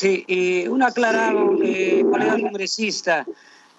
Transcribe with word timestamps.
Sí, 0.00 0.24
y 0.26 0.66
un 0.66 0.82
aclarado, 0.82 1.58
eh, 1.62 2.02
colega 2.10 2.40
congresista. 2.40 3.26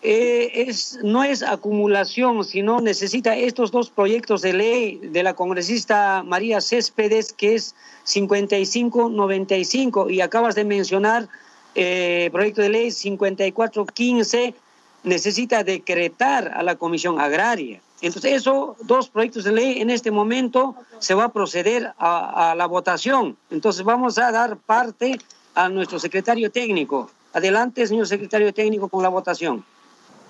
Eh, 0.03 0.65
es, 0.67 0.99
no 1.01 1.23
es 1.23 1.41
acumulación, 1.41 2.45
sino 2.45 2.79
necesita 2.79 3.35
estos 3.35 3.71
dos 3.71 3.89
proyectos 3.89 4.43
de 4.43 4.53
ley 4.53 4.99
de 5.01 5.23
la 5.23 5.33
congresista 5.33 6.21
María 6.21 6.61
Céspedes, 6.61 7.33
que 7.33 7.55
es 7.55 7.73
5595, 8.03 10.11
y 10.11 10.21
acabas 10.21 10.53
de 10.53 10.63
mencionar 10.63 11.27
eh, 11.73 12.29
proyecto 12.31 12.61
de 12.61 12.69
ley 12.69 12.91
5415, 12.91 14.53
necesita 15.03 15.63
decretar 15.63 16.51
a 16.53 16.61
la 16.61 16.75
Comisión 16.75 17.19
Agraria. 17.19 17.81
Entonces, 17.99 18.33
esos 18.33 18.77
dos 18.83 19.09
proyectos 19.09 19.43
de 19.43 19.53
ley 19.53 19.81
en 19.81 19.89
este 19.89 20.11
momento 20.11 20.75
se 20.99 21.15
va 21.15 21.23
a 21.23 21.33
proceder 21.33 21.93
a, 21.97 22.51
a 22.51 22.55
la 22.55 22.67
votación. 22.67 23.37
Entonces, 23.49 23.83
vamos 23.83 24.19
a 24.19 24.31
dar 24.31 24.57
parte 24.57 25.17
a 25.55 25.69
nuestro 25.69 25.99
secretario 25.99 26.51
técnico. 26.51 27.09
Adelante, 27.33 27.87
señor 27.87 28.07
secretario 28.07 28.53
técnico, 28.53 28.89
con 28.89 29.03
la 29.03 29.09
votación. 29.09 29.63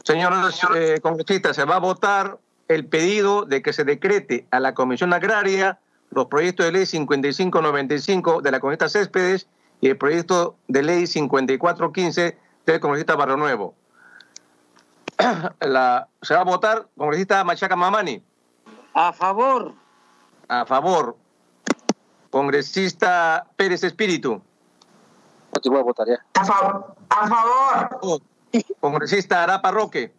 Señores 0.04 0.60
eh, 0.76 1.00
congresistas, 1.02 1.56
se 1.56 1.66
va 1.66 1.76
a 1.76 1.80
votar 1.80 2.38
el 2.68 2.86
pedido 2.86 3.46
de 3.46 3.62
que 3.62 3.74
se 3.74 3.84
decrete 3.84 4.46
a 4.52 4.60
la 4.60 4.74
Comisión 4.74 5.14
Agraria 5.14 5.80
los 6.10 6.28
proyectos 6.28 6.66
de 6.66 6.72
ley 6.72 6.86
5595 6.86 8.42
de 8.42 8.52
la 8.52 8.60
congresista 8.60 8.90
Céspedes 8.90 9.48
y 9.80 9.90
el 9.90 9.98
proyecto 9.98 10.56
de 10.68 10.84
ley 10.84 11.08
5415 11.08 12.38
del 12.66 12.80
congresista 12.80 13.16
Barrio 13.16 13.38
Nuevo. 13.38 13.76
La, 15.60 16.08
se 16.22 16.34
va 16.34 16.42
a 16.42 16.46
votar, 16.46 16.88
congresista 16.98 17.44
Machaca 17.44 17.76
Mamani. 17.76 18.22
A 18.94 19.14
favor. 19.14 19.74
A 20.48 20.66
favor. 20.66 21.16
Congresista 22.30 23.46
Pérez 23.56 23.84
Espíritu. 23.84 24.42
Te 25.60 25.70
voy 25.70 25.80
a 25.80 25.84
votar 25.84 26.08
ya. 26.08 26.24
A, 26.34 26.46
favor. 26.46 26.96
a 27.10 27.28
favor. 27.28 28.22
Congresista 28.80 29.44
Arapa 29.44 29.72
Roque. 29.72 30.14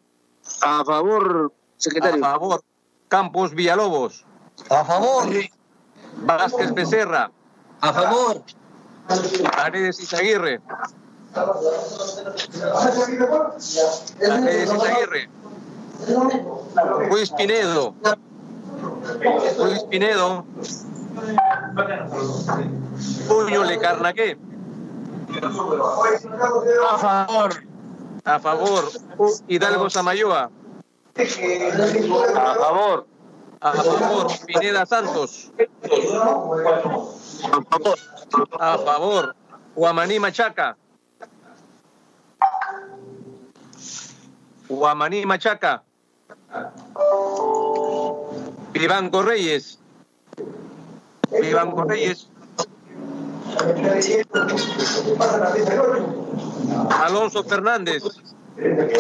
A 0.61 0.85
favor, 0.85 1.53
secretario. 1.77 2.25
A 2.25 2.33
favor. 2.33 2.63
Campos 3.09 3.55
Villalobos. 3.55 4.25
A 4.71 4.85
favor. 4.85 5.29
Vázquez 6.19 6.75
Becerra. 6.75 7.31
A 7.81 7.93
favor. 7.93 8.43
Paredes 9.57 10.01
Izaguirre. 10.01 10.61
Paredes 14.21 14.73
Izaguirre. 14.73 15.29
Luis 17.11 17.31
Pinedo. 17.31 17.95
Luis 19.59 19.83
Pinedo. 19.85 20.45
Puño 23.29 23.65
Le 23.65 23.79
Carnaqué. 23.79 24.39
A 25.41 26.99
favor. 26.99 27.51
A 28.25 28.39
favor. 28.39 28.85
Hidalgo 29.49 29.89
Samayoa. 29.91 30.51
A 31.17 32.55
favor. 32.55 33.07
A 33.61 33.73
favor. 33.73 34.27
Pineda 34.47 34.85
Santos. 34.87 35.51
A 37.45 37.61
favor. 37.71 37.99
A 38.61 38.79
favor. 38.79 39.35
Guamaní 39.75 40.19
Machaca. 40.19 40.77
Guamaní 44.69 45.25
Machaca. 45.27 45.83
Vivanco 48.73 49.23
Reyes. 49.23 49.79
Vivanco 51.41 51.85
Reyes. 51.85 52.29
Alonso 57.05 57.45
Fernández. 57.45 58.03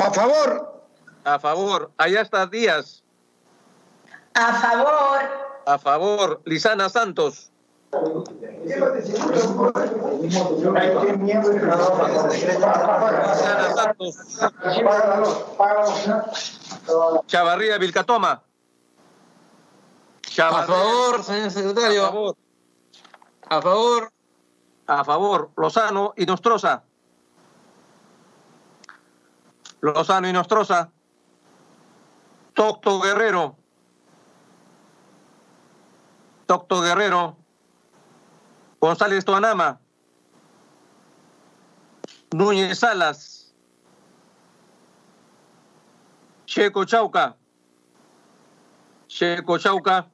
A 0.00 0.10
favor. 0.10 0.50
A 1.24 1.38
favor. 1.38 1.90
Allá 1.98 2.20
está 2.22 2.46
Díaz. 2.46 3.02
A 4.34 4.52
favor. 4.52 5.20
A 5.66 5.78
favor. 5.78 6.40
Lisana 6.44 6.88
Santos. 6.88 7.50
Lisana 12.32 13.74
Santos. 13.74 14.14
Chavarría 17.26 17.78
Vilcatoma. 17.78 18.42
A 20.38 20.64
favor, 20.66 21.22
señor 21.22 21.46
A 21.46 21.50
secretario. 21.50 22.02
favor. 22.06 22.36
A 23.48 23.60
favor. 23.62 24.11
A 24.86 25.04
favor. 25.04 25.50
Lozano 25.56 26.14
y 26.16 26.26
Nostroza. 26.26 26.84
Lozano 29.80 30.28
y 30.28 30.32
Nostroza. 30.32 30.90
Tocto 32.54 33.00
Guerrero. 33.00 33.56
Tocto 36.46 36.80
Guerrero. 36.80 37.36
González 38.80 39.24
Toanama. 39.24 39.80
Núñez 42.32 42.78
Salas. 42.78 43.54
Checo 46.46 46.84
Chauca. 46.84 47.36
Checo 49.08 49.58
Chauca. 49.58 50.11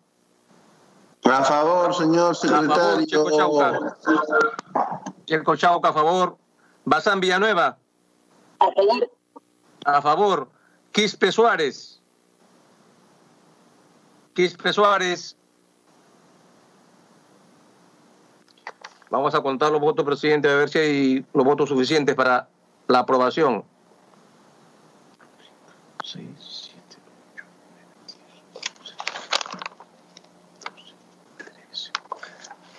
A 1.31 1.44
favor, 1.44 1.94
señor 1.94 2.37
Checo 2.37 3.31
Chauca. 3.37 3.94
secretario. 4.00 4.56
Checo 5.27 5.56
Chauca, 5.56 5.89
a 5.91 5.93
favor. 5.93 6.37
Bazán 6.84 7.21
Villanueva. 7.21 7.77
A 8.59 8.72
favor. 8.72 9.11
A 9.84 10.03
favor. 10.03 10.49
Quispe 10.93 11.31
Suárez. 11.31 12.00
Quispe 14.34 14.72
Suárez. 14.72 15.37
Vamos 19.10 19.34
a 19.34 19.41
contar 19.41 19.72
los 19.72 19.81
votos, 19.81 20.05
presidente, 20.05 20.50
a 20.50 20.55
ver 20.55 20.69
si 20.69 20.78
hay 20.78 21.27
los 21.33 21.45
votos 21.45 21.69
suficientes 21.69 22.15
para 22.15 22.49
la 22.87 23.00
aprobación. 23.00 23.65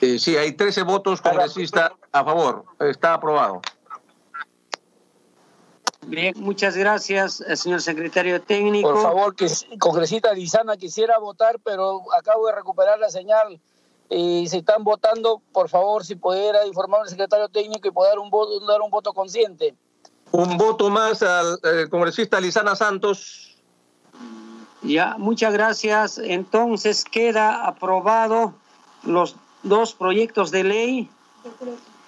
Eh, 0.01 0.17
sí, 0.19 0.37
hay 0.37 0.53
13 0.53 0.83
votos 0.83 1.21
congresistas 1.21 1.91
a 2.11 2.23
favor. 2.23 2.65
Está 2.79 3.15
aprobado. 3.15 3.61
Bien, 6.07 6.33
muchas 6.37 6.75
gracias, 6.77 7.41
eh, 7.41 7.55
señor 7.55 7.81
secretario 7.81 8.41
técnico. 8.41 8.93
Por 8.93 9.01
favor, 9.01 9.35
que 9.35 9.47
congresista 9.79 10.33
Lizana 10.33 10.77
quisiera 10.77 11.19
votar, 11.19 11.59
pero 11.63 12.01
acabo 12.17 12.47
de 12.47 12.55
recuperar 12.55 12.97
la 12.97 13.09
señal 13.09 13.59
y 14.09 14.47
se 14.47 14.57
están 14.57 14.83
votando, 14.83 15.41
por 15.51 15.69
favor, 15.69 16.03
si 16.03 16.15
pudiera 16.15 16.65
informar 16.65 17.01
al 17.01 17.09
secretario 17.09 17.49
técnico 17.49 17.87
y 17.87 17.91
poder 17.91 18.11
dar 18.13 18.19
un 18.19 18.29
voto, 18.29 18.65
dar 18.65 18.81
un 18.81 18.89
voto 18.89 19.13
consciente. 19.13 19.75
Un 20.31 20.57
voto 20.57 20.89
más 20.89 21.21
al 21.21 21.59
eh, 21.63 21.87
congresista 21.89 22.39
Lizana 22.39 22.75
Santos. 22.75 23.57
Ya, 24.81 25.15
muchas 25.17 25.53
gracias. 25.53 26.17
Entonces 26.17 27.03
queda 27.03 27.67
aprobado 27.67 28.53
los 29.03 29.35
dos 29.63 29.93
proyectos 29.93 30.51
de 30.51 30.63
ley 30.63 31.09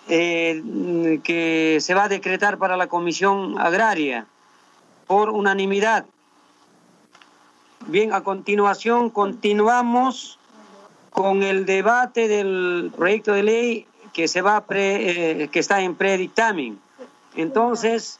eh, 0.07 1.19
que 1.23 1.77
se 1.81 1.93
va 1.93 2.05
a 2.05 2.09
decretar 2.09 2.57
para 2.57 2.77
la 2.77 2.87
Comisión 2.87 3.59
Agraria 3.59 4.25
por 5.07 5.29
unanimidad. 5.29 6.05
Bien, 7.87 8.13
a 8.13 8.23
continuación 8.23 9.09
continuamos 9.09 10.37
con 11.09 11.43
el 11.43 11.65
debate 11.65 12.27
del 12.27 12.91
proyecto 12.95 13.33
de 13.33 13.43
ley 13.43 13.87
que 14.13 14.27
se 14.27 14.41
va 14.41 14.61
pre- 14.61 15.43
eh, 15.43 15.47
que 15.49 15.59
está 15.59 15.81
en 15.81 15.95
predictamen. 15.95 16.79
Entonces, 17.35 18.19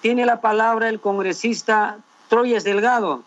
tiene 0.00 0.24
la 0.24 0.40
palabra 0.40 0.88
el 0.88 0.98
congresista 1.00 1.98
Troyes 2.28 2.64
Delgado. 2.64 3.22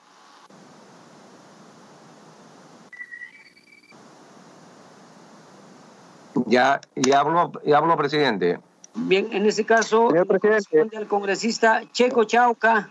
Ya, 6.52 6.82
ya 6.96 7.20
habló, 7.22 7.52
ya 7.66 7.78
habló, 7.78 7.96
presidente. 7.96 8.60
Bien, 8.94 9.30
en 9.32 9.46
ese 9.46 9.66
caso, 9.66 10.10
Señor 10.10 10.28
presidente. 10.28 10.98
al 10.98 11.08
congresista 11.08 11.82
Checo 11.94 12.26
Chauca. 12.26 12.90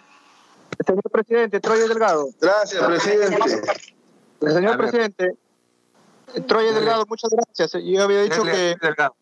Señor 0.86 1.02
presidente, 1.12 1.60
Troya 1.60 1.86
Delgado. 1.86 2.28
Gracias, 2.40 2.82
presidente. 2.82 3.62
Señor 4.40 4.78
presidente, 4.78 5.36
Troya 6.48 6.72
Delgado, 6.72 7.04
muchas 7.06 7.30
gracias. 7.30 7.72
Yo 7.84 8.02
había 8.02 8.22
dicho 8.22 8.42
que 8.44 8.76
Delgado. 8.80 9.14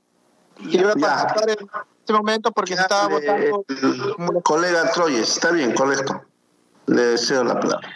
iba 0.61 0.93
a 0.93 0.95
Ya. 0.95 1.01
participar 1.01 1.51
en 1.51 1.57
este 1.99 2.13
momento 2.13 2.53
porque 2.53 2.77
se 2.77 2.83
estaba 2.83 3.09
Eh, 3.19 3.51
votando. 3.51 4.37
el 4.37 4.43
colega 4.45 4.89
Troyes, 4.93 5.29
está 5.31 5.51
bien, 5.51 5.75
correcto. 5.75 6.23
Le 6.87 7.03
deseo 7.03 7.43
la 7.43 7.59
palabra. 7.59 7.89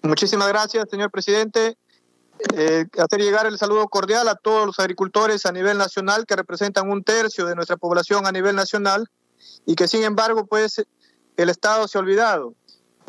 Muchísimas 0.00 0.48
gracias, 0.48 0.88
señor 0.90 1.10
presidente. 1.10 1.76
Eh, 2.54 2.86
hacer 2.98 3.20
llegar 3.20 3.46
el 3.46 3.58
saludo 3.58 3.88
cordial 3.88 4.28
a 4.28 4.34
todos 4.34 4.66
los 4.66 4.78
agricultores 4.78 5.46
a 5.46 5.52
nivel 5.52 5.78
nacional 5.78 6.26
que 6.26 6.36
representan 6.36 6.90
un 6.90 7.02
tercio 7.04 7.46
de 7.46 7.54
nuestra 7.54 7.76
población 7.76 8.26
a 8.26 8.32
nivel 8.32 8.56
nacional 8.56 9.08
y 9.66 9.74
que 9.74 9.88
sin 9.88 10.02
embargo 10.02 10.46
pues 10.46 10.82
el 11.36 11.48
Estado 11.48 11.88
se 11.88 11.98
ha 11.98 12.00
olvidado. 12.00 12.54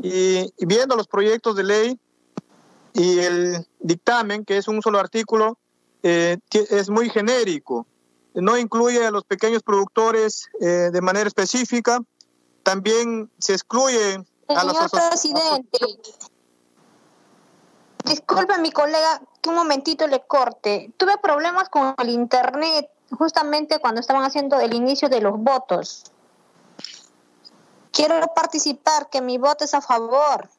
Y, 0.01 0.51
y 0.57 0.65
viendo 0.65 0.95
los 0.95 1.07
proyectos 1.07 1.55
de 1.55 1.63
ley 1.63 1.99
y 2.93 3.19
el 3.19 3.65
dictamen, 3.79 4.45
que 4.45 4.57
es 4.57 4.67
un 4.67 4.81
solo 4.81 4.99
artículo, 4.99 5.57
eh, 6.03 6.37
es 6.51 6.89
muy 6.89 7.09
genérico, 7.09 7.87
no 8.33 8.57
incluye 8.57 9.05
a 9.05 9.11
los 9.11 9.23
pequeños 9.23 9.63
productores 9.63 10.47
eh, 10.59 10.89
de 10.91 11.01
manera 11.01 11.27
específica, 11.27 11.99
también 12.63 13.29
se 13.39 13.53
excluye 13.53 14.23
a 14.47 14.63
las 14.63 14.91
Señor 14.91 15.09
presidente, 15.09 15.79
disculpe 18.03 18.57
mi 18.59 18.71
colega 18.71 19.21
que 19.41 19.49
un 19.49 19.55
momentito 19.55 20.07
le 20.07 20.21
corte. 20.25 20.91
Tuve 20.97 21.17
problemas 21.17 21.69
con 21.69 21.93
el 21.97 22.09
internet 22.09 22.89
justamente 23.17 23.79
cuando 23.79 24.01
estaban 24.01 24.23
haciendo 24.23 24.59
el 24.59 24.73
inicio 24.73 25.09
de 25.09 25.21
los 25.21 25.37
votos. 25.37 26.03
Quiero 27.91 28.19
participar, 28.35 29.09
que 29.09 29.21
mi 29.21 29.37
voto 29.37 29.65
es 29.65 29.73
a 29.73 29.81
favor. 29.81 30.49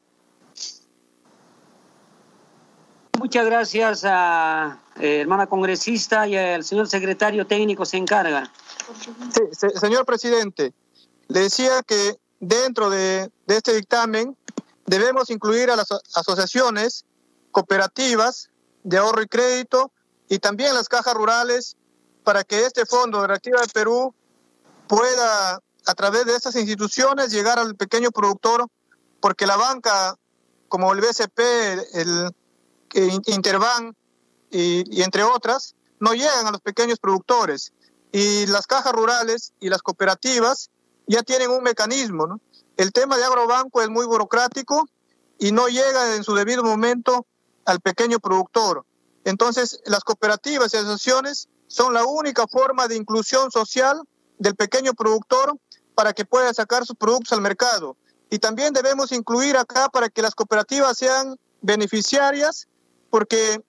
Muchas 3.19 3.45
gracias 3.45 4.03
a 4.05 4.79
eh, 4.99 5.21
hermana 5.21 5.47
congresista 5.47 6.27
y 6.27 6.37
al 6.37 6.63
señor 6.63 6.87
secretario 6.87 7.47
técnico 7.47 7.85
se 7.85 7.97
encarga. 7.97 8.51
Sí, 9.33 9.41
se- 9.51 9.69
señor 9.79 10.05
presidente, 10.05 10.73
le 11.27 11.39
decía 11.41 11.81
que 11.83 12.17
dentro 12.39 12.89
de, 12.89 13.31
de 13.47 13.57
este 13.57 13.73
dictamen 13.73 14.37
debemos 14.85 15.29
incluir 15.29 15.71
a 15.71 15.75
las 15.75 15.89
aso- 15.91 16.01
asociaciones, 16.13 17.05
cooperativas 17.55 18.49
de 18.83 18.97
ahorro 18.97 19.21
y 19.21 19.27
crédito 19.27 19.89
y 20.27 20.39
también 20.39 20.73
las 20.73 20.89
cajas 20.89 21.13
rurales 21.13 21.77
para 22.25 22.43
que 22.43 22.65
este 22.65 22.85
fondo 22.85 23.21
de 23.21 23.27
Reactiva 23.27 23.61
de 23.61 23.67
Perú 23.69 24.13
pueda 24.89 25.61
a 25.85 25.93
través 25.95 26.25
de 26.25 26.35
estas 26.35 26.57
instituciones 26.57 27.31
llegar 27.31 27.57
al 27.57 27.75
pequeño 27.75 28.11
productor 28.11 28.67
porque 29.21 29.47
la 29.47 29.55
banca 29.55 30.17
como 30.67 30.91
el 30.91 30.99
BCP, 30.99 31.39
el, 31.93 32.35
Interbank 33.25 33.95
y, 34.51 34.83
y 34.93 35.03
entre 35.03 35.23
otras 35.23 35.75
no 36.01 36.11
llegan 36.13 36.47
a 36.47 36.51
los 36.51 36.59
pequeños 36.59 36.99
productores 36.99 37.71
y 38.11 38.47
las 38.47 38.67
cajas 38.67 38.91
rurales 38.91 39.53
y 39.61 39.69
las 39.69 39.81
cooperativas 39.81 40.71
ya 41.07 41.23
tienen 41.23 41.51
un 41.51 41.63
mecanismo. 41.63 42.27
¿no? 42.27 42.41
El 42.75 42.91
tema 42.91 43.17
de 43.17 43.23
agrobanco 43.23 43.81
es 43.81 43.89
muy 43.89 44.05
burocrático 44.05 44.89
y 45.39 45.53
no 45.53 45.69
llega 45.69 46.17
en 46.17 46.25
su 46.25 46.35
debido 46.35 46.61
momento 46.63 47.25
al 47.65 47.81
pequeño 47.81 48.19
productor. 48.19 48.85
Entonces, 49.23 49.81
las 49.85 50.03
cooperativas 50.03 50.73
y 50.73 50.77
asociaciones 50.77 51.49
son 51.67 51.93
la 51.93 52.05
única 52.05 52.47
forma 52.47 52.87
de 52.87 52.95
inclusión 52.95 53.51
social 53.51 54.01
del 54.37 54.55
pequeño 54.55 54.93
productor 54.93 55.57
para 55.95 56.13
que 56.13 56.25
pueda 56.25 56.53
sacar 56.53 56.85
sus 56.85 56.95
productos 56.95 57.33
al 57.33 57.41
mercado. 57.41 57.97
Y 58.29 58.39
también 58.39 58.73
debemos 58.73 59.11
incluir 59.11 59.57
acá 59.57 59.89
para 59.89 60.09
que 60.09 60.21
las 60.21 60.35
cooperativas 60.35 60.97
sean 60.97 61.37
beneficiarias, 61.61 62.67
porque 63.09 63.61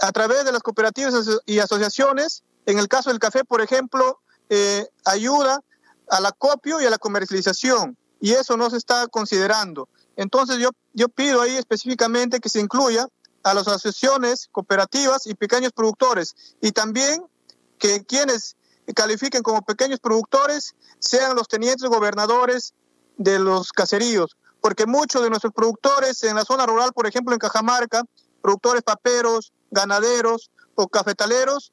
a 0.00 0.12
través 0.12 0.44
de 0.44 0.52
las 0.52 0.62
cooperativas 0.62 1.14
y 1.46 1.58
asociaciones, 1.58 2.42
en 2.66 2.78
el 2.78 2.88
caso 2.88 3.10
del 3.10 3.18
café, 3.18 3.44
por 3.44 3.60
ejemplo, 3.60 4.20
eh, 4.48 4.86
ayuda 5.04 5.60
al 6.08 6.26
acopio 6.26 6.80
y 6.80 6.84
a 6.84 6.90
la 6.90 6.98
comercialización, 6.98 7.96
y 8.20 8.32
eso 8.32 8.56
no 8.56 8.70
se 8.70 8.76
está 8.76 9.08
considerando. 9.08 9.88
Entonces 10.16 10.58
yo, 10.58 10.70
yo 10.92 11.08
pido 11.08 11.40
ahí 11.40 11.56
específicamente 11.56 12.38
que 12.38 12.48
se 12.48 12.60
incluya 12.60 13.08
a 13.42 13.54
las 13.54 13.68
asociaciones, 13.68 14.48
cooperativas 14.52 15.26
y 15.26 15.34
pequeños 15.34 15.72
productores, 15.72 16.34
y 16.60 16.72
también 16.72 17.24
que 17.78 18.04
quienes 18.04 18.56
califiquen 18.94 19.42
como 19.42 19.62
pequeños 19.62 20.00
productores 20.00 20.74
sean 20.98 21.34
los 21.34 21.48
tenientes 21.48 21.88
gobernadores 21.88 22.74
de 23.16 23.38
los 23.38 23.72
caseríos, 23.72 24.36
porque 24.60 24.86
muchos 24.86 25.22
de 25.22 25.30
nuestros 25.30 25.52
productores 25.52 26.22
en 26.22 26.36
la 26.36 26.44
zona 26.44 26.66
rural, 26.66 26.92
por 26.92 27.06
ejemplo 27.06 27.32
en 27.32 27.38
Cajamarca, 27.38 28.04
productores 28.40 28.82
paperos, 28.82 29.52
ganaderos 29.70 30.50
o 30.74 30.88
cafetaleros, 30.88 31.72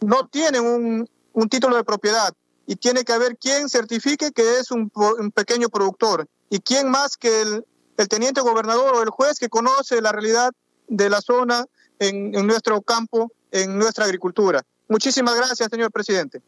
no 0.00 0.26
tienen 0.28 0.64
un, 0.64 1.10
un 1.32 1.48
título 1.48 1.76
de 1.76 1.84
propiedad 1.84 2.34
y 2.66 2.76
tiene 2.76 3.04
que 3.04 3.12
haber 3.12 3.36
quien 3.36 3.68
certifique 3.68 4.30
que 4.32 4.58
es 4.58 4.70
un, 4.70 4.90
un 4.94 5.30
pequeño 5.30 5.68
productor. 5.68 6.26
Y 6.50 6.60
quién 6.60 6.90
más 6.90 7.16
que 7.16 7.42
el, 7.42 7.64
el, 7.96 8.08
teniente 8.08 8.40
gobernador 8.40 8.94
o 8.94 9.02
el 9.02 9.10
juez 9.10 9.38
que 9.38 9.48
conoce 9.48 10.00
la 10.00 10.12
realidad 10.12 10.52
de 10.88 11.08
la 11.08 11.20
zona 11.20 11.64
en, 11.98 12.34
en 12.34 12.46
nuestro 12.46 12.80
campo, 12.82 13.30
en 13.50 13.78
nuestra 13.78 14.04
agricultura. 14.04 14.62
Muchísimas 14.88 15.36
gracias, 15.36 15.68
señor 15.70 15.92
presidente. 15.92 16.40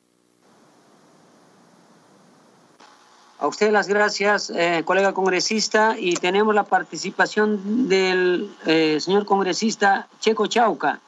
A 3.38 3.46
usted 3.46 3.70
las 3.70 3.88
gracias, 3.88 4.50
eh, 4.50 4.82
colega 4.84 5.14
congresista, 5.14 5.96
y 5.98 6.14
tenemos 6.14 6.54
la 6.54 6.64
participación 6.64 7.88
del 7.88 8.54
eh, 8.66 8.98
señor 9.00 9.24
congresista 9.24 10.08
Checo 10.20 10.46
Chauca. 10.46 11.00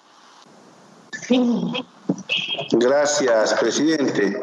Gracias, 2.73 3.55
presidente. 3.61 4.43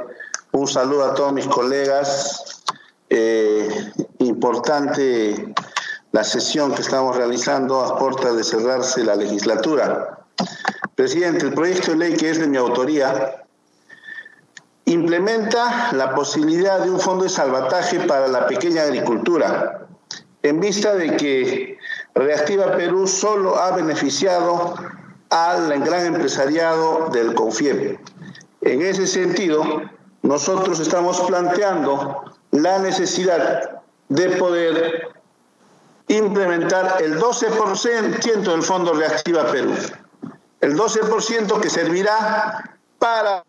Un 0.52 0.68
saludo 0.68 1.06
a 1.06 1.16
todos 1.16 1.34
mis 1.34 1.48
colegas. 1.48 2.62
Eh, 3.10 3.92
importante 4.20 5.52
la 6.12 6.24
sesión 6.24 6.74
que 6.74 6.82
estamos 6.82 7.16
realizando 7.16 7.82
a 7.82 7.98
puertas 7.98 8.36
de 8.36 8.44
cerrarse 8.44 9.04
la 9.04 9.16
legislatura. 9.16 10.20
Presidente, 10.96 11.46
el 11.46 11.54
proyecto 11.54 11.92
de 11.92 11.98
ley 11.98 12.18
que 12.18 12.32
es 12.32 12.40
de 12.40 12.48
mi 12.48 12.58
autoría 12.58 13.44
implementa 14.86 15.92
la 15.94 16.16
posibilidad 16.16 16.80
de 16.80 16.90
un 16.90 17.00
fondo 17.00 17.24
de 17.24 17.30
salvataje 17.30 18.00
para 18.02 18.28
la 18.28 18.48
pequeña 18.48 18.84
agricultura, 18.84 19.88
en 20.42 20.60
vista 20.60 20.96
de 20.96 21.16
que 21.16 21.78
Reactiva 22.16 22.76
Perú 22.76 23.06
solo 23.06 23.58
ha 23.58 23.72
beneficiado 23.72 24.74
al 25.30 25.80
gran 25.84 26.08
empresariado 26.08 27.10
del 27.12 27.36
CONFIEP. 27.36 28.00
En 28.62 28.82
ese 28.82 29.06
sentido, 29.06 29.64
nosotros 30.24 30.80
estamos 30.80 31.22
planteando 31.22 32.24
la 32.52 32.80
necesidad 32.80 33.82
de 34.10 34.30
poder 34.32 35.10
implementar 36.10 37.02
el 37.02 37.20
12% 37.20 38.52
del 38.52 38.64
Fondo 38.64 38.94
Reactiva 38.94 39.46
Perú. 39.46 39.74
El 40.60 40.76
12% 40.78 41.60
que 41.62 41.70
servirá 41.70 42.78
para 42.98 43.44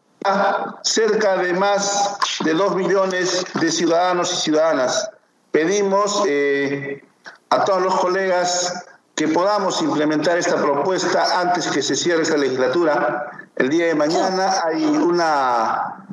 cerca 0.83 1.39
de 1.39 1.55
más 1.55 2.19
de 2.45 2.53
dos 2.55 2.77
millones 2.77 3.45
de 3.55 3.73
ciudadanos 3.73 4.33
y 4.33 4.37
ciudadanas. 4.37 5.11
Pedimos 5.51 6.23
eh, 6.29 7.03
a 7.49 7.65
todos 7.65 7.83
los 7.83 7.95
colegas 7.97 8.85
que 9.15 9.29
podamos 9.29 9.81
implementar 9.83 10.39
esta 10.39 10.57
propuesta 10.57 11.41
antes 11.41 11.67
que 11.69 11.83
se 11.83 11.97
cierre 11.97 12.23
esta 12.23 12.37
legislatura. 12.37 13.31
El 13.57 13.71
día 13.71 13.87
de 13.87 13.95
mañana 13.95 14.63
hay 14.65 14.85
una 14.85 16.05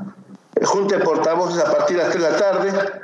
junta 0.64 0.98
de 0.98 1.04
portavoces 1.04 1.64
a 1.64 1.72
partir 1.72 1.98
de 1.98 2.04
las 2.04 2.12
3 2.12 2.24
de 2.24 2.32
la 2.32 2.38
tarde 2.38 3.02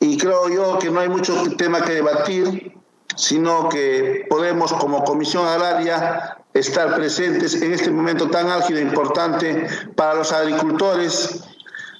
y 0.00 0.16
creo 0.18 0.48
yo 0.48 0.78
que 0.78 0.90
no 0.90 1.00
hay 1.00 1.08
mucho 1.08 1.34
tema 1.56 1.82
que 1.82 1.92
debatir, 1.92 2.75
sino 3.16 3.68
que 3.68 4.26
podemos 4.30 4.72
como 4.74 5.04
Comisión 5.04 5.46
Agraria 5.46 6.36
estar 6.54 6.94
presentes 6.94 7.60
en 7.60 7.72
este 7.72 7.90
momento 7.90 8.30
tan 8.30 8.48
álgido 8.48 8.78
e 8.78 8.82
importante 8.82 9.66
para 9.94 10.14
los 10.14 10.32
agricultores 10.32 11.42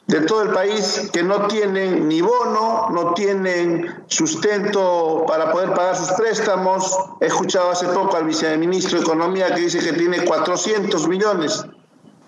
de 0.07 0.21
todo 0.21 0.43
el 0.43 0.51
país 0.51 1.11
que 1.13 1.23
no 1.23 1.49
tienen 1.49 2.09
ni 2.09 2.21
bono, 2.21 2.89
no 2.91 3.13
tienen 3.15 4.05
sustento 4.07 5.25
para 5.27 5.51
poder 5.51 5.75
pagar 5.75 5.97
sus 5.97 6.13
préstamos. 6.13 6.97
He 7.21 7.27
escuchado 7.27 7.71
hace 7.71 7.89
poco 7.89 8.17
al 8.17 8.25
viceministro 8.25 8.99
de 8.99 9.05
Economía 9.05 9.53
que 9.53 9.63
dice 9.63 9.81
que 9.81 9.93
tiene 9.93 10.25
400 10.25 11.09
millones. 11.09 11.65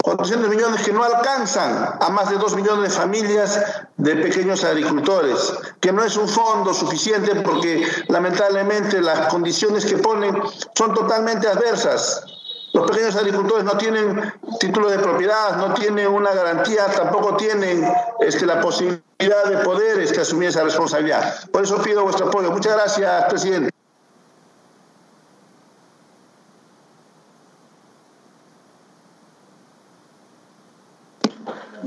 400 0.08 0.48
millones 0.48 0.82
que 0.82 0.92
no 0.92 1.04
alcanzan 1.04 1.96
a 2.00 2.08
más 2.08 2.30
de 2.30 2.36
2 2.36 2.56
millones 2.56 2.90
de 2.90 2.98
familias 2.98 3.60
de 3.98 4.16
pequeños 4.16 4.64
agricultores, 4.64 5.52
que 5.80 5.92
no 5.92 6.02
es 6.02 6.16
un 6.16 6.26
fondo 6.26 6.72
suficiente 6.72 7.34
porque 7.42 7.86
lamentablemente 8.08 9.02
las 9.02 9.28
condiciones 9.28 9.84
que 9.84 9.98
ponen 9.98 10.34
son 10.74 10.94
totalmente 10.94 11.46
adversas. 11.46 12.24
Los 12.72 12.90
pequeños 12.90 13.16
agricultores 13.16 13.64
no 13.64 13.76
tienen 13.76 14.32
título 14.58 14.88
de 14.88 14.98
propiedad, 14.98 15.56
no 15.56 15.74
tienen 15.74 16.08
una 16.08 16.32
garantía, 16.32 16.86
tampoco 16.86 17.36
tienen 17.36 17.86
este, 18.20 18.46
la 18.46 18.60
posibilidad 18.60 19.44
de 19.46 19.58
poder 19.58 20.00
este, 20.00 20.22
asumir 20.22 20.48
esa 20.48 20.64
responsabilidad. 20.64 21.34
Por 21.50 21.64
eso 21.64 21.82
pido 21.82 22.04
vuestro 22.04 22.28
apoyo. 22.28 22.50
Muchas 22.50 22.74
gracias, 22.74 23.24
presidente. 23.24 23.77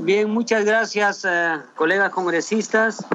Bien, 0.04 0.28
muchas 0.28 0.64
gracias, 0.64 1.24
eh, 1.24 1.60
colegas 1.76 2.10
congresistas. 2.10 3.06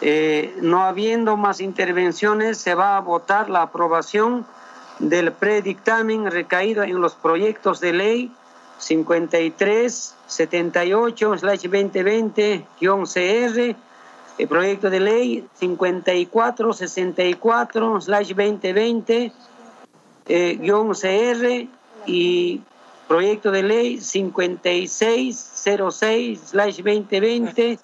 Eh, 0.00 0.56
no 0.62 0.82
habiendo 0.82 1.36
más 1.36 1.60
intervenciones, 1.60 2.56
se 2.56 2.74
va 2.74 2.96
a 2.96 3.00
votar 3.00 3.50
la 3.50 3.60
aprobación 3.60 4.46
del 5.00 5.32
predictamen 5.32 6.30
recaído 6.30 6.82
en 6.82 7.02
los 7.02 7.14
proyectos 7.14 7.78
de 7.80 7.92
ley 7.92 8.32
53 8.78 10.14
78 10.26 11.34
2020-CR, 11.34 13.76
el 14.38 14.48
proyecto 14.48 14.88
de 14.88 15.00
ley 15.00 15.46
54 15.60 16.72
64 16.72 18.00
2020 18.00 19.30
CR 20.24 21.68
y 22.06 22.62
proyecto 23.08 23.50
de 23.50 23.62
ley 23.62 23.98
5606 24.00 26.52
2020 26.52 27.78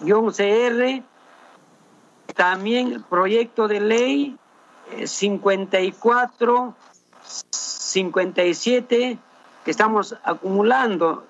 CR 0.00 1.02
también 2.34 3.04
proyecto 3.08 3.68
de 3.68 3.80
ley 3.80 4.36
54 5.04 6.74
57 7.50 9.18
que 9.64 9.70
estamos 9.70 10.16
acumulando, 10.22 11.24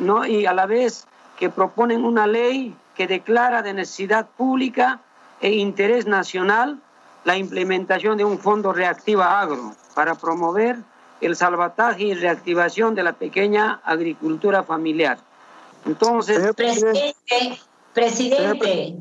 ¿no? 0.00 0.26
Y 0.26 0.46
a 0.46 0.54
la 0.54 0.66
vez 0.66 1.06
que 1.38 1.50
proponen 1.50 2.04
una 2.04 2.26
ley 2.26 2.74
que 2.94 3.06
declara 3.06 3.62
de 3.62 3.74
necesidad 3.74 4.26
pública 4.36 5.00
e 5.40 5.52
interés 5.52 6.06
nacional 6.06 6.80
la 7.24 7.36
implementación 7.36 8.16
de 8.16 8.24
un 8.24 8.38
fondo 8.38 8.72
reactiva 8.72 9.40
agro 9.40 9.74
para 9.94 10.14
promover 10.14 10.78
el 11.20 11.36
salvataje 11.36 12.04
y 12.04 12.14
reactivación 12.14 12.94
de 12.94 13.02
la 13.02 13.12
pequeña 13.12 13.80
agricultura 13.84 14.62
familiar. 14.62 15.18
Entonces, 15.84 16.54
presidente, 16.54 17.14
presidente, 17.92 18.96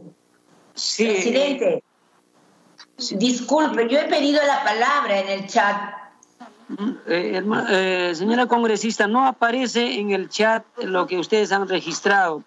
sí, 0.73 1.05
presidente, 1.05 1.83
disculpe, 3.11 3.87
yo 3.89 3.99
he 3.99 4.05
pedido 4.05 4.41
la 4.45 4.63
palabra 4.63 5.19
en 5.19 5.29
el 5.29 5.47
chat 5.47 5.95
eh, 7.07 7.43
eh, 7.69 8.11
señora 8.15 8.47
congresista, 8.47 9.07
no 9.07 9.25
aparece 9.25 9.99
en 9.99 10.11
el 10.11 10.29
chat 10.29 10.65
lo 10.77 11.05
que 11.05 11.17
ustedes 11.17 11.51
han 11.51 11.67
registrado. 11.67 12.43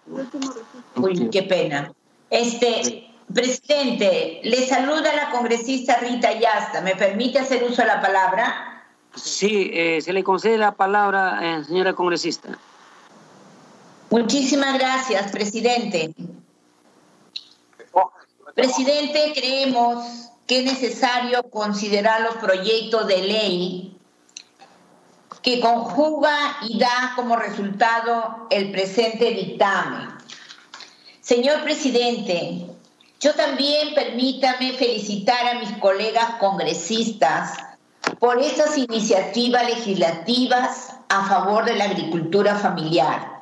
Uy, 0.95 1.29
qué 1.29 1.43
pena. 1.43 1.93
Este, 2.29 3.11
presidente, 3.33 4.41
le 4.43 4.67
saluda 4.67 5.15
la 5.15 5.29
congresista 5.31 5.97
Rita 5.99 6.37
Yasta. 6.37 6.81
¿Me 6.81 6.95
permite 6.95 7.39
hacer 7.39 7.63
uso 7.63 7.81
de 7.81 7.87
la 7.87 8.01
palabra? 8.01 8.68
Sí, 9.15 9.71
eh, 9.73 10.01
se 10.01 10.13
le 10.13 10.23
concede 10.23 10.57
la 10.57 10.73
palabra, 10.73 11.63
señora 11.65 11.93
congresista. 11.93 12.57
Muchísimas 14.09 14.77
gracias, 14.77 15.31
presidente. 15.31 16.13
Presidente, 18.55 19.31
creemos 19.35 20.29
que 20.47 20.59
es 20.59 20.65
necesario 20.65 21.43
considerar 21.43 22.21
los 22.21 22.35
proyectos 22.37 23.07
de 23.07 23.21
ley 23.21 23.97
que 25.41 25.59
conjuga 25.59 26.57
y 26.67 26.79
da 26.79 27.13
como 27.15 27.35
resultado 27.35 28.47
el 28.49 28.71
presente 28.71 29.31
dictamen. 29.31 30.09
Señor 31.21 31.63
presidente, 31.63 32.65
yo 33.19 33.33
también 33.35 33.93
permítame 33.93 34.73
felicitar 34.73 35.55
a 35.55 35.59
mis 35.59 35.71
colegas 35.77 36.31
congresistas 36.39 37.68
por 38.19 38.41
estas 38.41 38.77
iniciativas 38.77 39.65
legislativas 39.65 40.93
a 41.09 41.27
favor 41.27 41.65
de 41.65 41.75
la 41.75 41.85
agricultura 41.85 42.55
familiar. 42.55 43.39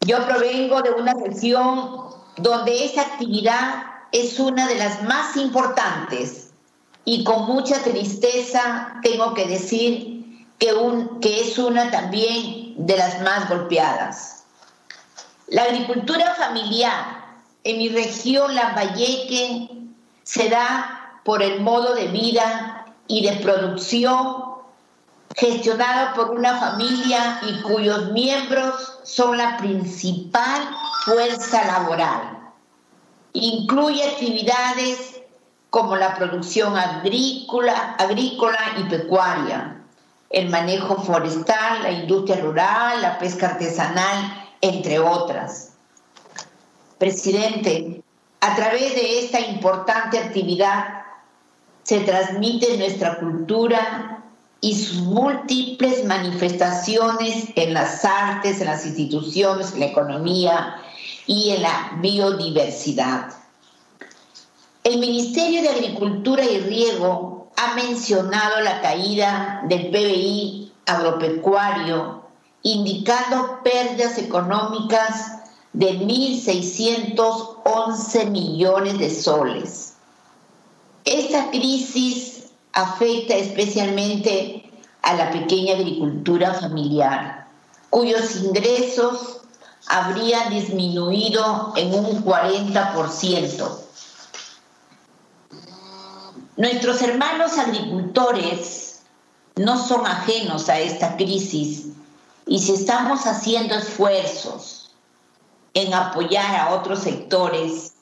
Yo 0.00 0.24
provengo 0.26 0.82
de 0.82 0.90
una 0.90 1.14
región 1.14 2.00
donde 2.36 2.84
esa 2.84 3.02
actividad 3.02 3.84
es 4.12 4.38
una 4.38 4.66
de 4.66 4.76
las 4.76 5.02
más 5.02 5.36
importantes 5.36 6.50
y 7.04 7.24
con 7.24 7.46
mucha 7.46 7.82
tristeza 7.82 8.94
tengo 9.02 9.34
que 9.34 9.46
decir 9.46 10.46
que, 10.58 10.72
un, 10.72 11.20
que 11.20 11.40
es 11.40 11.58
una 11.58 11.90
también 11.90 12.74
de 12.76 12.96
las 12.96 13.22
más 13.22 13.48
golpeadas. 13.48 14.44
La 15.48 15.64
agricultura 15.64 16.34
familiar 16.34 17.24
en 17.64 17.78
mi 17.78 17.88
región, 17.88 18.54
Lambayeque, 18.54 19.68
se 20.22 20.48
da 20.48 21.03
por 21.24 21.42
el 21.42 21.60
modo 21.60 21.94
de 21.94 22.08
vida 22.08 22.86
y 23.08 23.26
de 23.26 23.36
producción 23.36 24.54
gestionado 25.36 26.14
por 26.14 26.30
una 26.30 26.58
familia 26.58 27.40
y 27.42 27.60
cuyos 27.62 28.12
miembros 28.12 29.00
son 29.02 29.36
la 29.36 29.56
principal 29.56 30.62
fuerza 31.04 31.64
laboral. 31.66 32.38
Incluye 33.32 34.04
actividades 34.04 35.20
como 35.70 35.96
la 35.96 36.14
producción 36.14 36.76
agrícola, 36.76 37.96
agrícola 37.98 38.58
y 38.78 38.84
pecuaria, 38.84 39.82
el 40.30 40.48
manejo 40.48 41.02
forestal, 41.02 41.82
la 41.82 41.90
industria 41.90 42.36
rural, 42.36 43.02
la 43.02 43.18
pesca 43.18 43.48
artesanal, 43.48 44.46
entre 44.60 45.00
otras. 45.00 45.72
Presidente, 46.98 48.02
a 48.40 48.54
través 48.54 48.94
de 48.94 49.18
esta 49.18 49.40
importante 49.40 50.18
actividad 50.18 51.03
se 51.84 52.00
transmite 52.00 52.76
nuestra 52.76 53.18
cultura 53.18 54.24
y 54.60 54.74
sus 54.74 55.02
múltiples 55.02 56.04
manifestaciones 56.04 57.50
en 57.54 57.72
las 57.74 58.04
artes, 58.04 58.60
en 58.60 58.66
las 58.66 58.84
instituciones, 58.86 59.74
en 59.74 59.80
la 59.80 59.86
economía 59.86 60.76
y 61.26 61.50
en 61.50 61.62
la 61.62 61.92
biodiversidad. 62.00 63.32
El 64.82 64.98
Ministerio 64.98 65.62
de 65.62 65.68
Agricultura 65.68 66.44
y 66.44 66.58
Riego 66.60 67.52
ha 67.56 67.74
mencionado 67.74 68.60
la 68.62 68.80
caída 68.80 69.62
del 69.68 69.90
PBI 69.90 70.72
agropecuario, 70.86 72.24
indicando 72.62 73.60
pérdidas 73.62 74.18
económicas 74.18 75.44
de 75.74 76.00
1.611 76.00 78.30
millones 78.30 78.98
de 78.98 79.10
soles. 79.10 79.93
Esta 81.04 81.50
crisis 81.50 82.44
afecta 82.72 83.34
especialmente 83.34 84.70
a 85.02 85.14
la 85.14 85.30
pequeña 85.30 85.74
agricultura 85.74 86.54
familiar, 86.54 87.46
cuyos 87.90 88.36
ingresos 88.36 89.40
habrían 89.86 90.50
disminuido 90.50 91.74
en 91.76 91.94
un 91.94 92.24
40%. 92.24 93.78
Nuestros 96.56 97.02
hermanos 97.02 97.58
agricultores 97.58 99.02
no 99.56 99.76
son 99.76 100.06
ajenos 100.06 100.68
a 100.68 100.78
esta 100.78 101.16
crisis 101.16 101.88
y 102.46 102.60
si 102.60 102.72
estamos 102.72 103.26
haciendo 103.26 103.74
esfuerzos 103.74 104.94
en 105.74 105.92
apoyar 105.92 106.54
a 106.56 106.74
otros 106.74 107.00
sectores, 107.00 107.93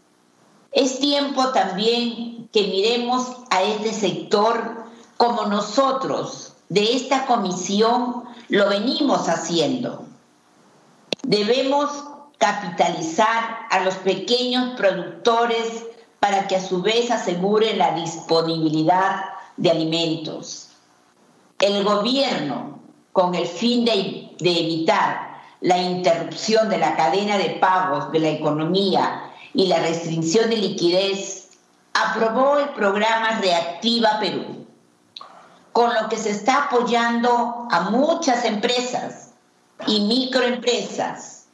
es 0.72 0.98
tiempo 1.00 1.48
también 1.48 2.48
que 2.52 2.62
miremos 2.62 3.28
a 3.50 3.62
este 3.62 3.92
sector 3.92 4.84
como 5.16 5.44
nosotros 5.46 6.54
de 6.68 6.94
esta 6.94 7.26
comisión 7.26 8.24
lo 8.48 8.68
venimos 8.68 9.28
haciendo. 9.28 10.04
Debemos 11.22 11.90
capitalizar 12.38 13.66
a 13.70 13.80
los 13.80 13.94
pequeños 13.96 14.74
productores 14.76 15.84
para 16.18 16.48
que 16.48 16.56
a 16.56 16.66
su 16.66 16.82
vez 16.82 17.10
asegure 17.10 17.76
la 17.76 17.94
disponibilidad 17.94 19.24
de 19.56 19.70
alimentos. 19.70 20.70
El 21.58 21.84
gobierno, 21.84 22.80
con 23.12 23.34
el 23.34 23.46
fin 23.46 23.84
de, 23.84 24.30
evitar 24.40 25.40
la 25.60 25.78
interrupción 25.78 26.68
de 26.68 26.78
la 26.78 26.96
cadena 26.96 27.38
de 27.38 27.50
pagos 27.60 28.10
de 28.10 28.18
la 28.18 28.30
economía 28.30 29.31
y 29.54 29.66
la 29.66 29.80
restricción 29.80 30.50
de 30.50 30.56
liquidez, 30.56 31.50
aprobó 31.94 32.58
el 32.58 32.70
programa 32.70 33.40
Reactiva 33.40 34.18
Perú, 34.18 34.66
con 35.72 35.92
lo 35.94 36.08
que 36.08 36.16
se 36.16 36.30
está 36.30 36.64
apoyando 36.64 37.68
a 37.70 37.90
muchas 37.90 38.44
empresas 38.44 39.30
y 39.86 40.00
microempresas. 40.00 41.46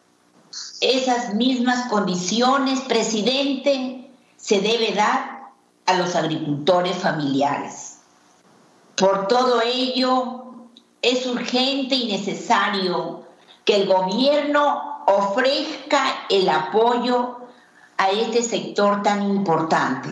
Esas 0.80 1.34
mismas 1.34 1.88
condiciones, 1.88 2.80
presidente, 2.82 4.10
se 4.36 4.60
debe 4.60 4.92
dar 4.94 5.50
a 5.86 5.94
los 5.94 6.14
agricultores 6.14 6.96
familiares. 6.96 7.98
Por 8.96 9.28
todo 9.28 9.60
ello, 9.62 10.44
es 11.02 11.26
urgente 11.26 11.94
y 11.94 12.08
necesario 12.08 13.24
que 13.64 13.76
el 13.76 13.86
gobierno 13.86 15.02
ofrezca 15.06 16.26
el 16.28 16.48
apoyo 16.48 17.37
a 17.98 18.10
este 18.10 18.42
sector 18.42 19.02
tan 19.02 19.22
importante, 19.22 20.08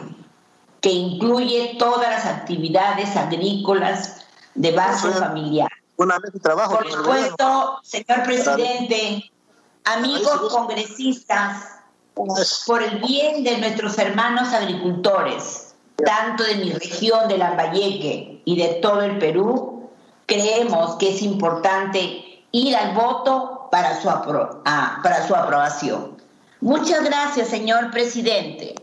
que 0.81 0.91
incluye 0.91 1.77
todas 1.79 2.11
las 2.11 2.27
actividades 2.27 3.17
agrícolas 3.17 4.27
de 4.55 4.73
base 4.73 5.11
familiar. 5.13 5.69
Una 5.97 6.19
vez 6.19 6.33
trabajo 6.43 6.77
Por 6.77 6.93
supuesto, 6.93 7.81
señor 7.83 8.23
presidente, 8.25 9.31
amigos 9.85 10.53
congresistas, 10.53 11.77
por 12.67 12.83
el 12.83 12.99
bien 13.01 13.45
de 13.45 13.59
nuestros 13.59 13.99
hermanos 13.99 14.53
agricultores, 14.53 15.75
tanto 16.05 16.45
de 16.45 16.57
mi 16.57 16.73
región 16.73 17.29
de 17.29 17.39
Lambayeque 17.39 18.43
y 18.45 18.57
de 18.57 18.75
todo 18.81 19.03
el 19.03 19.19
Perú, 19.19 19.91
creemos 20.27 20.97
que 20.97 21.15
es 21.15 21.23
importante 21.23 22.45
ir 22.53 22.77
al 22.77 22.95
voto 22.95 23.69
para 23.71 24.01
su, 24.01 24.09
apro 24.11 24.63
ah, 24.65 25.01
para 25.03 25.27
su 25.27 25.35
aprobación. 25.35 26.16
Muchas 26.61 27.05
gracias, 27.05 27.49
señor 27.49 27.91
presidente. 27.91 28.75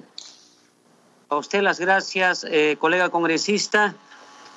A 1.29 1.37
usted 1.37 1.61
las 1.61 1.79
gracias, 1.79 2.45
eh, 2.47 2.77
colega 2.79 3.09
congresista. 3.09 3.95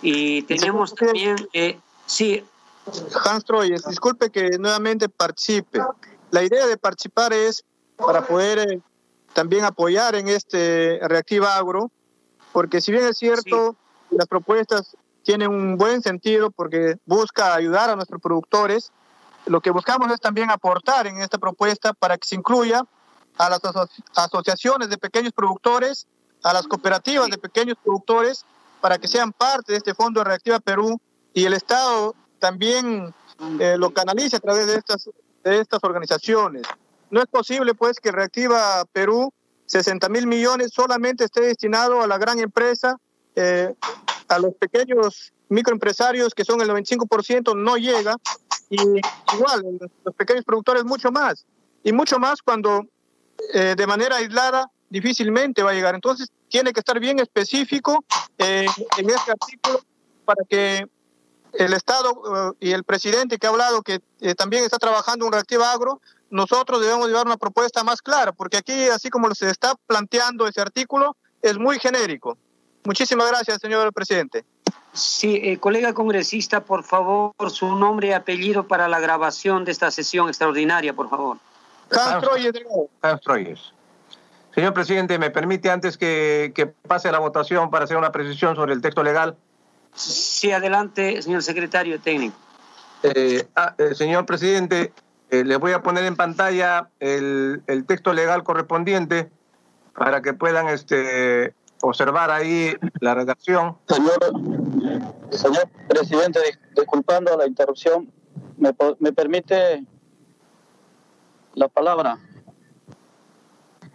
Y 0.02 0.42
tenemos 0.42 0.94
también, 0.94 1.36
eh, 1.52 1.78
sí. 2.04 2.44
Hans 3.24 3.44
Troyes, 3.44 3.82
disculpe 3.86 4.30
que 4.30 4.58
nuevamente 4.58 5.08
participe. 5.08 5.80
La 6.30 6.42
idea 6.42 6.66
de 6.66 6.76
participar 6.76 7.32
es 7.32 7.64
para 7.96 8.26
poder 8.26 8.58
eh, 8.58 8.80
también 9.32 9.64
apoyar 9.64 10.14
en 10.14 10.28
este 10.28 11.00
Reactiva 11.02 11.56
Agro, 11.56 11.90
porque 12.52 12.80
si 12.80 12.92
bien 12.92 13.06
es 13.06 13.16
cierto, 13.16 13.76
las 14.10 14.26
propuestas 14.26 14.96
tienen 15.22 15.50
un 15.50 15.76
buen 15.76 16.02
sentido 16.02 16.50
porque 16.50 16.96
busca 17.06 17.54
ayudar 17.54 17.90
a 17.90 17.96
nuestros 17.96 18.20
productores, 18.20 18.92
lo 19.46 19.60
que 19.60 19.70
buscamos 19.70 20.12
es 20.12 20.20
también 20.20 20.50
aportar 20.50 21.06
en 21.06 21.20
esta 21.20 21.38
propuesta 21.38 21.92
para 21.92 22.18
que 22.18 22.28
se 22.28 22.36
incluya 22.36 22.84
a 23.38 23.50
las 23.50 23.60
asociaciones 24.14 24.88
de 24.88 24.98
pequeños 24.98 25.32
productores, 25.32 26.06
a 26.42 26.52
las 26.52 26.66
cooperativas 26.66 27.28
de 27.28 27.38
pequeños 27.38 27.76
productores, 27.82 28.44
para 28.80 28.98
que 28.98 29.08
sean 29.08 29.32
parte 29.32 29.72
de 29.72 29.78
este 29.78 29.94
Fondo 29.94 30.20
de 30.20 30.24
Reactiva 30.24 30.60
Perú. 30.60 31.00
Y 31.32 31.44
el 31.44 31.54
Estado 31.54 32.14
también 32.38 33.14
eh, 33.60 33.76
lo 33.78 33.90
canalice 33.90 34.36
a 34.36 34.40
través 34.40 34.66
de 34.66 34.76
estas, 34.76 35.10
de 35.44 35.60
estas 35.60 35.82
organizaciones. 35.82 36.62
No 37.10 37.20
es 37.20 37.26
posible, 37.26 37.74
pues, 37.74 38.00
que 38.00 38.12
Reactiva 38.12 38.84
Perú, 38.92 39.32
60 39.66 40.08
mil 40.08 40.26
millones, 40.26 40.72
solamente 40.72 41.24
esté 41.24 41.42
destinado 41.42 42.02
a 42.02 42.06
la 42.06 42.18
gran 42.18 42.38
empresa, 42.38 42.96
eh, 43.34 43.74
a 44.28 44.38
los 44.38 44.54
pequeños 44.54 45.32
microempresarios, 45.48 46.34
que 46.34 46.44
son 46.44 46.60
el 46.60 46.68
95%, 46.68 47.54
no 47.54 47.76
llega, 47.76 48.16
y 48.70 48.80
igual, 49.34 49.78
los 50.04 50.14
pequeños 50.14 50.44
productores 50.44 50.84
mucho 50.84 51.12
más, 51.12 51.44
y 51.84 51.92
mucho 51.92 52.18
más 52.18 52.42
cuando 52.42 52.82
eh, 53.54 53.74
de 53.76 53.86
manera 53.86 54.16
aislada 54.16 54.70
difícilmente 54.88 55.62
va 55.62 55.70
a 55.70 55.74
llegar. 55.74 55.94
Entonces, 55.94 56.28
tiene 56.48 56.72
que 56.72 56.80
estar 56.80 56.98
bien 57.00 57.18
específico 57.18 58.04
eh, 58.38 58.66
en 58.98 59.10
este 59.10 59.32
artículo 59.32 59.80
para 60.24 60.42
que 60.48 60.86
el 61.52 61.72
Estado 61.72 62.54
y 62.60 62.72
el 62.72 62.84
presidente 62.84 63.38
que 63.38 63.46
ha 63.46 63.50
hablado 63.50 63.82
que 63.82 64.00
también 64.36 64.64
está 64.64 64.76
trabajando 64.78 65.24
un 65.24 65.32
reactiva 65.32 65.72
agro, 65.72 66.02
nosotros 66.30 66.80
debemos 66.80 67.08
llevar 67.08 67.26
una 67.26 67.36
propuesta 67.36 67.84
más 67.84 68.02
clara, 68.02 68.32
porque 68.32 68.56
aquí, 68.58 68.88
así 68.88 69.10
como 69.10 69.32
se 69.34 69.50
está 69.50 69.74
planteando 69.86 70.46
ese 70.46 70.60
artículo, 70.60 71.16
es 71.40 71.56
muy 71.58 71.78
genérico. 71.78 72.36
Muchísimas 72.84 73.28
gracias, 73.28 73.60
señor 73.60 73.92
presidente. 73.92 74.44
Sí, 74.92 75.40
eh, 75.42 75.58
colega 75.58 75.92
congresista, 75.92 76.64
por 76.64 76.82
favor, 76.82 77.32
su 77.50 77.76
nombre 77.76 78.08
y 78.08 78.12
apellido 78.12 78.66
para 78.66 78.88
la 78.88 78.98
grabación 78.98 79.64
de 79.64 79.72
esta 79.72 79.90
sesión 79.90 80.28
extraordinaria, 80.28 80.94
por 80.94 81.10
favor. 81.10 81.38
Hans 81.90 83.20
Troyes. 83.22 83.72
Señor 84.54 84.72
presidente, 84.72 85.18
¿me 85.18 85.30
permite 85.30 85.70
antes 85.70 85.98
que, 85.98 86.52
que 86.54 86.66
pase 86.66 87.12
la 87.12 87.18
votación 87.18 87.70
para 87.70 87.84
hacer 87.84 87.96
una 87.98 88.10
precisión 88.10 88.56
sobre 88.56 88.72
el 88.72 88.80
texto 88.80 89.02
legal? 89.02 89.36
Sí, 89.94 90.50
adelante, 90.50 91.20
señor 91.22 91.42
secretario 91.42 92.00
técnico. 92.00 92.36
Eh, 93.02 93.46
ah, 93.54 93.74
eh, 93.78 93.94
señor 93.94 94.26
presidente, 94.26 94.92
eh, 95.30 95.44
les 95.44 95.58
voy 95.58 95.72
a 95.72 95.82
poner 95.82 96.04
en 96.04 96.16
pantalla 96.16 96.88
el, 97.00 97.62
el, 97.66 97.84
texto 97.84 98.12
legal 98.12 98.44
correspondiente 98.44 99.30
para 99.94 100.22
que 100.22 100.34
puedan 100.34 100.68
este, 100.68 101.54
observar 101.82 102.30
ahí 102.30 102.74
la 103.00 103.14
redacción. 103.14 103.76
Señor, 103.88 104.18
señor 105.30 105.68
presidente, 105.88 106.40
disculpando 106.74 107.36
la 107.36 107.46
interrupción, 107.46 108.10
¿me, 108.56 108.74
me 109.00 109.12
permite 109.12 109.84
la 111.56 111.68
palabra? 111.68 112.18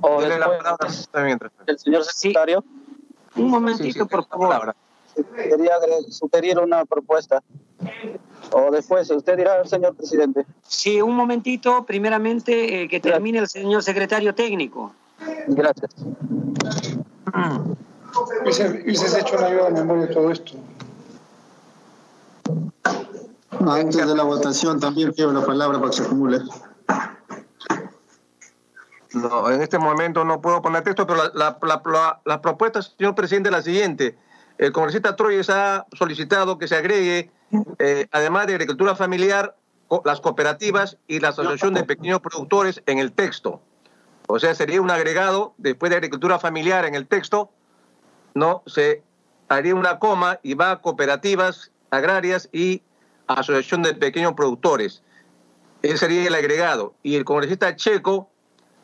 O 0.01 0.19
después, 0.19 0.39
la 0.39 0.57
palabra 0.57 0.87
el 1.67 1.79
señor 1.79 2.03
secretario. 2.03 2.63
Sí. 3.33 3.41
Un 3.41 3.49
momentito, 3.49 3.93
sí, 3.93 3.93
sí, 3.93 4.05
por 4.05 4.27
favor. 4.27 4.75
Quería 5.35 5.75
sugerir 6.09 6.59
una 6.59 6.83
propuesta. 6.85 7.41
O 8.51 8.71
después, 8.71 9.09
usted 9.11 9.37
dirá, 9.37 9.63
señor 9.65 9.95
presidente. 9.95 10.45
Sí, 10.63 11.01
un 11.01 11.15
momentito, 11.15 11.85
primeramente, 11.85 12.83
eh, 12.83 12.87
que 12.89 12.99
termine 12.99 13.39
el 13.39 13.47
señor 13.47 13.83
secretario 13.83 14.35
técnico. 14.35 14.91
Gracias. 15.47 15.91
Hubiese 18.41 19.19
hecho 19.19 19.37
una 19.37 19.47
ayuda 19.47 19.65
de 19.65 19.71
memoria 19.71 20.07
de 20.07 20.13
todo 20.13 20.31
esto. 20.31 20.53
Antes 23.59 24.07
de 24.07 24.15
la 24.15 24.23
votación 24.23 24.79
también 24.79 25.11
quiero 25.13 25.31
la 25.31 25.45
palabra 25.45 25.77
para 25.77 25.91
que 25.91 25.97
se 25.97 26.03
acumule. 26.03 26.39
No, 29.13 29.49
en 29.51 29.61
este 29.61 29.77
momento 29.77 30.23
no 30.23 30.41
puedo 30.41 30.61
poner 30.61 30.83
texto, 30.83 31.05
pero 31.05 31.31
la, 31.33 31.57
la, 31.61 31.81
la, 31.85 32.21
la 32.23 32.41
propuesta, 32.41 32.81
señor 32.81 33.15
presidente, 33.15 33.49
es 33.49 33.53
la 33.53 33.61
siguiente. 33.61 34.17
El 34.57 34.71
congresista 34.71 35.15
Troyes 35.15 35.49
ha 35.49 35.85
solicitado 35.93 36.57
que 36.57 36.67
se 36.67 36.75
agregue, 36.75 37.31
eh, 37.79 38.07
además 38.11 38.47
de 38.47 38.53
agricultura 38.53 38.95
familiar, 38.95 39.55
las 40.05 40.21
cooperativas 40.21 40.97
y 41.07 41.19
la 41.19 41.29
asociación 41.29 41.73
de 41.73 41.83
pequeños 41.83 42.21
productores 42.21 42.81
en 42.85 42.99
el 42.99 43.11
texto. 43.11 43.61
O 44.27 44.39
sea, 44.39 44.55
sería 44.55 44.81
un 44.81 44.89
agregado 44.89 45.53
después 45.57 45.89
de 45.89 45.97
agricultura 45.97 46.39
familiar 46.39 46.85
en 46.85 46.95
el 46.95 47.07
texto, 47.07 47.51
no 48.33 48.63
se 48.65 49.03
haría 49.49 49.75
una 49.75 49.99
coma 49.99 50.39
y 50.43 50.53
va 50.53 50.71
a 50.71 50.81
cooperativas 50.81 51.71
agrarias 51.89 52.47
y 52.53 52.81
asociación 53.27 53.81
de 53.83 53.93
pequeños 53.93 54.33
productores. 54.33 55.03
Ese 55.81 55.97
sería 55.97 56.25
el 56.25 56.35
agregado. 56.35 56.93
Y 57.03 57.15
el 57.15 57.25
congresista 57.25 57.75
checo 57.75 58.29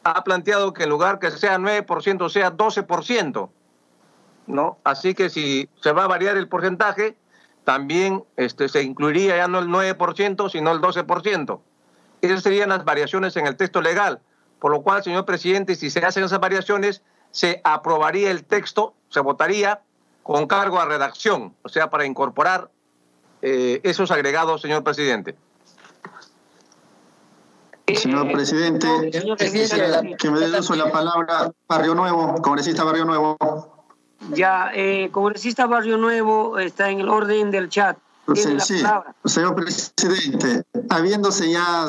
ha 0.03 0.23
planteado 0.23 0.73
que 0.73 0.83
en 0.83 0.89
lugar 0.89 1.19
que 1.19 1.31
sea 1.31 1.57
9% 1.57 2.29
sea 2.29 2.55
12%. 2.55 3.49
¿no? 4.47 4.77
Así 4.83 5.13
que 5.13 5.29
si 5.29 5.69
se 5.81 5.91
va 5.91 6.05
a 6.05 6.07
variar 6.07 6.37
el 6.37 6.47
porcentaje, 6.47 7.17
también 7.63 8.23
este, 8.37 8.69
se 8.69 8.81
incluiría 8.81 9.37
ya 9.37 9.47
no 9.47 9.59
el 9.59 9.67
9%, 9.67 10.49
sino 10.49 10.71
el 10.71 10.79
12%. 10.79 11.59
Esas 12.21 12.41
serían 12.41 12.69
las 12.69 12.85
variaciones 12.85 13.35
en 13.35 13.45
el 13.45 13.57
texto 13.57 13.81
legal. 13.81 14.21
Por 14.59 14.71
lo 14.71 14.81
cual, 14.81 15.03
señor 15.03 15.25
presidente, 15.25 15.75
si 15.75 15.89
se 15.89 15.99
hacen 15.99 16.23
esas 16.23 16.39
variaciones, 16.39 17.03
se 17.31 17.61
aprobaría 17.63 18.31
el 18.31 18.43
texto, 18.43 18.95
se 19.09 19.19
votaría 19.19 19.81
con 20.23 20.47
cargo 20.47 20.79
a 20.79 20.85
redacción, 20.85 21.53
o 21.61 21.69
sea, 21.69 21.89
para 21.89 22.05
incorporar 22.05 22.69
eh, 23.41 23.81
esos 23.83 24.11
agregados, 24.11 24.61
señor 24.61 24.83
presidente. 24.83 25.35
Señor 27.95 28.31
presidente, 28.31 28.87
que 30.17 30.29
me 30.29 30.39
dé 30.39 30.59
uso 30.59 30.75
la 30.75 30.91
palabra 30.91 31.53
Barrio 31.69 31.95
Nuevo, 31.95 32.35
congresista 32.41 32.83
Barrio 32.83 33.05
Nuevo. 33.05 33.37
Ya, 34.33 34.71
eh, 34.73 35.07
congresista 35.11 35.67
Barrio 35.67 35.97
Nuevo 35.97 36.59
está 36.59 36.89
en 36.89 36.99
el 36.99 37.07
orden 37.07 37.49
del 37.49 37.69
chat. 37.69 37.97
Sí, 38.35 38.59
sí. 38.59 38.83
Señor 39.23 39.55
presidente, 39.55 40.63
habiéndose 40.89 41.49
ya 41.49 41.87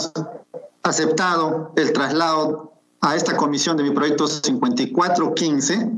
aceptado 0.84 1.72
el 1.74 1.92
traslado 1.92 2.74
a 3.00 3.16
esta 3.16 3.36
comisión 3.36 3.76
de 3.76 3.82
mi 3.82 3.90
proyecto 3.90 4.28
5415, 4.28 5.90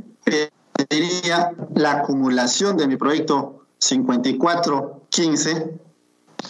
pediría 0.73 1.53
la 1.75 1.93
acumulación 1.93 2.79
de 2.79 2.89
mi 2.89 2.97
proyecto 2.97 3.67
5415 3.79 5.90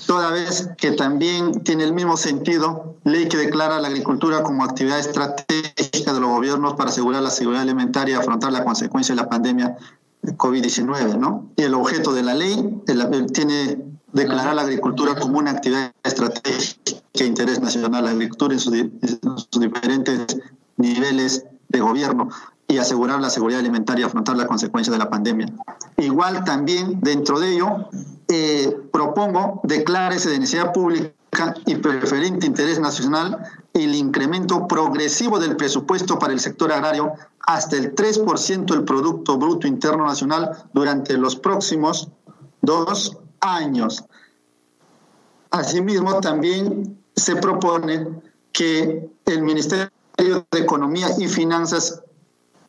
toda 0.07 0.31
vez 0.31 0.71
que 0.77 0.93
también 0.93 1.63
tiene 1.65 1.85
el 1.85 1.93
mismo 1.93 2.17
sentido, 2.17 2.97
ley 3.05 3.29
que 3.29 3.37
declara 3.37 3.81
la 3.81 3.89
agricultura 3.89 4.43
como 4.43 4.65
actividad 4.65 4.99
estratégica 4.99 6.13
de 6.13 6.21
los 6.21 6.31
gobiernos 6.31 6.75
para 6.75 6.91
asegurar 6.91 7.23
la 7.23 7.31
seguridad 7.31 7.63
alimentaria 7.63 8.17
y 8.17 8.19
afrontar 8.19 8.53
la 8.53 8.65
consecuencia 8.65 9.15
de 9.15 9.21
la 9.23 9.29
pandemia 9.29 9.77
COVID-19, 10.23 11.19
¿no? 11.19 11.47
Y 11.57 11.63
el 11.63 11.75
objeto 11.75 12.13
de 12.13 12.23
la 12.23 12.35
ley 12.35 12.83
tiene 13.33 13.79
declarar 14.13 14.55
la 14.55 14.63
agricultura 14.63 15.15
como 15.15 15.39
una 15.39 15.53
actividad 15.53 15.93
estratégica 16.03 17.01
de 17.15 17.27
interés 17.27 17.61
nacional, 17.61 18.05
la 18.05 18.11
agricultura 18.11 18.55
en 18.55 18.61
sus, 18.61 18.75
en 18.75 18.91
sus 19.51 19.61
diferentes 19.61 20.39
niveles 20.77 21.45
de 21.69 21.81
gobierno 21.81 22.29
y 22.67 22.79
asegurar 22.79 23.21
la 23.21 23.31
seguridad 23.31 23.61
alimentaria 23.61 24.05
y 24.05 24.07
afrontar 24.07 24.37
la 24.37 24.47
consecuencia 24.47 24.93
de 24.93 24.99
la 24.99 25.11
pandemia. 25.11 25.47
Igual 25.97 26.45
también 26.45 27.01
dentro 27.01 27.41
de 27.41 27.55
ello 27.55 27.89
eh, 28.33 28.77
propongo 28.93 29.61
declárese 29.65 30.31
de 30.31 30.39
necesidad 30.39 30.73
pública 30.73 31.13
y 31.67 31.75
preferente 31.77 32.47
interés 32.47 32.79
nacional 32.79 33.39
el 33.73 33.95
incremento 33.95 34.69
progresivo 34.69 35.41
del 35.41 35.57
presupuesto 35.57 36.19
para 36.19 36.33
el 36.33 36.39
sector 36.39 36.71
agrario 36.71 37.13
hasta 37.41 37.77
el 37.77 37.95
3% 37.95 38.67
del 38.67 38.85
Producto 38.85 39.37
Bruto 39.37 39.67
Interno 39.67 40.07
Nacional 40.07 40.65
durante 40.73 41.17
los 41.19 41.35
próximos 41.35 42.09
dos 42.63 43.19
años. 43.41 44.05
Asimismo, 45.51 46.21
también 46.21 47.03
se 47.17 47.35
propone 47.37 48.07
que 48.53 49.11
el 49.27 49.43
Ministerio 49.43 49.91
de 50.17 50.59
Economía 50.59 51.09
y 51.19 51.27
Finanzas 51.27 52.03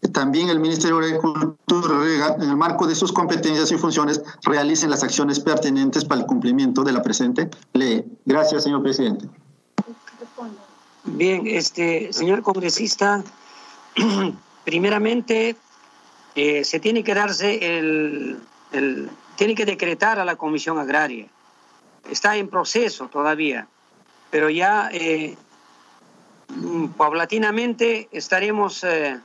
también 0.09 0.49
el 0.49 0.59
Ministerio 0.59 0.97
de 0.97 1.07
Agricultura, 1.07 2.35
en 2.35 2.49
el 2.49 2.57
marco 2.57 2.87
de 2.87 2.95
sus 2.95 3.11
competencias 3.11 3.71
y 3.71 3.77
funciones, 3.77 4.21
realicen 4.43 4.89
las 4.89 5.03
acciones 5.03 5.39
pertinentes 5.39 6.05
para 6.05 6.21
el 6.21 6.27
cumplimiento 6.27 6.83
de 6.83 6.91
la 6.91 7.03
presente 7.03 7.49
ley. 7.73 8.03
Gracias, 8.25 8.63
señor 8.63 8.81
presidente. 8.81 9.29
Bien, 11.03 11.45
este 11.45 12.11
señor 12.13 12.41
congresista, 12.41 13.23
primeramente 14.65 15.55
eh, 16.35 16.63
se 16.63 16.79
tiene 16.79 17.03
que 17.03 17.13
darse 17.13 17.77
el, 17.77 18.39
tiene 19.35 19.55
que 19.55 19.65
decretar 19.65 20.19
a 20.19 20.25
la 20.25 20.35
Comisión 20.35 20.79
Agraria. 20.79 21.27
Está 22.09 22.37
en 22.37 22.47
proceso 22.47 23.07
todavía, 23.07 23.67
pero 24.31 24.49
ya 24.49 24.89
eh, 24.91 25.35
paulatinamente 26.97 28.09
estaremos 28.11 28.83
eh, 28.83 29.19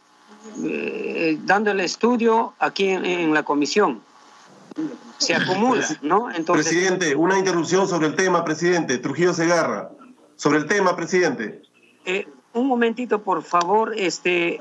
eh, 0.65 1.39
dando 1.45 1.71
el 1.71 1.81
estudio 1.81 2.55
aquí 2.59 2.89
en, 2.89 3.05
en, 3.05 3.35
la 3.35 3.43
comisión. 3.43 4.01
Se 5.19 5.35
acumula, 5.35 5.87
¿no? 6.03 6.31
Entonces, 6.31 6.67
presidente, 6.67 7.15
una 7.17 7.39
interrupción 7.39 7.89
sobre 7.89 8.09
el 8.09 8.15
tema, 8.15 8.45
presidente. 8.45 8.99
Trujillo 8.99 9.33
Segarra. 9.33 9.91
Sobre 10.37 10.59
el 10.59 10.67
tema, 10.67 10.95
presidente. 10.95 11.63
Eh, 12.05 12.29
un 12.53 12.67
momentito, 12.67 13.23
por 13.23 13.43
favor. 13.43 13.95
Este, 13.97 14.61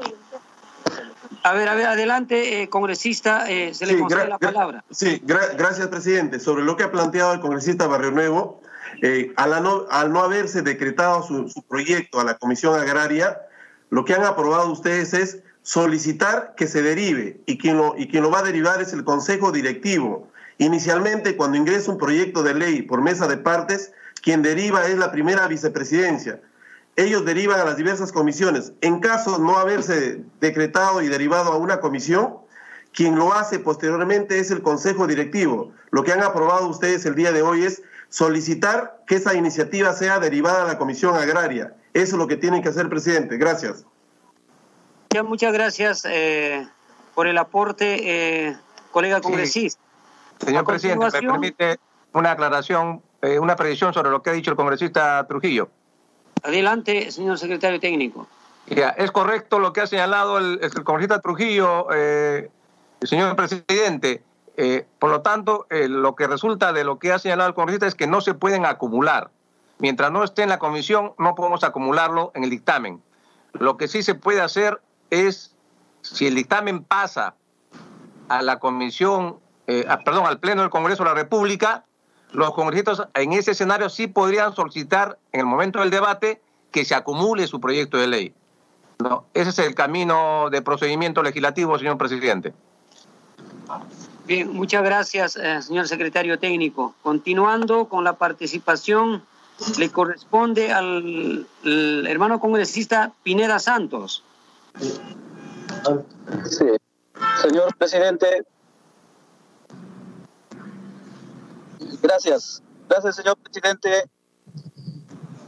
a 1.44 1.54
ver, 1.54 1.70
a 1.70 1.76
ver, 1.76 1.86
adelante, 1.86 2.64
eh, 2.64 2.70
congresista, 2.70 3.50
eh, 3.50 3.74
se 3.74 3.86
le 3.86 4.00
concede 4.00 4.28
la 4.28 4.40
palabra. 4.40 4.84
Sí, 4.90 5.22
gra 5.24 5.48
gracias, 5.58 5.88
presidente. 5.90 6.40
Sobre 6.40 6.64
lo 6.64 6.76
que 6.76 6.84
ha 6.84 6.92
planteado 6.92 7.34
el 7.34 7.40
congresista 7.40 7.86
Barrio 7.86 8.12
Nuevo, 8.12 8.62
eh, 9.02 9.32
al, 9.36 9.62
no, 9.62 9.86
al, 9.92 10.12
no, 10.12 10.22
haberse 10.22 10.62
decretado 10.62 11.22
su, 11.22 11.48
su, 11.50 11.62
proyecto 11.62 12.20
a 12.20 12.24
la 12.24 12.38
Comisión 12.38 12.80
Agraria, 12.80 13.42
lo 13.92 14.06
que 14.06 14.14
han 14.14 14.24
aprobado 14.24 14.72
ustedes 14.72 15.14
es 15.14 15.44
solicitar 15.66 16.54
que 16.56 16.68
se 16.68 16.84
derive 16.84 17.42
y 17.48 17.58
quien 17.58 17.78
lo, 17.78 17.96
y 17.98 18.08
quien 18.08 18.22
lo 18.22 18.30
va 18.30 18.40
a 18.40 18.44
derivar 18.44 18.84
es 18.84 18.94
el 18.94 19.04
Consejo 19.04 19.52
Directivo. 19.52 20.28
Inicialmente, 20.60 21.36
cuando 21.36 21.58
ingresa 21.58 21.92
un 21.92 21.98
proyecto 21.98 22.44
de 22.44 22.54
ley 22.54 22.84
por 22.84 23.02
mesa 23.02 23.28
de 23.28 23.38
partes, 23.38 23.92
quien 24.22 24.44
deriva 24.44 24.86
es 24.86 24.96
la 25.00 25.12
primera 25.12 25.48
vicepresidencia. 25.48 26.40
Ellos 26.96 27.26
derivan 27.26 27.60
a 27.60 27.66
las 27.66 27.78
diversas 27.78 28.12
comisiones. 28.12 28.74
En 28.82 29.00
caso 29.00 29.40
de 29.40 29.44
no 29.44 29.58
haberse 29.58 30.22
decretado 30.40 31.02
y 31.02 31.08
derivado 31.08 31.52
a 31.52 31.58
una 31.58 31.80
comisión, 31.80 32.36
quien 32.94 33.16
lo 33.16 33.34
hace 33.34 33.58
posteriormente 33.58 34.38
es 34.38 34.52
el 34.52 34.62
Consejo 34.62 35.08
Directivo. 35.08 35.72
Lo 35.90 36.04
que 36.04 36.14
han 36.14 36.22
aprobado 36.22 36.68
ustedes 36.68 37.08
el 37.08 37.16
día 37.16 37.32
de 37.32 37.42
hoy 37.42 37.64
es 37.64 37.82
solicitar 38.10 39.02
que 39.08 39.16
esa 39.16 39.34
iniciativa 39.34 39.94
sea 39.94 40.20
derivada 40.20 40.62
a 40.62 40.68
la 40.68 40.78
Comisión 40.78 41.16
Agraria. 41.16 41.74
Eso 41.94 42.16
es 42.16 42.20
lo 42.20 42.28
que 42.28 42.38
tienen 42.38 42.62
que 42.62 42.70
hacer, 42.70 42.88
presidente. 42.88 43.38
Gracias. 43.38 43.84
Ya, 45.16 45.24
muchas 45.24 45.54
gracias 45.54 46.04
eh, 46.04 46.68
por 47.14 47.28
el 47.28 47.38
aporte, 47.38 48.48
eh, 48.50 48.58
colega 48.92 49.22
congresista. 49.22 49.80
Sí. 50.42 50.48
Señor 50.48 50.66
presidente, 50.66 51.06
me 51.06 51.22
permite 51.22 51.80
una 52.12 52.32
aclaración, 52.32 53.02
eh, 53.22 53.40
una 53.40 53.56
predicción 53.56 53.94
sobre 53.94 54.10
lo 54.10 54.22
que 54.22 54.32
ha 54.32 54.34
dicho 54.34 54.52
el 54.52 54.58
congresista 54.58 55.26
Trujillo. 55.26 55.70
Adelante, 56.44 57.12
señor 57.12 57.40
secretario 57.40 57.80
técnico. 57.80 58.28
Ya, 58.68 58.90
es 58.90 59.10
correcto 59.12 59.60
lo 59.60 59.72
que 59.72 59.80
ha 59.80 59.88
señalado 59.88 60.38
el, 60.38 60.60
el 60.62 60.84
congresista 60.84 61.22
Trujillo, 61.22 61.90
el 61.92 62.50
señor 63.04 63.38
presidente. 63.38 64.22
Eh, 64.58 64.86
por 65.00 65.12
lo 65.12 65.22
tanto, 65.22 65.66
eh, 65.70 65.88
lo 65.88 66.16
que 66.16 66.28
resulta 66.28 66.74
de 66.74 66.84
lo 66.84 67.00
que 67.00 67.14
ha 67.14 67.20
señalado 67.20 67.48
el 67.48 67.56
congresista 67.56 67.88
es 67.88 67.96
que 67.96 68.06
no 68.06 68.20
se 68.20 68.34
pueden 68.34 68.66
acumular. 68.66 69.30
Mientras 69.80 70.12
no 70.12 70.26
esté 70.26 70.44
en 70.44 70.50
la 70.50 70.60
comisión, 70.60 71.14
no 71.18 71.36
podemos 71.36 71.64
acumularlo 71.64 72.34
en 72.36 72.44
el 72.44 72.50
dictamen. 72.50 73.02
Lo 73.54 73.78
que 73.78 73.88
sí 73.88 74.04
se 74.04 74.16
puede 74.16 74.42
hacer 74.42 74.82
es, 75.16 75.56
si 76.02 76.28
el 76.28 76.36
dictamen 76.36 76.84
pasa 76.84 77.36
a 78.30 78.42
la 78.42 78.60
comisión, 78.60 79.38
eh, 79.68 79.86
perdón, 80.04 80.26
al 80.26 80.40
Pleno 80.40 80.62
del 80.62 80.70
Congreso 80.70 81.04
de 81.04 81.10
la 81.10 81.16
República, 81.16 81.86
los 82.32 82.54
congresistas 82.54 83.08
en 83.14 83.34
ese 83.34 83.52
escenario 83.52 83.90
sí 83.90 84.08
podrían 84.08 84.54
solicitar, 84.56 85.18
en 85.32 85.42
el 85.42 85.46
momento 85.46 85.80
del 85.80 85.90
debate, 85.90 86.42
que 86.72 86.86
se 86.86 86.96
acumule 86.96 87.48
su 87.48 87.62
proyecto 87.62 87.98
de 87.98 88.08
ley. 88.08 88.34
No, 89.00 89.26
ese 89.34 89.50
es 89.50 89.60
el 89.60 89.76
camino 89.76 90.50
de 90.50 90.62
procedimiento 90.62 91.24
legislativo, 91.24 91.78
señor 91.78 91.98
presidente. 91.98 92.54
Bien, 94.26 94.52
muchas 94.54 94.84
gracias, 94.84 95.36
eh, 95.36 95.62
señor 95.62 95.88
secretario 95.88 96.40
técnico. 96.40 96.96
Continuando 97.02 97.86
con 97.86 98.04
la 98.04 98.14
participación, 98.14 99.24
le 99.78 99.90
corresponde 99.90 100.72
al 100.72 101.48
hermano 101.64 102.40
congresista 102.40 103.12
Pineda 103.24 103.60
Santos. 103.60 104.24
Sí. 104.80 106.66
Señor 107.42 107.76
presidente, 107.78 108.44
gracias. 112.02 112.62
Gracias, 112.90 113.16
señor 113.16 113.38
presidente. 113.38 114.04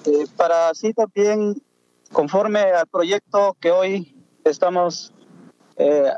Eh, 0.06 0.26
para 0.38 0.70
así 0.70 0.94
también, 0.94 1.62
conforme 2.12 2.60
al 2.60 2.88
proyecto 2.88 3.56
que 3.60 3.72
hoy 3.72 4.16
estamos 4.46 5.12
eh, 5.76 6.12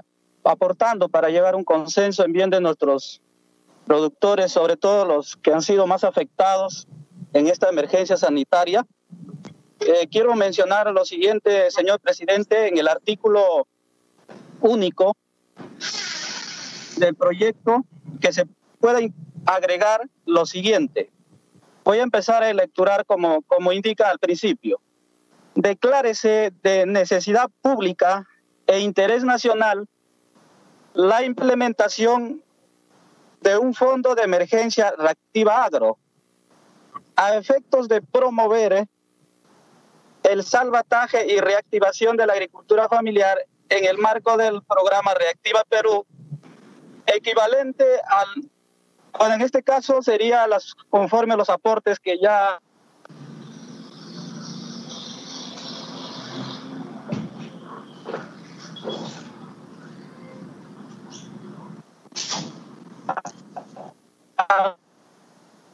aportando 0.44 1.10
para 1.10 1.30
llevar 1.30 1.56
un 1.56 1.64
consenso 1.64 2.24
en 2.24 2.34
bien 2.34 2.50
de 2.50 2.62
nuestros 2.62 3.22
productores, 3.86 4.52
sobre 4.52 4.78
todo 4.78 5.06
los 5.06 5.36
que 5.38 5.52
han 5.52 5.64
sido 5.64 5.88
más 5.88 6.04
afectados 6.04 6.88
en 7.34 7.48
esta 7.48 7.70
emergencia 7.70 8.18
sanitaria. 8.18 8.86
Eh, 9.80 10.08
quiero 10.12 10.36
mencionar 10.36 10.92
lo 10.92 11.06
siguiente, 11.06 11.72
señor 11.72 12.00
presidente, 12.00 12.68
en 12.68 12.78
el 12.78 12.88
artículo 12.88 13.68
único 14.62 15.16
del 16.98 17.16
proyecto 17.16 17.86
que 18.20 18.34
se 18.34 18.46
pueda 18.80 19.00
agregar 19.46 20.08
lo 20.26 20.46
siguiente. 20.46 21.10
Voy 21.86 22.00
a 22.00 22.04
empezar 22.04 22.44
a 22.44 22.54
lecturar 22.54 23.06
como, 23.06 23.42
como 23.44 23.72
indica 23.72 24.10
al 24.10 24.20
principio. 24.20 24.82
Declárese 25.56 26.52
de 26.62 26.86
necesidad 26.86 27.50
pública 27.62 28.28
e 28.68 28.80
interés 28.80 29.24
nacional 29.24 29.88
la 30.94 31.24
implementación 31.24 32.44
de 33.42 33.58
un 33.58 33.74
fondo 33.74 34.16
de 34.16 34.24
emergencia 34.24 34.94
reactiva 34.98 35.64
agro 35.64 35.98
a 37.16 37.38
efectos 37.38 37.88
de 37.88 38.02
promover 38.02 38.88
el 40.24 40.44
salvataje 40.44 41.32
y 41.32 41.40
reactivación 41.40 42.18
de 42.18 42.28
la 42.28 42.34
agricultura 42.34 42.88
familiar 42.88 43.46
en 43.70 43.86
el 43.86 43.98
marco 43.98 44.38
del 44.38 44.62
programa 44.64 45.14
Reactiva 45.14 45.64
Perú, 45.68 46.06
equivalente 47.06 47.86
al, 48.08 48.50
bueno, 49.18 49.36
en 49.36 49.42
este 49.42 49.64
caso 49.64 50.02
sería 50.02 50.48
las, 50.48 50.74
conforme 50.90 51.34
a 51.34 51.38
los 51.38 51.50
aportes 51.50 52.00
que 52.00 52.20
ya 52.20 52.60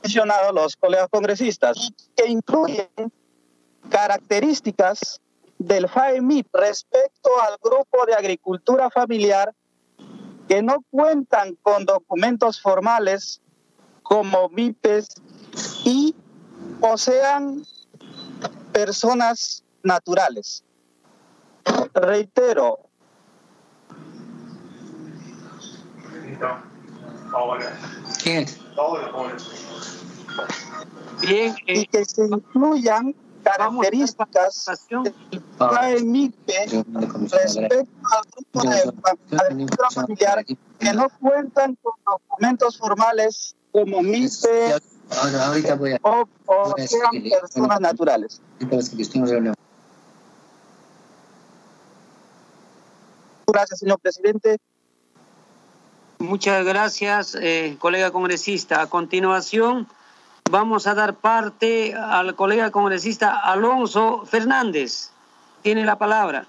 mencionado 0.03 0.53
los 0.53 0.75
colegas 0.75 1.08
congresistas, 1.10 1.91
que 2.15 2.27
incluyen 2.27 2.88
características 3.89 5.21
del 5.58 5.88
FAEMIP 5.88 6.48
respecto 6.54 7.30
al 7.41 7.58
grupo 7.62 8.06
de 8.06 8.13
agricultura 8.13 8.89
familiar 8.89 9.54
que 10.48 10.62
no 10.62 10.84
cuentan 10.91 11.56
con 11.62 11.86
documentos 11.86 12.62
formales 12.62 13.41
como 14.04 14.50
MIPES 14.50 15.08
y 15.86 16.15
o 16.82 16.98
sean 16.98 17.63
personas 18.71 19.63
naturales. 19.82 20.63
Reitero, 21.93 22.80
Bien. 28.24 28.45
Bien, 31.21 31.56
y 31.67 31.86
que 31.88 32.06
se 32.06 32.26
incluyan 32.26 33.15
características 33.45 34.65
del 35.60 36.05
MIPE 36.05 36.65
respecto 36.65 37.88
al 38.12 38.23
grupo 38.31 38.62
de 39.29 39.38
agricultura 39.38 39.89
familiar 39.91 40.45
que 40.45 40.93
no 40.93 41.08
cuentan 41.21 41.77
con 41.81 41.93
documentos 42.05 42.77
formales 42.77 43.55
como 43.71 44.01
MIPE 44.01 44.81
Ahora, 45.12 45.45
ahorita 45.45 45.75
voy 45.75 45.91
a, 45.91 45.99
o, 46.01 46.27
o 46.47 46.71
voy 46.71 46.81
a 46.81 46.88
sean 46.88 47.12
personas 47.41 47.79
naturales. 47.79 48.41
Gracias, 53.45 53.79
señor 53.79 53.99
presidente. 53.99 54.58
Muchas 56.17 56.65
gracias, 56.65 57.36
eh, 57.39 57.77
colega 57.79 58.10
congresista. 58.12 58.81
A 58.81 58.88
continuación, 58.88 59.88
vamos 60.49 60.88
a 60.88 60.93
dar 60.93 61.15
parte 61.15 61.93
al 61.93 62.36
colega 62.36 62.71
congresista 62.71 63.41
Alonso 63.41 64.25
Fernández. 64.25 65.12
Tiene 65.62 65.84
la 65.84 65.97
palabra. 65.97 66.45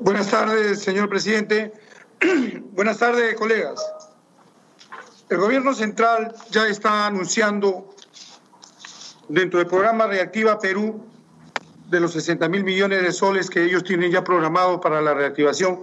Buenas 0.00 0.30
tardes, 0.30 0.80
señor 0.80 1.08
presidente. 1.08 1.72
Buenas 2.72 2.98
tardes, 2.98 3.34
colegas. 3.34 3.84
El 5.28 5.38
gobierno 5.38 5.74
central 5.74 6.34
ya 6.50 6.68
está 6.68 7.06
anunciando 7.06 7.94
dentro 9.28 9.58
del 9.58 9.68
programa 9.68 10.06
Reactiva 10.06 10.58
Perú 10.58 11.04
de 11.90 11.98
los 12.00 12.12
60 12.12 12.48
mil 12.48 12.62
millones 12.62 13.02
de 13.02 13.12
soles 13.12 13.50
que 13.50 13.64
ellos 13.64 13.82
tienen 13.82 14.12
ya 14.12 14.22
programados 14.22 14.80
para 14.80 15.00
la 15.00 15.12
reactivación 15.12 15.80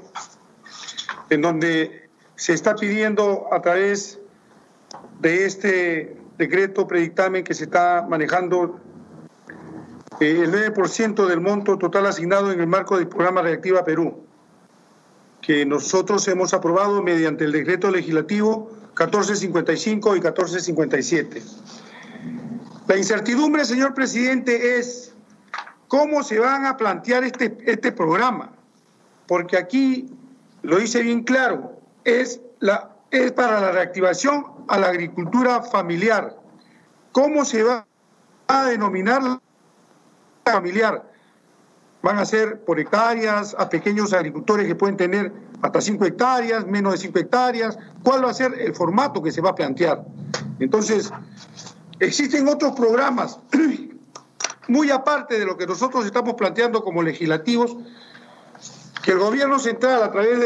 en 1.31 1.41
donde 1.41 2.09
se 2.35 2.53
está 2.53 2.75
pidiendo 2.75 3.47
a 3.53 3.61
través 3.61 4.19
de 5.21 5.45
este 5.45 6.17
decreto 6.37 6.87
predictamen 6.87 7.45
que 7.45 7.53
se 7.53 7.63
está 7.63 8.05
manejando 8.07 8.79
eh, 10.19 10.41
el 10.43 10.51
9% 10.51 11.25
del 11.27 11.39
monto 11.39 11.77
total 11.77 12.05
asignado 12.07 12.51
en 12.51 12.59
el 12.59 12.67
marco 12.67 12.97
del 12.97 13.07
programa 13.07 13.41
Reactiva 13.41 13.85
Perú, 13.85 14.25
que 15.41 15.65
nosotros 15.65 16.27
hemos 16.27 16.53
aprobado 16.53 17.01
mediante 17.01 17.45
el 17.45 17.53
decreto 17.53 17.89
legislativo 17.89 18.69
1455 18.87 20.09
y 20.09 20.19
1457. 20.19 21.43
La 22.87 22.97
incertidumbre, 22.97 23.63
señor 23.63 23.93
presidente, 23.93 24.79
es 24.79 25.13
cómo 25.87 26.23
se 26.23 26.39
van 26.39 26.65
a 26.65 26.75
plantear 26.75 27.23
este, 27.23 27.57
este 27.65 27.93
programa, 27.93 28.51
porque 29.27 29.55
aquí 29.57 30.09
lo 30.63 30.77
dice 30.77 31.01
bien 31.01 31.23
claro, 31.23 31.79
es, 32.03 32.41
la, 32.59 32.95
es 33.11 33.31
para 33.31 33.59
la 33.59 33.71
reactivación 33.71 34.45
a 34.67 34.77
la 34.77 34.87
agricultura 34.87 35.61
familiar. 35.63 36.37
¿Cómo 37.11 37.45
se 37.45 37.63
va 37.63 37.85
a 38.47 38.65
denominar 38.65 39.21
familiar. 40.45 41.03
Van 42.01 42.17
a 42.17 42.25
ser 42.25 42.63
por 42.65 42.79
hectáreas 42.79 43.55
a 43.57 43.69
pequeños 43.69 44.13
agricultores 44.13 44.67
que 44.67 44.75
pueden 44.75 44.97
tener 44.97 45.31
hasta 45.61 45.81
5 45.81 46.05
hectáreas, 46.05 46.65
menos 46.65 46.93
de 46.93 46.97
5 46.97 47.19
hectáreas. 47.19 47.77
¿Cuál 48.03 48.25
va 48.25 48.31
a 48.31 48.33
ser 48.33 48.53
el 48.59 48.73
formato 48.73 49.21
que 49.21 49.31
se 49.31 49.41
va 49.41 49.51
a 49.51 49.55
plantear? 49.55 50.03
Entonces, 50.59 51.11
existen 51.99 52.47
otros 52.47 52.73
programas, 52.73 53.39
muy 54.67 54.89
aparte 54.89 55.39
de 55.39 55.45
lo 55.45 55.57
que 55.57 55.67
nosotros 55.67 56.05
estamos 56.05 56.33
planteando 56.33 56.83
como 56.83 57.03
legislativos, 57.03 57.77
que 59.01 59.11
el 59.11 59.19
gobierno 59.19 59.59
central 59.59 60.03
a 60.03 60.11
través 60.11 60.39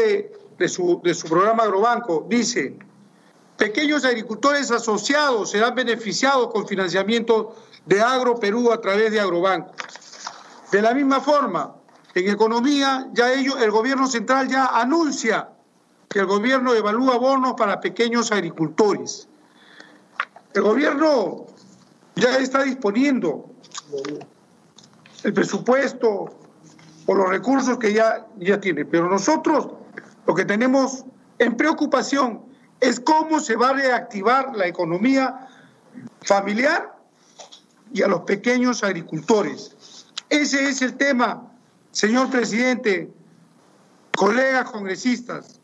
de, 0.58 0.68
su, 0.68 1.00
programa 1.28 1.64
Agrobanco 1.64 2.26
dice, 2.28 2.76
pequeños 3.56 4.04
agricultores 4.04 4.70
asociados 4.70 5.50
serán 5.50 5.74
beneficiados 5.74 6.52
con 6.52 6.66
financiamiento 6.66 7.54
de 7.84 8.00
Agro 8.00 8.36
Perú 8.36 8.72
a 8.72 8.80
través 8.80 9.12
de 9.12 9.20
Agrobanco. 9.20 9.72
De 10.72 10.82
la 10.82 10.94
misma 10.94 11.20
forma, 11.20 11.74
en 12.14 12.28
economía, 12.28 13.08
ya 13.12 13.32
el 13.32 13.70
gobierno 13.70 14.06
central 14.06 14.48
ya 14.48 14.66
anuncia 14.66 15.50
que 16.08 16.20
el 16.20 16.26
gobierno 16.26 16.74
evalúa 16.74 17.18
bonos 17.18 17.54
para 17.54 17.80
pequeños 17.80 18.32
agricultores. 18.32 19.28
El 20.54 20.62
gobierno 20.62 21.46
ya 22.14 22.38
está 22.38 22.62
disponiendo 22.62 23.50
el 25.22 25.34
presupuesto 25.34 26.45
o 27.06 27.14
los 27.14 27.28
recursos 27.28 27.78
que 27.78 27.92
ya, 27.92 28.26
ya 28.38 28.60
tiene, 28.60 28.84
pero 28.84 29.08
nosotros 29.08 29.68
lo 30.26 30.34
que 30.34 30.44
tenemos 30.44 31.04
en 31.38 31.56
preocupación 31.56 32.42
es 32.80 33.00
cómo 33.00 33.40
se 33.40 33.56
va 33.56 33.70
a 33.70 33.72
reactivar 33.74 34.54
la 34.54 34.66
economía 34.66 35.48
familiar 36.22 36.94
y 37.92 38.02
a 38.02 38.08
los 38.08 38.22
pequeños 38.22 38.82
agricultores. 38.82 39.76
Ese 40.28 40.68
es 40.68 40.82
el 40.82 40.96
tema, 40.96 41.48
señor 41.92 42.30
presidente, 42.30 43.10
colegas 44.16 44.70
congresistas. 44.70 45.60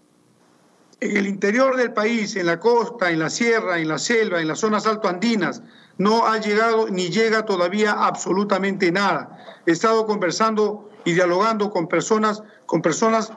En 1.00 1.16
el 1.16 1.26
interior 1.26 1.76
del 1.76 1.92
país, 1.92 2.36
en 2.36 2.46
la 2.46 2.60
costa, 2.60 3.10
en 3.10 3.18
la 3.18 3.28
sierra, 3.28 3.78
en 3.78 3.88
la 3.88 3.98
selva, 3.98 4.40
en 4.40 4.46
las 4.46 4.60
zonas 4.60 4.86
altoandinas, 4.86 5.62
no 5.98 6.26
ha 6.26 6.38
llegado 6.38 6.88
ni 6.88 7.10
llega 7.10 7.44
todavía 7.44 7.92
absolutamente 7.92 8.92
nada. 8.92 9.60
He 9.66 9.72
estado 9.72 10.06
conversando 10.06 10.91
y 11.04 11.12
dialogando 11.12 11.70
con 11.70 11.88
personas, 11.88 12.42
con 12.66 12.82
personas 12.82 13.32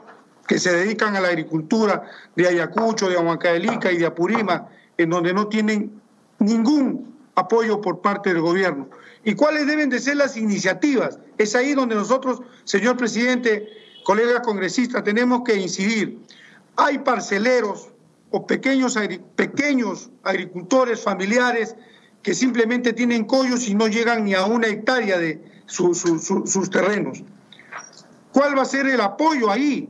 que 0.46 0.58
se 0.58 0.72
dedican 0.72 1.16
a 1.16 1.20
la 1.20 1.28
agricultura 1.28 2.04
de 2.36 2.46
Ayacucho, 2.46 3.08
de 3.08 3.16
Huancaelica 3.16 3.90
y 3.90 3.98
de 3.98 4.06
Apurima, 4.06 4.68
en 4.96 5.10
donde 5.10 5.32
no 5.32 5.48
tienen 5.48 6.00
ningún 6.38 7.14
apoyo 7.34 7.80
por 7.80 8.00
parte 8.00 8.32
del 8.32 8.42
gobierno. 8.42 8.88
¿Y 9.24 9.34
cuáles 9.34 9.66
deben 9.66 9.90
de 9.90 9.98
ser 9.98 10.16
las 10.16 10.36
iniciativas? 10.36 11.18
Es 11.36 11.54
ahí 11.54 11.74
donde 11.74 11.94
nosotros, 11.94 12.42
señor 12.64 12.96
presidente, 12.96 13.68
colegas 14.04 14.40
congresistas, 14.40 15.02
tenemos 15.02 15.42
que 15.44 15.56
incidir. 15.56 16.18
Hay 16.76 16.98
parceleros 16.98 17.88
o 18.30 18.46
pequeños, 18.46 18.96
pequeños 19.34 20.10
agricultores 20.22 21.02
familiares 21.02 21.74
que 22.22 22.34
simplemente 22.34 22.92
tienen 22.92 23.24
collos 23.24 23.68
y 23.68 23.74
no 23.74 23.88
llegan 23.88 24.24
ni 24.24 24.34
a 24.34 24.44
una 24.44 24.68
hectárea 24.68 25.18
de 25.18 25.42
sus 25.66 26.70
terrenos. 26.70 27.22
¿Cuál 28.36 28.58
va 28.58 28.64
a 28.64 28.66
ser 28.66 28.86
el 28.86 29.00
apoyo 29.00 29.50
ahí 29.50 29.88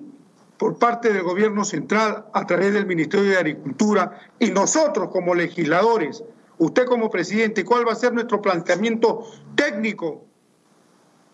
por 0.57 0.79
parte 0.79 1.13
del 1.13 1.25
gobierno 1.25 1.65
central 1.65 2.27
a 2.33 2.47
través 2.47 2.73
del 2.75 2.87
Ministerio 2.87 3.29
de 3.29 3.39
Agricultura 3.39 4.21
y 4.39 4.53
nosotros 4.53 5.11
como 5.11 5.35
legisladores? 5.35 6.23
usted 6.59 6.85
como 6.87 7.11
presidente, 7.11 7.65
cuál 7.65 7.89
va 7.89 7.93
a 7.93 7.97
ser 7.97 8.13
nuestro 8.13 8.41
planteamiento 8.41 9.27
técnico, 9.57 10.25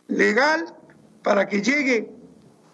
legal, 0.09 0.75
para 1.22 1.46
que 1.48 1.61
llegue 1.61 2.11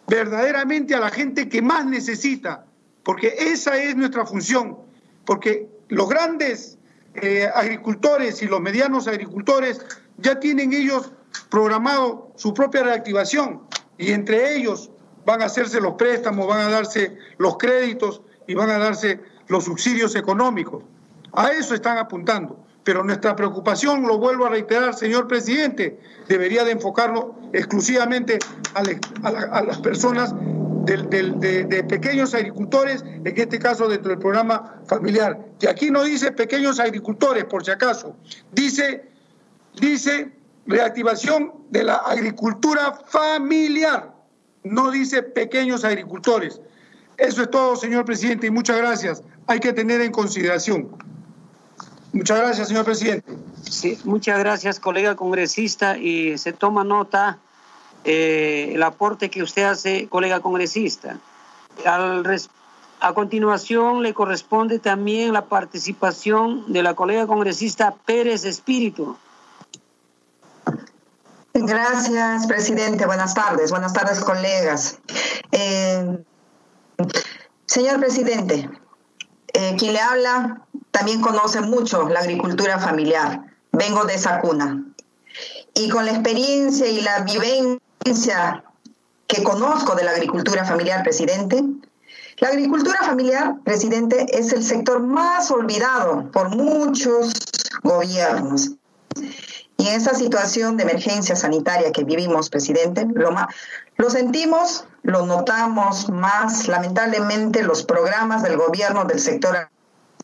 verdaderamente 0.06 0.94
a 0.94 1.00
la 1.00 1.10
gente 1.10 1.48
que 1.48 1.60
más 1.60 1.84
necesita, 1.84 2.64
porque 3.02 3.34
esa 3.36 3.76
es 3.76 3.96
nuestra 3.96 4.24
función, 4.24 4.78
porque 5.24 5.68
los 5.88 6.08
grandes 6.08 6.78
eh, 7.14 7.50
agricultores 7.52 8.40
y 8.40 8.46
los 8.46 8.60
medianos 8.60 9.08
agricultores 9.08 9.84
ya 10.16 10.38
tienen 10.38 10.72
ellos 10.72 11.10
programado 11.50 12.30
su 12.36 12.54
propia 12.54 12.84
reactivación 12.84 13.66
y 13.98 14.12
entre 14.12 14.56
ellos 14.56 14.90
van 15.26 15.42
a 15.42 15.46
hacerse 15.46 15.80
los 15.80 15.94
préstamos, 15.94 16.46
van 16.46 16.60
a 16.60 16.70
darse 16.70 17.18
los 17.36 17.58
créditos 17.58 18.22
y 18.46 18.54
van 18.54 18.70
a 18.70 18.78
darse 18.78 19.20
los 19.48 19.64
subsidios 19.64 20.14
económicos. 20.14 20.84
A 21.32 21.50
eso 21.50 21.74
están 21.74 21.98
apuntando. 21.98 22.64
Pero 22.84 23.04
nuestra 23.04 23.36
preocupación, 23.36 24.06
lo 24.06 24.16
vuelvo 24.16 24.46
a 24.46 24.48
reiterar, 24.48 24.94
señor 24.94 25.28
presidente, 25.28 26.00
debería 26.26 26.64
de 26.64 26.70
enfocarnos 26.70 27.26
exclusivamente 27.52 28.38
a, 28.72 28.82
las 29.62 29.78
personas 29.80 30.34
de, 30.86 31.84
pequeños 31.86 32.32
agricultores, 32.32 33.02
en 33.02 33.38
este 33.38 33.58
caso 33.58 33.88
dentro 33.88 34.08
del 34.08 34.18
programa 34.18 34.80
familiar. 34.86 35.38
Y 35.60 35.66
aquí 35.66 35.90
no 35.90 36.02
dice 36.02 36.32
pequeños 36.32 36.80
agricultores, 36.80 37.44
por 37.44 37.62
si 37.62 37.72
acaso, 37.72 38.16
dice, 38.52 39.04
dice 39.78 40.32
reactivación 40.68 41.52
de 41.70 41.82
la 41.82 41.96
agricultura 41.96 43.00
familiar, 43.08 44.14
no 44.62 44.90
dice 44.90 45.22
pequeños 45.22 45.82
agricultores. 45.82 46.60
Eso 47.16 47.42
es 47.42 47.50
todo, 47.50 47.74
señor 47.74 48.04
presidente, 48.04 48.46
y 48.46 48.50
muchas 48.50 48.76
gracias. 48.76 49.22
Hay 49.46 49.58
que 49.58 49.72
tener 49.72 50.00
en 50.02 50.12
consideración. 50.12 50.88
Muchas 52.12 52.38
gracias, 52.38 52.68
señor 52.68 52.84
presidente. 52.84 53.32
Sí, 53.68 53.98
muchas 54.04 54.38
gracias, 54.38 54.78
colega 54.78 55.16
congresista, 55.16 55.96
y 55.96 56.36
se 56.38 56.52
toma 56.52 56.84
nota 56.84 57.38
eh, 58.04 58.72
el 58.74 58.82
aporte 58.82 59.30
que 59.30 59.42
usted 59.42 59.64
hace, 59.64 60.06
colega 60.08 60.40
congresista. 60.40 61.18
a 63.00 63.14
continuación, 63.14 64.02
le 64.02 64.12
corresponde 64.12 64.78
también 64.78 65.32
la 65.32 65.46
participación 65.46 66.70
de 66.72 66.82
la 66.82 66.94
colega 66.94 67.26
congresista 67.26 67.94
Pérez 68.04 68.44
Espíritu. 68.44 69.16
Gracias, 71.62 72.46
presidente. 72.46 73.04
Buenas 73.04 73.34
tardes. 73.34 73.70
Buenas 73.70 73.92
tardes, 73.92 74.20
colegas. 74.20 74.98
Eh, 75.50 76.24
señor 77.66 77.98
presidente, 77.98 78.70
eh, 79.54 79.74
quien 79.76 79.92
le 79.92 80.00
habla 80.00 80.62
también 80.92 81.20
conoce 81.20 81.60
mucho 81.60 82.08
la 82.08 82.20
agricultura 82.20 82.78
familiar. 82.78 83.42
Vengo 83.72 84.04
de 84.04 84.14
esa 84.14 84.40
cuna. 84.40 84.84
Y 85.74 85.88
con 85.88 86.06
la 86.06 86.12
experiencia 86.12 86.86
y 86.86 87.00
la 87.00 87.22
vivencia 87.22 88.62
que 89.26 89.42
conozco 89.42 89.96
de 89.96 90.04
la 90.04 90.12
agricultura 90.12 90.64
familiar, 90.64 91.02
presidente, 91.02 91.62
la 92.38 92.48
agricultura 92.48 92.98
familiar, 93.00 93.56
presidente, 93.64 94.26
es 94.30 94.52
el 94.52 94.62
sector 94.62 95.00
más 95.00 95.50
olvidado 95.50 96.30
por 96.30 96.54
muchos 96.54 97.32
gobiernos. 97.82 98.70
Y 99.78 99.88
en 99.88 99.94
esa 99.94 100.14
situación 100.14 100.76
de 100.76 100.82
emergencia 100.82 101.36
sanitaria 101.36 101.92
que 101.92 102.04
vivimos, 102.04 102.50
presidente, 102.50 103.06
lo, 103.14 103.34
lo 103.96 104.10
sentimos, 104.10 104.84
lo 105.02 105.24
notamos 105.24 106.10
más. 106.10 106.66
Lamentablemente, 106.66 107.62
los 107.62 107.84
programas 107.84 108.42
del 108.42 108.56
gobierno 108.56 109.04
del 109.04 109.20
sector 109.20 109.70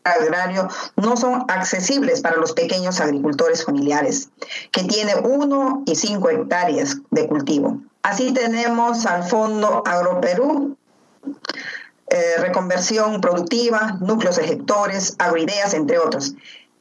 agrario 0.03 0.67
no 0.97 1.17
son 1.17 1.45
accesibles 1.47 2.21
para 2.21 2.35
los 2.35 2.51
pequeños 2.51 2.99
agricultores 2.99 3.65
familiares, 3.65 4.29
que 4.71 4.83
tienen 4.83 5.25
uno 5.25 5.83
y 5.85 5.95
cinco 5.95 6.29
hectáreas 6.29 6.97
de 7.11 7.27
cultivo. 7.27 7.79
Así 8.03 8.33
tenemos 8.33 9.05
al 9.05 9.23
Fondo 9.23 9.83
AgroPerú, 9.85 10.77
eh, 12.07 12.35
reconversión 12.39 13.19
productiva, 13.19 13.97
núcleos 13.99 14.37
ejectores, 14.37 15.15
agroideas, 15.17 15.73
entre 15.73 15.97
otros, 15.97 16.35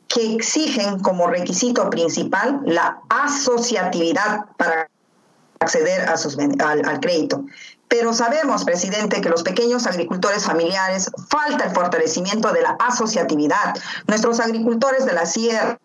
que 0.09 0.35
exigen 0.35 1.01
como 1.01 1.27
requisito 1.27 1.90
principal 1.90 2.61
la 2.64 3.01
asociatividad 3.09 4.47
para 4.57 4.88
acceder 5.61 6.09
a 6.09 6.17
sus, 6.17 6.37
al, 6.38 7.01
crédito. 7.01 7.45
Pero 7.88 8.12
sabemos, 8.12 8.64
presidente, 8.64 9.21
que 9.21 9.29
los 9.29 9.43
pequeños 9.43 9.87
agricultores 9.87 10.45
familiares 10.45 11.11
falta 11.29 11.64
el 11.64 11.71
fortalecimiento 11.71 12.53
de 12.53 12.62
la 12.62 12.77
asociatividad. 12.81 13.75
Nuestros 14.07 14.40
agricultores 14.40 15.07
de 15.07 15.12
la 15.12 15.27
sierra 15.27 15.79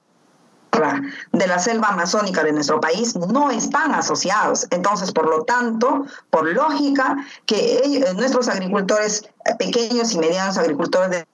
de 1.34 1.48
la 1.48 1.60
selva 1.60 1.90
amazónica 1.90 2.44
de 2.44 2.54
nuestro 2.54 2.80
país 2.80 3.16
no 3.16 3.52
están 3.52 3.94
asociados. 3.94 4.68
Entonces, 4.70 5.12
por 5.12 5.28
lo 5.28 5.44
tanto, 5.44 6.06
por 6.30 6.48
lógica, 6.48 7.18
que 7.46 8.14
nuestros 8.16 8.48
agricultores 8.48 9.30
pequeños 9.58 10.14
y 10.14 10.20
medianos 10.20 10.58
agricultores 10.58 11.10
de 11.10 11.28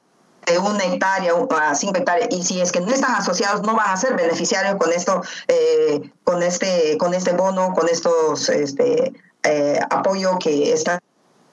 de 0.46 0.60
una 0.60 0.84
hectárea 0.84 1.34
a 1.50 1.76
cinco 1.76 1.98
hectáreas 1.98 2.30
y 2.32 2.44
si 2.44 2.62
es 2.62 2.72
que 2.72 2.82
no 2.82 2.92
están 2.92 3.16
asociados 3.16 3.62
no 3.64 3.76
van 3.76 3.90
a 3.90 3.98
ser 3.98 4.16
beneficiarios 4.16 4.76
con 4.76 4.92
esto 4.92 5.22
eh, 5.48 6.12
con 6.24 6.44
este 6.44 6.98
con 6.98 7.14
este 7.14 7.34
bono 7.34 7.74
con 7.74 7.90
estos 7.90 8.50
este 8.50 9.14
eh, 9.44 9.80
apoyo 9.90 10.40
que 10.40 10.74
está 10.74 11.00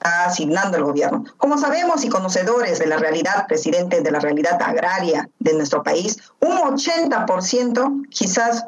asignando 0.03 0.77
el 0.77 0.83
gobierno. 0.83 1.23
Como 1.37 1.57
sabemos 1.57 2.03
y 2.03 2.09
conocedores 2.09 2.79
de 2.79 2.87
la 2.87 2.97
realidad, 2.97 3.47
presidente, 3.47 4.01
de 4.01 4.11
la 4.11 4.19
realidad 4.19 4.61
agraria 4.61 5.29
de 5.39 5.53
nuestro 5.53 5.83
país, 5.83 6.17
un 6.41 6.57
80%, 6.57 8.09
quizás, 8.09 8.65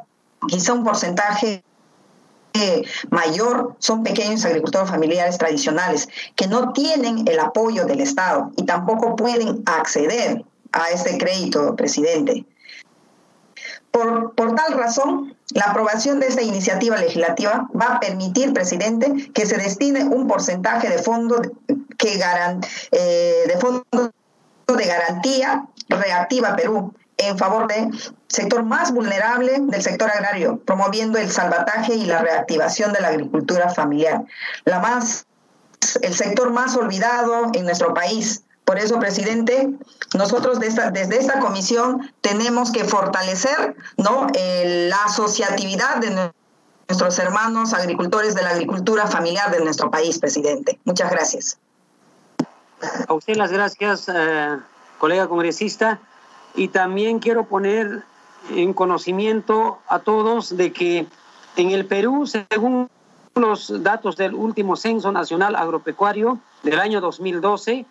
quizá 0.48 0.74
un 0.74 0.84
porcentaje 0.84 1.64
mayor 3.10 3.76
son 3.80 4.04
pequeños 4.04 4.46
agricultores 4.46 4.90
familiares 4.90 5.38
tradicionales 5.38 6.08
que 6.36 6.48
no 6.48 6.74
tienen 6.74 7.28
el 7.28 7.40
apoyo 7.40 7.86
del 7.86 8.02
Estado 8.02 8.52
y 8.56 8.64
tampoco 8.64 9.16
pueden 9.16 9.64
acceder 9.66 10.44
a 10.72 10.90
este 10.90 11.18
crédito, 11.18 11.76
presidente. 11.76 12.46
Por, 13.92 14.34
por, 14.36 14.56
tal 14.56 14.74
razón, 14.74 15.36
la 15.54 15.66
aprobación 15.68 16.20
de 16.20 16.28
esta 16.28 16.42
iniciativa 16.42 16.98
legislativa 16.98 17.70
va 17.80 17.96
a 17.96 18.00
permitir, 18.02 18.52
presidente, 18.52 19.32
que 19.34 19.46
se 19.46 19.58
destine 19.58 20.04
un 20.04 20.28
porcentaje 20.28 20.90
de 20.90 20.98
fondo 20.98 21.42
que 21.98 22.20
eh, 22.92 23.44
de 23.48 23.58
fondo 23.58 23.86
de 23.94 24.86
garantía 24.86 25.66
reactiva 25.88 26.56
Perú 26.56 26.94
en 27.18 27.38
favor 27.38 27.68
del 27.68 27.90
sector 28.28 28.64
más 28.64 28.92
vulnerable 28.92 29.58
del 29.60 29.82
sector 29.82 30.10
agrario, 30.10 30.60
promoviendo 30.66 31.18
el 31.18 31.32
salvataje 31.32 31.94
y 31.94 32.06
la 32.06 32.20
reactivación 32.20 32.94
de 32.94 33.02
la 33.02 33.10
agricultura 33.10 33.70
familiar, 33.70 34.24
la 34.66 34.80
más, 34.80 35.26
el 36.02 36.14
sector 36.14 36.52
más 36.52 36.76
olvidado 36.76 37.52
en 37.54 37.66
nuestro 37.66 37.94
país. 37.94 38.44
Por 38.66 38.80
eso, 38.80 39.00
presidente, 39.00 39.70
nosotros 40.16 40.60
desde 40.60 41.20
esta 41.20 41.40
comisión 41.40 42.12
tenemos 42.22 42.72
que 42.72 42.84
fortalecer 42.84 43.76
¿no? 43.98 44.28
la 44.34 45.04
asociatividad 45.06 45.98
de 45.98 46.32
nuestros 46.90 47.20
hermanos 47.20 47.74
agricultores 47.74 48.34
de 48.34 48.42
la 48.42 48.50
agricultura 48.50 49.06
familiar 49.06 49.52
de 49.52 49.64
nuestro 49.64 49.92
país, 49.92 50.18
presidente. 50.18 50.80
Muchas 50.84 51.12
gracias. 51.12 51.60
A 53.08 53.14
usted 53.14 53.36
las 53.36 53.52
gracias, 53.52 54.10
eh, 54.10 54.58
colega 54.98 55.28
congresista. 55.28 56.00
Y 56.56 56.70
también 56.70 57.20
quiero 57.20 57.46
poner 57.46 58.04
en 58.52 58.74
conocimiento 58.74 59.80
a 59.88 60.00
todos 60.00 60.56
de 60.56 60.72
que 60.72 61.08
en 61.56 61.72
el 61.72 61.86
Perú, 61.86 62.26
según 62.28 62.90
los 63.36 63.84
datos 63.84 64.16
del 64.16 64.34
último 64.34 64.76
Censo 64.76 65.12
Nacional 65.12 65.56
Agropecuario 65.56 66.40
del 66.64 66.80
año 66.80 67.02
2012, 67.02 67.86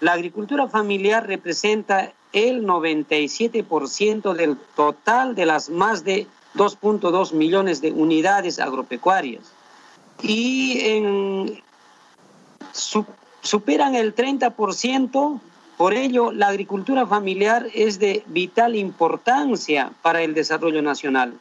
la 0.00 0.12
agricultura 0.12 0.68
familiar 0.68 1.26
representa 1.26 2.12
el 2.32 2.64
97% 2.64 4.34
del 4.34 4.56
total 4.74 5.34
de 5.34 5.46
las 5.46 5.68
más 5.68 6.04
de 6.04 6.26
2.2 6.54 7.32
millones 7.32 7.80
de 7.80 7.92
unidades 7.92 8.58
agropecuarias. 8.58 9.52
Y 10.22 10.80
en, 10.80 11.62
superan 12.72 13.94
el 13.94 14.14
30% 14.14 15.40
por 15.80 15.94
ello, 15.94 16.30
la 16.30 16.48
agricultura 16.48 17.06
familiar 17.06 17.66
es 17.72 17.98
de 17.98 18.22
vital 18.26 18.76
importancia 18.76 19.92
para 20.02 20.20
el 20.20 20.34
desarrollo 20.34 20.82
nacional. 20.82 21.40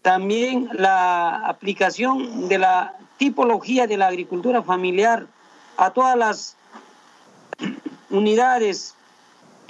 También 0.00 0.68
la 0.74 1.48
aplicación 1.48 2.48
de 2.48 2.58
la 2.58 2.94
tipología 3.16 3.88
de 3.88 3.96
la 3.96 4.06
agricultura 4.06 4.62
familiar 4.62 5.26
a 5.76 5.90
todas 5.90 6.16
las 6.16 6.56
unidades 8.10 8.94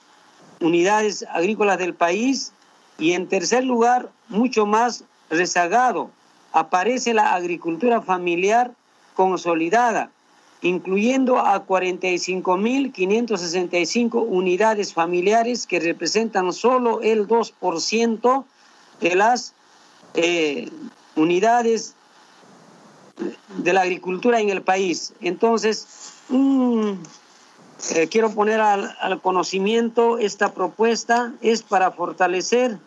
unidades 0.61 1.26
agrícolas 1.33 1.78
del 1.78 1.94
país 1.94 2.52
y 3.00 3.14
en 3.14 3.26
tercer 3.26 3.64
lugar, 3.64 4.12
mucho 4.28 4.64
más 4.66 5.02
rezagado, 5.30 6.10
aparece 6.52 7.14
la 7.14 7.34
agricultura 7.34 8.02
familiar 8.02 8.72
consolidada, 9.14 10.10
incluyendo 10.60 11.38
a 11.38 11.66
45.565 11.66 14.22
unidades 14.28 14.92
familiares 14.92 15.66
que 15.66 15.80
representan 15.80 16.52
solo 16.52 17.00
el 17.00 17.26
2% 17.26 18.44
de 19.00 19.14
las 19.14 19.54
eh, 20.14 20.68
unidades 21.16 21.94
de 23.56 23.72
la 23.72 23.80
agricultura 23.80 24.40
en 24.40 24.50
el 24.50 24.60
país. 24.60 25.14
Entonces, 25.22 26.12
eh, 27.94 28.08
quiero 28.10 28.30
poner 28.32 28.60
al, 28.60 28.94
al 29.00 29.22
conocimiento 29.22 30.18
esta 30.18 30.52
propuesta, 30.52 31.32
es 31.40 31.62
para 31.62 31.92
fortalecer 31.92 32.78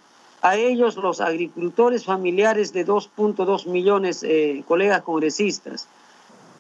a 0.44 0.58
ellos 0.58 0.98
los 0.98 1.22
agricultores 1.22 2.04
familiares 2.04 2.74
de 2.74 2.86
2.2 2.86 3.66
millones 3.66 4.24
eh, 4.24 4.62
colegas 4.68 5.02
congresistas. 5.02 5.88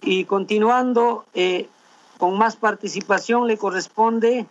Y 0.01 0.23
continuando 0.23 1.25
eh, 1.33 1.67
con 2.17 2.37
más 2.37 2.55
participación 2.55 3.45
le 3.45 3.57
corresponde 3.57 4.45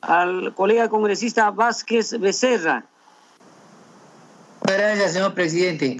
al 0.00 0.52
colega 0.54 0.88
congresista 0.88 1.52
Vázquez 1.52 2.18
Becerra. 2.18 2.84
Gracias, 4.62 5.12
señor 5.12 5.34
presidente. 5.34 5.98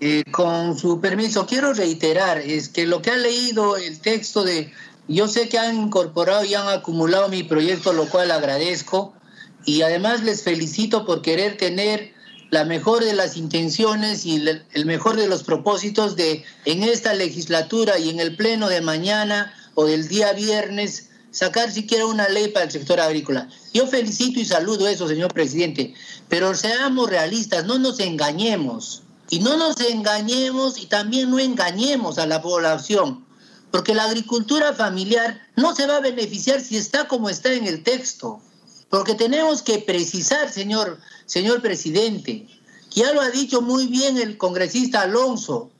Eh, 0.00 0.24
con 0.30 0.78
su 0.78 1.02
permiso, 1.02 1.44
quiero 1.44 1.74
reiterar 1.74 2.38
es 2.38 2.70
que 2.70 2.86
lo 2.86 3.02
que 3.02 3.10
ha 3.10 3.16
leído 3.16 3.76
el 3.76 4.00
texto 4.00 4.44
de, 4.44 4.72
yo 5.08 5.28
sé 5.28 5.50
que 5.50 5.58
han 5.58 5.76
incorporado 5.76 6.42
y 6.44 6.54
han 6.54 6.68
acumulado 6.68 7.28
mi 7.28 7.42
proyecto, 7.42 7.92
lo 7.92 8.08
cual 8.08 8.30
agradezco, 8.30 9.12
y 9.64 9.82
además 9.82 10.22
les 10.22 10.42
felicito 10.42 11.04
por 11.04 11.22
querer 11.22 11.56
tener 11.56 12.12
la 12.50 12.64
mejor 12.64 13.04
de 13.04 13.12
las 13.12 13.36
intenciones 13.36 14.24
y 14.24 14.36
el 14.72 14.86
mejor 14.86 15.16
de 15.16 15.28
los 15.28 15.42
propósitos 15.42 16.16
de 16.16 16.44
en 16.64 16.82
esta 16.82 17.12
legislatura 17.14 17.98
y 17.98 18.08
en 18.08 18.20
el 18.20 18.36
pleno 18.36 18.68
de 18.68 18.80
mañana 18.80 19.52
o 19.74 19.84
del 19.84 20.08
día 20.08 20.32
viernes 20.32 21.10
sacar 21.30 21.70
siquiera 21.70 22.06
una 22.06 22.28
ley 22.28 22.48
para 22.48 22.64
el 22.64 22.70
sector 22.70 23.00
agrícola. 23.00 23.48
Yo 23.74 23.86
felicito 23.86 24.40
y 24.40 24.44
saludo 24.44 24.88
eso, 24.88 25.06
señor 25.06 25.32
presidente, 25.32 25.94
pero 26.28 26.54
seamos 26.54 27.10
realistas, 27.10 27.64
no 27.64 27.78
nos 27.78 28.00
engañemos. 28.00 29.02
Y 29.30 29.40
no 29.40 29.58
nos 29.58 29.78
engañemos 29.80 30.78
y 30.78 30.86
también 30.86 31.30
no 31.30 31.38
engañemos 31.38 32.18
a 32.18 32.26
la 32.26 32.40
población, 32.40 33.26
porque 33.70 33.94
la 33.94 34.04
agricultura 34.04 34.72
familiar 34.72 35.42
no 35.54 35.76
se 35.76 35.86
va 35.86 35.96
a 35.98 36.00
beneficiar 36.00 36.62
si 36.62 36.78
está 36.78 37.08
como 37.08 37.28
está 37.28 37.52
en 37.52 37.66
el 37.66 37.82
texto. 37.82 38.40
Porque 38.90 39.14
tenemos 39.14 39.62
que 39.62 39.78
precisar, 39.80 40.50
señor, 40.50 40.98
señor 41.26 41.60
presidente, 41.60 42.46
que 42.90 43.00
ya 43.00 43.12
lo 43.12 43.20
ha 43.20 43.30
dicho 43.30 43.60
muy 43.60 43.86
bien 43.86 44.16
el 44.16 44.38
congresista 44.38 45.02
Alonso. 45.02 45.70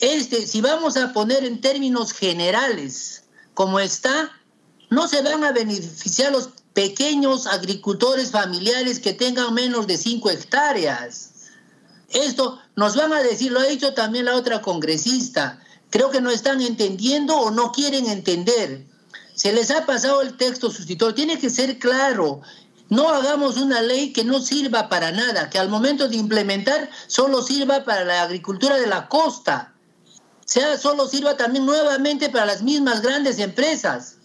Este, 0.00 0.46
si 0.46 0.60
vamos 0.60 0.96
a 0.96 1.12
poner 1.12 1.44
en 1.44 1.60
términos 1.60 2.12
generales 2.12 3.24
como 3.54 3.80
está, 3.80 4.30
no 4.90 5.08
se 5.08 5.22
van 5.22 5.44
a 5.44 5.52
beneficiar 5.52 6.32
los 6.32 6.50
pequeños 6.72 7.46
agricultores 7.46 8.30
familiares 8.30 9.00
que 9.00 9.12
tengan 9.12 9.52
menos 9.52 9.86
de 9.86 9.98
5 9.98 10.30
hectáreas. 10.30 11.30
Esto 12.10 12.58
nos 12.76 12.96
van 12.96 13.12
a 13.12 13.22
decir, 13.22 13.52
lo 13.52 13.60
ha 13.60 13.64
dicho 13.64 13.92
también 13.92 14.24
la 14.24 14.36
otra 14.36 14.62
congresista, 14.62 15.60
creo 15.90 16.10
que 16.10 16.20
no 16.20 16.30
están 16.30 16.62
entendiendo 16.62 17.36
o 17.36 17.50
no 17.50 17.72
quieren 17.72 18.06
entender. 18.06 18.86
Se 19.38 19.52
les 19.52 19.70
ha 19.70 19.86
pasado 19.86 20.20
el 20.20 20.36
texto 20.36 20.68
sustituto, 20.68 21.14
tiene 21.14 21.38
que 21.38 21.48
ser 21.48 21.78
claro. 21.78 22.40
No 22.88 23.08
hagamos 23.10 23.56
una 23.56 23.80
ley 23.80 24.12
que 24.12 24.24
no 24.24 24.40
sirva 24.40 24.88
para 24.88 25.12
nada, 25.12 25.48
que 25.48 25.60
al 25.60 25.68
momento 25.68 26.08
de 26.08 26.16
implementar 26.16 26.90
solo 27.06 27.40
sirva 27.40 27.84
para 27.84 28.04
la 28.04 28.22
agricultura 28.22 28.78
de 28.78 28.88
la 28.88 29.08
costa, 29.08 29.74
sea 30.44 30.76
solo 30.76 31.06
sirva 31.06 31.36
también 31.36 31.66
nuevamente 31.66 32.30
para 32.30 32.46
las 32.46 32.62
mismas 32.62 33.00
grandes 33.00 33.38
empresas. 33.38 34.16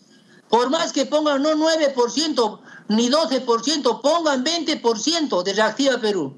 Por 0.49 0.71
más 0.71 0.91
que 0.91 1.05
pongan 1.05 1.43
no 1.43 1.51
9% 1.51 2.59
ni 2.87 3.07
12%, 3.11 4.01
pongan 4.01 4.43
20% 4.43 5.43
de 5.43 5.53
Reactiva 5.53 6.01
Perú. 6.01 6.35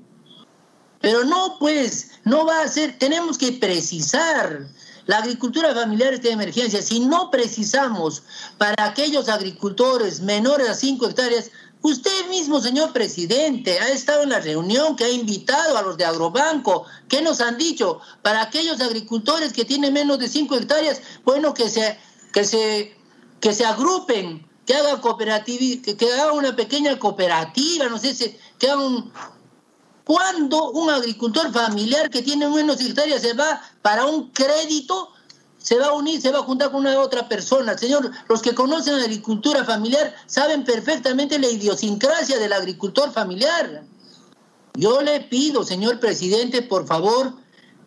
Pero 0.99 1.23
no, 1.23 1.55
pues, 1.59 2.09
no 2.25 2.45
va 2.45 2.59
a 2.61 2.67
ser, 2.67 2.99
tenemos 2.99 3.37
que 3.37 3.53
precisar. 3.53 4.67
La 5.05 5.17
agricultura 5.17 5.73
familiar 5.73 6.13
está 6.13 6.29
de 6.29 6.33
emergencia. 6.33 6.81
Si 6.81 6.99
no 6.99 7.29
precisamos 7.29 8.23
para 8.57 8.85
aquellos 8.85 9.29
agricultores 9.29 10.21
menores 10.21 10.67
a 10.67 10.73
5 10.73 11.07
hectáreas, 11.07 11.51
usted 11.81 12.27
mismo, 12.29 12.59
señor 12.59 12.91
presidente, 12.91 13.79
ha 13.79 13.89
estado 13.89 14.23
en 14.23 14.29
la 14.29 14.39
reunión 14.39 14.95
que 14.95 15.05
ha 15.05 15.09
invitado 15.09 15.77
a 15.77 15.83
los 15.83 15.97
de 15.97 16.05
Agrobanco. 16.05 16.85
¿Qué 17.07 17.21
nos 17.21 17.39
han 17.41 17.57
dicho? 17.57 17.99
Para 18.23 18.41
aquellos 18.41 18.81
agricultores 18.81 19.53
que 19.53 19.65
tienen 19.65 19.93
menos 19.93 20.17
de 20.17 20.27
5 20.27 20.55
hectáreas, 20.55 21.01
bueno, 21.23 21.53
que 21.53 21.69
se, 21.69 21.99
que 22.33 22.43
se, 22.43 22.97
que 23.39 23.53
se 23.53 23.65
agrupen, 23.65 24.47
que 24.65 24.73
hagan 24.73 24.99
que, 25.45 25.95
que 25.95 26.13
hagan 26.13 26.35
una 26.35 26.55
pequeña 26.55 26.97
cooperativa, 26.97 27.87
no 27.87 27.99
sé, 27.99 28.39
que 28.57 28.69
hagan 28.69 29.11
cuando 30.05 30.71
un 30.71 30.91
agricultor 30.91 31.51
familiar 31.51 32.09
que 32.09 32.21
tiene 32.21 32.47
menos 32.47 32.79
hectáreas 32.79 33.21
se 33.21 33.33
va 33.33 33.61
para 33.81 34.05
un 34.05 34.29
crédito, 34.29 35.09
se 35.57 35.79
va 35.79 35.87
a 35.87 35.93
unir, 35.93 36.21
se 36.21 36.31
va 36.31 36.39
a 36.39 36.43
juntar 36.43 36.71
con 36.71 36.81
una 36.81 36.99
otra 36.99 37.27
persona. 37.27 37.75
Señor, 37.75 38.11
los 38.29 38.41
que 38.43 38.53
conocen 38.53 38.99
la 38.99 39.05
agricultura 39.05 39.65
familiar 39.65 40.15
saben 40.27 40.63
perfectamente 40.63 41.39
la 41.39 41.49
idiosincrasia 41.49 42.37
del 42.37 42.53
agricultor 42.53 43.11
familiar. 43.11 43.83
Yo 44.75 45.01
le 45.01 45.21
pido, 45.21 45.63
señor 45.63 45.99
presidente, 45.99 46.61
por 46.61 46.85
favor, 46.85 47.33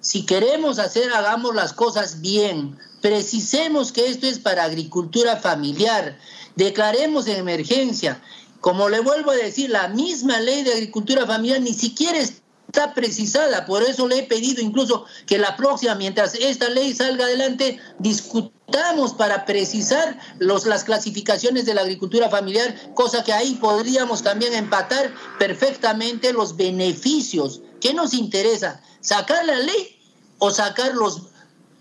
si 0.00 0.26
queremos 0.26 0.80
hacer, 0.80 1.12
hagamos 1.12 1.54
las 1.54 1.72
cosas 1.72 2.20
bien. 2.20 2.76
Precisemos 3.00 3.92
que 3.92 4.08
esto 4.08 4.26
es 4.26 4.40
para 4.40 4.64
agricultura 4.64 5.36
familiar. 5.36 6.18
Declaremos 6.56 7.28
en 7.28 7.36
emergencia. 7.36 8.20
Como 8.60 8.88
le 8.88 9.00
vuelvo 9.00 9.30
a 9.30 9.36
decir, 9.36 9.70
la 9.70 9.88
misma 9.88 10.40
ley 10.40 10.64
de 10.64 10.72
agricultura 10.72 11.26
familiar 11.26 11.60
ni 11.60 11.72
siquiera 11.72 12.18
está 12.18 12.92
precisada. 12.92 13.64
Por 13.66 13.82
eso 13.82 14.06
le 14.08 14.18
he 14.18 14.22
pedido 14.24 14.62
incluso 14.62 15.06
que 15.26 15.38
la 15.38 15.56
próxima, 15.56 15.94
mientras 15.94 16.34
esta 16.34 16.68
ley 16.68 16.94
salga 16.94 17.24
adelante, 17.24 17.78
discutamos 17.98 19.14
para 19.14 19.46
precisar 19.46 20.18
los, 20.38 20.66
las 20.66 20.84
clasificaciones 20.84 21.64
de 21.66 21.74
la 21.74 21.82
agricultura 21.82 22.28
familiar, 22.28 22.92
cosa 22.94 23.24
que 23.24 23.32
ahí 23.32 23.54
podríamos 23.54 24.22
también 24.22 24.52
empatar 24.54 25.14
perfectamente 25.38 26.32
los 26.32 26.56
beneficios. 26.56 27.62
¿Qué 27.80 27.94
nos 27.94 28.12
interesa? 28.12 28.82
¿Sacar 29.00 29.44
la 29.44 29.58
ley 29.60 29.96
o 30.38 30.50
sacar 30.50 30.94
los, 30.94 31.22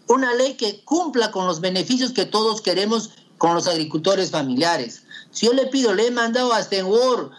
una 0.07 0.34
ley 0.36 0.53
que 0.53 0.84
cumpla 0.86 1.32
con 1.32 1.47
los 1.47 1.59
beneficios 1.59 2.13
que 2.13 2.25
todos 2.25 2.61
queremos 2.61 3.09
con 3.38 3.55
los 3.55 3.67
agricultores 3.67 4.32
familiares? 4.32 5.03
Si 5.38 5.46
yo 5.46 5.54
le 5.54 5.68
pido, 5.68 5.94
le 5.94 6.08
he 6.08 6.12
mandado 6.12 6.52
hasta 6.52 6.78
en 6.78 6.88
Word, 6.88 7.30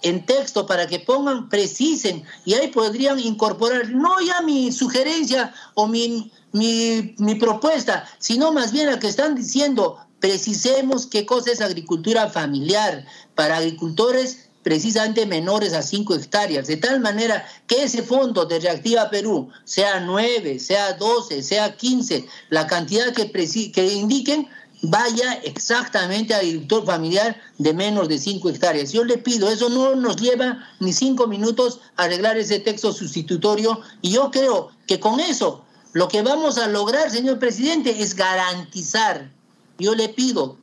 en 0.00 0.24
texto, 0.24 0.64
para 0.64 0.86
que 0.86 1.00
pongan, 1.00 1.50
precisen, 1.50 2.24
y 2.46 2.54
ahí 2.54 2.68
podrían 2.68 3.20
incorporar, 3.20 3.90
no 3.90 4.18
ya 4.22 4.40
mi 4.40 4.72
sugerencia 4.72 5.52
o 5.74 5.86
mi, 5.86 6.32
mi, 6.52 7.34
propuesta, 7.38 8.08
sino 8.18 8.52
más 8.52 8.72
bien 8.72 8.86
la 8.86 8.98
que 8.98 9.08
están 9.08 9.34
diciendo, 9.34 9.98
precisemos 10.18 11.06
qué 11.06 11.26
cosa 11.26 11.52
es 11.52 11.60
agricultura 11.60 12.30
familiar. 12.30 13.04
Para 13.34 13.58
agricultores 13.58 14.48
precisamente 14.62 15.26
menores 15.26 15.74
a 15.74 15.82
5 15.82 16.14
hectáreas, 16.14 16.68
de 16.68 16.78
tal 16.78 17.00
manera 17.00 17.44
que 17.66 17.82
ese 17.82 18.02
fondo 18.02 18.46
de 18.46 18.60
Reactiva 18.60 19.10
Perú, 19.10 19.50
sea 19.64 20.00
9, 20.00 20.58
sea 20.58 20.94
12, 20.94 21.42
sea 21.42 21.76
15, 21.76 22.24
la 22.48 22.66
cantidad 22.66 23.12
que, 23.12 23.30
que 23.30 23.92
indiquen, 23.92 24.48
vaya 24.82 25.34
exactamente 25.44 26.34
agricultor 26.34 26.84
familiar 26.84 27.40
de 27.58 27.72
menos 27.72 28.08
de 28.08 28.18
5 28.18 28.50
hectáreas. 28.50 28.92
Yo 28.92 29.04
le 29.04 29.16
pido, 29.16 29.48
eso 29.48 29.68
no 29.68 29.94
nos 29.94 30.16
lleva 30.16 30.68
ni 30.80 30.92
cinco 30.92 31.26
minutos 31.28 31.80
a 31.96 32.04
arreglar 32.04 32.36
ese 32.36 32.58
texto 32.58 32.92
sustitutorio 32.92 33.80
y 34.02 34.10
yo 34.10 34.30
creo 34.30 34.70
que 34.86 34.98
con 34.98 35.20
eso 35.20 35.64
lo 35.92 36.08
que 36.08 36.22
vamos 36.22 36.58
a 36.58 36.66
lograr, 36.66 37.10
señor 37.10 37.38
presidente, 37.38 38.02
es 38.02 38.14
garantizar, 38.16 39.30
yo 39.78 39.94
le 39.94 40.08
pido 40.08 40.56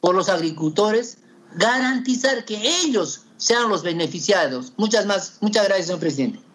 por 0.00 0.14
los 0.14 0.28
agricultores, 0.28 1.18
garantizar 1.56 2.44
que 2.44 2.60
ellos 2.82 3.22
sean 3.36 3.68
los 3.68 3.82
beneficiados. 3.82 4.72
Muchas 4.76 5.04
más, 5.04 5.38
muchas 5.40 5.64
gracias, 5.64 5.86
señor 5.86 6.00
presidente. 6.00 6.45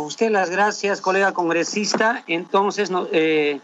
Usted 0.00 0.30
las 0.30 0.50
gracias, 0.50 1.00
colega 1.00 1.32
congresista. 1.32 2.24
Entonces, 2.26 2.90
eh, 3.12 3.60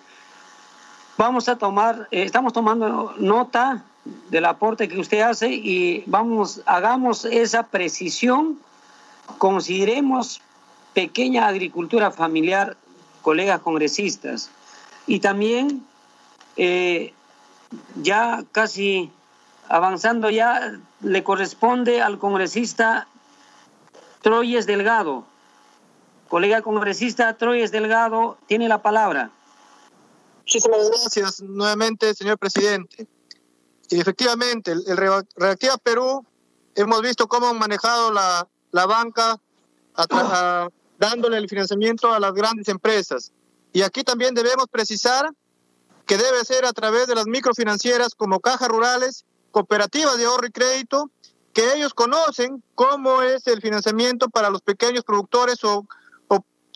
vamos 1.16 1.48
a 1.48 1.56
tomar, 1.56 2.08
eh, 2.10 2.22
estamos 2.22 2.52
tomando 2.52 3.14
nota 3.18 3.84
del 4.30 4.44
aporte 4.44 4.88
que 4.88 5.00
usted 5.00 5.20
hace 5.20 5.48
y 5.48 6.04
vamos, 6.06 6.62
hagamos 6.66 7.24
esa 7.24 7.64
precisión, 7.64 8.58
consideremos 9.38 10.40
pequeña 10.94 11.48
agricultura 11.48 12.10
familiar, 12.10 12.76
colegas 13.22 13.60
congresistas. 13.60 14.50
Y 15.06 15.20
también, 15.20 15.84
eh, 16.56 17.12
ya 18.02 18.44
casi 18.52 19.10
avanzando, 19.68 20.30
ya 20.30 20.78
le 21.00 21.24
corresponde 21.24 22.02
al 22.02 22.18
congresista 22.18 23.06
Troyes 24.22 24.66
Delgado 24.66 25.24
Colega 26.28 26.62
congresista 26.62 27.36
Troyes 27.36 27.70
Delgado, 27.70 28.38
tiene 28.46 28.68
la 28.68 28.82
palabra. 28.82 29.30
Muchísimas 30.38 30.90
gracias 30.90 31.42
nuevamente, 31.42 32.14
señor 32.14 32.38
presidente. 32.38 33.06
Y 33.88 34.00
efectivamente, 34.00 34.72
el, 34.72 34.84
Reactiva 35.36 35.76
Perú, 35.78 36.24
hemos 36.74 37.02
visto 37.02 37.28
cómo 37.28 37.48
han 37.48 37.58
manejado 37.58 38.12
la, 38.12 38.46
la 38.72 38.86
banca 38.86 39.40
dándole 40.98 41.38
el 41.38 41.48
financiamiento 41.48 42.12
a 42.12 42.20
las 42.20 42.32
grandes 42.32 42.68
empresas. 42.68 43.32
Y 43.72 43.82
aquí 43.82 44.04
también 44.04 44.34
debemos 44.34 44.66
precisar 44.70 45.30
que 46.06 46.16
debe 46.16 46.44
ser 46.44 46.64
a 46.64 46.72
través 46.72 47.06
de 47.06 47.14
las 47.14 47.26
microfinancieras 47.26 48.14
como 48.14 48.40
cajas 48.40 48.68
rurales, 48.68 49.24
cooperativas 49.50 50.16
de 50.18 50.26
ahorro 50.26 50.46
y 50.46 50.52
crédito, 50.52 51.10
que 51.52 51.74
ellos 51.74 51.94
conocen 51.94 52.62
cómo 52.74 53.22
es 53.22 53.46
el 53.46 53.60
financiamiento 53.60 54.28
para 54.28 54.50
los 54.50 54.62
pequeños 54.62 55.04
productores 55.04 55.64
o 55.64 55.86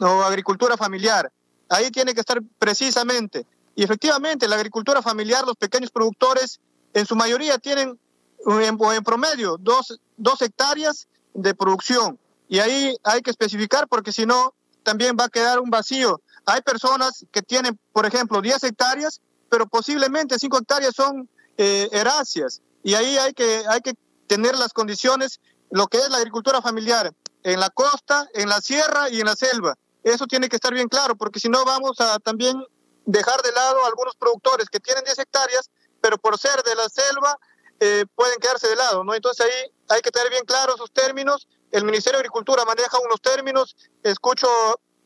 o 0.01 0.22
agricultura 0.22 0.76
familiar. 0.76 1.30
Ahí 1.68 1.90
tiene 1.90 2.14
que 2.14 2.20
estar 2.20 2.40
precisamente. 2.59 3.46
Y 3.76 3.84
efectivamente, 3.84 4.48
la 4.48 4.57
agricultura 4.57 5.03
familiar, 5.03 5.46
los 5.46 5.57
pequeños 5.57 5.90
productores, 5.90 6.61
en 6.92 7.07
su 7.07 7.14
mayoría 7.14 7.59
tienen 7.59 7.98
en, 8.46 9.05
promedio 9.05 9.57
dos, 9.59 9.98
dos 10.16 10.42
hectáreas 10.42 11.07
de 11.34 11.55
producción. 11.55 12.18
Y 12.48 12.59
ahí 12.59 12.96
hay 13.05 13.22
que 13.22 13.30
especificar 13.30 13.86
porque 13.86 14.12
si 14.12 14.26
no, 14.26 14.55
también 14.82 15.16
va 15.18 15.24
a 15.24 15.28
quedar 15.28 15.61
un 15.61 15.70
vacío. 15.70 16.20
Hay 16.46 16.62
personas 16.62 17.24
que 17.30 17.42
tienen, 17.42 17.78
por 17.92 18.07
ejemplo, 18.07 18.40
10 18.40 18.64
hectáreas, 18.64 19.20
pero 19.48 19.66
posiblemente 19.66 20.38
5 20.38 20.59
hectáreas 20.59 20.94
son 20.94 21.28
eh, 21.57 21.88
heráceas. 21.92 22.61
Y 22.82 22.94
ahí 22.94 23.18
hay 23.18 23.34
que, 23.34 23.62
hay 23.68 23.80
que 23.80 23.94
tener 24.26 24.57
las 24.57 24.72
condiciones, 24.72 25.40
lo 25.70 25.86
que 25.86 25.98
es 25.98 26.09
la 26.11 26.16
agricultura 26.16 26.62
familiar, 26.62 27.12
en 27.42 27.61
la 27.61 27.70
costa, 27.70 28.26
en 28.34 28.48
la 28.48 28.61
sierra 28.61 29.11
y 29.11 29.20
en 29.20 29.26
la 29.26 29.36
selva. 29.36 29.76
Eso 30.03 30.26
tiene 30.26 30.48
que 30.48 30.57
estar 30.57 30.72
bien 30.72 30.88
claro, 30.88 31.14
porque 31.14 31.40
si 31.40 31.48
no 31.48 31.64
vamos 31.64 32.01
a 32.01 32.18
también 32.18 32.62
dejar 33.05 33.42
de 33.42 33.53
lado 33.53 33.84
a 33.84 33.88
algunos 33.88 34.14
productores 34.16 34.68
que 34.68 34.80
tienen 34.80 35.05
10 35.05 35.18
hectáreas, 35.18 35.70
pero 36.01 36.18
por 36.18 36.38
ser 36.38 36.62
de 36.62 36.74
la 36.74 36.88
selva 36.88 37.38
eh, 37.80 38.05
pueden 38.14 38.38
quedarse 38.38 38.68
de 38.68 38.76
lado, 38.76 39.05
¿no? 39.05 39.14
Entonces 39.14 39.46
ahí 39.46 39.72
hay 39.88 40.01
que 40.01 40.11
tener 40.11 40.30
bien 40.30 40.44
claros 40.44 40.76
sus 40.76 40.92
términos. 40.92 41.48
El 41.70 41.84
Ministerio 41.84 42.18
de 42.18 42.20
Agricultura 42.20 42.64
maneja 42.64 42.98
unos 42.98 43.20
términos. 43.20 43.76
Escucho 44.03 44.48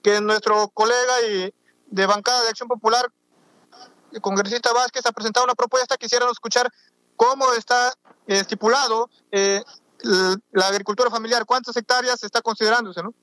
que 0.03 0.21
nuestro 0.21 0.69
colega 0.69 1.23
y 1.23 1.55
de 1.87 2.07
bancada 2.07 2.43
de 2.43 2.49
Acción 2.49 2.69
Popular, 2.69 3.11
el 4.13 4.21
congresista 4.21 4.73
Vázquez, 4.73 5.07
ha 5.07 5.13
presentado 5.13 5.45
una 5.45 5.55
propuesta. 5.55 5.97
Quisiéramos 5.97 6.33
escuchar 6.33 6.71
cómo 7.17 7.53
está 7.53 7.93
estipulado 8.27 9.09
eh, 9.31 9.63
la 10.53 10.67
agricultura 10.67 11.11
familiar, 11.11 11.47
cuántas 11.47 11.77
hectáreas 11.77 12.23
está 12.23 12.43
considerándose, 12.43 13.03
¿no? 13.03 13.15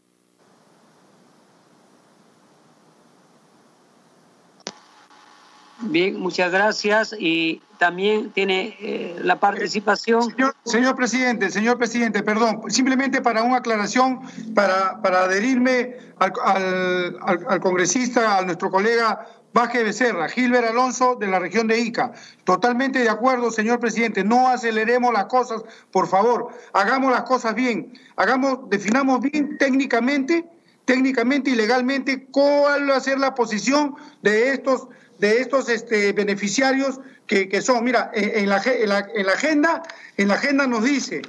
Bien, 5.84 6.20
muchas 6.20 6.52
gracias 6.52 7.16
y 7.18 7.62
también 7.80 8.32
tiene 8.32 8.78
eh, 8.80 9.16
la 9.24 9.40
participación. 9.40 10.30
Señor, 10.30 10.56
señor, 10.64 10.96
presidente, 10.96 11.50
señor 11.50 11.78
presidente, 11.78 12.22
perdón, 12.22 12.62
simplemente 12.68 13.22
para 13.22 13.42
una 13.42 13.58
aclaración, 13.58 14.22
para, 14.54 15.02
para 15.02 15.24
adherirme 15.24 15.96
al, 16.20 16.32
al, 16.44 17.18
al, 17.48 17.60
congresista, 17.60 18.38
a 18.38 18.42
nuestro 18.44 18.70
colega 18.70 19.26
Vázquez 19.54 19.84
Becerra, 19.84 20.30
Gilbert 20.30 20.70
Alonso 20.70 21.16
de 21.16 21.28
la 21.28 21.40
región 21.40 21.68
de 21.68 21.80
Ica. 21.80 22.14
Totalmente 22.44 23.00
de 23.00 23.10
acuerdo, 23.10 23.52
señor 23.52 23.80
presidente. 23.80 24.24
No 24.24 24.48
aceleremos 24.48 25.12
las 25.12 25.26
cosas, 25.26 25.64
por 25.92 26.08
favor. 26.08 26.50
Hagamos 26.74 27.12
las 27.12 27.24
cosas 27.24 27.56
bien. 27.56 27.94
Hagamos, 28.16 28.70
definamos 28.70 29.22
bien 29.22 29.58
técnicamente, 29.58 30.46
técnicamente 30.86 31.50
y 31.50 31.56
legalmente 31.56 32.28
cuál 32.32 32.90
va 32.90 32.98
a 32.98 33.02
ser 33.02 33.20
la 33.20 33.36
posición 33.36 33.96
de 34.22 34.54
estos 34.54 34.88
de 35.22 35.40
estos 35.40 35.70
este, 35.70 36.14
beneficiarios 36.14 37.00
que, 37.28 37.62
son, 37.62 37.86
mira, 37.86 38.12
en 38.14 38.50
la, 38.50 38.62
en, 38.66 38.90
la, 38.90 39.08
en 39.14 39.26
la 39.26 39.34
agenda, 39.34 39.84
en 40.18 40.28
la 40.28 40.34
agenda 40.34 40.68
nos 40.68 40.84
dice, 40.84 41.22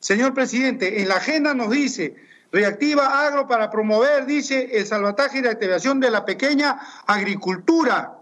señor 0.00 0.34
presidente, 0.34 1.00
en 1.00 1.08
la 1.08 1.16
agenda 1.16 1.54
nos 1.54 1.70
dice, 1.70 2.16
reactiva 2.50 3.24
agro 3.24 3.46
para 3.46 3.70
promover, 3.70 4.26
dice, 4.26 4.70
el 4.72 4.86
salvataje 4.86 5.38
y 5.38 5.42
la 5.42 5.50
activación 5.50 6.00
de 6.00 6.10
la 6.10 6.24
pequeña 6.24 6.80
agricultura. 7.06 8.14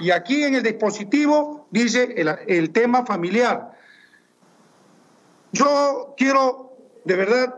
Y 0.00 0.10
aquí 0.10 0.42
en 0.42 0.56
el 0.56 0.62
dispositivo 0.62 1.68
dice 1.70 2.14
el, 2.16 2.34
el 2.48 2.70
tema 2.70 3.06
familiar. 3.06 3.78
Yo 5.52 6.14
quiero 6.16 6.72
de 7.04 7.14
verdad 7.16 7.54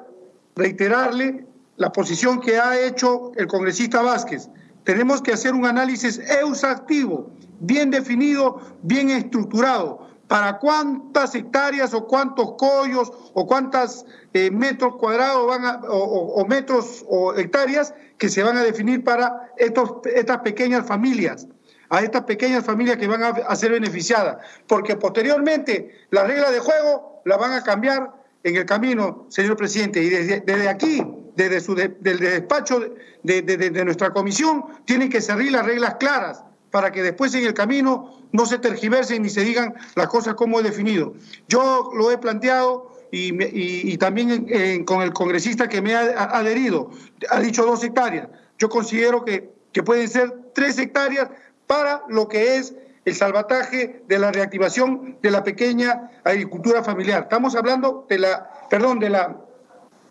reiterarle 0.57 1.47
la 1.77 1.93
posición 1.93 2.41
que 2.41 2.59
ha 2.59 2.79
hecho 2.79 3.33
el 3.37 3.47
congresista 3.47 4.03
Vázquez 4.03 4.49
tenemos 4.87 5.21
que 5.21 5.33
hacer 5.33 5.53
un 5.53 5.67
análisis 5.67 6.19
exhaustivo, 6.19 7.29
bien 7.59 7.91
definido, 7.91 8.61
bien 8.83 9.11
estructurado, 9.11 10.07
para 10.29 10.59
cuántas 10.59 11.35
hectáreas 11.35 11.93
o 11.93 12.07
cuántos 12.07 12.53
collos 12.57 13.13
o 13.35 13.47
cuántos 13.47 14.07
eh, 14.33 14.51
metros 14.53 14.95
cuadrados 14.97 15.47
van 15.47 15.81
o, 15.89 16.45
metros 16.49 17.05
o 17.09 17.35
hectáreas 17.35 17.95
que 18.17 18.29
se 18.29 18.45
van 18.45 18.57
a 18.57 18.63
definir 18.63 19.03
para 19.03 19.53
estos, 19.57 19.91
estas 20.15 20.39
pequeñas 20.39 20.87
familias, 20.87 21.49
a 21.89 22.01
estas 22.03 22.23
pequeñas 22.23 22.65
familias 22.65 22.97
que 22.97 23.09
van 23.09 23.25
a, 23.25 23.29
a 23.29 23.57
ser 23.57 23.73
beneficiadas, 23.73 24.37
porque 24.69 24.95
posteriormente 24.95 26.07
las 26.11 26.29
reglas 26.29 26.53
de 26.53 26.61
juego 26.61 27.23
las 27.25 27.39
van 27.39 27.53
a 27.53 27.65
cambiar 27.65 28.13
en 28.45 28.55
el 28.55 28.67
camino, 28.67 29.27
señor 29.31 29.57
presidente, 29.57 30.01
y 30.01 30.11
desde 30.11 30.69
aquí 30.69 31.03
desde 31.37 31.61
su 31.61 31.75
del 31.75 32.19
despacho 32.19 32.81
de, 33.23 33.85
nuestra 33.85 34.13
comisión, 34.13 34.65
tienen 34.85 35.11
que 35.11 35.21
servir 35.21 35.53
las 35.53 35.65
reglas 35.65 35.97
claras 35.97 36.43
para 36.71 36.91
que 36.91 37.03
después 37.03 37.35
en 37.35 37.45
el 37.45 37.55
camino 37.55 38.19
no 38.33 38.47
se 38.47 38.59
tergiversen 38.59 39.23
ni 39.23 39.29
se 39.29 39.43
digan 39.43 39.75
las 39.95 40.09
cosas 40.09 40.35
como 40.35 40.59
he 40.59 40.63
definido. 40.63 41.15
Yo 41.49 41.91
lo 41.95 42.11
he 42.11 42.19
planteado 42.19 42.93
y, 43.13 43.97
también 43.99 44.85
con 44.85 45.03
el 45.03 45.13
congresista 45.13 45.69
que 45.69 45.81
me 45.81 45.95
ha 45.95 46.25
adherido, 46.37 46.91
ha 47.31 47.41
dicho 47.41 47.65
dos 47.65 47.85
hectáreas. 47.85 48.29
Yo 48.59 48.69
considero 48.69 49.25
que, 49.25 49.53
que 49.73 49.83
pueden 49.83 50.09
ser 50.09 50.35
tres 50.55 50.79
hectáreas 50.79 51.29
para 51.67 52.03
lo 52.09 52.29
que 52.29 52.57
es 52.57 52.75
el 53.05 53.15
salvataje 53.15 54.03
de 54.09 54.19
la 54.19 54.33
reactivación 54.33 55.19
de 55.23 55.31
la 55.31 55.45
pequeña 55.45 56.11
agricultura 56.25 56.83
familiar. 56.83 57.25
Estamos 57.25 57.55
hablando 57.55 58.05
de 58.09 58.19
la, 58.19 58.51
perdón, 58.69 58.99
de 58.99 59.11
la 59.11 59.46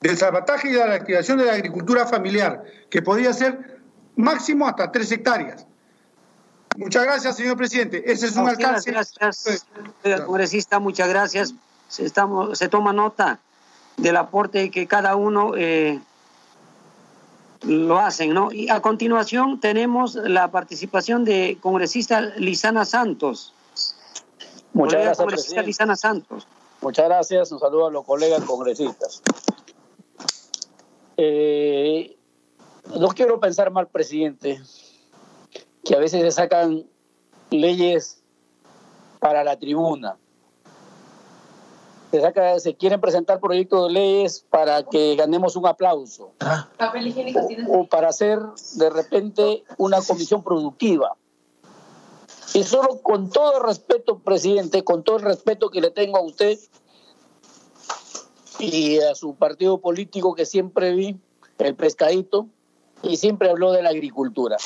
del 0.01 0.17
salvataje 0.17 0.69
y 0.69 0.73
de 0.73 0.87
la 0.87 0.95
activación 0.95 1.37
de 1.37 1.45
la 1.45 1.53
agricultura 1.53 2.05
familiar, 2.05 2.63
que 2.89 3.01
podría 3.01 3.33
ser 3.33 3.79
máximo 4.15 4.67
hasta 4.67 4.91
tres 4.91 5.11
hectáreas. 5.11 5.65
Muchas 6.77 7.03
gracias, 7.03 7.37
señor 7.37 7.57
presidente. 7.57 8.03
Ese 8.11 8.27
es 8.27 8.35
un 8.35 8.49
alcance. 8.49 8.91
Gracias, 8.91 9.65
congresista, 10.25 10.79
muchas 10.79 11.07
gracias. 11.07 11.53
Se, 11.87 12.05
estamos, 12.05 12.57
se 12.57 12.67
toma 12.67 12.91
nota 12.91 13.39
del 13.97 14.17
aporte 14.17 14.69
que 14.71 14.87
cada 14.87 15.15
uno 15.15 15.53
eh, 15.55 16.01
lo 17.61 17.99
hacen, 17.99 18.33
¿no? 18.33 18.51
Y 18.51 18.69
a 18.69 18.81
continuación 18.81 19.59
tenemos 19.59 20.15
la 20.15 20.51
participación 20.51 21.23
de 21.23 21.57
congresista 21.61 22.19
Lisana 22.21 22.83
Santos. 22.83 23.53
Muchas 24.73 24.99
gracias, 24.99 25.17
congresista 25.17 25.61
Lisana 25.61 25.95
Santos. 25.95 26.45
Muchas 26.81 27.05
gracias. 27.05 27.51
Un 27.51 27.59
saludo 27.59 27.87
a 27.87 27.91
los 27.91 28.03
colegas 28.03 28.43
congresistas. 28.43 29.21
Eh, 31.17 32.17
no 32.99 33.09
quiero 33.09 33.39
pensar 33.39 33.71
mal, 33.71 33.87
presidente, 33.87 34.61
que 35.83 35.95
a 35.95 35.99
veces 35.99 36.21
se 36.21 36.31
sacan 36.31 36.85
leyes 37.49 38.21
para 39.19 39.43
la 39.43 39.57
tribuna. 39.57 40.17
Se, 42.11 42.21
saca, 42.21 42.59
se 42.59 42.75
quieren 42.75 43.01
presentar 43.01 43.39
proyectos 43.39 43.87
de 43.87 43.93
leyes 43.93 44.45
para 44.49 44.83
que 44.83 45.15
ganemos 45.15 45.55
un 45.55 45.67
aplauso. 45.67 46.31
O 47.69 47.87
para 47.87 48.09
hacer 48.09 48.39
de 48.75 48.89
repente 48.89 49.63
una 49.77 50.01
comisión 50.01 50.43
productiva. 50.43 51.17
Y 52.53 52.63
solo 52.63 53.01
con 53.01 53.29
todo 53.29 53.57
el 53.57 53.63
respeto, 53.63 54.19
presidente, 54.19 54.83
con 54.83 55.03
todo 55.03 55.17
el 55.17 55.23
respeto 55.23 55.69
que 55.69 55.81
le 55.81 55.91
tengo 55.91 56.17
a 56.17 56.21
usted, 56.21 56.57
y 58.59 58.99
a 58.99 59.15
su 59.15 59.35
partido 59.35 59.79
político 59.79 60.33
que 60.33 60.45
siempre 60.45 60.93
vi, 60.93 61.19
el 61.59 61.75
pescadito, 61.75 62.47
y 63.03 63.17
siempre 63.17 63.49
habló 63.49 63.71
de 63.71 63.83
la 63.83 63.89
agricultura. 63.89 64.57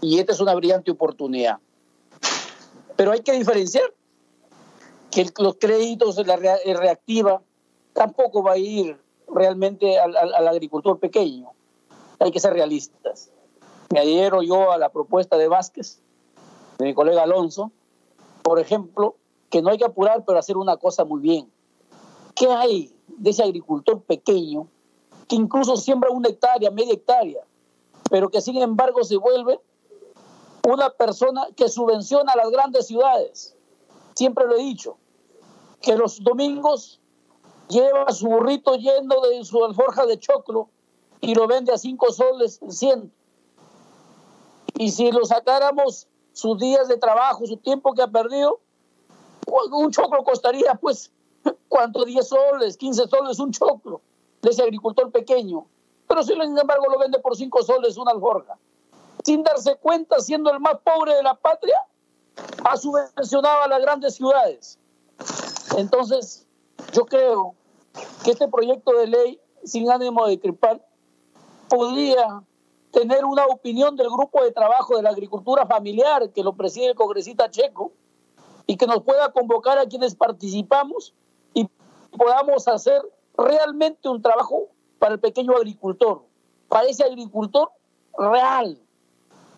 Y 0.00 0.18
esta 0.18 0.32
es 0.32 0.40
una 0.40 0.54
brillante 0.54 0.90
oportunidad. 0.90 1.58
Pero 2.96 3.12
hay 3.12 3.20
que 3.20 3.32
diferenciar 3.32 3.92
que 5.10 5.26
los 5.38 5.56
créditos 5.56 6.16
de 6.16 6.24
la 6.24 6.36
reactiva 6.36 7.42
tampoco 7.92 8.42
va 8.42 8.52
a 8.52 8.58
ir 8.58 8.98
realmente 9.28 9.98
al, 9.98 10.16
al, 10.16 10.48
agricultor 10.48 10.98
pequeño. 10.98 11.50
Hay 12.18 12.30
que 12.30 12.40
ser 12.40 12.52
realistas. 12.52 13.30
Me 13.90 14.00
adhiero 14.00 14.42
yo 14.42 14.72
a 14.72 14.78
la 14.78 14.90
propuesta 14.90 15.36
de 15.38 15.48
Vázquez, 15.48 16.00
de 16.78 16.86
mi 16.86 16.94
colega 16.94 17.22
Alonso, 17.22 17.72
por 18.42 18.58
ejemplo, 18.58 19.16
que 19.50 19.62
no 19.62 19.70
hay 19.70 19.78
que 19.78 19.84
apurar, 19.84 20.24
pero 20.26 20.38
hacer 20.38 20.56
una 20.56 20.76
cosa 20.76 21.04
muy 21.04 21.20
bien. 21.20 21.50
¿Qué 22.34 22.48
hay 22.48 22.94
de 23.18 23.30
ese 23.30 23.42
agricultor 23.42 24.00
pequeño 24.02 24.68
que 25.28 25.36
incluso 25.36 25.76
siembra 25.76 26.10
una 26.10 26.28
hectárea, 26.28 26.70
media 26.70 26.94
hectárea, 26.94 27.44
pero 28.10 28.30
que 28.30 28.40
sin 28.40 28.56
embargo 28.58 29.04
se 29.04 29.16
vuelve 29.16 29.60
una 30.66 30.90
persona 30.90 31.46
que 31.56 31.68
subvenciona 31.68 32.32
a 32.32 32.36
las 32.36 32.50
grandes 32.50 32.86
ciudades. 32.86 33.54
Siempre 34.14 34.46
lo 34.46 34.56
he 34.56 34.62
dicho, 34.62 34.96
que 35.80 35.96
los 35.96 36.22
domingos 36.22 37.00
lleva 37.68 38.10
su 38.12 38.26
burrito 38.26 38.74
lleno 38.76 39.20
de 39.20 39.44
su 39.44 39.62
alforja 39.64 40.06
de 40.06 40.18
choclo 40.18 40.68
y 41.20 41.34
lo 41.34 41.46
vende 41.46 41.72
a 41.72 41.78
cinco 41.78 42.10
soles 42.12 42.60
el 42.62 42.72
ciento. 42.72 43.14
Y 44.76 44.90
si 44.90 45.10
lo 45.10 45.24
sacáramos 45.24 46.06
sus 46.32 46.58
días 46.58 46.88
de 46.88 46.96
trabajo, 46.96 47.46
su 47.46 47.56
tiempo 47.56 47.94
que 47.94 48.02
ha 48.02 48.08
perdido, 48.08 48.60
un 49.72 49.90
choclo 49.90 50.22
costaría 50.24 50.74
pues 50.74 51.12
¿Cuánto? 51.68 52.04
10 52.04 52.26
soles, 52.26 52.76
15 52.76 53.08
soles, 53.08 53.38
un 53.38 53.52
choclo 53.52 54.00
de 54.42 54.50
ese 54.50 54.62
agricultor 54.62 55.10
pequeño. 55.10 55.66
Pero 56.06 56.22
sin 56.22 56.40
embargo 56.40 56.86
lo 56.90 56.98
vende 56.98 57.18
por 57.18 57.36
5 57.36 57.62
soles 57.62 57.96
una 57.96 58.12
alforja. 58.12 58.56
Sin 59.24 59.42
darse 59.42 59.76
cuenta, 59.76 60.20
siendo 60.20 60.50
el 60.50 60.60
más 60.60 60.78
pobre 60.82 61.14
de 61.14 61.22
la 61.22 61.34
patria, 61.34 61.78
ha 62.64 62.76
subvencionado 62.76 63.62
a 63.62 63.68
las 63.68 63.82
grandes 63.82 64.14
ciudades. 64.14 64.78
Entonces, 65.76 66.46
yo 66.92 67.04
creo 67.04 67.54
que 68.24 68.30
este 68.30 68.48
proyecto 68.48 68.92
de 68.92 69.08
ley, 69.08 69.40
sin 69.64 69.90
ánimo 69.90 70.26
de 70.26 70.38
cripar, 70.38 70.80
podría 71.68 72.42
tener 72.92 73.24
una 73.24 73.46
opinión 73.46 73.96
del 73.96 74.08
grupo 74.08 74.42
de 74.42 74.52
trabajo 74.52 74.96
de 74.96 75.02
la 75.02 75.10
agricultura 75.10 75.66
familiar 75.66 76.30
que 76.30 76.42
lo 76.42 76.54
preside 76.54 76.86
el 76.86 76.94
congresista 76.94 77.50
checo 77.50 77.92
y 78.66 78.76
que 78.76 78.86
nos 78.86 79.02
pueda 79.02 79.30
convocar 79.32 79.78
a 79.78 79.86
quienes 79.86 80.14
participamos 80.14 81.14
podamos 82.16 82.66
hacer 82.68 83.00
realmente 83.36 84.08
un 84.08 84.22
trabajo 84.22 84.68
para 84.98 85.14
el 85.14 85.20
pequeño 85.20 85.56
agricultor, 85.56 86.22
para 86.68 86.88
ese 86.88 87.04
agricultor 87.04 87.70
real. 88.16 88.78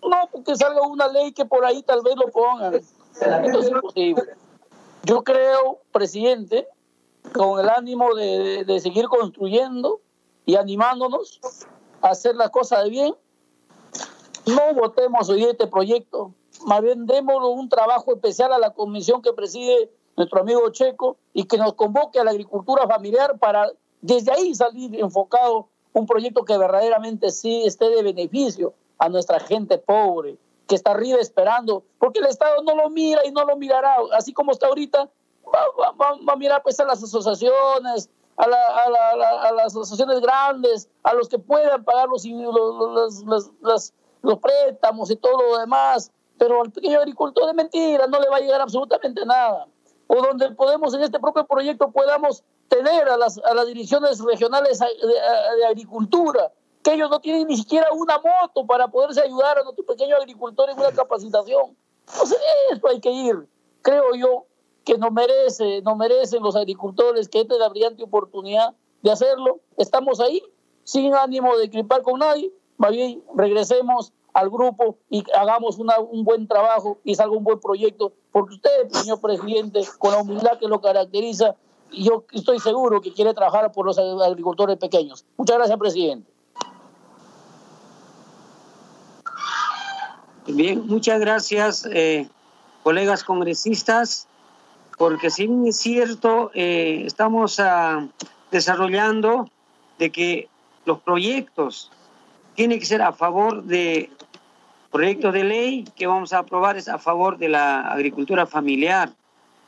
No 0.01 0.29
porque 0.31 0.55
salga 0.55 0.81
una 0.81 1.07
ley 1.07 1.31
que 1.31 1.45
por 1.45 1.65
ahí 1.65 1.83
tal 1.83 2.01
vez 2.01 2.15
lo 2.15 2.31
pongan. 2.31 2.75
Esto 2.75 3.59
es 3.59 3.69
imposible. 3.69 4.23
Yo 5.03 5.23
creo, 5.23 5.79
presidente, 5.91 6.67
con 7.33 7.59
el 7.59 7.69
ánimo 7.69 8.13
de, 8.15 8.63
de 8.65 8.79
seguir 8.79 9.07
construyendo 9.07 10.01
y 10.45 10.55
animándonos 10.55 11.39
a 12.01 12.09
hacer 12.09 12.35
las 12.35 12.49
cosas 12.49 12.83
de 12.83 12.89
bien, 12.89 13.15
no 14.45 14.73
votemos 14.73 15.29
hoy 15.29 15.43
este 15.43 15.67
proyecto, 15.67 16.33
más 16.65 16.81
bien 16.81 17.05
un 17.07 17.69
trabajo 17.69 18.13
especial 18.13 18.51
a 18.53 18.59
la 18.59 18.71
comisión 18.71 19.21
que 19.21 19.33
preside 19.33 19.91
nuestro 20.21 20.41
amigo 20.41 20.69
Checo, 20.69 21.17
y 21.33 21.45
que 21.45 21.57
nos 21.57 21.73
convoque 21.73 22.19
a 22.19 22.23
la 22.23 22.31
agricultura 22.31 22.87
familiar 22.87 23.39
para 23.39 23.71
desde 24.01 24.31
ahí 24.31 24.53
salir 24.53 24.99
enfocado 24.99 25.67
un 25.93 26.05
proyecto 26.05 26.45
que 26.45 26.57
verdaderamente 26.57 27.31
sí 27.31 27.63
esté 27.65 27.89
de 27.89 28.03
beneficio 28.03 28.73
a 28.99 29.09
nuestra 29.09 29.39
gente 29.39 29.79
pobre, 29.79 30.37
que 30.67 30.75
está 30.75 30.91
arriba 30.91 31.19
esperando, 31.19 31.83
porque 31.97 32.19
el 32.19 32.27
Estado 32.27 32.61
no 32.63 32.75
lo 32.75 32.89
mira 32.89 33.25
y 33.25 33.31
no 33.31 33.45
lo 33.45 33.57
mirará, 33.57 33.95
así 34.13 34.31
como 34.31 34.51
está 34.51 34.67
ahorita, 34.67 35.09
va, 35.43 35.91
va, 35.99 36.17
va 36.27 36.33
a 36.33 36.35
mirar 36.35 36.61
pues 36.61 36.79
a 36.79 36.85
las 36.85 37.03
asociaciones, 37.03 38.09
a, 38.37 38.47
la, 38.47 38.57
a, 38.57 38.89
la, 38.89 39.41
a, 39.41 39.51
las 39.53 39.65
asociaciones 39.67 40.21
grandes, 40.21 40.87
a 41.03 41.13
los 41.13 41.27
que 41.27 41.39
puedan 41.39 41.83
pagar 41.83 42.07
los, 42.09 42.25
los, 42.25 43.23
los, 43.25 43.51
los, 43.59 43.93
los 44.21 44.39
préstamos 44.39 45.09
y 45.09 45.15
todo 45.15 45.41
lo 45.41 45.57
demás, 45.57 46.11
pero 46.37 46.61
al 46.61 46.71
pequeño 46.71 46.99
agricultor 46.99 47.47
de 47.47 47.53
mentira 47.53 48.05
no 48.07 48.19
le 48.19 48.29
va 48.29 48.37
a 48.37 48.39
llegar 48.39 48.61
absolutamente 48.61 49.25
nada. 49.25 49.67
O 50.13 50.21
donde 50.21 50.51
podemos 50.51 50.93
en 50.93 51.03
este 51.03 51.21
propio 51.21 51.45
proyecto 51.47 51.89
podamos 51.89 52.43
tener 52.67 53.07
a 53.07 53.15
las, 53.15 53.37
a 53.37 53.53
las 53.53 53.65
direcciones 53.65 54.19
regionales 54.19 54.79
de, 54.79 55.65
agricultura, 55.65 56.51
que 56.83 56.95
ellos 56.95 57.09
no 57.09 57.21
tienen 57.21 57.47
ni 57.47 57.55
siquiera 57.55 57.87
una 57.93 58.17
moto 58.17 58.65
para 58.65 58.89
poderse 58.89 59.21
ayudar 59.21 59.59
a 59.59 59.63
nuestro 59.63 59.85
pequeño 59.85 60.17
agricultor 60.17 60.69
en 60.69 60.77
una 60.77 60.91
capacitación. 60.91 61.77
Entonces, 62.09 62.37
esto 62.73 62.89
hay 62.89 62.99
que 62.99 63.09
ir, 63.09 63.47
creo 63.81 64.13
yo, 64.13 64.47
que 64.83 64.97
no 64.97 65.11
merece, 65.11 65.81
no 65.81 65.95
merecen 65.95 66.43
los 66.43 66.57
agricultores 66.57 67.29
que 67.29 67.39
esta 67.39 67.53
es 67.53 67.59
la 67.61 67.69
brillante 67.69 68.03
oportunidad 68.03 68.75
de 69.03 69.11
hacerlo. 69.11 69.61
Estamos 69.77 70.19
ahí, 70.19 70.43
sin 70.83 71.15
ánimo 71.15 71.55
de 71.55 71.69
clipar 71.69 72.01
con 72.01 72.19
nadie, 72.19 72.51
más 72.75 72.91
bien 72.91 73.23
regresemos 73.33 74.11
al 74.33 74.49
grupo 74.49 74.97
y 75.09 75.23
hagamos 75.33 75.77
una, 75.77 75.99
un 75.99 76.23
buen 76.23 76.47
trabajo 76.47 76.99
y 77.03 77.15
salga 77.15 77.35
un 77.35 77.43
buen 77.43 77.59
proyecto, 77.59 78.13
porque 78.31 78.55
usted, 78.55 78.89
señor 78.89 79.19
presidente, 79.19 79.81
con 79.97 80.11
la 80.11 80.21
humildad 80.21 80.57
que 80.59 80.67
lo 80.67 80.81
caracteriza, 80.81 81.55
yo 81.91 82.23
estoy 82.31 82.59
seguro 82.59 83.01
que 83.01 83.13
quiere 83.13 83.33
trabajar 83.33 83.71
por 83.71 83.85
los 83.85 83.97
agricultores 83.97 84.77
pequeños. 84.77 85.25
Muchas 85.37 85.57
gracias, 85.57 85.77
presidente. 85.77 86.31
Bien, 90.47 90.87
muchas 90.87 91.19
gracias, 91.19 91.85
eh, 91.91 92.27
colegas 92.83 93.23
congresistas, 93.23 94.27
porque 94.97 95.29
si 95.29 95.49
es 95.67 95.77
cierto, 95.77 96.51
eh, 96.53 97.03
estamos 97.05 97.59
ah, 97.59 98.07
desarrollando 98.49 99.49
de 99.99 100.11
que 100.11 100.49
los 100.85 100.99
proyectos 100.99 101.91
tienen 102.55 102.79
que 102.79 102.85
ser 102.85 103.01
a 103.01 103.13
favor 103.13 103.63
de 103.63 104.09
proyectos 104.91 105.33
de 105.33 105.43
ley 105.43 105.85
que 105.95 106.05
vamos 106.05 106.33
a 106.33 106.39
aprobar 106.39 106.77
es 106.77 106.87
a 106.87 106.97
favor 106.97 107.37
de 107.37 107.49
la 107.49 107.91
agricultura 107.91 108.45
familiar. 108.45 109.11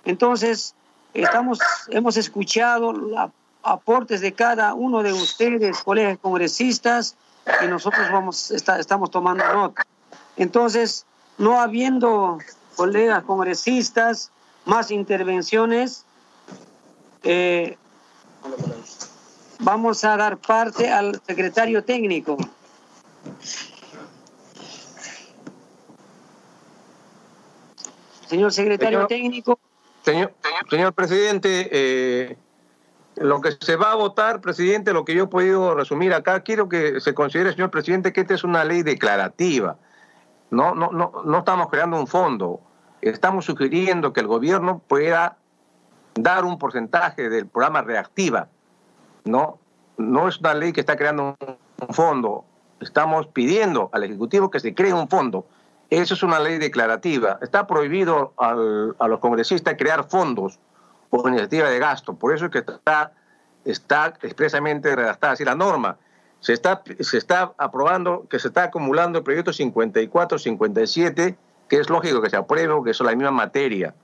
Entonces, 0.06 0.76
estamos, 1.14 1.60
hemos 1.90 2.18
escuchado 2.18 2.92
los 2.92 3.32
aportes 3.64 4.20
de 4.22 4.34
cada 4.34 4.74
uno 4.74 5.02
de 5.02 5.14
ustedes, 5.14 5.82
colegas 5.82 6.18
congresistas, 6.22 7.16
y 7.64 7.68
nosotros 7.68 8.10
vamos, 8.12 8.52
estamos 8.52 9.12
tomando 9.12 9.46
nota. 9.54 9.86
Entonces, 10.36 11.06
no 11.38 11.60
habiendo 11.60 12.38
colegas 12.76 13.24
congresistas, 13.24 14.32
más 14.66 14.92
intervenciones, 14.92 16.06
eh, 17.24 17.78
vamos 19.60 20.04
a 20.04 20.18
dar 20.18 20.38
parte 20.38 20.90
al 20.92 21.22
secretario 21.26 21.84
técnico. 21.84 22.38
Señor 28.28 28.52
secretario 28.52 29.06
técnico. 29.08 29.60
Señor, 30.04 30.34
señor 30.70 30.94
presidente, 30.94 31.70
eh, 31.72 32.38
lo 33.16 33.42
que 33.42 33.52
se 33.52 33.76
va 33.76 33.92
a 33.92 33.96
votar, 33.96 34.42
presidente, 34.42 34.92
lo 34.92 35.06
que 35.06 35.14
yo 35.14 35.26
he 35.26 35.28
podido 35.28 35.76
resumir 35.76 36.14
acá, 36.14 36.42
quiero 36.42 36.68
que 36.68 37.00
se 37.00 37.14
considere, 37.14 37.52
señor 37.52 37.70
presidente, 37.70 38.12
que 38.12 38.22
esta 38.22 38.34
es 38.34 38.44
una 38.44 38.64
ley 38.64 38.82
declarativa. 38.84 39.78
No, 40.50 40.74
no, 40.76 40.92
no, 40.92 41.12
no 41.24 41.38
estamos 41.38 41.70
creando 41.70 42.00
un 42.00 42.08
fondo. 42.08 42.60
Estamos 43.02 43.46
sugiriendo 43.46 44.14
que 44.14 44.22
el 44.22 44.28
gobierno 44.28 44.82
pueda 44.88 45.38
dar 46.16 46.46
un 46.46 46.58
porcentaje 46.58 47.30
del 47.30 47.48
programa 47.48 47.82
reactiva. 47.82 48.48
No, 49.26 49.60
no 49.98 50.28
es 50.28 50.40
una 50.40 50.54
ley 50.54 50.74
que 50.74 50.82
está 50.82 50.96
creando 50.96 51.36
un 51.40 51.94
fondo. 51.94 52.46
Estamos 52.84 53.28
pidiendo 53.28 53.90
al 53.92 54.04
Ejecutivo 54.04 54.50
que 54.50 54.60
se 54.60 54.74
cree 54.74 54.94
un 54.94 55.08
fondo. 55.08 55.46
Eso 55.90 56.14
es 56.14 56.24
una 56.24 56.40
ley 56.40 56.58
declarativa. 56.58 57.40
Está 57.42 57.68
prohibido 57.68 58.34
al, 58.38 58.96
a 59.00 59.08
los 59.08 59.20
congresistas 59.20 59.76
crear 59.78 60.10
fondos 60.10 60.60
o 61.10 61.28
iniciativa 61.28 61.70
de 61.70 61.80
gasto. 61.80 62.16
Por 62.16 62.34
eso 62.34 62.46
es 62.46 62.52
que 62.52 62.60
está, 62.60 63.12
está 63.66 64.14
expresamente 64.22 64.96
redactada 64.96 65.34
así 65.34 65.46
la 65.46 65.56
norma 65.56 65.98
se 66.44 66.52
está, 66.52 66.84
se 67.00 67.18
está 67.18 67.54
aprobando, 67.58 68.28
que 68.30 68.38
se 68.38 68.50
está 68.50 68.64
acumulando 68.64 69.20
el 69.20 69.24
proyecto 69.24 69.54
54, 69.54 70.38
57, 70.38 71.38
que 71.70 71.80
es 71.80 71.90
lógico 71.90 72.22
que 72.22 72.30
se 72.30 72.36
apruebe, 72.36 72.74
que 72.84 72.94
son 72.94 73.08
la 73.08 73.16
misma 73.16 73.32
materia, 73.32 73.96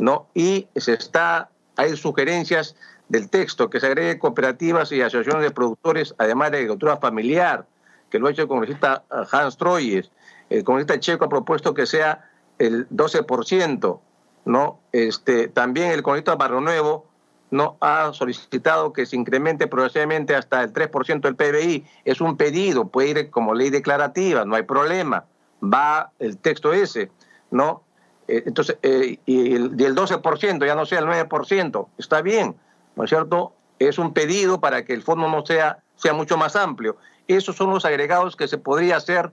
¿no? 0.00 0.26
Y 0.32 0.68
se 0.74 0.94
está, 0.94 1.50
hay 1.76 1.94
sugerencias 1.98 2.76
del 3.10 3.28
texto 3.28 3.68
que 3.68 3.78
se 3.78 3.88
agregue 3.88 4.18
cooperativas 4.18 4.90
y 4.90 5.02
asociaciones 5.02 5.42
de 5.42 5.50
productores, 5.50 6.14
además 6.16 6.50
de 6.50 6.56
agricultura 6.58 6.96
familiar, 6.96 7.66
que 8.12 8.18
lo 8.18 8.28
ha 8.28 8.30
hecho 8.30 8.42
el 8.42 8.48
congresista 8.48 9.04
eh, 9.10 9.24
Hans 9.32 9.56
Troyes. 9.56 10.10
El 10.50 10.62
congresista 10.64 11.00
checo 11.00 11.24
ha 11.24 11.28
propuesto 11.30 11.72
que 11.72 11.86
sea 11.86 12.28
el 12.58 12.86
12%, 12.90 14.00
¿no? 14.44 14.80
Este, 14.92 15.48
también 15.48 15.90
el 15.90 16.02
congresista 16.02 16.36
Barro 16.36 16.60
Nuevo 16.60 17.06
no 17.50 17.78
ha 17.80 18.12
solicitado 18.12 18.92
que 18.92 19.06
se 19.06 19.16
incremente 19.16 19.66
progresivamente 19.66 20.34
hasta 20.34 20.62
el 20.62 20.72
3% 20.74 21.20
del 21.22 21.36
PBI. 21.36 21.86
Es 22.04 22.20
un 22.20 22.36
pedido, 22.36 22.88
puede 22.88 23.08
ir 23.08 23.30
como 23.30 23.54
ley 23.54 23.70
declarativa, 23.70 24.44
no 24.44 24.56
hay 24.56 24.62
problema. 24.62 25.24
Va 25.62 26.12
el 26.18 26.36
texto 26.36 26.74
ese, 26.74 27.10
¿no? 27.50 27.82
Eh, 28.28 28.42
entonces, 28.46 28.76
eh, 28.82 29.18
y 29.24 29.54
el, 29.54 29.74
12%, 29.74 30.66
ya 30.66 30.74
no 30.74 30.84
sea 30.84 30.98
el 30.98 31.06
9%, 31.06 31.88
está 31.96 32.20
bien, 32.20 32.56
¿no 32.94 33.04
es 33.04 33.10
cierto? 33.10 33.54
Es 33.78 33.98
un 33.98 34.12
pedido 34.12 34.60
para 34.60 34.84
que 34.84 34.92
el 34.92 35.02
fondo 35.02 35.28
no 35.28 35.44
sea, 35.46 35.78
sea 35.96 36.12
mucho 36.12 36.36
más 36.36 36.56
amplio. 36.56 36.96
Esos 37.28 37.56
son 37.56 37.70
los 37.70 37.84
agregados 37.84 38.36
que 38.36 38.48
se 38.48 38.58
podría 38.58 38.96
hacer 38.96 39.30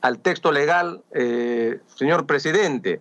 al 0.00 0.18
texto 0.18 0.52
legal, 0.52 1.02
eh, 1.12 1.80
señor 1.94 2.26
presidente. 2.26 3.00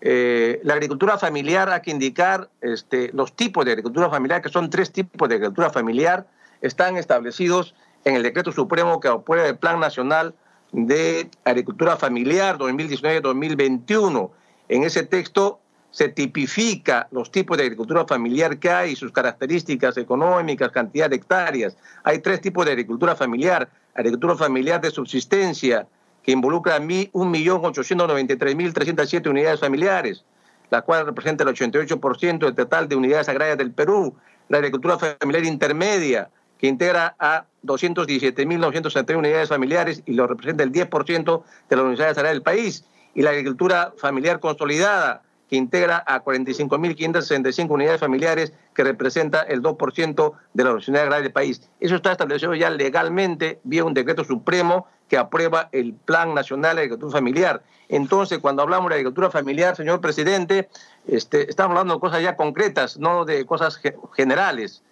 Eh, 0.00 0.60
la 0.62 0.74
agricultura 0.74 1.18
familiar 1.18 1.70
hay 1.70 1.80
que 1.80 1.90
indicar 1.90 2.50
este, 2.60 3.10
los 3.12 3.34
tipos 3.34 3.64
de 3.64 3.72
agricultura 3.72 4.10
familiar, 4.10 4.42
que 4.42 4.50
son 4.50 4.68
tres 4.70 4.92
tipos 4.92 5.28
de 5.28 5.36
agricultura 5.36 5.70
familiar, 5.70 6.26
están 6.60 6.96
establecidos 6.96 7.74
en 8.04 8.14
el 8.14 8.22
decreto 8.22 8.52
supremo 8.52 9.00
que 9.00 9.08
aprueba 9.08 9.48
el 9.48 9.56
Plan 9.56 9.80
Nacional 9.80 10.34
de 10.72 11.30
Agricultura 11.44 11.96
Familiar 11.96 12.58
2019-2021. 12.58 14.30
En 14.68 14.84
ese 14.84 15.02
texto 15.02 15.60
se 15.96 16.10
tipifica 16.10 17.08
los 17.10 17.30
tipos 17.30 17.56
de 17.56 17.62
agricultura 17.62 18.04
familiar 18.04 18.58
que 18.58 18.68
hay, 18.68 18.94
sus 18.94 19.12
características 19.12 19.96
económicas, 19.96 20.70
cantidad 20.70 21.08
de 21.08 21.16
hectáreas. 21.16 21.74
Hay 22.04 22.18
tres 22.18 22.42
tipos 22.42 22.66
de 22.66 22.72
agricultura 22.72 23.16
familiar. 23.16 23.70
Agricultura 23.94 24.36
familiar 24.36 24.82
de 24.82 24.90
subsistencia, 24.90 25.86
que 26.22 26.32
involucra 26.32 26.76
a 26.76 26.80
1.893.307 26.80 29.26
unidades 29.26 29.58
familiares, 29.58 30.22
la 30.68 30.82
cual 30.82 31.06
representa 31.06 31.44
el 31.44 31.56
88% 31.56 32.40
del 32.40 32.54
total 32.54 32.90
de 32.90 32.96
unidades 32.96 33.30
agrarias 33.30 33.56
del 33.56 33.72
Perú. 33.72 34.14
La 34.50 34.58
agricultura 34.58 34.98
familiar 34.98 35.46
intermedia, 35.46 36.28
que 36.58 36.66
integra 36.66 37.16
a 37.18 37.46
217.963 37.64 39.16
unidades 39.16 39.48
familiares 39.48 40.02
y 40.04 40.12
lo 40.12 40.26
representa 40.26 40.62
el 40.62 40.72
10% 40.72 41.42
de 41.70 41.76
las 41.76 41.84
unidades 41.86 42.18
agrarias 42.18 42.34
del 42.34 42.42
país. 42.42 42.84
Y 43.14 43.22
la 43.22 43.30
agricultura 43.30 43.94
familiar 43.96 44.40
consolidada, 44.40 45.22
que 45.48 45.56
integra 45.56 46.02
a 46.06 46.22
45.565 46.24 47.70
unidades 47.70 48.00
familiares, 48.00 48.52
que 48.74 48.84
representa 48.84 49.42
el 49.42 49.62
2% 49.62 50.32
de 50.54 50.64
la 50.64 50.72
unidades 50.72 51.02
agrarias 51.02 51.22
del 51.22 51.32
país. 51.32 51.70
Eso 51.80 51.96
está 51.96 52.12
establecido 52.12 52.54
ya 52.54 52.70
legalmente 52.70 53.60
vía 53.64 53.84
un 53.84 53.94
decreto 53.94 54.24
supremo 54.24 54.86
que 55.08 55.16
aprueba 55.16 55.68
el 55.72 55.94
Plan 55.94 56.34
Nacional 56.34 56.76
de 56.76 56.82
Agricultura 56.82 57.12
Familiar. 57.12 57.62
Entonces, 57.88 58.38
cuando 58.40 58.62
hablamos 58.62 58.88
de 58.88 58.96
agricultura 58.96 59.30
familiar, 59.30 59.76
señor 59.76 60.00
presidente, 60.00 60.68
este, 61.06 61.48
estamos 61.48 61.70
hablando 61.76 61.94
de 61.94 62.00
cosas 62.00 62.22
ya 62.22 62.34
concretas, 62.34 62.98
no 62.98 63.24
de 63.24 63.46
cosas 63.46 63.80
generales, 64.14 64.82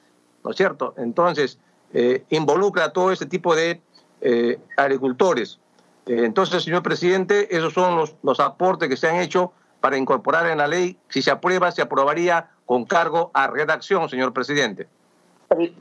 ¿no 0.45 0.53
es 0.53 0.57
cierto? 0.57 0.95
Entonces, 0.97 1.59
eh, 1.93 2.25
involucra 2.31 2.85
a 2.85 2.93
todo 2.93 3.11
ese 3.11 3.27
tipo 3.27 3.57
de 3.57 3.81
eh, 4.21 4.61
agricultores. 4.77 5.59
Eh, 6.07 6.23
entonces, 6.25 6.63
señor 6.63 6.85
presidente, 6.85 7.57
esos 7.57 7.73
son 7.73 7.97
los, 7.97 8.15
los 8.23 8.39
aportes 8.39 8.89
que 8.89 8.97
se 8.97 9.09
han 9.09 9.17
hecho 9.17 9.53
para 9.85 9.99
incorporar 9.99 10.47
en 10.47 10.57
la 10.57 10.67
ley. 10.67 10.97
Si 11.11 11.21
se 11.21 11.31
aprueba, 11.31 11.71
se 11.71 11.83
aprobaría 11.83 12.49
con 12.65 12.87
cargo 12.87 13.31
a 13.35 13.49
redacción, 13.49 14.09
señor 14.09 14.33
presidente. 14.33 14.89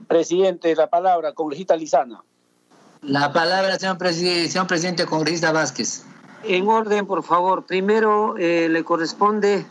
Presidente, 0.09 0.75
la 0.75 0.87
palabra, 0.87 1.31
congresista 1.31 1.77
Lizana. 1.77 2.21
La 3.01 3.31
palabra, 3.31 3.79
señor 3.79 3.97
presidente, 3.97 4.49
señor 4.49 4.67
presidente 4.67 5.05
congresista 5.05 5.53
Vázquez. 5.53 6.03
En 6.43 6.67
orden, 6.67 7.07
por 7.07 7.23
favor. 7.23 7.65
Primero 7.65 8.35
eh, 8.37 8.67
le 8.67 8.83
corresponde 8.83 9.65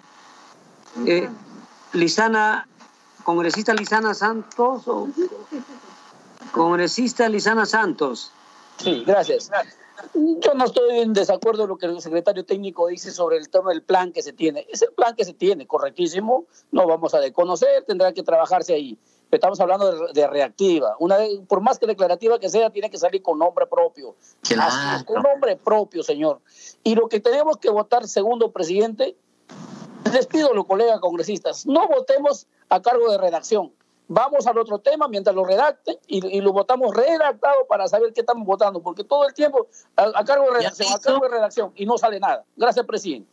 eh, 1.06 1.28
Lisana, 1.92 2.66
congresista 3.24 3.74
Lisana 3.74 4.14
Santos 4.14 4.88
o 4.88 5.08
congresista 6.52 7.28
Lisana 7.28 7.66
Santos. 7.66 8.32
Sí, 8.78 9.04
gracias. 9.06 9.50
Yo 10.14 10.54
no 10.54 10.64
estoy 10.64 10.98
en 10.98 11.12
desacuerdo 11.12 11.62
con 11.62 11.70
lo 11.70 11.78
que 11.78 11.86
el 11.86 12.00
secretario 12.00 12.44
técnico 12.44 12.88
dice 12.88 13.10
sobre 13.10 13.36
el 13.36 13.48
tema 13.48 13.70
del 13.70 13.82
plan 13.82 14.12
que 14.12 14.22
se 14.22 14.32
tiene. 14.32 14.66
Es 14.70 14.82
el 14.82 14.92
plan 14.92 15.14
que 15.14 15.24
se 15.24 15.32
tiene, 15.32 15.66
correctísimo. 15.66 16.44
No 16.70 16.86
vamos 16.86 17.14
a 17.14 17.20
desconocer, 17.20 17.84
tendrá 17.84 18.12
que 18.12 18.22
trabajarse 18.22 18.74
ahí. 18.74 18.98
Pero 19.30 19.38
estamos 19.38 19.60
hablando 19.60 20.08
de, 20.12 20.26
reactiva. 20.26 20.96
Una, 20.98 21.16
por 21.48 21.60
más 21.62 21.78
que 21.78 21.86
declarativa 21.86 22.38
que 22.38 22.50
sea, 22.50 22.70
tiene 22.70 22.90
que 22.90 22.98
salir 22.98 23.22
con 23.22 23.38
nombre 23.38 23.66
propio. 23.66 24.14
con 25.06 25.22
nombre 25.22 25.56
propio, 25.56 26.02
señor. 26.02 26.40
Y 26.84 26.94
lo 26.94 27.08
que 27.08 27.20
tenemos 27.20 27.56
que 27.56 27.70
votar, 27.70 28.06
segundo 28.06 28.52
presidente, 28.52 29.16
les 30.12 30.26
pido 30.26 30.50
a 30.50 30.54
los 30.54 30.66
colegas 30.66 31.00
congresistas, 31.00 31.66
no 31.66 31.88
votemos 31.88 32.46
a 32.68 32.82
cargo 32.82 33.10
de 33.10 33.18
redacción 33.18 33.72
vamos 34.12 34.46
al 34.46 34.58
otro 34.58 34.78
tema 34.78 35.08
mientras 35.08 35.34
lo 35.34 35.44
redacten 35.44 35.96
y, 36.06 36.40
lo 36.40 36.52
votamos 36.52 36.94
redactado 36.94 37.66
para 37.68 37.88
saber 37.88 38.12
qué 38.12 38.20
estamos 38.20 38.46
votando, 38.46 38.80
porque 38.80 39.04
todo 39.04 39.26
el 39.26 39.34
tiempo 39.34 39.66
a, 39.96 40.24
cargo 40.24 40.46
de 40.46 40.58
redacción, 40.58 40.92
a 40.92 40.98
cargo 40.98 41.20
de 41.24 41.28
redacción 41.28 41.72
y 41.76 41.86
no 41.86 41.96
sale 41.98 42.20
nada. 42.20 42.44
Gracias, 42.56 42.84
presidente. 42.86 43.28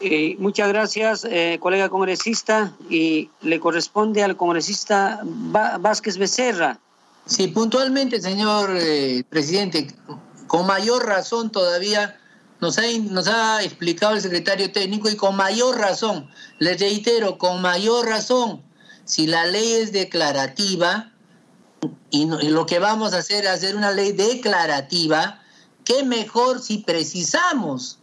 Eh, 0.00 0.36
muchas 0.38 0.68
gracias, 0.68 1.24
eh, 1.24 1.58
colega 1.60 1.88
congresista, 1.88 2.72
y 2.88 3.30
le 3.40 3.58
corresponde 3.58 4.22
al 4.22 4.36
congresista 4.36 5.20
Vázquez 5.24 6.18
Becerra. 6.18 6.78
Sí, 7.26 7.48
puntualmente, 7.48 8.20
señor 8.20 8.70
eh, 8.76 9.24
presidente, 9.28 9.88
con 10.46 10.66
mayor 10.66 11.04
razón 11.04 11.50
todavía 11.50 12.16
nos 12.60 12.78
ha, 12.78 12.82
nos 13.10 13.28
explicado 13.62 14.14
el 14.14 14.20
secretario 14.20 14.72
técnico 14.72 15.08
y 15.08 15.16
con 15.16 15.36
mayor 15.36 15.78
razón, 15.78 16.28
les 16.58 16.80
reitero, 16.80 17.38
con 17.38 17.62
mayor 17.62 18.06
razón, 18.06 18.62
si 19.04 19.26
la 19.26 19.46
ley 19.46 19.72
es 19.74 19.92
declarativa 19.92 21.12
y, 22.10 22.26
lo 22.26 22.66
que 22.66 22.78
vamos 22.78 23.12
a 23.12 23.18
hacer 23.18 23.44
es 23.44 23.50
hacer 23.50 23.76
una 23.76 23.92
ley 23.92 24.12
declarativa, 24.12 25.40
qué 25.84 26.02
mejor 26.02 26.60
si 26.60 26.78
precisamos, 26.78 28.00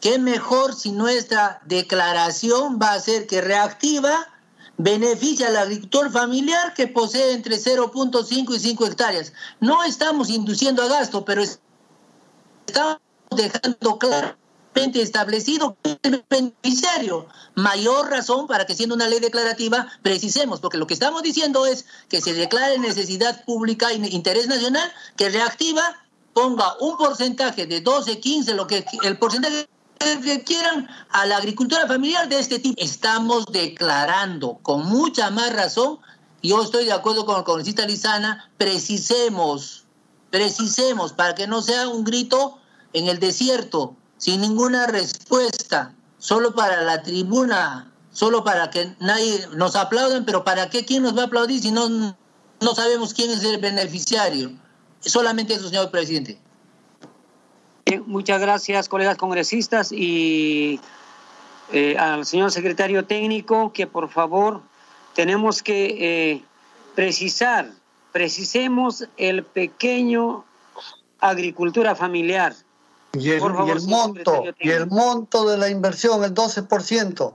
qué 0.00 0.18
mejor 0.18 0.74
si 0.74 0.92
nuestra 0.92 1.60
declaración 1.64 2.78
va 2.80 2.92
a 2.92 3.00
ser 3.00 3.26
que 3.26 3.40
reactiva 3.40 4.28
beneficia 4.76 5.48
al 5.48 5.56
agricultor 5.56 6.12
familiar 6.12 6.72
que 6.74 6.86
posee 6.86 7.32
entre 7.32 7.56
0.5 7.56 8.54
y 8.54 8.60
5 8.60 8.86
hectáreas. 8.86 9.32
No 9.58 9.82
estamos 9.82 10.30
induciendo 10.30 10.82
a 10.82 10.88
gasto, 10.88 11.24
pero 11.24 11.42
estamos 11.42 12.98
dejando 13.34 13.98
claramente 13.98 15.02
establecido 15.02 15.76
el 16.02 16.24
beneficiario. 16.28 17.26
Mayor 17.54 18.10
razón 18.10 18.46
para 18.46 18.66
que 18.66 18.74
siendo 18.74 18.94
una 18.94 19.08
ley 19.08 19.20
declarativa 19.20 19.88
precisemos, 20.02 20.60
porque 20.60 20.78
lo 20.78 20.86
que 20.86 20.94
estamos 20.94 21.22
diciendo 21.22 21.66
es 21.66 21.86
que 22.08 22.20
se 22.20 22.34
declare 22.34 22.78
necesidad 22.78 23.44
pública 23.44 23.90
e 23.90 23.96
interés 23.96 24.46
nacional, 24.46 24.92
que 25.16 25.30
reactiva 25.30 25.82
ponga 26.32 26.76
un 26.80 26.96
porcentaje 26.96 27.66
de 27.66 27.80
12, 27.80 28.20
15, 28.20 28.54
lo 28.54 28.66
que 28.66 28.84
el 29.02 29.18
porcentaje 29.18 29.68
que 29.98 30.44
quieran 30.44 30.88
a 31.10 31.26
la 31.26 31.36
agricultura 31.36 31.86
familiar 31.86 32.28
de 32.28 32.38
este 32.38 32.58
tipo. 32.58 32.80
Estamos 32.80 33.46
declarando 33.46 34.58
con 34.62 34.86
mucha 34.86 35.30
más 35.30 35.52
razón, 35.52 35.98
yo 36.42 36.62
estoy 36.62 36.84
de 36.84 36.92
acuerdo 36.92 37.26
con 37.26 37.36
el 37.36 37.44
congresista 37.44 37.84
Lizana, 37.84 38.48
precisemos, 38.56 39.84
precisemos 40.30 41.12
para 41.12 41.34
que 41.34 41.48
no 41.48 41.62
sea 41.62 41.88
un 41.88 42.04
grito 42.04 42.58
en 42.92 43.08
el 43.08 43.18
desierto, 43.18 43.96
sin 44.16 44.40
ninguna 44.40 44.86
respuesta, 44.86 45.94
solo 46.18 46.54
para 46.54 46.82
la 46.82 47.02
tribuna, 47.02 47.90
solo 48.12 48.42
para 48.44 48.70
que 48.70 48.94
nadie 49.00 49.46
nos 49.54 49.76
aplauden, 49.76 50.24
pero 50.24 50.44
¿para 50.44 50.68
qué? 50.70 50.84
¿Quién 50.84 51.02
nos 51.02 51.16
va 51.16 51.22
a 51.22 51.26
aplaudir 51.26 51.60
si 51.60 51.70
no, 51.70 51.88
no 51.88 52.74
sabemos 52.74 53.14
quién 53.14 53.30
es 53.30 53.44
el 53.44 53.58
beneficiario? 53.58 54.52
Solamente 55.00 55.54
eso, 55.54 55.68
señor 55.68 55.90
presidente. 55.90 56.38
muchas 58.06 58.40
gracias, 58.40 58.88
colegas 58.88 59.16
congresistas, 59.16 59.92
y 59.92 60.80
eh, 61.72 61.96
al 61.98 62.26
señor 62.26 62.50
secretario 62.50 63.04
técnico, 63.04 63.72
que 63.72 63.86
por 63.86 64.08
favor 64.08 64.62
tenemos 65.14 65.62
que 65.62 66.32
eh, 66.32 66.42
precisar, 66.94 67.70
precisemos 68.12 69.06
el 69.16 69.44
pequeño 69.44 70.44
agricultura 71.20 71.94
familiar 71.94 72.54
y 73.12 73.30
el, 73.30 73.40
monto, 73.86 74.44
y 74.58 74.70
el 74.70 74.86
monto 74.86 75.48
de 75.48 75.56
la 75.56 75.68
inversión, 75.68 76.24
el 76.24 76.34
12%. 76.34 77.34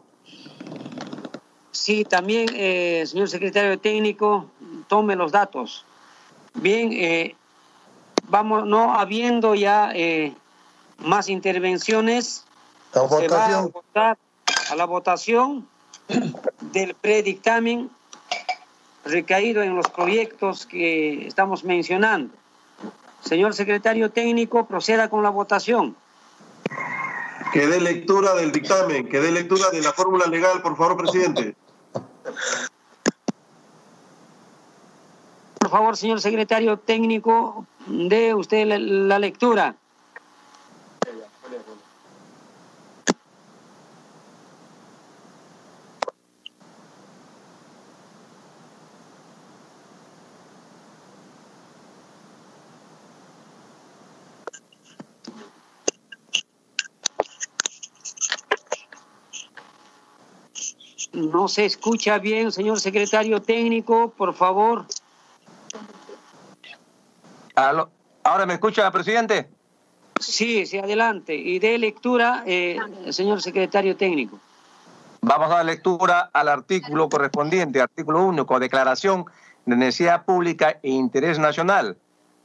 Sí, 1.71 2.05
también, 2.05 2.47
eh, 2.53 3.03
señor 3.07 3.29
secretario 3.29 3.79
técnico, 3.79 4.49
tome 4.87 5.15
los 5.15 5.31
datos. 5.31 5.85
Bien, 6.53 6.93
eh, 6.93 7.35
vamos, 8.27 8.65
no 8.65 8.93
habiendo 8.93 9.55
ya 9.55 9.91
eh, 9.93 10.33
más 10.99 11.29
intervenciones, 11.29 12.45
la. 12.91 13.21
Se 13.21 13.27
va 13.27 13.57
a, 13.57 13.61
votar 13.63 14.17
a 14.69 14.75
la 14.75 14.85
votación 14.85 15.67
del 16.71 16.93
predictamen 16.93 17.89
recaído 19.03 19.63
en 19.63 19.75
los 19.75 19.89
proyectos 19.89 20.65
que 20.65 21.27
estamos 21.27 21.63
mencionando. 21.63 22.33
Señor 23.23 23.53
secretario 23.53 24.11
técnico, 24.11 24.65
proceda 24.67 25.09
con 25.09 25.23
la 25.23 25.29
votación. 25.29 25.95
Que 27.53 27.67
dé 27.67 27.79
lectura 27.79 28.33
del 28.35 28.51
dictamen, 28.51 29.07
que 29.07 29.19
dé 29.19 29.31
lectura 29.31 29.69
de 29.69 29.81
la 29.81 29.93
fórmula 29.93 30.25
legal, 30.25 30.61
por 30.61 30.75
favor, 30.75 30.97
presidente. 30.97 31.55
Por 35.59 35.69
favor, 35.69 35.95
señor 35.95 36.19
secretario 36.19 36.77
técnico, 36.77 37.65
dé 37.87 38.33
usted 38.33 38.65
la 38.67 39.19
lectura. 39.19 39.75
No 61.33 61.47
se 61.47 61.65
escucha 61.65 62.19
bien, 62.19 62.51
señor 62.51 62.79
secretario 62.79 63.41
técnico, 63.41 64.13
por 64.15 64.35
favor. 64.35 64.85
¿Ahora 67.55 68.45
me 68.45 68.53
escucha, 68.53 68.91
presidente? 68.91 69.49
Sí, 70.19 70.67
sí, 70.67 70.77
adelante. 70.77 71.33
Y 71.33 71.57
de 71.57 71.79
lectura, 71.79 72.43
eh, 72.45 72.77
señor 73.09 73.41
secretario 73.41 73.97
técnico. 73.97 74.37
Vamos 75.21 75.49
a 75.49 75.55
dar 75.55 75.65
lectura 75.65 76.29
al 76.33 76.49
artículo 76.49 77.09
correspondiente, 77.09 77.81
artículo 77.81 78.23
único, 78.23 78.59
declaración 78.59 79.25
de 79.65 79.75
necesidad 79.75 80.25
pública 80.25 80.77
e 80.83 80.91
interés 80.91 81.39
nacional. 81.39 81.97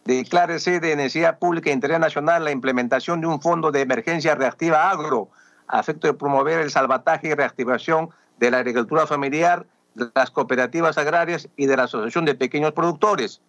Declárese 0.07 0.81
de 0.81 0.97
necesidad 0.97 1.39
pública 1.39 1.69
e 1.69 1.75
interés 1.75 2.01
nacional 2.01 2.43
la 2.43 2.53
implementación 2.53 3.21
de 3.21 3.27
un 3.27 3.43
fondo 3.43 3.71
de 3.71 3.83
emergencia 3.83 4.35
reactiva 4.35 4.91
agro, 4.91 5.29
a 5.67 5.81
efecto 5.81 6.07
de 6.07 6.15
promover 6.15 6.61
el 6.61 6.71
salvataje 6.71 7.29
y 7.29 7.35
reactivación 7.35 8.09
de 8.39 8.51
la 8.51 8.59
agricultura 8.59 9.07
familiar, 9.07 9.67
de 9.95 10.09
las 10.15 10.31
cooperativas 10.31 10.99
agrarias 10.99 11.49
y 11.57 11.67
de 11.67 11.77
la 11.77 11.85
Asociación 11.85 12.25
de 12.25 12.35
Pequeños 12.35 12.73
Productores, 12.73 13.41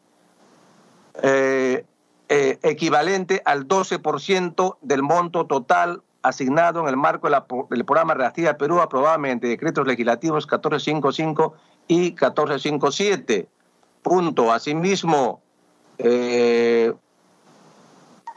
eh, 1.21 1.85
eh, 2.29 2.59
equivalente 2.61 3.41
al 3.45 3.67
12% 3.67 4.77
del 4.81 5.01
monto 5.01 5.45
total 5.45 6.01
asignado 6.21 6.81
en 6.81 6.89
el 6.89 6.97
marco 6.97 7.29
del 7.69 7.85
programa 7.85 8.13
Reactiva 8.13 8.53
Perú 8.55 8.81
aprobado 8.81 9.17
mediante 9.19 9.47
decretos 9.47 9.87
legislativos 9.87 10.45
1455 10.45 11.55
y 11.87 11.99
1457. 12.11 13.47
Punto. 14.01 14.51
Asimismo, 14.51 15.41
eh, 15.97 16.93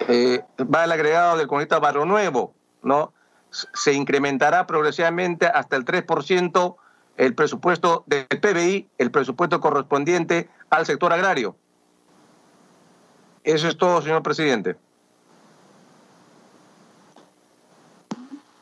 va 0.01 0.85
el 0.85 0.93
agregado 0.93 1.37
del 1.37 1.47
Conecta 1.47 1.79
Barrio 1.79 2.05
Nuevo, 2.05 2.55
¿no? 2.83 3.13
Se 3.53 3.93
incrementará 3.93 4.67
progresivamente 4.67 5.47
hasta 5.47 5.77
el 5.77 5.85
3% 5.85 6.77
el 7.17 7.35
presupuesto 7.35 8.05
del 8.07 8.27
PBI, 8.27 8.89
el 8.99 9.11
presupuesto 9.11 9.61
correspondiente 9.61 10.49
al 10.71 10.87
sector 10.87 11.13
agrario. 11.13 11.57
Eso 13.45 13.69
es 13.69 13.77
todo, 13.77 14.01
señor 14.01 14.23
presidente. 14.23 14.77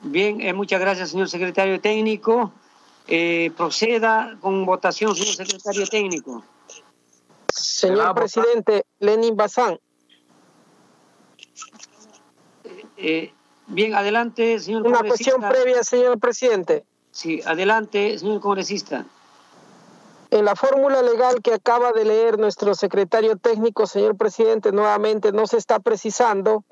Bien, 0.02 0.40
eh, 0.40 0.52
muchas 0.52 0.80
gracias, 0.80 1.10
señor 1.10 1.28
secretario 1.28 1.80
técnico. 1.80 2.52
Eh, 3.06 3.52
proceda 3.56 4.36
con 4.40 4.64
votación, 4.64 5.14
señor 5.14 5.34
secretario 5.34 5.86
técnico. 5.86 6.42
Señor 7.52 8.14
presidente, 8.14 8.86
Lenin 8.98 9.36
Bazán. 9.36 9.78
Eh, 12.96 13.32
Bien, 13.70 13.94
adelante, 13.94 14.58
señor 14.58 14.86
Una 14.86 15.00
cuestión 15.00 15.40
previa, 15.40 15.84
señor 15.84 16.18
presidente. 16.18 16.84
Sí, 17.12 17.40
adelante, 17.44 18.18
señor 18.18 18.40
congresista. 18.40 19.06
En 20.30 20.44
la 20.44 20.56
fórmula 20.56 21.02
legal 21.02 21.40
que 21.42 21.54
acaba 21.54 21.92
de 21.92 22.04
leer 22.04 22.38
nuestro 22.38 22.74
secretario 22.74 23.36
técnico, 23.36 23.86
señor 23.86 24.16
presidente, 24.16 24.72
nuevamente 24.72 25.32
no 25.32 25.46
se 25.46 25.56
está 25.56 25.78
precisando 25.78 26.64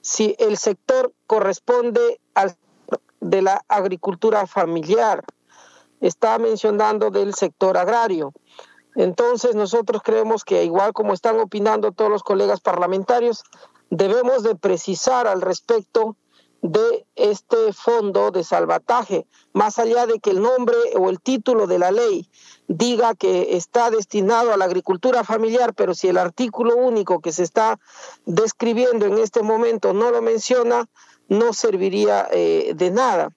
si 0.00 0.34
el 0.38 0.56
sector 0.56 1.12
corresponde 1.26 2.20
al 2.34 2.56
de 3.20 3.42
la 3.42 3.62
agricultura 3.68 4.46
familiar. 4.46 5.24
Está 6.00 6.38
mencionando 6.38 7.10
del 7.10 7.34
sector 7.34 7.76
agrario. 7.76 8.32
Entonces 8.96 9.54
nosotros 9.54 10.02
creemos 10.02 10.44
que 10.44 10.64
igual 10.64 10.92
como 10.92 11.12
están 11.12 11.38
opinando 11.38 11.92
todos 11.92 12.10
los 12.10 12.22
colegas 12.22 12.60
parlamentarios, 12.60 13.44
debemos 13.90 14.42
de 14.42 14.56
precisar 14.56 15.26
al 15.26 15.42
respecto 15.42 16.16
de 16.62 17.06
este 17.16 17.72
fondo 17.72 18.30
de 18.30 18.44
salvataje, 18.44 19.26
más 19.52 19.78
allá 19.78 20.06
de 20.06 20.20
que 20.20 20.30
el 20.30 20.42
nombre 20.42 20.76
o 20.96 21.08
el 21.08 21.20
título 21.20 21.66
de 21.66 21.78
la 21.78 21.90
ley 21.90 22.28
diga 22.68 23.14
que 23.14 23.56
está 23.56 23.90
destinado 23.90 24.52
a 24.52 24.56
la 24.56 24.66
agricultura 24.66 25.24
familiar, 25.24 25.74
pero 25.74 25.94
si 25.94 26.08
el 26.08 26.18
artículo 26.18 26.76
único 26.76 27.20
que 27.20 27.32
se 27.32 27.42
está 27.42 27.78
describiendo 28.26 29.06
en 29.06 29.18
este 29.18 29.42
momento 29.42 29.92
no 29.92 30.10
lo 30.10 30.22
menciona, 30.22 30.88
no 31.28 31.52
serviría 31.52 32.28
eh, 32.30 32.72
de 32.74 32.90
nada. 32.90 33.30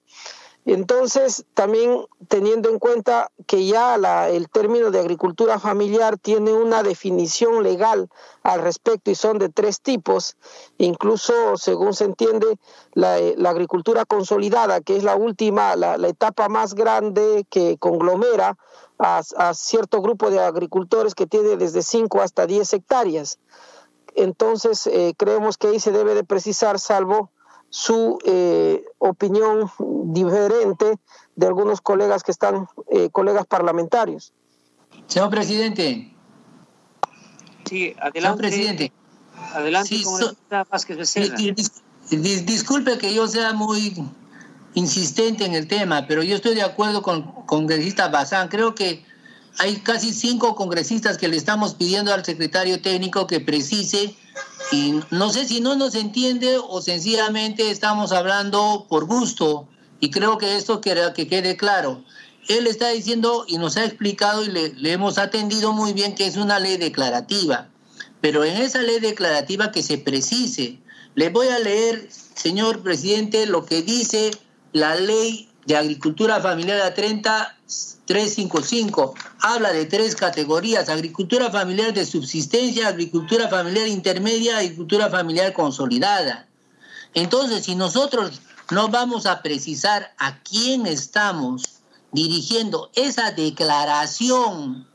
Entonces, 0.66 1.44
también 1.52 2.06
teniendo 2.28 2.70
en 2.70 2.78
cuenta 2.78 3.30
que 3.46 3.66
ya 3.66 3.96
el 4.28 4.48
término 4.48 4.90
de 4.90 4.98
agricultura 4.98 5.58
familiar 5.58 6.16
tiene 6.16 6.54
una 6.54 6.82
definición 6.82 7.62
legal 7.62 8.08
al 8.42 8.62
respecto 8.62 9.10
y 9.10 9.14
son 9.14 9.38
de 9.38 9.50
tres 9.50 9.82
tipos, 9.82 10.36
incluso 10.78 11.58
según 11.58 11.92
se 11.92 12.04
entiende, 12.04 12.58
la, 12.94 13.16
agricultura 13.50 14.06
consolidada, 14.06 14.80
que 14.80 14.96
es 14.96 15.04
la 15.04 15.16
última, 15.16 15.76
la, 15.76 15.96
etapa 16.08 16.48
más 16.48 16.74
grande 16.74 17.46
que 17.50 17.76
conglomera 17.76 18.56
a, 18.98 19.22
cierto 19.52 20.00
grupo 20.00 20.30
de 20.30 20.40
agricultores 20.40 21.14
que 21.14 21.26
tiene 21.26 21.56
desde 21.56 21.82
5 21.82 22.22
hasta 22.22 22.46
10 22.46 22.72
hectáreas. 22.72 23.38
Entonces, 24.14 24.86
eh, 24.86 25.12
creemos 25.16 25.58
que 25.58 25.68
ahí 25.68 25.80
se 25.80 25.92
debe 25.92 26.14
de 26.14 26.24
precisar, 26.24 26.78
salvo 26.78 27.30
su 27.74 28.20
eh, 28.24 28.84
opinión 28.98 29.68
diferente 30.14 30.94
de 31.34 31.46
algunos 31.48 31.80
colegas 31.80 32.22
que 32.22 32.30
están, 32.30 32.68
eh, 32.88 33.10
colegas 33.10 33.46
parlamentarios. 33.46 34.32
Señor 35.08 35.28
presidente. 35.30 36.14
Sí, 37.64 37.96
adelante. 37.98 38.20
Señor 38.20 38.36
presidente. 38.36 38.92
Adelante, 39.54 39.88
sí, 39.88 40.04
disculpe 42.44 42.96
que 42.96 43.12
yo 43.12 43.26
sea 43.26 43.52
muy 43.54 44.08
insistente 44.74 45.44
en 45.44 45.54
el 45.54 45.66
tema, 45.66 46.06
pero 46.06 46.22
yo 46.22 46.36
estoy 46.36 46.54
de 46.54 46.62
acuerdo 46.62 47.02
con 47.02 47.24
congresista 47.44 48.06
Bazán. 48.06 48.46
Creo 48.46 48.76
que 48.76 49.04
hay 49.58 49.76
casi 49.76 50.12
cinco 50.12 50.54
congresistas 50.54 51.16
que 51.16 51.28
le 51.28 51.36
estamos 51.36 51.74
pidiendo 51.74 52.12
al 52.12 52.24
secretario 52.24 52.80
técnico 52.80 53.26
que 53.26 53.40
precise 53.40 54.14
y 54.72 55.00
no 55.10 55.30
sé 55.30 55.46
si 55.46 55.60
no 55.60 55.76
nos 55.76 55.94
entiende 55.94 56.58
o 56.58 56.80
sencillamente 56.82 57.70
estamos 57.70 58.12
hablando 58.12 58.86
por 58.88 59.04
gusto 59.06 59.68
y 60.00 60.10
creo 60.10 60.38
que 60.38 60.56
esto 60.56 60.80
quiera 60.80 61.12
que 61.12 61.28
quede 61.28 61.56
claro. 61.56 62.04
Él 62.48 62.66
está 62.66 62.90
diciendo 62.90 63.44
y 63.46 63.58
nos 63.58 63.76
ha 63.76 63.84
explicado 63.84 64.44
y 64.44 64.48
le, 64.48 64.74
le 64.74 64.92
hemos 64.92 65.18
atendido 65.18 65.72
muy 65.72 65.92
bien 65.92 66.14
que 66.14 66.26
es 66.26 66.36
una 66.36 66.58
ley 66.58 66.76
declarativa, 66.76 67.68
pero 68.20 68.44
en 68.44 68.56
esa 68.56 68.82
ley 68.82 69.00
declarativa 69.00 69.72
que 69.72 69.82
se 69.82 69.98
precise. 69.98 70.78
Le 71.14 71.30
voy 71.30 71.46
a 71.46 71.60
leer, 71.60 72.08
señor 72.34 72.82
presidente, 72.82 73.46
lo 73.46 73.64
que 73.64 73.82
dice 73.82 74.32
la 74.72 74.96
ley 74.96 75.48
de 75.66 75.76
agricultura 75.76 76.40
familiar 76.40 76.80
a 76.80 76.94
30 76.94 77.56
355 78.06 79.14
habla 79.40 79.72
de 79.72 79.86
tres 79.86 80.14
categorías, 80.14 80.88
agricultura 80.88 81.50
familiar 81.50 81.92
de 81.94 82.04
subsistencia, 82.04 82.88
agricultura 82.88 83.48
familiar 83.48 83.88
intermedia, 83.88 84.58
agricultura 84.58 85.08
familiar 85.08 85.52
consolidada. 85.52 86.46
Entonces, 87.14 87.64
si 87.64 87.74
nosotros 87.74 88.42
no 88.70 88.88
vamos 88.88 89.26
a 89.26 89.40
precisar 89.40 90.12
a 90.18 90.42
quién 90.42 90.86
estamos 90.86 91.80
dirigiendo 92.12 92.90
esa 92.94 93.30
declaración, 93.32 94.86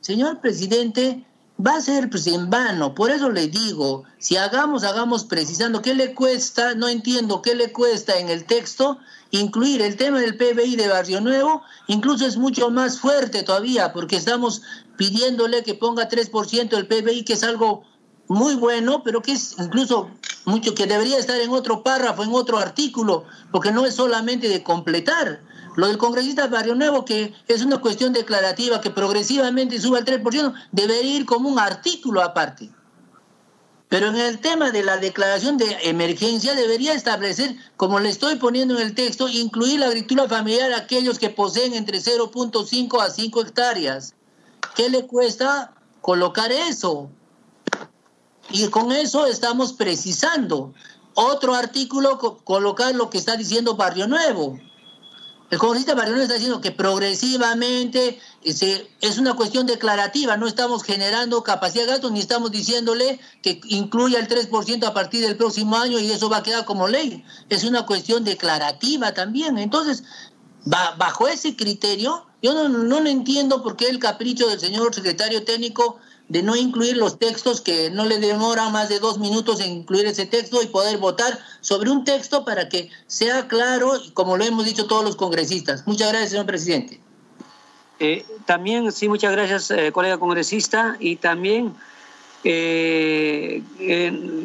señor 0.00 0.40
presidente, 0.40 1.24
va 1.64 1.76
a 1.76 1.80
ser 1.80 2.08
pues, 2.08 2.26
en 2.26 2.50
vano. 2.50 2.94
Por 2.94 3.10
eso 3.10 3.30
le 3.30 3.48
digo, 3.48 4.04
si 4.18 4.36
hagamos, 4.36 4.84
hagamos 4.84 5.24
precisando 5.24 5.82
qué 5.82 5.94
le 5.94 6.14
cuesta, 6.14 6.74
no 6.74 6.88
entiendo 6.88 7.42
qué 7.42 7.54
le 7.54 7.72
cuesta 7.72 8.18
en 8.18 8.28
el 8.28 8.44
texto 8.44 8.98
incluir 9.30 9.82
el 9.82 9.96
tema 9.96 10.20
del 10.20 10.36
PBI 10.36 10.76
de 10.76 10.88
Barrio 10.88 11.20
Nuevo, 11.20 11.62
incluso 11.86 12.26
es 12.26 12.38
mucho 12.38 12.70
más 12.70 12.98
fuerte 12.98 13.42
todavía, 13.42 13.92
porque 13.92 14.16
estamos 14.16 14.62
pidiéndole 14.96 15.62
que 15.62 15.74
ponga 15.74 16.08
3% 16.08 16.70
del 16.70 16.86
PBI, 16.86 17.24
que 17.24 17.34
es 17.34 17.42
algo 17.42 17.84
muy 18.28 18.54
bueno, 18.54 19.02
pero 19.02 19.20
que 19.20 19.32
es 19.32 19.56
incluso 19.58 20.10
mucho 20.46 20.74
que 20.74 20.86
debería 20.86 21.18
estar 21.18 21.38
en 21.38 21.50
otro 21.50 21.82
párrafo, 21.82 22.22
en 22.22 22.32
otro 22.32 22.58
artículo, 22.58 23.24
porque 23.52 23.70
no 23.70 23.84
es 23.84 23.94
solamente 23.94 24.48
de 24.48 24.62
completar. 24.62 25.42
Lo 25.78 25.86
del 25.86 25.96
congresista 25.96 26.48
Barrio 26.48 26.74
Nuevo, 26.74 27.04
que 27.04 27.32
es 27.46 27.62
una 27.62 27.78
cuestión 27.78 28.12
declarativa, 28.12 28.80
que 28.80 28.90
progresivamente 28.90 29.78
sube 29.78 29.98
al 29.98 30.04
3%, 30.04 30.52
debería 30.72 31.18
ir 31.18 31.24
como 31.24 31.48
un 31.48 31.60
artículo 31.60 32.20
aparte. 32.20 32.68
Pero 33.88 34.08
en 34.08 34.16
el 34.16 34.40
tema 34.40 34.72
de 34.72 34.82
la 34.82 34.96
declaración 34.96 35.56
de 35.56 35.76
emergencia 35.84 36.56
debería 36.56 36.94
establecer, 36.94 37.54
como 37.76 38.00
le 38.00 38.08
estoy 38.08 38.34
poniendo 38.38 38.74
en 38.76 38.88
el 38.88 38.94
texto, 38.96 39.28
incluir 39.28 39.78
la 39.78 39.86
agricultura 39.86 40.28
familiar 40.28 40.72
a 40.72 40.78
aquellos 40.78 41.20
que 41.20 41.30
poseen 41.30 41.72
entre 41.74 42.00
0.5 42.00 43.00
a 43.00 43.10
5 43.10 43.40
hectáreas. 43.40 44.14
¿Qué 44.74 44.90
le 44.90 45.06
cuesta 45.06 45.74
colocar 46.00 46.50
eso? 46.50 47.08
Y 48.50 48.66
con 48.66 48.90
eso 48.90 49.26
estamos 49.26 49.74
precisando. 49.74 50.74
Otro 51.14 51.54
artículo, 51.54 52.18
colocar 52.42 52.96
lo 52.96 53.10
que 53.10 53.18
está 53.18 53.36
diciendo 53.36 53.76
Barrio 53.76 54.08
Nuevo. 54.08 54.58
El 55.50 55.58
congresista 55.58 55.94
Mariano 55.94 56.20
está 56.20 56.34
diciendo 56.34 56.60
que 56.60 56.72
progresivamente 56.72 58.20
es 58.44 59.18
una 59.18 59.34
cuestión 59.34 59.66
declarativa, 59.66 60.36
no 60.36 60.46
estamos 60.46 60.82
generando 60.82 61.42
capacidad 61.42 61.84
de 61.84 61.92
gasto 61.92 62.10
ni 62.10 62.20
estamos 62.20 62.50
diciéndole 62.50 63.18
que 63.42 63.60
incluya 63.64 64.18
el 64.18 64.28
3% 64.28 64.86
a 64.86 64.92
partir 64.92 65.22
del 65.22 65.38
próximo 65.38 65.76
año 65.76 65.98
y 65.98 66.10
eso 66.10 66.28
va 66.28 66.38
a 66.38 66.42
quedar 66.42 66.66
como 66.66 66.86
ley. 66.86 67.24
Es 67.48 67.64
una 67.64 67.86
cuestión 67.86 68.24
declarativa 68.24 69.14
también. 69.14 69.56
Entonces, 69.56 70.04
bajo 70.64 71.28
ese 71.28 71.56
criterio, 71.56 72.26
yo 72.42 72.52
no, 72.52 72.68
no 72.68 73.06
entiendo 73.08 73.62
por 73.62 73.76
qué 73.76 73.88
el 73.88 73.98
capricho 73.98 74.48
del 74.48 74.60
señor 74.60 74.94
secretario 74.94 75.44
técnico 75.44 75.98
de 76.28 76.42
no 76.42 76.56
incluir 76.56 76.96
los 76.96 77.18
textos, 77.18 77.60
que 77.60 77.90
no 77.90 78.04
le 78.04 78.18
demora 78.18 78.68
más 78.68 78.88
de 78.88 78.98
dos 78.98 79.18
minutos 79.18 79.60
en 79.60 79.70
incluir 79.72 80.06
ese 80.06 80.26
texto 80.26 80.62
y 80.62 80.66
poder 80.66 80.98
votar 80.98 81.38
sobre 81.60 81.90
un 81.90 82.04
texto 82.04 82.44
para 82.44 82.68
que 82.68 82.90
sea 83.06 83.48
claro, 83.48 83.92
como 84.12 84.36
lo 84.36 84.44
hemos 84.44 84.66
dicho 84.66 84.86
todos 84.86 85.04
los 85.04 85.16
congresistas. 85.16 85.86
Muchas 85.86 86.10
gracias, 86.10 86.30
señor 86.30 86.46
presidente. 86.46 87.00
Eh, 88.00 88.24
también, 88.44 88.92
sí, 88.92 89.08
muchas 89.08 89.32
gracias, 89.32 89.70
eh, 89.70 89.90
colega 89.90 90.18
congresista, 90.18 90.96
y 91.00 91.16
también 91.16 91.74
eh, 92.44 93.62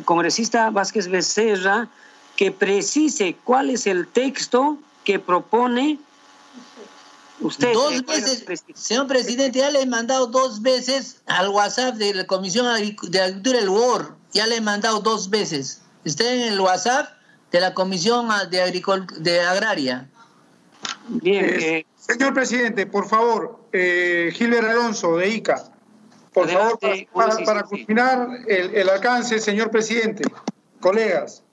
congresista 0.05 0.69
Vázquez 0.69 1.07
Becerra, 1.09 1.89
que 2.36 2.51
precise 2.51 3.36
cuál 3.43 3.69
es 3.69 3.86
el 3.86 4.07
texto 4.07 4.77
que 5.03 5.19
propone 5.19 5.99
Usted, 7.43 7.73
dos 7.73 8.05
veces, 8.05 8.45
señor 8.73 9.07
presidente, 9.07 9.59
ya 9.59 9.69
le 9.69 9.81
he 9.81 9.85
mandado 9.85 10.27
dos 10.27 10.61
veces 10.61 11.21
al 11.25 11.49
WhatsApp 11.49 11.95
de 11.95 12.13
la 12.13 12.25
Comisión 12.25 12.65
de 12.65 12.71
Agricultura 13.21 13.59
del 13.59 13.69
WOR. 13.69 14.15
Ya 14.31 14.47
le 14.47 14.57
he 14.57 14.61
mandado 14.61 15.01
dos 15.01 15.29
veces. 15.29 15.81
Está 16.05 16.31
en 16.31 16.41
el 16.41 16.59
WhatsApp 16.59 17.09
de 17.51 17.59
la 17.59 17.73
Comisión 17.73 18.29
de, 18.49 18.83
de 19.19 19.39
Agraria. 19.41 20.09
Bien. 21.07 21.45
Eh, 21.45 21.85
señor 21.97 22.33
presidente, 22.33 22.85
por 22.85 23.07
favor, 23.07 23.59
eh, 23.73 24.31
Gilbert 24.33 24.69
Alonso, 24.69 25.17
de 25.17 25.29
ICA. 25.29 25.63
Por 26.33 26.49
favor, 26.49 26.79
para, 27.45 27.63
culminar 27.63 28.27
el, 28.47 28.89
alcance, 28.89 29.37
señor 29.39 29.69
presidente, 29.69 30.23
colegas. 30.79 31.43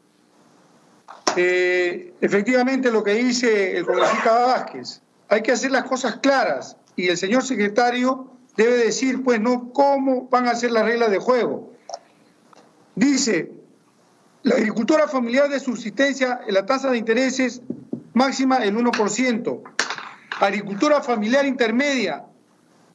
Eh, 1.36 2.14
efectivamente, 2.20 2.90
lo 2.90 3.02
que 3.02 3.14
dice 3.14 3.76
el 3.76 3.84
congresista 3.84 4.32
Vázquez 4.32 5.02
hay 5.30 5.42
que 5.42 5.52
hacer 5.52 5.70
las 5.70 5.84
cosas 5.84 6.16
claras 6.16 6.76
y 6.96 7.06
el 7.08 7.16
señor 7.16 7.44
secretario 7.44 8.26
debe 8.56 8.76
decir, 8.76 9.22
pues, 9.22 9.40
no 9.40 9.72
cómo 9.72 10.28
van 10.28 10.48
a 10.48 10.54
ser 10.56 10.72
las 10.72 10.84
reglas 10.84 11.10
de 11.10 11.18
juego. 11.18 11.72
Dice, 12.96 13.52
la 14.42 14.56
agricultura 14.56 15.06
familiar 15.06 15.48
de 15.48 15.60
subsistencia, 15.60 16.40
la 16.48 16.66
tasa 16.66 16.90
de 16.90 16.98
intereses 16.98 17.62
máxima 18.12 18.56
el 18.56 18.76
1%. 18.76 19.62
Agricultura 20.40 21.00
familiar 21.00 21.46
intermedia, 21.46 22.24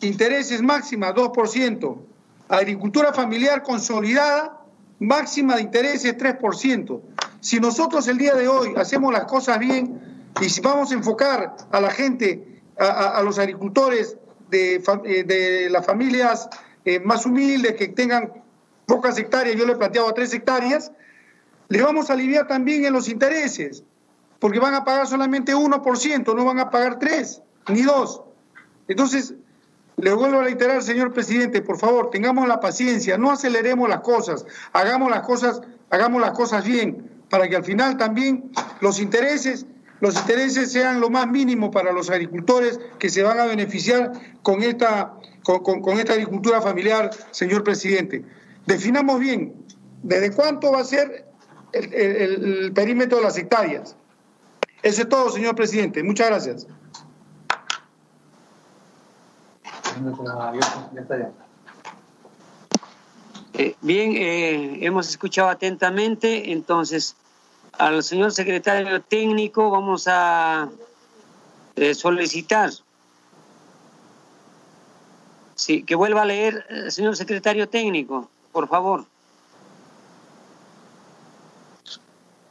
intereses 0.02 0.62
máxima 0.62 1.16
2%. 1.16 1.98
Agricultura 2.50 3.14
familiar 3.14 3.64
consolidada, 3.64 4.62
máxima 5.00 5.56
de 5.56 5.62
intereses 5.62 6.18
3%. 6.18 7.02
Si 7.40 7.62
nosotros 7.62 8.08
el 8.10 8.18
día 8.18 8.36
de 8.36 8.50
hoy 8.50 8.74
hacemos 8.76 9.14
las 9.14 9.24
cosas 9.24 9.58
bien, 9.58 10.15
y 10.42 10.50
si 10.50 10.62
vamos 10.62 10.92
a 10.92 10.96
enfocar 10.96 11.56
a 11.72 11.80
la 11.80 11.92
gente, 11.92 12.62
a, 12.78 13.22
los 13.24 13.40
agricultores 13.40 14.18
de, 14.50 14.76
eh, 15.06 15.24
de 15.24 15.70
las 15.70 15.86
familias 15.86 16.50
eh, 16.84 17.00
más 17.00 17.26
humildes 17.26 17.76
que 17.76 17.88
tengan 17.88 18.34
pocas 18.86 19.18
hectáreas, 19.18 19.56
yo 19.56 19.66
le 19.66 19.74
he 19.74 19.76
planteado 19.76 20.10
a 20.10 20.14
tres 20.14 20.34
hectáreas, 20.34 20.92
le 21.70 21.82
vamos 21.82 22.10
a 22.10 22.14
aliviar 22.14 22.48
también 22.48 22.86
en 22.86 22.94
los 22.94 23.08
intereses, 23.10 23.84
porque 24.40 24.60
van 24.60 24.76
a 24.76 24.84
pagar 24.84 25.08
solamente 25.08 25.56
1%, 25.56 26.36
no 26.36 26.46
van 26.46 26.60
a 26.60 26.70
pagar 26.70 27.00
3 27.00 27.42
ni 27.70 27.82
2. 27.82 28.22
Entonces, 28.88 29.34
le 29.98 30.14
vuelvo 30.14 30.40
a 30.40 30.44
reiterar, 30.44 30.84
señor 30.84 31.14
presidente, 31.14 31.62
por 31.62 31.80
favor, 31.80 32.10
tengamos 32.10 32.48
la 32.48 32.60
paciencia, 32.60 33.18
no 33.18 33.32
aceleremos 33.32 33.88
las 33.88 34.02
cosas, 34.02 34.46
hagamos 34.74 35.10
las 35.10 35.22
cosas, 35.22 35.62
hagamos 35.90 36.22
las 36.22 36.32
cosas 36.32 36.66
bien, 36.66 37.10
para 37.30 37.48
que 37.48 37.56
al 37.56 37.64
final 37.64 37.98
también 37.98 38.52
los 38.82 39.00
intereses, 39.00 39.66
los 40.02 40.16
intereses 40.16 40.72
sean 40.72 41.00
lo 41.00 41.10
más 41.10 41.28
mínimo 41.28 41.72
para 41.72 41.92
los 41.92 42.10
agricultores 42.10 42.80
que 43.00 43.10
se 43.10 43.24
van 43.24 43.40
a 43.40 43.46
beneficiar 43.46 44.12
con 44.44 44.62
esta, 44.62 45.14
con, 45.44 46.00
esta 46.00 46.14
agricultura 46.14 46.62
familiar, 46.62 47.12
señor 47.32 47.64
presidente. 47.64 48.26
Definamos 48.66 49.20
bien 49.20 49.54
desde 50.04 50.32
cuánto 50.32 50.72
va 50.72 50.82
a 50.82 50.84
ser 50.84 51.26
el, 51.72 52.72
perímetro 52.74 53.18
de 53.18 53.24
las 53.24 53.38
hectáreas. 53.38 53.96
Eso 54.84 55.02
es 55.04 55.10
todo, 55.10 55.30
señor 55.30 55.56
presidente. 55.56 56.04
Muchas 56.04 56.28
gracias. 56.28 56.68
Eh, 63.54 63.76
bien, 63.82 64.12
eh, 64.18 64.86
hemos 64.86 65.10
escuchado 65.10 65.48
atentamente, 65.48 66.52
entonces 66.52 67.16
al 67.78 68.04
señor 68.04 68.32
secretario 68.32 69.02
técnico 69.02 69.70
vamos 69.70 70.08
a 70.08 70.70
eh, 71.76 71.94
solicitar 71.94 72.72
sí, 75.56 75.84
que 75.84 75.96
vuelva 75.96 76.22
a 76.22 76.26
leer, 76.26 76.66
señor 76.90 77.16
secretario 77.16 77.68
técnico, 77.68 78.30
por 78.52 78.68
favor. 78.68 79.06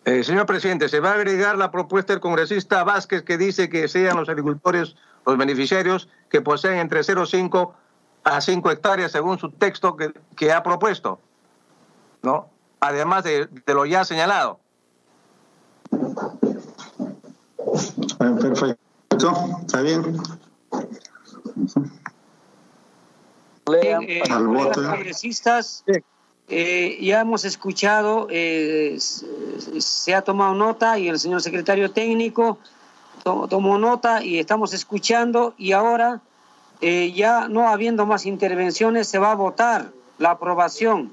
señor 0.05 0.45
presidente, 0.47 0.89
se 0.89 1.01
va 1.01 1.13
a 1.13 1.15
agregar 1.15 1.57
la 1.57 1.71
propuesta 1.71 2.13
del 2.13 2.21
congresista 2.21 2.85
Vázquez 2.85 3.23
que 3.23 3.39
dice 3.39 3.71
que 3.71 3.89
sean 3.89 4.17
los 4.17 4.29
agricultores 4.29 4.97
los 5.25 5.39
beneficiarios 5.39 6.09
que 6.29 6.43
poseen 6.43 6.75
entre 6.75 7.01
0,5 7.01 7.73
a 8.25 8.41
5 8.41 8.71
hectáreas 8.71 9.13
según 9.13 9.39
su 9.39 9.51
texto 9.51 9.97
que, 9.97 10.53
ha 10.53 10.63
propuesto, 10.63 11.19
¿no? 12.23 12.51
Además 12.81 13.25
de, 13.25 13.49
lo 13.67 13.87
ya 13.87 14.05
señalado. 14.05 14.61
Perfecto, 18.19 19.33
está 19.67 19.81
bien. 19.83 20.17
Eh, 23.67 24.23
congresistas, 24.75 25.85
eh, 26.49 26.99
ya 27.01 27.21
hemos 27.21 27.45
escuchado, 27.45 28.27
eh, 28.31 28.99
se 28.99 30.15
ha 30.15 30.23
tomado 30.23 30.55
nota 30.55 30.99
y 30.99 31.09
el 31.09 31.19
señor 31.19 31.41
secretario 31.41 31.91
técnico 31.91 32.59
tomó 33.23 33.79
nota 33.79 34.23
y 34.23 34.39
estamos 34.39 34.75
escuchando 34.75 35.55
y 35.57 35.73
ahora 35.73 36.21
eh, 36.81 37.13
ya 37.13 37.49
no 37.49 37.69
habiendo 37.69 38.05
más 38.05 38.27
intervenciones 38.27 39.09
se 39.09 39.19
va 39.19 39.33
a 39.33 39.35
votar 39.35 39.93
la 40.19 40.33
aprobación. 40.33 41.13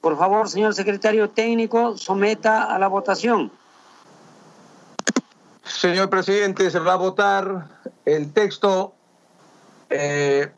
Por 0.00 0.16
favor, 0.16 0.48
señor 0.48 0.74
secretario 0.74 1.28
técnico, 1.30 1.98
someta 1.98 2.64
a 2.64 2.78
la 2.78 2.88
votación. 2.88 3.50
Señor 5.66 6.10
presidente, 6.10 6.70
se 6.70 6.78
va 6.78 6.94
a 6.94 6.96
votar 6.96 7.68
el 8.04 8.32
texto 8.32 8.94
eh, 9.90 10.50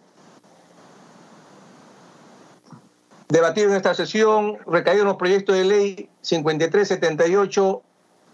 debatido 3.29 3.71
en 3.71 3.77
esta 3.77 3.95
sesión, 3.95 4.59
recaído 4.67 5.03
en 5.03 5.09
los 5.09 5.17
proyectos 5.17 5.57
de 5.57 5.65
ley 5.65 6.09
5378, 6.23 7.83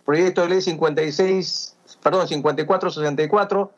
proyecto 0.04 0.42
de 0.42 0.48
ley 0.48 0.62
56 0.62 1.72
perdón, 2.02 2.28
5464, 2.28 3.72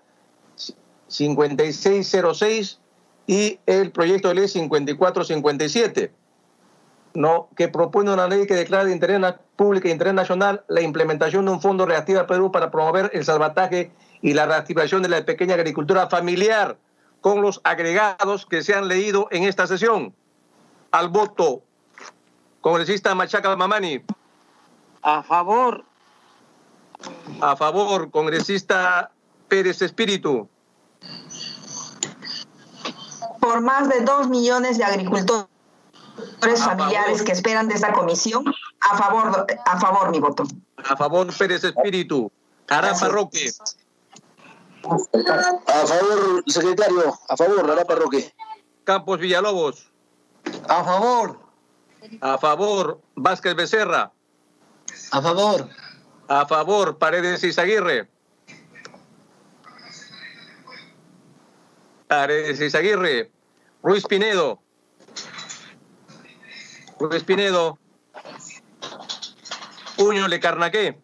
5606 1.08 2.78
y 3.26 3.58
el 3.66 3.90
proyecto 3.90 4.28
de 4.28 4.34
ley 4.34 4.48
5457, 4.48 6.12
¿no? 7.14 7.48
que 7.56 7.68
propone 7.68 8.12
una 8.12 8.26
ley 8.26 8.46
que 8.46 8.54
declara 8.54 8.84
de 8.84 8.92
interés 8.92 9.20
público 9.56 9.86
e 9.86 9.92
interés 9.92 10.14
nacional 10.14 10.64
la 10.68 10.80
implementación 10.82 11.46
de 11.46 11.52
un 11.52 11.62
fondo 11.62 11.86
reactivo 11.86 12.20
a 12.20 12.26
Perú 12.26 12.50
para 12.50 12.70
promover 12.70 13.10
el 13.14 13.24
salvataje 13.24 13.92
y 14.20 14.34
la 14.34 14.46
reactivación 14.46 15.02
de 15.02 15.08
la 15.08 15.24
pequeña 15.24 15.54
agricultura 15.54 16.08
familiar 16.08 16.76
con 17.20 17.40
los 17.40 17.60
agregados 17.64 18.46
que 18.46 18.62
se 18.62 18.74
han 18.74 18.88
leído 18.88 19.28
en 19.30 19.44
esta 19.44 19.66
sesión. 19.66 20.14
Al 20.90 21.08
voto, 21.08 21.62
congresista 22.60 23.14
Machaca 23.14 23.54
Mamani. 23.56 24.02
A 25.02 25.22
favor. 25.22 25.84
A 27.40 27.56
favor, 27.56 28.10
congresista 28.10 29.10
Pérez 29.48 29.82
Espíritu. 29.82 30.48
Por 33.40 33.60
más 33.60 33.88
de 33.88 34.00
dos 34.00 34.28
millones 34.28 34.78
de 34.78 34.84
agricultores 34.84 35.53
familiares 36.56 37.22
que 37.22 37.32
esperan 37.32 37.68
de 37.68 37.74
esta 37.74 37.92
comisión, 37.92 38.44
a 38.80 38.96
favor, 38.98 39.46
a 39.64 39.80
favor 39.80 40.10
mi 40.10 40.20
voto. 40.20 40.44
A 40.76 40.96
favor, 40.96 41.26
Pérez 41.36 41.64
Espíritu. 41.64 42.30
Arapa 42.68 43.08
Roque. 43.08 43.50
A 44.84 45.86
favor, 45.86 46.44
secretario. 46.46 47.14
A 47.28 47.36
favor, 47.36 47.70
Arapa 47.70 47.94
Roque. 47.94 48.32
Campos 48.84 49.18
Villalobos. 49.18 49.90
A 50.68 50.84
favor. 50.84 51.40
A 52.20 52.38
favor, 52.38 53.00
Vázquez 53.16 53.54
Becerra. 53.54 54.12
A 55.10 55.22
favor. 55.22 55.68
A 56.28 56.46
favor, 56.46 56.98
Paredes 56.98 57.42
Izaguirre. 57.44 58.08
Paredes 62.08 62.60
Izaguirre. 62.60 63.30
Ruiz 63.82 64.04
Pinedo. 64.06 64.63
Ruiz 66.98 67.24
Pinedo. 67.24 67.78
Puño 69.96 70.28
Le 70.28 70.40
Carnaqué. 70.40 71.00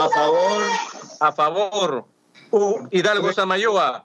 A 0.00 0.08
favor. 0.08 0.62
A 1.20 1.32
favor. 1.32 2.06
Hidalgo 2.90 3.32
Samayoa. 3.32 4.04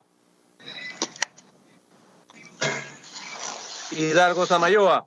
Hidalgo 3.91 4.45
Samayoa. 4.45 5.05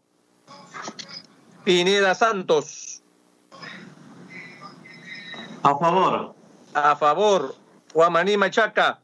Pineda 1.65 2.15
Santos. 2.15 3.03
A 5.63 5.75
favor. 5.79 6.35
A 6.75 6.97
favor. 6.97 7.55
Guamaní 7.95 8.37
Machaca. 8.37 9.01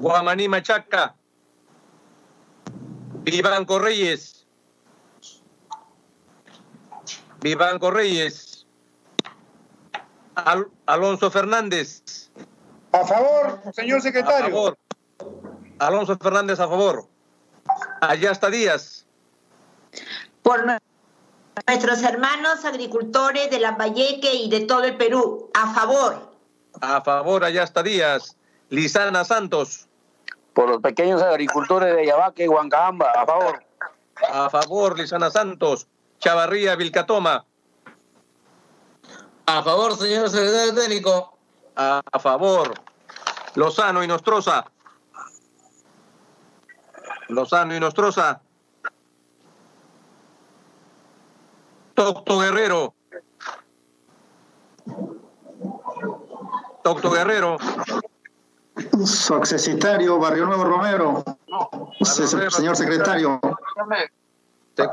Guamaní 0.00 0.48
Machaca. 0.48 1.14
Vivanco 3.22 3.78
Reyes. 3.78 4.46
Vivanco 7.42 7.90
Reyes. 7.90 8.66
Alonso 10.86 11.30
Fernández. 11.30 12.30
A 12.92 13.04
favor, 13.04 13.60
señor 13.74 14.00
secretario. 14.00 14.46
A 14.46 14.50
favor. 14.50 14.78
Alonso 15.78 16.16
Fernández 16.16 16.58
a 16.60 16.68
favor. 16.68 17.06
Allá 18.00 18.32
está 18.32 18.48
Díaz. 18.48 19.04
Por 20.42 20.64
nuestros 21.66 22.02
hermanos 22.02 22.64
agricultores 22.64 23.50
de 23.50 23.60
Lambayeque 23.60 24.34
y 24.34 24.48
de 24.48 24.60
todo 24.60 24.84
el 24.84 24.96
Perú. 24.96 25.50
A 25.52 25.74
favor. 25.74 26.32
A 26.80 27.02
favor, 27.02 27.44
allá 27.44 27.64
está 27.64 27.82
Díaz. 27.82 28.36
Lisana 28.70 29.24
Santos. 29.24 29.89
Por 30.60 30.68
los 30.68 30.82
pequeños 30.82 31.22
agricultores 31.22 31.96
de 31.96 32.04
Yabaque 32.04 32.44
y 32.44 32.48
Huancabamba. 32.48 33.12
A 33.12 33.24
favor. 33.24 33.64
A 34.30 34.50
favor, 34.50 34.98
Lisana 34.98 35.30
Santos. 35.30 35.86
Chavarría, 36.18 36.76
Vilcatoma. 36.76 37.46
A 39.46 39.62
favor, 39.62 39.96
señor 39.96 40.28
secretario 40.28 40.74
técnico. 40.74 41.38
A, 41.76 42.02
a 42.12 42.18
favor. 42.18 42.74
Lozano 43.54 44.04
y 44.04 44.06
Nostroza. 44.06 44.66
Lozano 47.28 47.74
y 47.74 47.80
Nostroza. 47.80 48.42
Doctor 51.96 52.44
Guerrero. 52.44 52.94
Doctor 56.84 57.14
Guerrero. 57.14 57.56
Su 59.04 59.34
accesitario, 59.34 60.18
Barrio 60.18 60.46
Nuevo 60.46 60.64
Romero. 60.64 61.24
señor 62.50 62.76
secretario. 62.76 63.40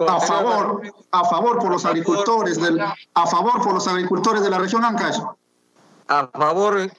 A 0.07 0.19
favor, 0.19 0.81
a 1.11 1.23
favor 1.25 1.59
por 1.59 1.71
los 1.71 1.85
agricultores 1.85 2.59
del, 2.61 2.79
a 2.81 3.27
favor 3.27 3.61
por 3.61 3.73
los 3.73 3.87
agricultores 3.87 4.41
de 4.43 4.49
la 4.49 4.57
región 4.57 4.83
Ancash. 4.83 5.19
A 6.07 6.27
favor, 6.27 6.89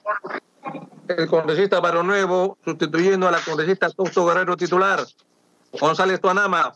el 1.07 1.27
congresista 1.27 1.79
Barrio 1.79 2.03
Nuevo, 2.03 2.57
sustituyendo 2.63 3.27
a 3.27 3.31
la 3.31 3.41
congresista 3.41 3.89
Costo 3.91 4.25
Guerrero 4.25 4.57
titular. 4.57 5.05
González 5.79 6.19
Tuanama. 6.19 6.73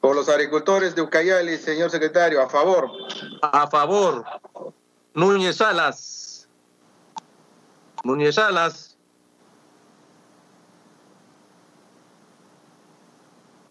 Por 0.00 0.14
los 0.14 0.28
agricultores 0.28 0.94
de 0.94 1.02
Ucayali, 1.02 1.56
señor 1.58 1.90
secretario, 1.90 2.40
a 2.40 2.48
favor. 2.48 2.88
A 3.42 3.66
favor. 3.66 4.24
Núñez 5.14 5.56
Salas. 5.56 6.25
Núñez 8.06 8.36
Salas. 8.36 8.96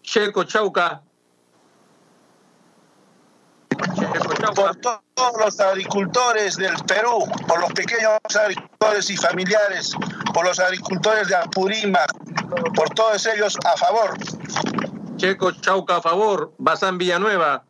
Checo 0.02 0.44
Chauca. 0.44 1.00
Por 4.54 4.76
todos 4.76 5.00
los 5.40 5.58
agricultores 5.60 6.56
del 6.56 6.74
Perú, 6.86 7.24
por 7.48 7.60
los 7.60 7.72
pequeños 7.72 8.18
agricultores 8.38 9.10
y 9.10 9.16
familiares, 9.16 9.94
por 10.32 10.44
los 10.44 10.60
agricultores 10.60 11.28
de 11.28 11.36
Apurímac, 11.36 12.12
por 12.74 12.90
todos 12.90 13.26
ellos 13.26 13.56
a 13.64 13.76
favor. 13.76 14.16
Checo 15.16 15.50
Chauca 15.52 15.96
a 15.96 16.02
favor. 16.02 16.52
Bazán 16.58 16.98
Villanueva. 16.98 17.64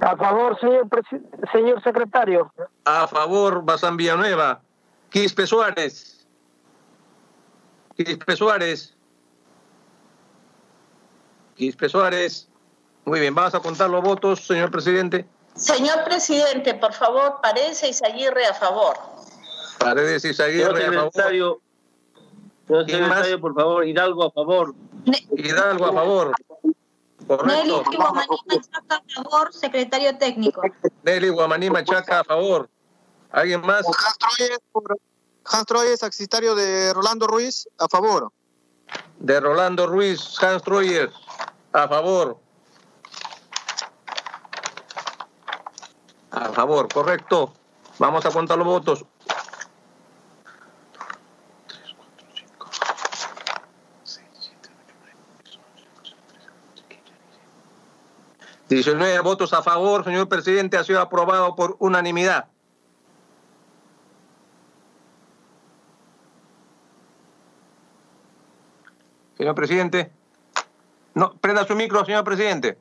A 0.00 0.16
favor, 0.16 0.58
señor, 0.60 0.88
señor 1.52 1.82
secretario. 1.82 2.52
A 2.84 3.06
favor, 3.06 3.62
Bazán 3.64 3.96
Villanueva. 3.96 4.62
Quispe 5.10 5.46
Suárez. 5.46 6.26
Quispe 7.96 8.36
Suárez. 8.36 8.94
Quispe 11.56 11.88
Suárez. 11.88 12.48
Muy 13.04 13.20
bien, 13.20 13.34
vamos 13.34 13.54
a 13.54 13.60
contar 13.60 13.88
los 13.90 14.02
votos, 14.02 14.46
señor 14.46 14.70
presidente. 14.70 15.26
Señor 15.54 16.04
presidente, 16.04 16.74
por 16.74 16.92
favor, 16.92 17.40
Paredes 17.42 17.82
y 17.82 18.04
Aguirre 18.04 18.46
a 18.46 18.54
favor. 18.54 18.96
Paredes 19.78 20.24
y 20.24 20.42
Aguirre 20.42 20.86
a 20.86 21.10
favor. 21.10 21.60
Señor 22.68 22.86
secretario, 22.86 23.40
por 23.40 23.54
favor, 23.54 23.86
Hidalgo 23.86 24.24
a 24.26 24.30
favor. 24.30 24.74
Hidalgo 25.32 25.86
a 25.86 25.92
favor. 25.92 26.32
Correcto. 27.26 27.46
Nelly 27.46 27.96
Guamaní 27.96 28.38
Machaca 28.46 28.96
a 28.96 29.22
favor, 29.22 29.52
secretario 29.52 30.16
técnico. 30.18 30.62
Nelly 31.02 31.28
Guamaní 31.30 31.70
Machaca 31.70 32.20
a 32.20 32.24
favor. 32.24 32.68
¿Alguien 33.30 33.60
más? 33.60 33.84
Hans 35.44 35.66
Troyes, 35.66 36.00
secretario 36.00 36.54
de 36.54 36.92
Rolando 36.92 37.26
Ruiz, 37.26 37.68
a 37.78 37.88
favor. 37.88 38.32
De 39.18 39.40
Rolando 39.40 39.86
Ruiz, 39.86 40.34
Hans 40.42 40.62
Troyes, 40.62 41.10
a 41.72 41.88
favor. 41.88 42.38
A 46.30 46.52
favor, 46.52 46.92
correcto. 46.92 47.52
Vamos 47.98 48.24
a 48.26 48.30
contar 48.30 48.58
los 48.58 48.66
votos. 48.66 49.04
19 58.68 59.20
votos 59.20 59.52
a 59.54 59.62
favor, 59.62 60.04
señor 60.04 60.28
presidente, 60.28 60.76
ha 60.76 60.84
sido 60.84 61.00
aprobado 61.00 61.56
por 61.56 61.76
unanimidad. 61.78 62.48
Señor 69.38 69.54
presidente. 69.54 70.10
No, 71.14 71.32
prenda 71.34 71.64
su 71.64 71.74
micro, 71.74 72.04
señor 72.04 72.24
presidente. 72.24 72.76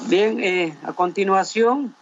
Bien, 0.04 0.40
eh, 0.42 0.78
a 0.84 0.94
continuación, 0.94 1.96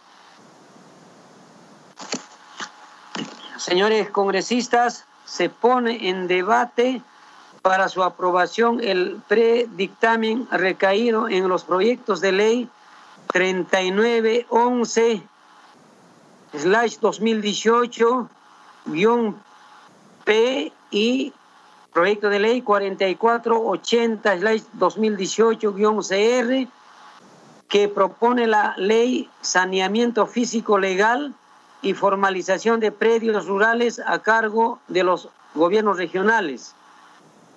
señores 3.70 4.10
congresistas, 4.10 5.06
se 5.24 5.48
pone 5.48 6.08
en 6.08 6.26
debate 6.26 7.02
para 7.62 7.88
su 7.88 8.02
aprobación 8.02 8.80
el 8.82 9.22
predictamen 9.28 10.48
recaído 10.50 11.28
en 11.28 11.48
los 11.48 11.62
proyectos 11.62 12.20
de 12.20 12.32
ley 12.32 12.68
3911 13.28 15.22
slash 16.58 16.96
2018 16.98 18.28
P 20.24 20.72
y 20.90 21.32
proyecto 21.92 22.28
de 22.28 22.40
ley 22.40 22.62
4480 22.62 24.38
slash 24.38 24.62
2018 24.72 25.72
CR 25.72 26.66
que 27.68 27.88
propone 27.88 28.48
la 28.48 28.74
ley 28.78 29.30
saneamiento 29.42 30.26
físico 30.26 30.76
legal 30.76 31.36
y 31.82 31.94
formalización 31.94 32.80
de 32.80 32.92
predios 32.92 33.46
rurales 33.46 34.00
a 34.04 34.20
cargo 34.20 34.78
de 34.88 35.02
los 35.02 35.28
gobiernos 35.54 35.96
regionales. 35.96 36.74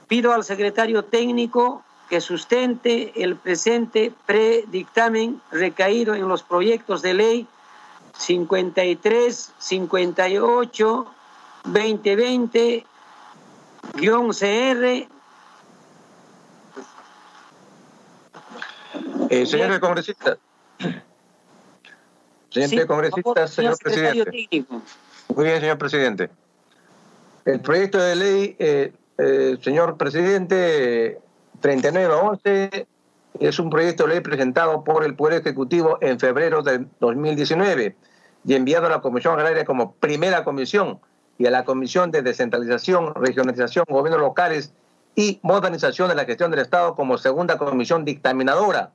Pido 0.08 0.34
al 0.34 0.44
secretario 0.44 1.04
técnico 1.04 1.84
que 2.10 2.22
sustente 2.22 3.24
el 3.24 3.36
presente 3.36 4.14
predictamen 4.26 5.42
recaído 5.52 6.14
en 6.16 6.28
los 6.28 6.44
proyectos 6.44 7.02
de 7.02 7.14
ley 7.14 7.48
53 8.18 9.54
58 9.58 11.06
2020 11.66 12.86
CR. 13.92 15.08
Eh, 19.30 19.80
congresista. 19.80 20.38
Señor 22.54 22.88
congresista, 22.88 23.48
señor 23.48 23.78
presidente. 23.78 24.66
Muy 25.36 25.46
bien, 25.46 25.60
señor 25.60 25.78
presidente. 25.78 26.30
El 27.46 27.60
proyecto 27.60 27.98
de 28.00 28.16
ley, 28.16 28.56
eh, 28.60 28.94
eh, 29.18 29.58
señor 29.62 29.98
presidente, 29.98 31.20
3911 31.62 32.88
es 33.40 33.60
un 33.60 33.70
proyecto 33.70 34.04
de 34.04 34.10
ley 34.10 34.20
presentado 34.22 34.84
por 34.84 35.04
el 35.04 35.16
Poder 35.16 35.42
Ejecutivo 35.42 35.98
en 36.02 36.20
febrero 36.20 36.62
de 36.62 36.86
2019 37.00 37.96
y 38.46 38.54
enviado 38.54 38.86
a 38.86 38.90
la 38.90 39.02
Comisión 39.02 39.40
Agraria 39.40 39.66
como 39.66 39.94
primera 39.94 40.44
comisión 40.44 41.00
y 41.38 41.48
a 41.48 41.52
la 41.52 41.66
Comisión 41.66 42.12
de 42.12 42.22
Descentralización, 42.22 43.16
Regionalización, 43.16 43.86
Gobiernos 43.90 44.22
Locales 44.22 44.74
y 45.16 45.40
Modernización 45.42 46.10
de 46.10 46.16
la 46.16 46.26
Gestión 46.26 46.52
del 46.52 46.60
Estado 46.60 46.96
como 46.96 47.18
segunda 47.18 47.58
comisión 47.58 48.06
dictaminadora. 48.06 48.92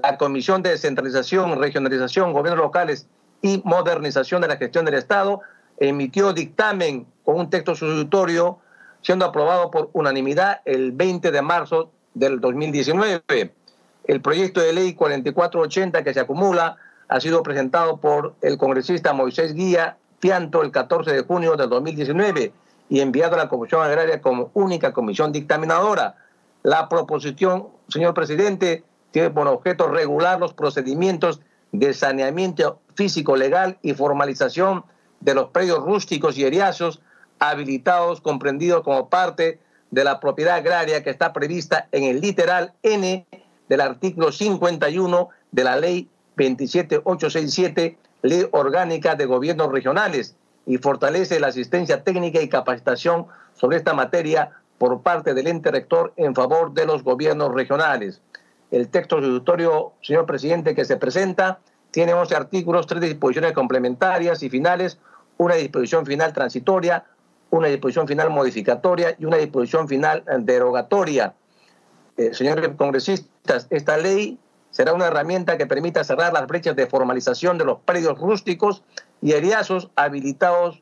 La 0.00 0.16
Comisión 0.16 0.62
de 0.62 0.70
Descentralización, 0.70 1.60
Regionalización, 1.60 2.32
Gobiernos 2.32 2.64
Locales 2.64 3.06
y 3.42 3.60
Modernización 3.62 4.40
de 4.40 4.48
la 4.48 4.56
Gestión 4.56 4.86
del 4.86 4.94
Estado 4.94 5.42
emitió 5.76 6.32
dictamen 6.32 7.06
con 7.24 7.38
un 7.38 7.50
texto 7.50 7.74
sustitutorio 7.74 8.58
siendo 9.02 9.26
aprobado 9.26 9.70
por 9.70 9.90
unanimidad 9.92 10.62
el 10.64 10.92
20 10.92 11.30
de 11.30 11.42
marzo 11.42 11.90
del 12.14 12.40
2019. 12.40 13.52
El 14.04 14.20
proyecto 14.22 14.62
de 14.62 14.72
ley 14.72 14.94
4480 14.94 16.02
que 16.02 16.14
se 16.14 16.20
acumula 16.20 16.78
ha 17.08 17.20
sido 17.20 17.42
presentado 17.42 17.98
por 17.98 18.34
el 18.40 18.56
congresista 18.56 19.12
Moisés 19.12 19.52
Guía 19.52 19.98
Pianto 20.20 20.62
el 20.62 20.70
14 20.70 21.12
de 21.12 21.20
junio 21.20 21.54
del 21.56 21.68
2019 21.68 22.50
y 22.88 23.00
enviado 23.00 23.34
a 23.34 23.38
la 23.38 23.48
Comisión 23.50 23.82
Agraria 23.82 24.22
como 24.22 24.50
única 24.54 24.94
comisión 24.94 25.32
dictaminadora. 25.32 26.14
La 26.62 26.88
proposición, 26.88 27.68
señor 27.88 28.14
presidente, 28.14 28.84
tiene 29.12 29.30
por 29.30 29.46
objeto 29.46 29.86
regular 29.88 30.40
los 30.40 30.52
procedimientos 30.54 31.40
de 31.70 31.94
saneamiento 31.94 32.80
físico 32.94 33.36
legal 33.36 33.78
y 33.82 33.94
formalización 33.94 34.84
de 35.20 35.34
los 35.34 35.50
predios 35.50 35.84
rústicos 35.84 36.36
y 36.36 36.44
eriazos 36.44 37.00
habilitados 37.38 38.20
comprendidos 38.20 38.82
como 38.82 39.08
parte 39.08 39.60
de 39.90 40.04
la 40.04 40.20
propiedad 40.20 40.56
agraria 40.56 41.02
que 41.04 41.10
está 41.10 41.32
prevista 41.32 41.88
en 41.92 42.04
el 42.04 42.20
literal 42.20 42.72
N 42.82 43.26
del 43.68 43.80
artículo 43.80 44.32
51 44.32 45.28
de 45.50 45.64
la 45.64 45.76
ley 45.76 46.08
27867, 46.36 47.98
ley 48.22 48.46
orgánica 48.52 49.14
de 49.14 49.26
gobiernos 49.26 49.70
regionales, 49.70 50.34
y 50.66 50.78
fortalece 50.78 51.40
la 51.40 51.48
asistencia 51.48 52.04
técnica 52.04 52.40
y 52.40 52.48
capacitación 52.48 53.26
sobre 53.54 53.76
esta 53.76 53.92
materia 53.92 54.50
por 54.78 55.02
parte 55.02 55.34
del 55.34 55.46
ente 55.46 55.70
rector 55.70 56.12
en 56.16 56.34
favor 56.34 56.72
de 56.72 56.86
los 56.86 57.02
gobiernos 57.02 57.52
regionales. 57.52 58.20
El 58.72 58.88
texto 58.88 59.18
sustitutorio, 59.18 59.92
señor 60.00 60.24
presidente, 60.24 60.74
que 60.74 60.86
se 60.86 60.96
presenta 60.96 61.60
tiene 61.90 62.14
11 62.14 62.34
artículos, 62.34 62.86
tres 62.86 63.02
disposiciones 63.02 63.52
complementarias 63.52 64.42
y 64.42 64.48
finales, 64.48 64.98
una 65.36 65.56
disposición 65.56 66.06
final 66.06 66.32
transitoria, 66.32 67.04
una 67.50 67.68
disposición 67.68 68.08
final 68.08 68.30
modificatoria 68.30 69.14
y 69.18 69.26
una 69.26 69.36
disposición 69.36 69.86
final 69.88 70.24
derogatoria. 70.40 71.34
Eh, 72.16 72.32
señores 72.32 72.66
congresistas, 72.78 73.66
esta 73.68 73.98
ley 73.98 74.38
será 74.70 74.94
una 74.94 75.08
herramienta 75.08 75.58
que 75.58 75.66
permita 75.66 76.02
cerrar 76.02 76.32
las 76.32 76.46
brechas 76.46 76.74
de 76.74 76.86
formalización 76.86 77.58
de 77.58 77.66
los 77.66 77.80
predios 77.80 78.18
rústicos 78.18 78.82
y 79.20 79.32
eriazos 79.32 79.90
habilitados 79.96 80.80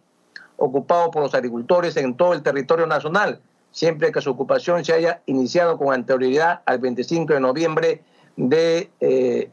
ocupados 0.59 1.09
por 1.12 1.23
los 1.23 1.35
agricultores 1.35 1.97
en 1.97 2.17
todo 2.17 2.35
el 2.35 2.43
territorio 2.43 2.87
nacional, 2.87 3.41
siempre 3.73 4.13
que 4.13 4.21
su 4.21 4.31
ocupación 4.31 4.85
se 4.85 4.93
haya 4.93 5.23
iniciado 5.27 5.79
con 5.79 5.93
anterioridad 5.93 6.63
al 6.67 6.79
25 6.79 7.35
de 7.35 7.41
noviembre 7.41 8.03
de, 8.37 8.91
eh, 9.01 9.51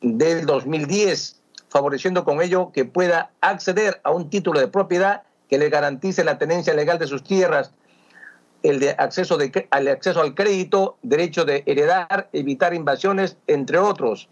del 0.00 0.46
2010, 0.46 1.40
favoreciendo 1.68 2.24
con 2.24 2.42
ello 2.42 2.70
que 2.72 2.84
pueda 2.84 3.30
acceder 3.40 4.00
a 4.04 4.10
un 4.10 4.30
título 4.30 4.60
de 4.60 4.68
propiedad 4.68 5.22
que 5.48 5.58
le 5.58 5.68
garantice 5.68 6.24
la 6.24 6.38
tenencia 6.38 6.74
legal 6.74 6.98
de 6.98 7.06
sus 7.06 7.22
tierras, 7.22 7.72
el 8.62 8.80
de 8.80 8.90
acceso, 8.90 9.36
de, 9.36 9.68
al 9.70 9.88
acceso 9.88 10.20
al 10.20 10.34
crédito, 10.34 10.96
derecho 11.02 11.44
de 11.44 11.62
heredar, 11.66 12.28
evitar 12.32 12.74
invasiones, 12.74 13.36
entre 13.46 13.78
otros. 13.78 14.28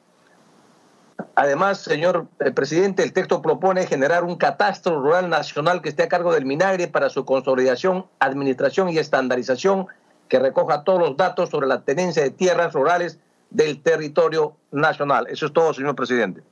Además, 1.34 1.80
señor 1.80 2.26
eh, 2.40 2.51
presidente, 2.51 3.02
el 3.02 3.12
texto 3.12 3.42
propone 3.42 3.86
generar 3.86 4.24
un 4.24 4.36
catastro 4.36 5.01
rural 5.01 5.28
nacional 5.28 5.82
que 5.82 5.88
esté 5.88 6.05
a 6.05 6.09
cargo 6.09 6.32
del 6.32 6.47
Minagre 6.47 6.88
para 6.88 7.10
su 7.10 7.24
consolidación, 7.24 8.06
administración 8.18 8.90
y 8.90 8.98
estandarización 8.98 9.86
que 10.28 10.38
recoja 10.38 10.84
todos 10.84 11.01
los 11.01 11.16
datos 11.16 11.51
sobre 11.51 11.66
la 11.66 11.82
tenencia 11.82 12.22
de 12.22 12.30
tierras 12.30 12.72
rurales 12.72 13.18
del 13.51 13.82
territorio 13.82 14.56
nacional. 14.70 15.26
Eso 15.28 15.47
es 15.47 15.52
todo, 15.52 15.74
señor 15.74 15.97
presidente. 15.97 16.42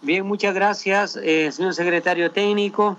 Bien, 0.00 0.26
muchas 0.26 0.54
gracias, 0.54 1.16
eh, 1.16 1.52
señor 1.52 1.74
secretario 1.74 2.32
técnico. 2.32 2.96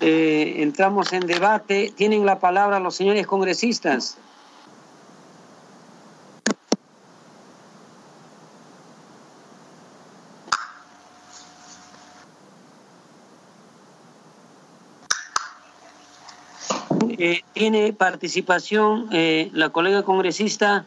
Eh, 0.00 0.62
entramos 0.62 1.12
en 1.12 1.20
debate. 1.26 1.92
Tienen 1.94 2.26
la 2.26 2.40
palabra 2.40 2.80
los 2.80 2.96
señores 2.96 3.26
congresistas. 3.28 4.18
Eh, 17.18 17.42
tiene 17.62 17.92
participación 17.92 19.08
la 19.52 19.70
colega 19.70 20.02
congresista 20.02 20.84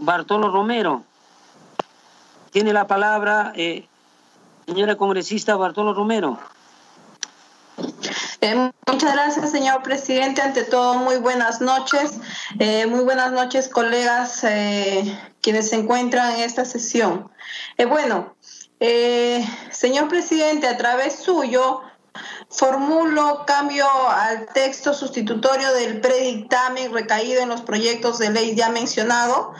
Bartolo 0.00 0.50
Romero. 0.50 1.04
Tiene 2.50 2.72
la 2.72 2.86
palabra 2.86 3.52
Señora 4.66 4.96
congresista 4.96 5.54
Bartolo 5.54 5.92
Romero. 5.92 6.38
Eh, 8.40 8.72
muchas 8.86 9.12
gracias, 9.12 9.50
señor 9.50 9.82
presidente. 9.82 10.40
Ante 10.40 10.64
todo, 10.64 10.94
muy 10.94 11.18
buenas 11.18 11.60
noches. 11.60 12.20
Eh, 12.58 12.86
muy 12.86 13.04
buenas 13.04 13.32
noches, 13.32 13.68
colegas 13.68 14.44
eh, 14.44 15.14
quienes 15.42 15.68
se 15.68 15.76
encuentran 15.76 16.36
en 16.36 16.40
esta 16.40 16.64
sesión. 16.64 17.30
bueno, 17.86 18.34
señor 19.70 20.08
presidente, 20.08 20.68
a 20.68 20.78
través 20.78 21.16
suyo, 21.16 21.82
formulo 22.48 23.44
cambio 23.46 23.86
al 24.08 24.46
texto 24.46 24.94
sustitutorio 24.94 25.72
del 25.74 26.00
predictamen 26.00 26.92
recaído 26.92 27.42
en 27.42 27.48
los 27.48 27.62
proyectos 27.62 28.18
de 28.18 28.30
ley 28.30 28.54
ya 28.54 28.68
mencionado, 28.70 29.52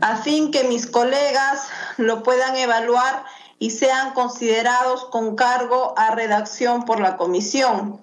a 0.00 0.16
fin 0.16 0.50
que 0.50 0.64
mis 0.64 0.86
colegas 0.86 1.68
lo 1.96 2.22
puedan 2.22 2.56
evaluar 2.56 3.24
y 3.58 3.70
sean 3.70 4.12
considerados 4.12 5.06
con 5.06 5.36
cargo 5.36 5.94
a 5.96 6.14
redacción 6.14 6.84
por 6.84 7.00
la 7.00 7.16
comisión. 7.16 8.00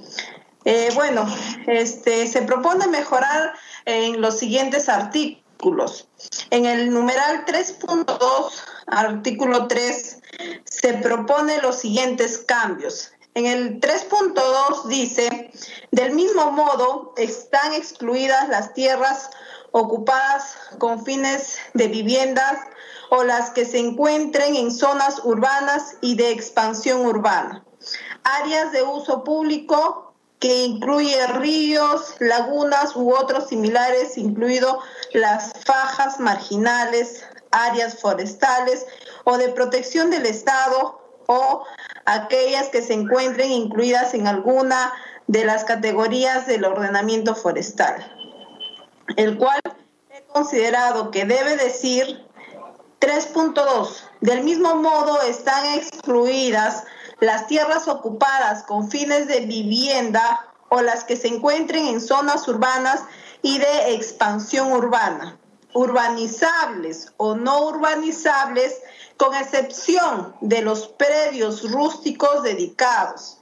Eh, 0.66 0.90
bueno, 0.96 1.26
este, 1.68 2.28
se 2.28 2.42
propone 2.44 2.88
mejorar 2.88 3.54
en 3.86 4.22
los 4.22 4.38
siguientes 4.38 4.90
artículos. 4.90 6.08
En 6.50 6.66
el 6.66 6.92
numeral 6.92 7.46
3.2, 7.46 8.52
artículo 8.88 9.68
3, 9.68 10.20
se 10.64 10.94
propone 10.96 11.62
los 11.62 11.78
siguientes 11.78 12.40
cambios. 12.40 13.11
En 13.34 13.46
el 13.46 13.80
3.2 13.80 14.88
dice, 14.88 15.52
del 15.92 16.14
mismo 16.14 16.52
modo, 16.52 17.14
están 17.16 17.74
excluidas 17.74 18.50
las 18.50 18.74
tierras 18.74 19.30
ocupadas 19.72 20.56
con 20.80 21.06
fines 21.06 21.58
de 21.74 21.88
viviendas 21.88 22.60
o 23.10 23.24
las 23.24 23.52
que 23.52 23.64
se 23.64 23.80
encuentren 23.80 24.56
en 24.56 24.72
zonas 24.72 25.22
urbanas 25.24 25.96
y 26.02 26.16
de 26.16 26.32
expansión 26.32 27.06
urbana. 27.06 27.64
Áreas 28.24 28.74
de 28.74 28.84
uso 28.84 29.24
público 29.24 30.14
que 30.40 30.64
incluye 30.66 31.26
ríos, 31.28 32.16
lagunas 32.20 32.96
u 32.96 33.14
otros 33.16 33.48
similares, 33.48 34.18
incluido 34.18 34.80
las 35.14 35.54
fajas 35.66 36.20
marginales, 36.20 37.24
áreas 37.52 38.00
forestales 38.00 38.86
o 39.24 39.38
de 39.38 39.50
protección 39.50 40.10
del 40.10 40.26
Estado 40.26 41.00
o 41.28 41.64
aquellas 42.06 42.70
que 42.70 42.82
se 42.82 42.94
encuentren 42.94 43.52
incluidas 43.52 44.14
en 44.14 44.28
alguna 44.28 44.94
de 45.28 45.46
las 45.46 45.64
categorías 45.64 46.48
del 46.48 46.66
ordenamiento 46.66 47.36
forestal, 47.36 47.96
el 49.16 49.38
cual 49.38 49.60
he 50.10 50.22
considerado 50.24 51.12
que 51.12 51.26
debe 51.26 51.58
decir 51.58 52.26
3.2. 53.00 54.04
Del 54.22 54.44
mismo 54.44 54.76
modo, 54.76 55.22
están 55.24 55.66
excluidas 55.74 56.84
las 57.20 57.48
tierras 57.48 57.88
ocupadas 57.88 58.64
con 58.64 58.90
fines 58.90 59.28
de 59.28 59.42
vivienda 59.42 60.48
o 60.70 60.82
las 60.82 61.04
que 61.04 61.16
se 61.16 61.28
encuentren 61.28 61.88
en 61.88 62.00
zonas 62.00 62.48
urbanas 62.48 63.02
y 63.42 63.58
de 63.58 63.96
expansión 63.96 64.72
urbana, 64.72 65.38
urbanizables 65.74 67.12
o 67.18 67.36
no 67.36 67.68
urbanizables, 67.68 68.82
con 69.18 69.36
excepción 69.36 70.34
de 70.42 70.62
los 70.62 70.88
predios 70.88 71.70
rústicos 71.72 72.44
dedicados 72.44 73.41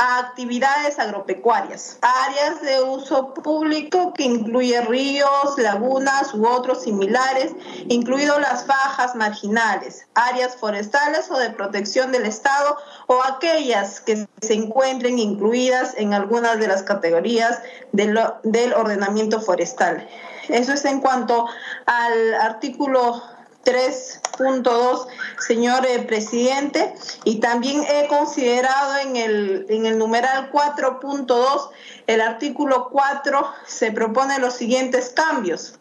actividades 0.00 0.98
agropecuarias, 0.98 1.98
áreas 2.00 2.62
de 2.62 2.80
uso 2.80 3.34
público 3.34 4.14
que 4.14 4.24
incluye 4.24 4.80
ríos, 4.80 5.58
lagunas 5.58 6.32
u 6.32 6.46
otros 6.46 6.84
similares, 6.84 7.52
incluido 7.88 8.38
las 8.38 8.64
fajas 8.64 9.14
marginales, 9.14 10.06
áreas 10.14 10.56
forestales 10.56 11.30
o 11.30 11.38
de 11.38 11.50
protección 11.50 12.12
del 12.12 12.24
Estado 12.24 12.78
o 13.08 13.22
aquellas 13.24 14.00
que 14.00 14.26
se 14.40 14.54
encuentren 14.54 15.18
incluidas 15.18 15.92
en 15.98 16.14
algunas 16.14 16.58
de 16.58 16.68
las 16.68 16.82
categorías 16.82 17.60
del, 17.92 18.18
del 18.42 18.72
ordenamiento 18.72 19.38
forestal. 19.42 20.08
Eso 20.48 20.72
es 20.72 20.84
en 20.86 21.00
cuanto 21.00 21.46
al 21.84 22.34
artículo 22.40 23.22
3.2, 23.64 25.06
señor 25.38 25.86
eh, 25.86 26.00
presidente, 26.00 26.94
y 27.24 27.40
también 27.40 27.82
he 27.84 28.06
considerado 28.08 28.98
en 28.98 29.16
el, 29.16 29.66
en 29.68 29.86
el 29.86 29.98
numeral 29.98 30.50
4.2, 30.50 31.70
el 32.06 32.20
artículo 32.20 32.88
4, 32.90 33.46
se 33.66 33.92
propone 33.92 34.38
los 34.38 34.54
siguientes 34.54 35.10
cambios. 35.10 35.74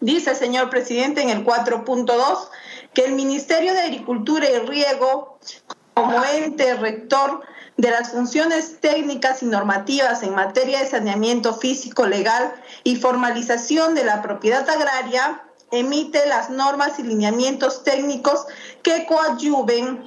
Dice, 0.00 0.34
señor 0.34 0.70
presidente, 0.70 1.22
en 1.22 1.30
el 1.30 1.44
4.2, 1.44 2.48
que 2.92 3.04
el 3.04 3.12
Ministerio 3.12 3.72
de 3.72 3.80
Agricultura 3.80 4.48
y 4.48 4.58
Riego, 4.60 5.38
como 5.94 6.22
ente 6.24 6.74
rector 6.74 7.42
de 7.76 7.90
las 7.90 8.10
funciones 8.12 8.80
técnicas 8.80 9.42
y 9.42 9.46
normativas 9.46 10.22
en 10.22 10.34
materia 10.34 10.80
de 10.80 10.86
saneamiento 10.86 11.54
físico 11.54 12.06
legal 12.06 12.54
y 12.84 12.96
formalización 12.96 13.94
de 13.94 14.04
la 14.04 14.22
propiedad 14.22 14.68
agraria, 14.68 15.42
emite 15.70 16.26
las 16.26 16.50
normas 16.50 16.98
y 16.98 17.02
lineamientos 17.02 17.84
técnicos 17.84 18.46
que 18.82 19.06
coadyuven 19.06 20.04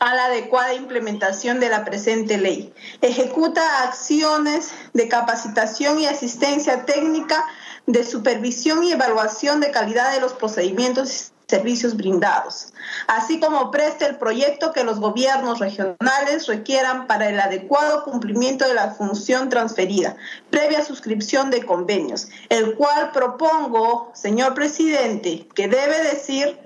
a 0.00 0.14
la 0.14 0.26
adecuada 0.26 0.74
implementación 0.74 1.60
de 1.60 1.68
la 1.68 1.84
presente 1.84 2.38
ley. 2.38 2.72
Ejecuta 3.02 3.84
acciones 3.84 4.70
de 4.94 5.08
capacitación 5.08 6.00
y 6.00 6.06
asistencia 6.06 6.86
técnica, 6.86 7.46
de 7.86 8.04
supervisión 8.04 8.82
y 8.82 8.92
evaluación 8.92 9.60
de 9.60 9.70
calidad 9.70 10.12
de 10.12 10.20
los 10.20 10.32
procedimientos 10.32 11.32
servicios 11.50 11.96
brindados, 11.96 12.72
así 13.08 13.40
como 13.40 13.70
preste 13.70 14.06
el 14.06 14.16
proyecto 14.16 14.72
que 14.72 14.84
los 14.84 15.00
gobiernos 15.00 15.58
regionales 15.58 16.46
requieran 16.46 17.06
para 17.06 17.28
el 17.28 17.38
adecuado 17.38 18.04
cumplimiento 18.04 18.66
de 18.66 18.74
la 18.74 18.92
función 18.92 19.48
transferida, 19.48 20.16
previa 20.48 20.84
suscripción 20.84 21.50
de 21.50 21.66
convenios, 21.66 22.28
el 22.48 22.74
cual 22.76 23.10
propongo, 23.12 24.10
señor 24.14 24.54
presidente, 24.54 25.46
que 25.54 25.68
debe 25.68 26.02
decir 26.04 26.58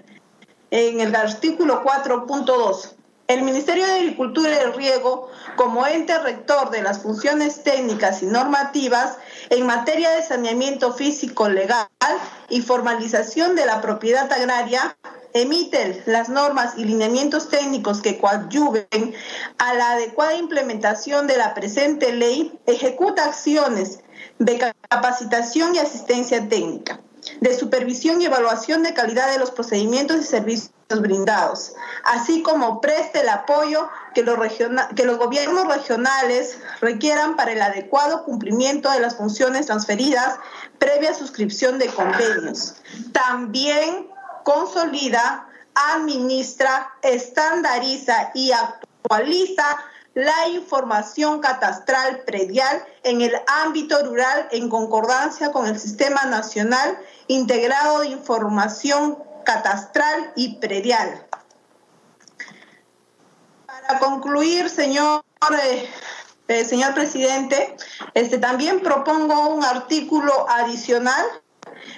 en 0.71 1.01
el 1.01 1.15
artículo 1.17 1.83
4.2 1.83 2.95
el 3.27 3.43
Ministerio 3.43 3.87
de 3.87 3.93
Agricultura 3.93 4.51
y 4.51 4.65
el 4.65 4.75
Riego, 4.75 5.31
como 5.57 5.87
ente 5.87 6.19
rector 6.19 6.71
de 6.71 6.83
las 6.83 7.01
funciones 7.01 7.63
técnicas 7.63 8.23
y 8.23 8.27
normativas 8.27 9.17
en 9.51 9.67
materia 9.67 10.11
de 10.11 10.23
saneamiento 10.23 10.93
físico 10.93 11.49
legal 11.49 11.89
y 12.51 12.61
formalización 12.61 13.57
de 13.57 13.65
la 13.65 13.81
propiedad 13.81 14.31
agraria, 14.31 14.97
emite 15.33 16.03
las 16.07 16.29
normas 16.29 16.75
y 16.77 16.85
lineamientos 16.85 17.49
técnicos 17.49 18.03
que 18.03 18.19
coadyuven 18.19 19.15
a 19.59 19.75
la 19.75 19.93
adecuada 19.93 20.35
implementación 20.35 21.27
de 21.27 21.39
la 21.39 21.55
presente 21.55 22.13
ley, 22.13 22.59
ejecuta 22.67 23.25
acciones 23.25 24.01
de 24.39 24.75
capacitación 24.89 25.75
y 25.75 25.79
asistencia 25.79 26.47
técnica 26.49 27.01
de 27.41 27.57
supervisión 27.57 28.21
y 28.21 28.27
evaluación 28.27 28.83
de 28.83 28.93
calidad 28.93 29.31
de 29.31 29.39
los 29.39 29.51
procedimientos 29.51 30.21
y 30.21 30.25
servicios 30.25 30.74
brindados, 30.89 31.75
así 32.05 32.43
como 32.43 32.81
preste 32.81 33.21
el 33.21 33.29
apoyo 33.29 33.89
que 34.15 34.23
los, 34.23 34.39
que 34.95 35.05
los 35.05 35.19
gobiernos 35.19 35.67
regionales 35.67 36.59
requieran 36.81 37.37
para 37.37 37.53
el 37.53 37.63
adecuado 37.63 38.25
cumplimiento 38.25 38.91
de 38.91 39.01
las 39.01 39.17
funciones 39.17 39.67
transferidas 39.67 40.39
previa 40.79 41.15
suscripción 41.15 41.79
de 41.79 41.87
convenios. 41.87 42.75
También 43.13 44.09
consolida, 44.45 45.49
administra, 45.75 46.93
estandariza 47.03 48.31
y 48.35 48.53
actualiza 48.53 49.65
la 50.15 50.49
información 50.49 51.41
catastral 51.41 52.21
predial 52.25 52.85
en 53.03 53.21
el 53.21 53.33
ámbito 53.65 54.01
rural 54.05 54.49
en 54.53 54.69
concordancia 54.69 55.51
con 55.51 55.67
el 55.67 55.79
Sistema 55.79 56.25
Nacional 56.27 56.97
Integrado 57.27 58.01
de 58.01 58.09
Información 58.09 59.19
Catastral 59.45 60.33
y 60.37 60.57
Predial. 60.57 61.27
Para 63.67 63.99
concluir, 63.99 64.69
señor, 64.69 65.23
eh, 65.63 65.89
eh, 66.49 66.65
señor 66.65 66.95
presidente, 66.95 67.77
este, 68.15 68.39
también 68.39 68.81
propongo 68.81 69.49
un 69.49 69.65
artículo 69.65 70.49
adicional 70.49 71.25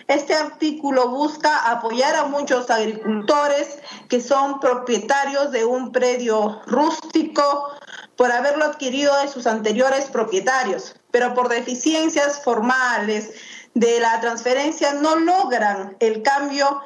este 0.09 0.35
artículo 0.35 1.09
busca 1.09 1.70
apoyar 1.70 2.14
a 2.14 2.27
muchos 2.27 2.70
agricultores 2.70 3.78
que 4.09 4.20
son 4.20 4.60
propietarios 4.60 5.51
de 5.51 5.64
un 5.64 5.90
predio 5.93 6.62
rústico 6.66 7.73
por 8.16 8.31
haberlo 8.31 8.64
adquirido 8.64 9.16
de 9.18 9.28
sus 9.28 9.47
anteriores 9.47 10.06
propietarios, 10.06 10.94
pero 11.10 11.35
por 11.35 11.48
deficiencias 11.48 12.43
formales 12.43 13.32
de 13.74 14.01
la 14.01 14.20
transferencia 14.20 14.94
no 14.94 15.16
logran 15.16 15.97
el 16.01 16.23
cambio, 16.23 16.81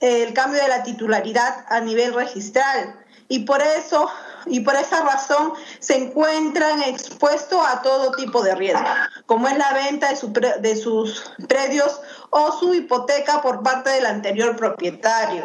el 0.00 0.32
cambio 0.34 0.60
de 0.62 0.68
la 0.68 0.82
titularidad 0.82 1.66
a 1.68 1.80
nivel 1.80 2.14
registral 2.14 2.96
y 3.28 3.40
por 3.40 3.60
eso 3.60 4.08
y 4.46 4.60
por 4.60 4.76
esa 4.76 5.02
razón 5.02 5.54
se 5.80 5.96
encuentran 5.96 6.82
expuestos 6.82 7.60
a 7.66 7.82
todo 7.82 8.12
tipo 8.12 8.42
de 8.42 8.54
riesgo, 8.54 8.86
como 9.26 9.48
es 9.48 9.58
la 9.58 9.72
venta 9.72 10.08
de, 10.12 10.60
de 10.60 10.76
sus 10.76 11.32
predios 11.48 12.00
o 12.30 12.52
su 12.52 12.72
hipoteca 12.74 13.42
por 13.42 13.62
parte 13.62 13.90
del 13.90 14.06
anterior 14.06 14.54
propietario. 14.56 15.44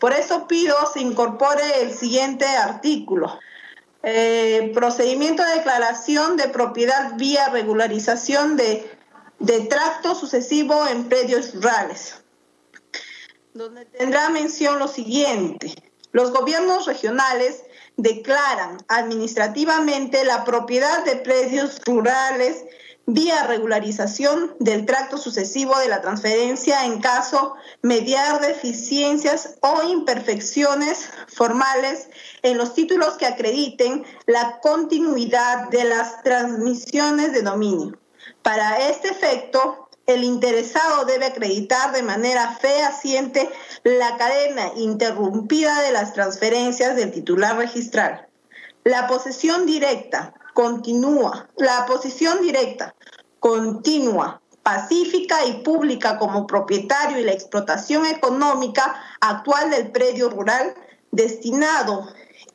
Por 0.00 0.12
eso 0.12 0.46
pido 0.46 0.76
se 0.92 1.00
incorpore 1.00 1.82
el 1.82 1.92
siguiente 1.92 2.46
artículo. 2.46 3.38
Eh, 4.04 4.70
procedimiento 4.74 5.42
de 5.42 5.56
declaración 5.56 6.36
de 6.36 6.48
propiedad 6.48 7.14
vía 7.16 7.48
regularización 7.48 8.56
de, 8.56 8.88
de 9.40 9.60
tracto 9.62 10.14
sucesivo 10.14 10.86
en 10.86 11.08
predios 11.08 11.52
rurales, 11.54 12.22
donde 13.58 13.86
tendrá 13.86 14.30
mención 14.30 14.78
lo 14.78 14.86
siguiente. 14.86 15.74
Los 16.12 16.30
gobiernos 16.30 16.86
regionales 16.86 17.64
declaran 17.96 18.78
administrativamente 18.86 20.24
la 20.24 20.44
propiedad 20.44 21.04
de 21.04 21.16
predios 21.16 21.80
rurales 21.84 22.64
vía 23.06 23.48
regularización 23.48 24.54
del 24.60 24.86
tracto 24.86 25.18
sucesivo 25.18 25.76
de 25.78 25.88
la 25.88 26.00
transferencia 26.00 26.84
en 26.84 27.00
caso 27.00 27.56
mediar 27.82 28.40
deficiencias 28.40 29.56
o 29.60 29.82
imperfecciones 29.82 31.10
formales 31.26 32.10
en 32.42 32.58
los 32.58 32.74
títulos 32.74 33.16
que 33.16 33.26
acrediten 33.26 34.04
la 34.26 34.60
continuidad 34.60 35.68
de 35.70 35.82
las 35.84 36.22
transmisiones 36.22 37.32
de 37.32 37.42
dominio. 37.42 37.98
Para 38.42 38.88
este 38.88 39.08
efecto, 39.08 39.87
el 40.08 40.24
interesado 40.24 41.04
debe 41.04 41.26
acreditar 41.26 41.92
de 41.92 42.02
manera 42.02 42.56
fehaciente 42.58 43.48
la 43.84 44.16
cadena 44.16 44.72
interrumpida 44.76 45.82
de 45.82 45.92
las 45.92 46.14
transferencias 46.14 46.96
del 46.96 47.12
titular 47.12 47.58
registral. 47.58 48.26
La 48.84 49.06
posesión 49.06 49.66
directa 49.66 50.32
continúa, 50.54 51.46
la 51.56 51.84
posición 51.84 52.40
directa 52.40 52.94
continua, 53.38 54.40
pacífica 54.62 55.44
y 55.44 55.62
pública 55.62 56.18
como 56.18 56.46
propietario 56.46 57.18
y 57.18 57.24
la 57.24 57.32
explotación 57.32 58.06
económica 58.06 59.02
actual 59.20 59.70
del 59.70 59.90
predio 59.90 60.30
rural 60.30 60.74
destinado 61.10 62.08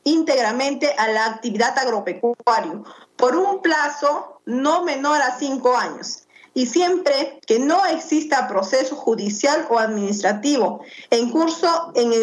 íntegramente 0.04 0.92
a 0.98 1.08
la 1.08 1.28
actividad 1.28 1.78
agropecuaria 1.78 2.82
por 3.16 3.36
un 3.36 3.62
plazo 3.62 4.42
no 4.46 4.84
menor 4.84 5.22
a 5.22 5.38
cinco 5.38 5.78
años 5.78 6.23
y 6.54 6.66
siempre 6.66 7.40
que 7.48 7.60
no 7.60 7.86
exista 7.86 8.48
proceso 8.48 8.96
judicial 8.96 9.66
o 9.70 9.80
administrativo 9.80 10.82
en 11.10 11.30
curso 11.30 11.94
en 11.96 12.14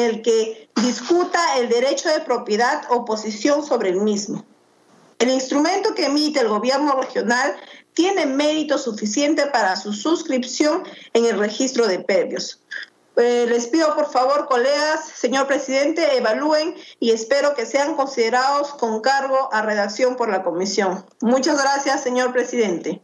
el, 0.00 0.22
que 0.22 0.68
discuta 0.82 1.58
el 1.58 1.68
derecho 1.68 2.08
de 2.08 2.20
propiedad 2.20 2.82
o 2.90 3.04
posición 3.04 3.64
sobre 3.64 3.90
el 3.90 4.00
mismo. 4.00 4.44
El 5.18 5.30
instrumento 5.30 5.94
que 5.94 6.06
emite 6.06 6.40
el 6.40 6.48
gobierno 6.48 7.00
regional 7.00 7.56
tiene 7.94 8.26
mérito 8.26 8.76
suficiente 8.76 9.46
para 9.46 9.76
su 9.76 9.92
suscripción 9.92 10.82
en 11.14 11.24
el 11.24 11.38
registro 11.38 11.86
de 11.86 12.00
previos. 12.00 12.60
Eh, 13.16 13.46
les 13.48 13.66
pido 13.68 13.94
por 13.94 14.10
favor, 14.10 14.46
colegas, 14.46 15.08
señor 15.08 15.46
presidente, 15.46 16.18
evalúen 16.18 16.74
y 17.00 17.12
espero 17.12 17.54
que 17.54 17.64
sean 17.64 17.96
considerados 17.96 18.74
con 18.74 19.00
cargo 19.00 19.48
a 19.52 19.62
redacción 19.62 20.16
por 20.16 20.28
la 20.28 20.42
comisión. 20.42 21.04
Muchas 21.22 21.60
gracias, 21.62 22.02
señor 22.02 22.32
presidente. 22.32 23.00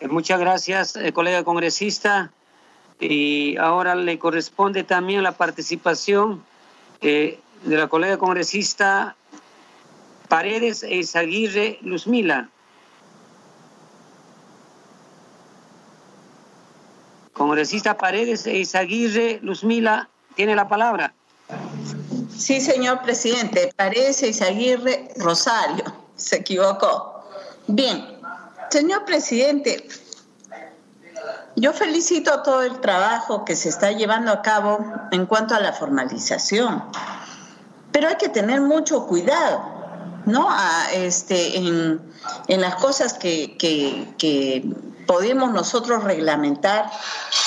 Eh, 0.00 0.08
muchas 0.08 0.40
gracias, 0.40 0.96
eh, 0.96 1.12
colega 1.12 1.44
congresista. 1.44 2.32
Y 3.00 3.56
ahora 3.58 3.94
le 3.94 4.18
corresponde 4.18 4.84
también 4.84 5.22
la 5.22 5.32
participación 5.32 6.44
de 7.02 7.38
la 7.66 7.88
colega 7.88 8.16
congresista 8.16 9.14
Paredes 10.28 10.82
e 10.84 10.96
Izaguirre 10.96 11.78
Luzmila. 11.82 12.48
Congresista 17.34 17.96
Paredes 17.96 18.46
e 18.46 18.58
Izaguirre 18.58 19.40
Luzmila 19.42 20.08
tiene 20.34 20.56
la 20.56 20.66
palabra. 20.68 21.12
Sí, 22.36 22.60
señor 22.60 23.02
presidente. 23.02 23.72
Paredes 23.76 24.22
e 24.22 24.28
Izaguirre 24.28 25.10
Rosario. 25.16 25.84
Se 26.16 26.36
equivocó. 26.36 27.24
Bien, 27.66 28.18
señor 28.70 29.04
presidente, 29.04 29.86
yo 31.56 31.72
felicito 31.72 32.42
todo 32.42 32.62
el 32.62 32.80
trabajo 32.80 33.44
que 33.44 33.56
se 33.56 33.68
está 33.68 33.92
llevando 33.92 34.32
a 34.32 34.42
cabo 34.42 34.78
en 35.12 35.26
cuanto 35.26 35.54
a 35.54 35.60
la 35.60 35.72
formalización, 35.72 36.84
pero 37.92 38.08
hay 38.08 38.16
que 38.16 38.28
tener 38.28 38.60
mucho 38.60 39.06
cuidado 39.06 39.74
¿no? 40.26 40.48
Este, 40.92 41.56
en, 41.56 42.00
las 42.48 42.76
cosas 42.76 43.14
que, 43.14 43.56
que, 43.58 44.64
podemos 45.06 45.52
nosotros 45.52 46.04
reglamentar 46.04 46.90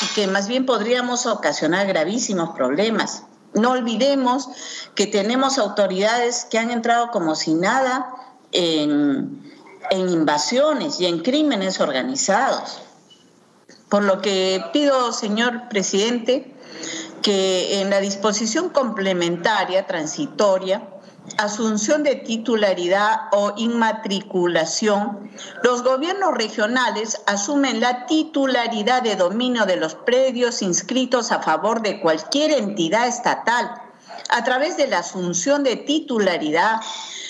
y 0.03 0.13
que 0.13 0.27
más 0.27 0.47
bien 0.47 0.65
podríamos 0.65 1.25
ocasionar 1.25 1.87
gravísimos 1.87 2.55
problemas. 2.55 3.23
No 3.53 3.71
olvidemos 3.71 4.49
que 4.95 5.07
tenemos 5.07 5.57
autoridades 5.57 6.45
que 6.49 6.59
han 6.59 6.71
entrado 6.71 7.11
como 7.11 7.35
si 7.35 7.53
nada 7.53 8.13
en, 8.51 9.41
en 9.89 10.09
invasiones 10.09 10.99
y 10.99 11.05
en 11.05 11.19
crímenes 11.19 11.79
organizados. 11.79 12.81
Por 13.89 14.03
lo 14.03 14.21
que 14.21 14.63
pido, 14.73 15.13
señor 15.13 15.69
presidente, 15.69 16.53
que 17.21 17.81
en 17.81 17.89
la 17.89 17.99
disposición 17.99 18.69
complementaria 18.69 19.87
transitoria 19.87 20.87
asunción 21.37 22.03
de 22.03 22.15
titularidad 22.15 23.29
o 23.31 23.53
inmatriculación, 23.57 25.29
los 25.63 25.83
gobiernos 25.83 26.33
regionales 26.33 27.21
asumen 27.25 27.79
la 27.79 28.05
titularidad 28.05 29.01
de 29.01 29.15
dominio 29.15 29.65
de 29.65 29.75
los 29.75 29.95
predios 29.95 30.61
inscritos 30.61 31.31
a 31.31 31.41
favor 31.41 31.81
de 31.81 31.99
cualquier 31.99 32.51
entidad 32.51 33.07
estatal 33.07 33.81
a 34.29 34.43
través 34.43 34.77
de 34.77 34.87
la 34.87 34.99
asunción 34.99 35.63
de 35.63 35.75
titularidad. 35.75 36.81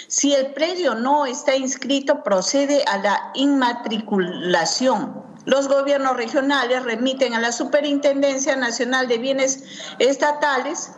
Si 0.08 0.34
el 0.34 0.54
predio 0.54 0.96
no 0.96 1.26
está 1.26 1.56
inscrito, 1.56 2.24
procede 2.24 2.84
a 2.88 2.98
la 2.98 3.32
inmatriculación. 3.36 5.28
Los 5.46 5.68
gobiernos 5.68 6.18
regionales 6.18 6.84
remiten 6.84 7.34
a 7.34 7.40
la 7.40 7.52
Superintendencia 7.52 8.56
Nacional 8.56 9.08
de 9.08 9.18
Bienes 9.18 9.64
Estatales 10.00 10.92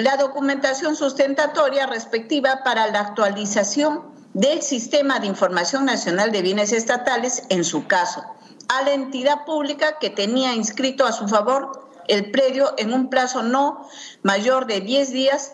la 0.00 0.16
documentación 0.16 0.96
sustentatoria 0.96 1.86
respectiva 1.86 2.62
para 2.64 2.86
la 2.90 3.00
actualización 3.00 4.02
del 4.32 4.62
Sistema 4.62 5.18
de 5.18 5.26
Información 5.26 5.84
Nacional 5.84 6.32
de 6.32 6.40
Bienes 6.40 6.72
Estatales 6.72 7.42
en 7.50 7.64
su 7.64 7.86
caso, 7.86 8.24
a 8.68 8.82
la 8.82 8.92
entidad 8.92 9.44
pública 9.44 9.98
que 9.98 10.08
tenía 10.08 10.54
inscrito 10.54 11.04
a 11.04 11.12
su 11.12 11.28
favor 11.28 11.88
el 12.08 12.30
predio 12.30 12.72
en 12.78 12.94
un 12.94 13.10
plazo 13.10 13.42
no 13.42 13.86
mayor 14.22 14.66
de 14.66 14.80
10 14.80 15.12
días 15.12 15.52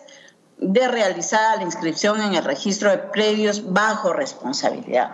de 0.59 0.87
realizar 0.87 1.57
la 1.57 1.63
inscripción 1.63 2.21
en 2.21 2.33
el 2.33 2.43
registro 2.43 2.89
de 2.89 2.99
predios 2.99 3.73
bajo 3.73 4.13
responsabilidad. 4.13 5.11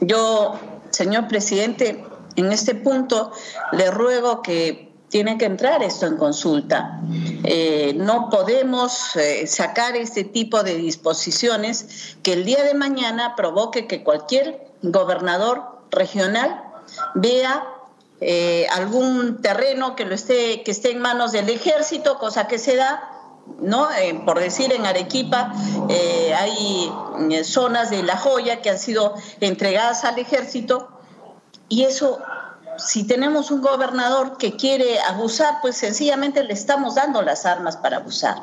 Yo, 0.00 0.58
señor 0.90 1.26
presidente, 1.26 2.04
en 2.36 2.52
este 2.52 2.74
punto 2.76 3.32
le 3.72 3.90
ruego 3.90 4.42
que 4.42 4.87
tiene 5.08 5.38
que 5.38 5.46
entrar 5.46 5.82
esto 5.82 6.06
en 6.06 6.16
consulta. 6.16 7.00
Eh, 7.44 7.94
no 7.96 8.28
podemos 8.30 9.16
eh, 9.16 9.46
sacar 9.46 9.96
este 9.96 10.24
tipo 10.24 10.62
de 10.62 10.74
disposiciones 10.74 12.16
que 12.22 12.34
el 12.34 12.44
día 12.44 12.62
de 12.62 12.74
mañana 12.74 13.34
provoque 13.34 13.86
que 13.86 14.04
cualquier 14.04 14.66
gobernador 14.82 15.62
regional 15.90 16.62
vea 17.14 17.66
eh, 18.20 18.66
algún 18.72 19.40
terreno 19.40 19.96
que 19.96 20.04
lo 20.04 20.14
esté 20.14 20.62
que 20.62 20.70
esté 20.72 20.90
en 20.90 21.00
manos 21.00 21.32
del 21.32 21.48
ejército, 21.48 22.18
cosa 22.18 22.46
que 22.48 22.58
se 22.58 22.76
da 22.76 23.14
¿no? 23.60 23.88
por 24.26 24.40
decir, 24.40 24.72
en 24.72 24.84
Arequipa 24.84 25.54
hay 26.36 26.92
zonas 27.44 27.88
de 27.88 28.02
La 28.02 28.18
Joya 28.18 28.60
que 28.60 28.68
han 28.68 28.78
sido 28.78 29.14
entregadas 29.40 30.04
al 30.04 30.18
ejército 30.18 30.88
y 31.68 31.84
eso 31.84 32.18
si 32.78 33.04
tenemos 33.04 33.50
un 33.50 33.60
gobernador 33.60 34.38
que 34.38 34.56
quiere 34.56 35.00
abusar, 35.00 35.58
pues 35.60 35.76
sencillamente 35.76 36.44
le 36.44 36.52
estamos 36.52 36.94
dando 36.94 37.22
las 37.22 37.44
armas 37.44 37.76
para 37.76 37.98
abusar. 37.98 38.42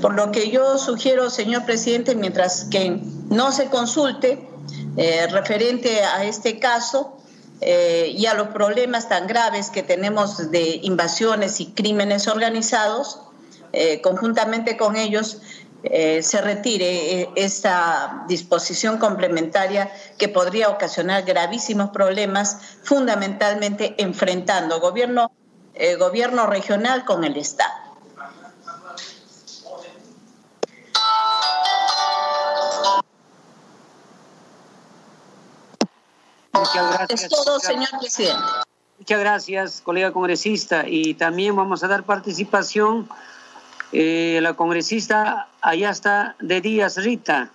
Por 0.00 0.14
lo 0.14 0.30
que 0.30 0.50
yo 0.50 0.78
sugiero, 0.78 1.30
señor 1.30 1.64
presidente, 1.64 2.14
mientras 2.14 2.64
que 2.64 3.00
no 3.28 3.52
se 3.52 3.66
consulte 3.66 4.48
eh, 4.96 5.26
referente 5.30 6.02
a 6.02 6.24
este 6.24 6.58
caso 6.58 7.18
eh, 7.60 8.12
y 8.16 8.26
a 8.26 8.34
los 8.34 8.48
problemas 8.48 9.08
tan 9.08 9.26
graves 9.26 9.70
que 9.70 9.82
tenemos 9.82 10.50
de 10.50 10.80
invasiones 10.82 11.60
y 11.60 11.66
crímenes 11.66 12.28
organizados, 12.28 13.20
eh, 13.72 14.00
conjuntamente 14.00 14.76
con 14.76 14.96
ellos, 14.96 15.38
eh, 15.90 16.22
se 16.22 16.40
retire 16.40 17.22
eh, 17.22 17.30
esta 17.36 18.24
disposición 18.28 18.98
complementaria 18.98 19.90
que 20.18 20.28
podría 20.28 20.68
ocasionar 20.68 21.24
gravísimos 21.24 21.90
problemas, 21.90 22.78
fundamentalmente 22.82 23.94
enfrentando 23.98 24.80
gobierno, 24.80 25.32
eh, 25.74 25.96
gobierno 25.96 26.46
regional 26.46 27.04
con 27.04 27.24
el 27.24 27.36
Estado. 27.36 27.86
Es 37.08 37.28
todo, 37.28 37.60
señor 37.60 37.88
presidente. 38.00 38.42
Muchas 38.98 39.20
gracias, 39.20 39.80
colega 39.82 40.12
congresista. 40.12 40.84
Y 40.86 41.14
también 41.14 41.54
vamos 41.54 41.84
a 41.84 41.88
dar 41.88 42.04
participación 42.04 43.08
eh, 43.98 44.40
la 44.42 44.52
congresista 44.52 45.48
allá 45.62 46.36
de 46.38 46.60
Díaz 46.60 46.98
Rita. 46.98 47.48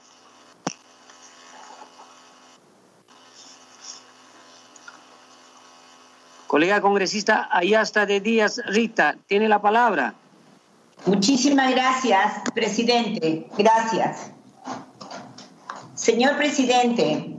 Colega 6.47 6.81
congresista 6.81 7.47
de 8.07 8.19
Díaz 8.21 8.59
Rita, 8.65 9.17
tiene 9.27 9.47
la 9.47 9.61
palabra. 9.61 10.15
Muchísimas 11.05 11.69
gracias, 11.75 12.41
presidente. 12.55 13.47
Gracias. 13.55 14.31
Señor 15.93 16.37
presidente, 16.37 17.35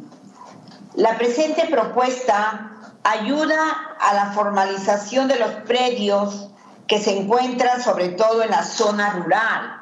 la 0.95 1.19
presente 1.19 1.67
propuesta 1.69 2.71
ayuda 3.03 3.97
a 3.99 4.15
la 4.15 4.27
formalización 4.27 5.27
de 5.27 5.41
los 5.41 5.51
predios 5.67 6.52
que 6.93 6.99
se 6.99 7.17
encuentran 7.17 7.83
sobre 7.83 8.11
todo 8.11 8.43
en 8.43 8.51
la 8.51 8.63
zona 8.63 9.15
rural. 9.15 9.81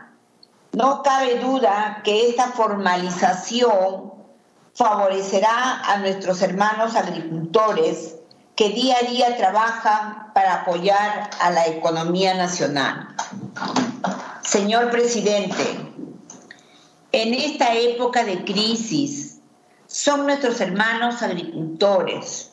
No 0.70 1.02
cabe 1.02 1.40
duda 1.40 2.02
que 2.04 2.28
esta 2.28 2.52
formalización 2.52 4.12
favorecerá 4.74 5.82
a 5.86 5.96
nuestros 5.96 6.40
hermanos 6.40 6.94
agricultores 6.94 8.14
que 8.54 8.68
día 8.68 8.98
a 9.02 9.08
día 9.08 9.36
trabajan 9.36 10.30
para 10.34 10.60
apoyar 10.62 11.30
a 11.40 11.50
la 11.50 11.66
economía 11.66 12.34
nacional. 12.34 13.08
Señor 14.42 14.92
presidente, 14.92 15.64
en 17.10 17.34
esta 17.34 17.74
época 17.74 18.22
de 18.22 18.44
crisis 18.44 19.40
son 19.88 20.26
nuestros 20.26 20.60
hermanos 20.60 21.22
agricultores, 21.22 22.52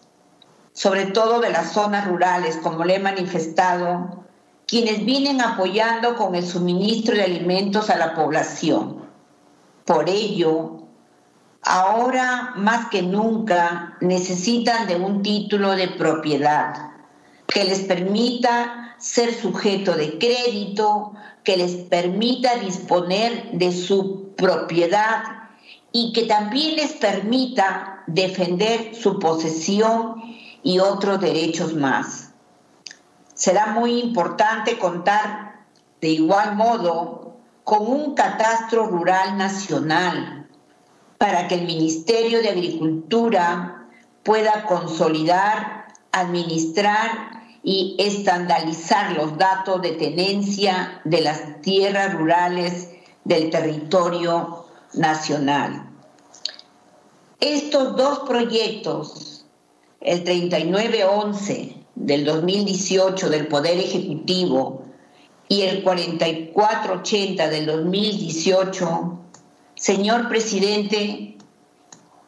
sobre 0.74 1.06
todo 1.06 1.42
de 1.42 1.52
las 1.52 1.74
zonas 1.74 2.08
rurales, 2.08 2.58
como 2.58 2.86
le 2.86 2.96
he 2.96 3.00
manifestado, 3.00 4.26
quienes 4.68 5.06
vienen 5.06 5.42
apoyando 5.42 6.16
con 6.18 6.36
el 6.36 6.46
suministro 6.46 7.16
de 7.16 7.24
alimentos 7.24 7.90
a 7.90 7.98
la 7.98 8.14
población. 8.14 9.08
Por 9.86 10.10
ello, 10.10 10.84
ahora 11.64 12.54
más 12.58 12.90
que 12.90 13.02
nunca 13.02 13.98
necesitan 14.02 14.86
de 14.88 14.98
un 14.98 15.24
título 15.24 15.72
de 15.72 15.88
propiedad 15.88 16.92
que 17.48 17.64
les 17.64 17.80
permita 17.80 18.96
ser 19.00 19.34
sujeto 19.34 19.94
de 19.94 20.18
crédito, 20.18 21.14
que 21.46 21.56
les 21.56 21.72
permita 21.76 22.58
disponer 22.58 23.52
de 23.54 23.72
su 23.72 24.34
propiedad 24.36 25.24
y 25.94 26.12
que 26.12 26.24
también 26.24 26.76
les 26.76 26.92
permita 26.92 28.04
defender 28.06 28.94
su 28.94 29.18
posesión 29.18 30.22
y 30.62 30.80
otros 30.80 31.22
derechos 31.22 31.74
más 31.74 32.27
será 33.38 33.68
muy 33.68 34.00
importante 34.00 34.78
contar 34.80 35.66
de 36.02 36.10
igual 36.10 36.56
modo 36.56 37.38
con 37.64 37.88
un 37.88 38.16
catastro 38.16 38.88
rural 38.88 39.38
nacional 39.38 40.48
para 41.18 41.48
que 41.48 41.56
el 41.56 41.66
Ministerio 41.66 42.42
de 42.42 42.50
Agricultura 42.50 43.88
pueda 44.24 44.66
consolidar, 44.66 45.88
administrar 46.12 47.44
y 47.64 47.96
estandarizar 48.00 49.12
los 49.12 49.38
datos 49.38 49.82
de 49.82 49.92
tenencia 49.92 51.02
de 51.04 51.22
las 51.22 51.62
tierras 51.62 52.14
rurales 52.14 52.90
del 53.24 53.50
territorio 53.52 54.66
nacional. 54.94 55.90
Estos 57.40 57.96
dos 57.96 58.20
proyectos, 58.20 59.46
el 60.02 60.24
3911 60.24 61.77
del 62.00 62.26
2018 62.26 63.30
del 63.30 63.48
Poder 63.48 63.78
Ejecutivo 63.78 64.84
y 65.50 65.64
el 65.64 65.84
4480 65.84 67.50
del 67.50 67.66
2018, 67.66 69.20
señor 69.76 70.30
presidente, 70.30 71.38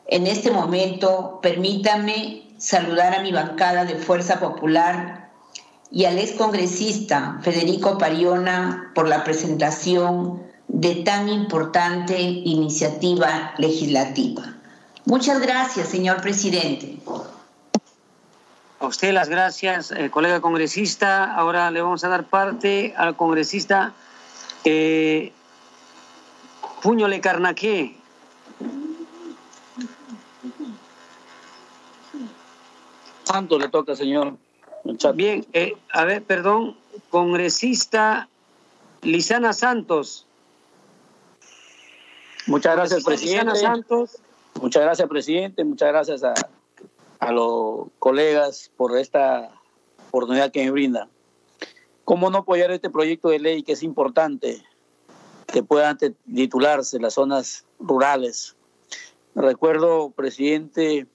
en 0.07 0.27
este 0.27 0.51
momento 0.51 1.39
permítame 1.41 2.43
saludar 2.57 3.13
a 3.13 3.21
mi 3.21 3.31
bancada 3.31 3.85
de 3.85 3.95
Fuerza 3.95 4.39
Popular 4.39 5.29
y 5.91 6.05
al 6.05 6.17
excongresista 6.17 7.39
Federico 7.41 7.97
Pariona 7.97 8.91
por 8.95 9.07
la 9.07 9.23
presentación 9.23 10.41
de 10.67 10.95
tan 10.95 11.29
importante 11.29 12.19
iniciativa 12.19 13.53
legislativa. 13.57 14.55
Muchas 15.05 15.39
gracias, 15.41 15.89
señor 15.89 16.21
presidente. 16.21 16.97
A 18.79 18.87
usted 18.87 19.11
las 19.11 19.27
gracias, 19.27 19.91
eh, 19.91 20.09
colega 20.09 20.39
congresista. 20.39 21.35
Ahora 21.35 21.69
le 21.69 21.81
vamos 21.81 22.03
a 22.05 22.09
dar 22.09 22.25
parte 22.25 22.93
al 22.95 23.17
congresista 23.17 23.93
eh, 24.63 25.33
Puñole 26.81 27.19
Carnaqué. 27.19 27.97
Santo 33.25 33.59
le 33.59 33.67
toca, 33.67 33.95
señor. 33.95 34.37
Bien, 35.13 35.45
eh, 35.53 35.75
a 35.91 36.05
ver, 36.05 36.23
perdón, 36.23 36.77
congresista 37.09 38.29
Lisana 39.01 39.51
Santos. 39.51 40.25
Muchas 42.47 42.75
gracias, 42.75 43.03
presidente. 43.03 43.55
Santos. 43.57 44.17
Muchas 44.61 44.83
gracias, 44.83 45.07
presidente. 45.07 45.63
Muchas 45.63 45.89
gracias 45.89 46.23
a, 46.23 46.33
a 47.19 47.31
los 47.31 47.87
colegas 47.99 48.71
por 48.75 48.97
esta 48.97 49.51
oportunidad 50.07 50.51
que 50.51 50.63
me 50.63 50.71
brindan. 50.71 51.09
¿Cómo 52.05 52.29
no 52.29 52.39
apoyar 52.39 52.71
este 52.71 52.89
proyecto 52.89 53.29
de 53.29 53.39
ley 53.39 53.61
que 53.61 53.73
es 53.73 53.83
importante 53.83 54.63
que 55.47 55.61
puedan 55.61 55.97
titularse 55.97 56.99
las 56.99 57.13
zonas 57.13 57.65
rurales? 57.79 58.55
Recuerdo, 59.35 60.09
presidente, 60.11 61.07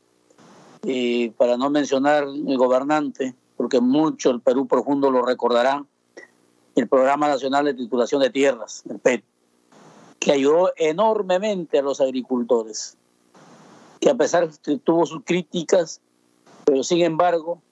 y 0.82 1.30
para 1.30 1.56
no 1.56 1.70
mencionar 1.70 2.24
el 2.24 2.56
gobernante, 2.56 3.34
porque 3.56 3.80
mucho 3.80 4.30
el 4.30 4.40
Perú 4.40 4.66
profundo 4.68 5.10
lo 5.10 5.22
recordará, 5.22 5.84
el 6.74 6.88
Programa 6.88 7.28
Nacional 7.28 7.64
de 7.64 7.74
Titulación 7.74 8.20
de 8.20 8.30
Tierras, 8.30 8.82
el 8.88 8.98
PET, 8.98 9.24
que 10.18 10.32
ayudó 10.32 10.72
enormemente 10.76 11.78
a 11.78 11.82
los 11.82 12.00
agricultores, 12.00 12.96
que 14.04 14.10
a 14.10 14.14
pesar 14.14 14.50
de 14.50 14.58
que 14.62 14.76
tuvo 14.76 15.06
sus 15.06 15.24
críticas, 15.24 16.02
pero 16.66 16.82
sin 16.84 17.00
embargo 17.00 17.62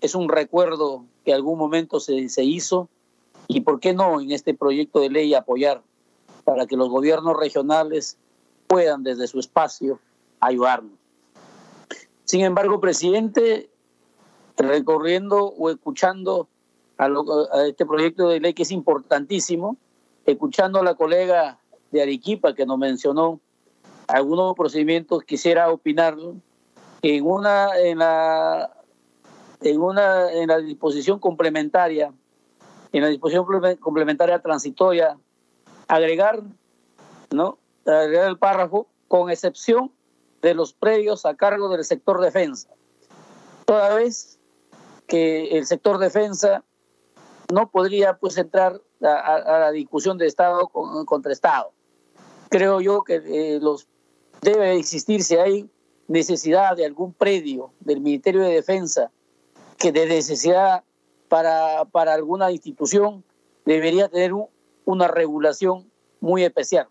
es 0.00 0.16
un 0.16 0.28
recuerdo 0.28 1.04
que 1.24 1.32
algún 1.32 1.56
momento 1.60 2.00
se, 2.00 2.28
se 2.28 2.42
hizo 2.42 2.88
y 3.46 3.60
por 3.60 3.78
qué 3.78 3.94
no 3.94 4.20
en 4.20 4.32
este 4.32 4.52
proyecto 4.52 4.98
de 4.98 5.10
ley 5.10 5.32
apoyar 5.32 5.82
para 6.42 6.66
que 6.66 6.76
los 6.76 6.88
gobiernos 6.88 7.36
regionales 7.38 8.16
puedan 8.66 9.04
desde 9.04 9.28
su 9.28 9.38
espacio 9.38 10.00
ayudarnos. 10.40 10.90
Sin 12.24 12.40
embargo, 12.40 12.80
presidente, 12.80 13.70
recorriendo 14.56 15.54
o 15.56 15.70
escuchando 15.70 16.48
a, 16.98 17.08
este 17.64 17.86
proyecto 17.86 18.28
de 18.28 18.40
ley 18.40 18.54
que 18.54 18.64
es 18.64 18.72
importantísimo, 18.72 19.76
escuchando 20.24 20.80
a 20.80 20.82
la 20.82 20.96
colega 20.96 21.60
de 21.92 22.02
Arequipa 22.02 22.56
que 22.56 22.66
nos 22.66 22.76
mencionó 22.76 23.38
algunos 24.08 24.54
procedimientos, 24.54 25.22
quisiera 25.24 25.70
opinar 25.70 26.16
que 27.02 27.16
en 27.16 27.26
una 27.26 27.76
en 27.78 27.98
la 27.98 28.70
en 29.60 29.80
una 29.80 30.32
en 30.32 30.48
la 30.48 30.58
disposición 30.58 31.18
complementaria, 31.18 32.12
en 32.92 33.02
la 33.02 33.08
disposición 33.08 33.46
complementaria 33.80 34.40
transitoria, 34.40 35.18
agregar, 35.88 36.42
¿no? 37.30 37.58
Agregar 37.84 38.28
el 38.28 38.38
párrafo 38.38 38.88
con 39.08 39.30
excepción 39.30 39.92
de 40.42 40.54
los 40.54 40.72
predios 40.72 41.26
a 41.26 41.34
cargo 41.34 41.68
del 41.68 41.84
sector 41.84 42.20
defensa. 42.20 42.68
Toda 43.64 43.94
vez 43.94 44.38
que 45.06 45.56
el 45.58 45.66
sector 45.66 45.98
defensa 45.98 46.64
no 47.52 47.70
podría 47.70 48.16
pues 48.16 48.36
entrar 48.38 48.80
a, 49.02 49.58
la 49.60 49.70
discusión 49.70 50.18
de 50.18 50.26
Estado 50.26 50.68
contra 50.68 51.32
Estado. 51.32 51.72
Creo 52.48 52.80
yo 52.80 53.02
que 53.02 53.16
eh, 53.24 53.58
los 53.60 53.88
debe 54.46 54.76
existir 54.76 55.24
si 55.24 55.36
hay 55.36 55.68
necesidad 56.06 56.76
de 56.76 56.86
algún 56.86 57.12
predio 57.12 57.72
del 57.80 58.00
Ministerio 58.00 58.42
de 58.42 58.54
Defensa 58.54 59.10
que 59.76 59.90
de 59.90 60.06
necesidad 60.06 60.84
para, 61.28 61.84
para 61.86 62.14
alguna 62.14 62.52
institución 62.52 63.24
debería 63.64 64.08
tener 64.08 64.32
una 64.84 65.08
regulación 65.08 65.90
muy 66.20 66.44
especial, 66.44 66.86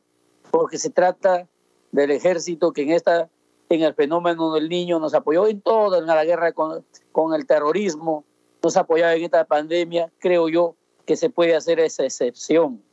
porque 0.52 0.78
se 0.78 0.90
trata 0.90 1.48
del 1.94 2.12
ejército 2.12 2.74
que 2.74 2.82
en 2.82 2.92
esta 2.92 3.30
en 3.70 3.82
el 3.82 3.96
fenómeno 3.96 4.54
del 4.54 4.70
niño 4.70 5.00
nos 5.00 5.16
apoyó 5.16 5.48
en 5.48 5.60
todo, 5.60 5.98
en 5.98 6.06
la 6.06 6.24
guerra 6.24 6.52
con, 6.52 6.86
con 7.12 7.34
el 7.34 7.48
terrorismo, 7.48 8.24
nos 8.62 8.78
apoyaba 8.78 9.16
en 9.16 9.24
esta 9.24 9.46
pandemia, 9.46 10.12
creo 10.20 10.50
yo 10.50 10.76
que 11.06 11.16
se 11.16 11.32
puede 11.32 11.56
hacer 11.56 11.80
esa 11.80 12.04
excepción. 12.04 12.84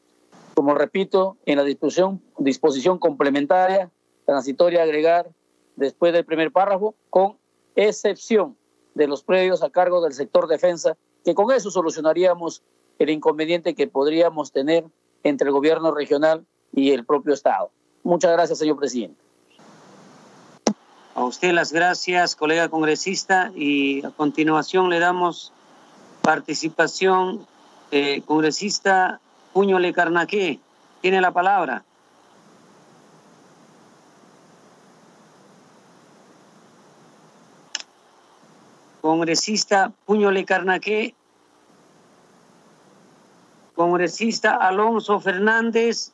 Como 0.54 0.74
repito, 0.74 1.36
en 1.44 1.58
la 1.58 1.64
disposición 1.64 2.98
complementaria, 2.98 3.90
transitoria, 4.24 4.82
agregar 4.82 5.30
después 5.76 6.12
del 6.12 6.24
primer 6.24 6.52
párrafo, 6.52 6.94
con 7.10 7.36
excepción 7.74 8.56
de 8.94 9.06
los 9.06 9.22
predios 9.22 9.62
a 9.62 9.70
cargo 9.70 10.02
del 10.02 10.12
sector 10.12 10.46
defensa, 10.46 10.96
que 11.24 11.34
con 11.34 11.50
eso 11.52 11.70
solucionaríamos 11.70 12.62
el 12.98 13.10
inconveniente 13.10 13.74
que 13.74 13.86
podríamos 13.86 14.52
tener 14.52 14.84
entre 15.22 15.48
el 15.48 15.52
gobierno 15.52 15.92
regional 15.92 16.44
y 16.72 16.90
el 16.90 17.04
propio 17.04 17.34
Estado. 17.34 17.70
Muchas 18.02 18.32
gracias, 18.32 18.58
señor 18.58 18.76
presidente. 18.76 19.20
A 21.14 21.24
usted 21.24 21.52
las 21.52 21.72
gracias, 21.72 22.34
colega 22.34 22.68
congresista, 22.68 23.52
y 23.54 24.04
a 24.04 24.10
continuación 24.10 24.88
le 24.88 24.98
damos 24.98 25.52
participación, 26.22 27.46
eh, 27.90 28.22
congresista 28.24 29.20
Puño 29.52 29.76
Carnaqué. 29.94 30.58
Tiene 31.02 31.20
la 31.20 31.32
palabra. 31.32 31.84
Congresista 39.12 39.92
Puño 40.06 40.30
Carnaqué. 40.46 41.14
Congresista 43.74 44.56
Alonso 44.56 45.20
Fernández. 45.20 46.12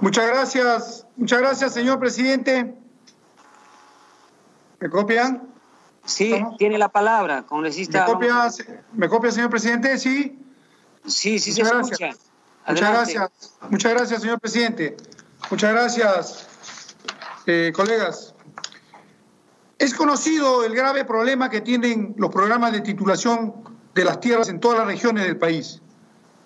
Muchas 0.00 0.26
gracias, 0.26 1.06
muchas 1.16 1.38
gracias, 1.38 1.74
señor 1.74 2.00
presidente. 2.00 2.74
¿Me 4.80 4.90
copian? 4.90 5.48
Sí, 6.04 6.34
tiene 6.58 6.76
la 6.76 6.88
palabra, 6.88 7.44
congresista. 7.46 8.04
¿Me 8.04 8.12
copia, 8.12 8.50
¿Me 8.92 9.08
copia, 9.08 9.30
señor 9.30 9.50
presidente? 9.50 9.96
Sí. 9.96 10.36
Sí, 11.06 11.38
sí, 11.38 11.52
muchas 11.52 11.72
gracias. 11.72 12.18
Muchas 12.66 12.90
gracias. 12.90 13.30
Muchas 13.70 13.92
gracias, 13.92 14.22
señor 14.22 14.40
presidente. 14.40 14.96
Muchas 15.52 15.72
gracias, 15.72 16.48
eh, 17.46 17.72
colegas. 17.72 18.35
Es 19.78 19.92
conocido 19.92 20.64
el 20.64 20.74
grave 20.74 21.04
problema 21.04 21.50
que 21.50 21.60
tienen 21.60 22.14
los 22.16 22.30
programas 22.30 22.72
de 22.72 22.80
titulación 22.80 23.54
de 23.94 24.04
las 24.04 24.20
tierras 24.20 24.48
en 24.48 24.58
todas 24.58 24.78
las 24.78 24.86
regiones 24.86 25.24
del 25.24 25.36
país. 25.36 25.82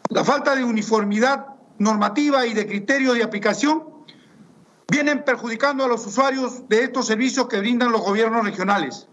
La 0.09 0.25
falta 0.25 0.57
de 0.57 0.65
uniformidad 0.65 1.47
normativa 1.79 2.45
y 2.45 2.55
de 2.55 2.67
criterios 2.67 3.15
de 3.15 3.23
aplicación 3.23 3.85
vienen 4.89 5.25
perjudicando 5.25 5.85
a 5.85 5.89
los 5.89 6.05
usuarios 6.05 6.69
de 6.69 6.83
estos 6.83 7.07
servicios 7.07 7.47
que 7.47 7.61
brindan 7.61 7.93
los 7.93 8.01
gobiernos 8.01 8.45
regionales. 8.45 9.07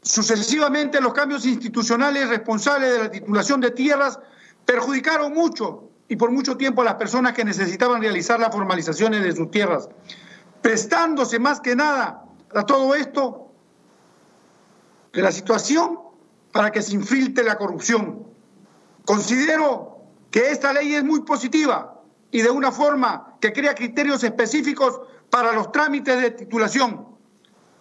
Sucesivamente, 0.00 1.00
los 1.02 1.12
cambios 1.12 1.44
institucionales 1.44 2.30
responsables 2.30 2.90
de 2.90 2.98
la 2.98 3.10
titulación 3.10 3.60
de 3.60 3.70
tierras 3.70 4.18
perjudicaron 4.64 5.34
mucho 5.34 5.90
y 6.08 6.16
por 6.16 6.30
mucho 6.30 6.56
tiempo 6.56 6.80
a 6.80 6.86
las 6.86 6.94
personas 6.94 7.34
que 7.34 7.44
necesitaban 7.44 8.00
realizar 8.00 8.40
las 8.40 8.54
formalizaciones 8.54 9.22
de 9.22 9.32
sus 9.36 9.50
tierras, 9.50 9.90
prestándose 10.62 11.38
más 11.38 11.60
que 11.60 11.76
nada 11.76 12.25
a 12.56 12.64
todo 12.64 12.94
esto 12.94 13.50
de 15.12 15.22
la 15.22 15.30
situación 15.30 15.98
para 16.52 16.70
que 16.70 16.82
se 16.82 16.94
infiltre 16.94 17.44
la 17.44 17.58
corrupción. 17.58 18.26
Considero 19.04 19.98
que 20.30 20.50
esta 20.50 20.72
ley 20.72 20.94
es 20.94 21.04
muy 21.04 21.20
positiva 21.22 22.00
y 22.30 22.42
de 22.42 22.50
una 22.50 22.72
forma 22.72 23.36
que 23.40 23.52
crea 23.52 23.74
criterios 23.74 24.24
específicos 24.24 25.00
para 25.30 25.52
los 25.52 25.70
trámites 25.70 26.20
de 26.20 26.30
titulación. 26.30 27.06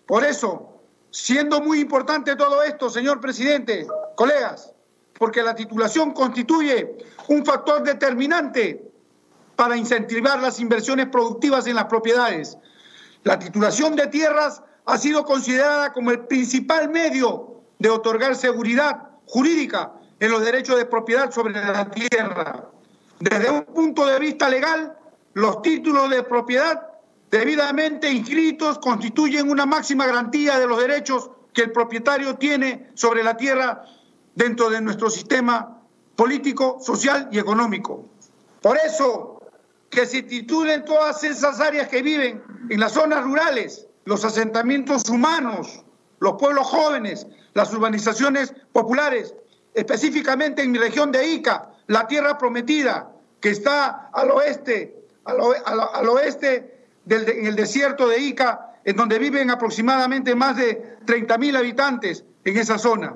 Por 0.06 0.24
eso, 0.24 0.82
siendo 1.10 1.62
muy 1.62 1.80
importante 1.80 2.36
todo 2.36 2.62
esto, 2.62 2.90
señor 2.90 3.22
presidente, 3.22 3.88
colegas, 4.16 4.74
porque 5.18 5.42
la 5.42 5.56
titulación 5.56 6.12
constituye 6.12 6.98
un 7.30 7.46
factor 7.46 7.82
determinante 7.84 8.92
para 9.56 9.78
incentivar 9.78 10.42
las 10.42 10.60
inversiones 10.60 11.08
productivas 11.08 11.66
en 11.68 11.76
las 11.76 11.86
propiedades. 11.86 12.58
La 13.26 13.40
titulación 13.40 13.96
de 13.96 14.06
tierras 14.06 14.62
ha 14.86 15.00
sido 15.00 15.26
considerada 15.26 15.92
como 15.94 16.12
el 16.12 16.28
principal 16.28 16.90
medio 16.90 17.64
de 17.80 17.90
otorgar 17.90 18.36
seguridad 18.36 19.10
jurídica 19.26 19.94
en 20.20 20.30
los 20.30 20.46
derechos 20.46 20.78
de 20.78 20.86
propiedad 20.86 21.32
sobre 21.32 21.54
la 21.56 21.90
tierra. 21.90 22.70
Desde 23.20 23.50
un 23.50 23.64
punto 23.66 24.06
de 24.06 24.20
vista 24.20 24.48
legal, 24.48 24.96
los 25.34 25.64
títulos 25.64 26.12
de 26.12 26.22
propiedad 26.22 26.88
debidamente 27.32 28.12
inscritos 28.12 28.78
constituyen 28.78 29.50
una 29.50 29.66
máxima 29.66 30.06
garantía 30.06 30.60
de 30.60 30.68
los 30.68 30.80
derechos 30.80 31.32
que 31.52 31.64
el 31.64 31.72
propietario 31.72 32.36
tiene 32.36 32.92
sobre 32.94 33.24
la 33.24 33.36
tierra 33.36 33.86
dentro 34.36 34.70
de 34.70 34.82
nuestro 34.82 35.10
sistema 35.10 35.82
político, 36.16 36.78
social 36.80 37.28
y 37.32 37.40
económico. 37.40 38.06
Por 38.62 38.78
eso, 38.78 39.42
que 39.90 40.06
se 40.06 40.22
titulen 40.22 40.86
todas 40.86 41.24
esas 41.24 41.60
áreas 41.60 41.88
que 41.88 42.04
viven 42.04 42.55
en 42.70 42.80
las 42.80 42.94
zonas 42.94 43.24
rurales, 43.24 43.88
los 44.06 44.24
asentamientos 44.24 45.10
humanos, 45.10 45.84
los 46.20 46.34
pueblos 46.34 46.68
jóvenes, 46.68 47.28
las 47.54 47.74
urbanizaciones 47.74 48.54
populares, 48.72 49.34
específicamente 49.74 50.64
en 50.64 50.72
mi 50.72 50.78
región 50.78 51.12
de 51.12 51.28
Ica, 51.28 51.70
la 51.88 52.08
tierra 52.08 52.38
prometida, 52.38 53.12
que 53.40 53.50
está 53.50 54.10
al 54.14 54.32
oeste, 54.32 54.96
al, 55.26 56.08
oeste 56.10 56.88
del 57.06 57.30
en 57.30 57.46
el 57.46 57.56
desierto 57.56 58.08
de 58.08 58.20
Ica, 58.20 58.74
en 58.84 58.96
donde 58.96 59.20
viven 59.20 59.50
aproximadamente 59.50 60.36
más 60.36 60.58
de 60.58 60.98
30 61.06 61.38
mil 61.38 61.56
habitantes 61.56 62.24
en 62.44 62.58
esa 62.58 62.78
zona, 62.78 63.16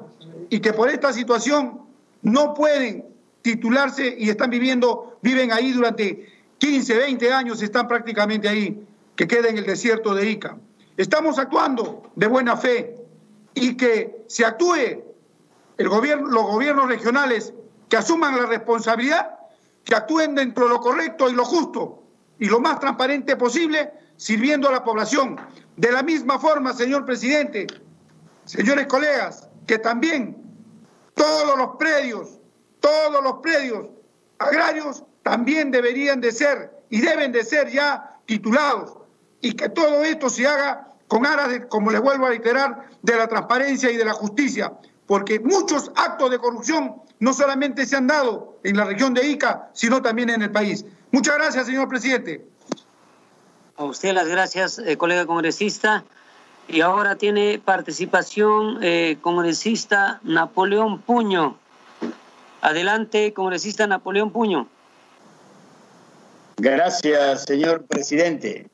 y 0.49 0.59
que 0.59 0.73
por 0.73 0.89
esta 0.89 1.13
situación 1.13 1.81
no 2.21 2.53
pueden 2.53 3.05
titularse 3.41 4.15
y 4.17 4.29
están 4.29 4.49
viviendo 4.49 5.17
viven 5.21 5.51
ahí 5.51 5.71
durante 5.71 6.27
15, 6.57 6.97
20 6.97 7.33
años, 7.33 7.61
están 7.61 7.87
prácticamente 7.87 8.49
ahí, 8.49 8.85
que 9.19 9.27
queda 9.27 9.49
en 9.49 9.57
el 9.57 9.65
desierto 9.65 10.15
de 10.15 10.29
Ica. 10.29 10.57
Estamos 10.95 11.39
actuando 11.39 12.09
de 12.15 12.27
buena 12.27 12.55
fe 12.55 12.95
y 13.53 13.75
que 13.75 14.23
se 14.29 14.45
actúe 14.45 15.03
el 15.77 15.89
gobierno, 15.89 16.29
los 16.29 16.43
gobiernos 16.43 16.87
regionales 16.87 17.53
que 17.89 17.97
asuman 17.97 18.37
la 18.37 18.45
responsabilidad, 18.45 19.37
que 19.83 19.93
actúen 19.93 20.35
dentro 20.35 20.63
de 20.63 20.69
lo 20.69 20.79
correcto 20.79 21.29
y 21.29 21.33
lo 21.33 21.43
justo 21.43 22.01
y 22.39 22.45
lo 22.45 22.61
más 22.61 22.79
transparente 22.79 23.35
posible, 23.35 23.91
sirviendo 24.15 24.69
a 24.69 24.71
la 24.71 24.85
población. 24.85 25.35
De 25.75 25.91
la 25.91 26.01
misma 26.01 26.39
forma, 26.39 26.71
señor 26.71 27.03
presidente, 27.03 27.67
señores 28.45 28.87
colegas, 28.87 29.49
que 29.67 29.79
también 29.79 30.37
todos 31.13 31.57
los 31.57 31.75
predios, 31.75 32.39
todos 32.79 33.21
los 33.21 33.39
predios 33.39 33.85
agrarios 34.37 35.03
también 35.23 35.71
deberían 35.71 36.21
de 36.21 36.31
ser 36.31 36.71
y 36.89 37.01
deben 37.01 37.33
de 37.33 37.43
ser 37.43 37.69
ya 37.69 38.17
titulados 38.25 38.98
y 39.41 39.53
que 39.53 39.69
todo 39.69 40.03
esto 40.03 40.29
se 40.29 40.47
haga 40.47 40.87
con 41.07 41.25
aras, 41.25 41.49
de, 41.49 41.67
como 41.67 41.91
les 41.91 42.01
vuelvo 42.01 42.25
a 42.25 42.29
reiterar, 42.29 42.87
de 43.01 43.15
la 43.15 43.27
transparencia 43.27 43.91
y 43.91 43.97
de 43.97 44.05
la 44.05 44.13
justicia, 44.13 44.73
porque 45.07 45.39
muchos 45.39 45.91
actos 45.95 46.29
de 46.29 46.37
corrupción 46.37 47.01
no 47.19 47.33
solamente 47.33 47.85
se 47.85 47.95
han 47.95 48.07
dado 48.07 48.59
en 48.63 48.77
la 48.77 48.85
región 48.85 49.13
de 49.13 49.27
Ica, 49.27 49.69
sino 49.73 50.01
también 50.01 50.29
en 50.29 50.41
el 50.41 50.51
país. 50.51 50.85
Muchas 51.11 51.35
gracias, 51.35 51.65
señor 51.65 51.87
presidente. 51.87 52.45
A 53.75 53.85
usted 53.85 54.13
las 54.13 54.27
gracias, 54.27 54.79
eh, 54.79 54.97
colega 54.97 55.25
congresista. 55.25 56.03
Y 56.67 56.81
ahora 56.81 57.15
tiene 57.15 57.59
participación 57.63 58.77
eh, 58.83 59.17
congresista 59.21 60.19
Napoleón 60.21 61.01
Puño. 61.01 61.57
Adelante, 62.61 63.33
congresista 63.33 63.87
Napoleón 63.87 64.31
Puño. 64.31 64.67
Gracias, 66.57 67.45
señor 67.45 67.85
presidente. 67.85 68.69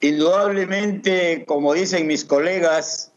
Indudablemente, 0.00 1.44
como 1.46 1.74
dicen 1.74 2.06
mis 2.06 2.24
colegas, 2.24 3.10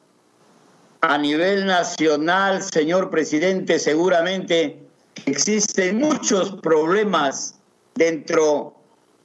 a 1.02 1.18
nivel 1.18 1.66
nacional, 1.66 2.62
señor 2.64 3.10
presidente, 3.10 3.80
seguramente 3.80 4.80
existen 5.26 6.00
muchos 6.00 6.52
problemas 6.62 7.56
dentro 7.96 8.76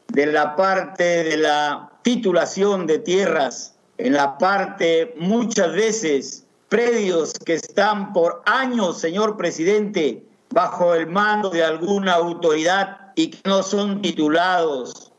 de 0.09 0.27
la 0.27 0.57
parte 0.57 1.25
de 1.25 1.37
la 1.37 1.91
titulación 2.03 2.87
de 2.87 2.99
tierras, 2.99 3.75
en 3.99 4.13
la 4.15 4.39
parte 4.39 5.15
muchas 5.19 5.73
veces 5.73 6.45
predios 6.69 7.33
que 7.45 7.55
están 7.55 8.13
por 8.13 8.43
años, 8.47 8.99
señor 9.01 9.37
presidente, 9.37 10.23
bajo 10.51 10.95
el 10.95 11.07
mando 11.07 11.51
de 11.51 11.65
alguna 11.65 12.15
autoridad 12.15 13.13
y 13.15 13.31
que 13.31 13.49
no 13.49 13.63
son 13.63 14.03
titulados. 14.03 15.13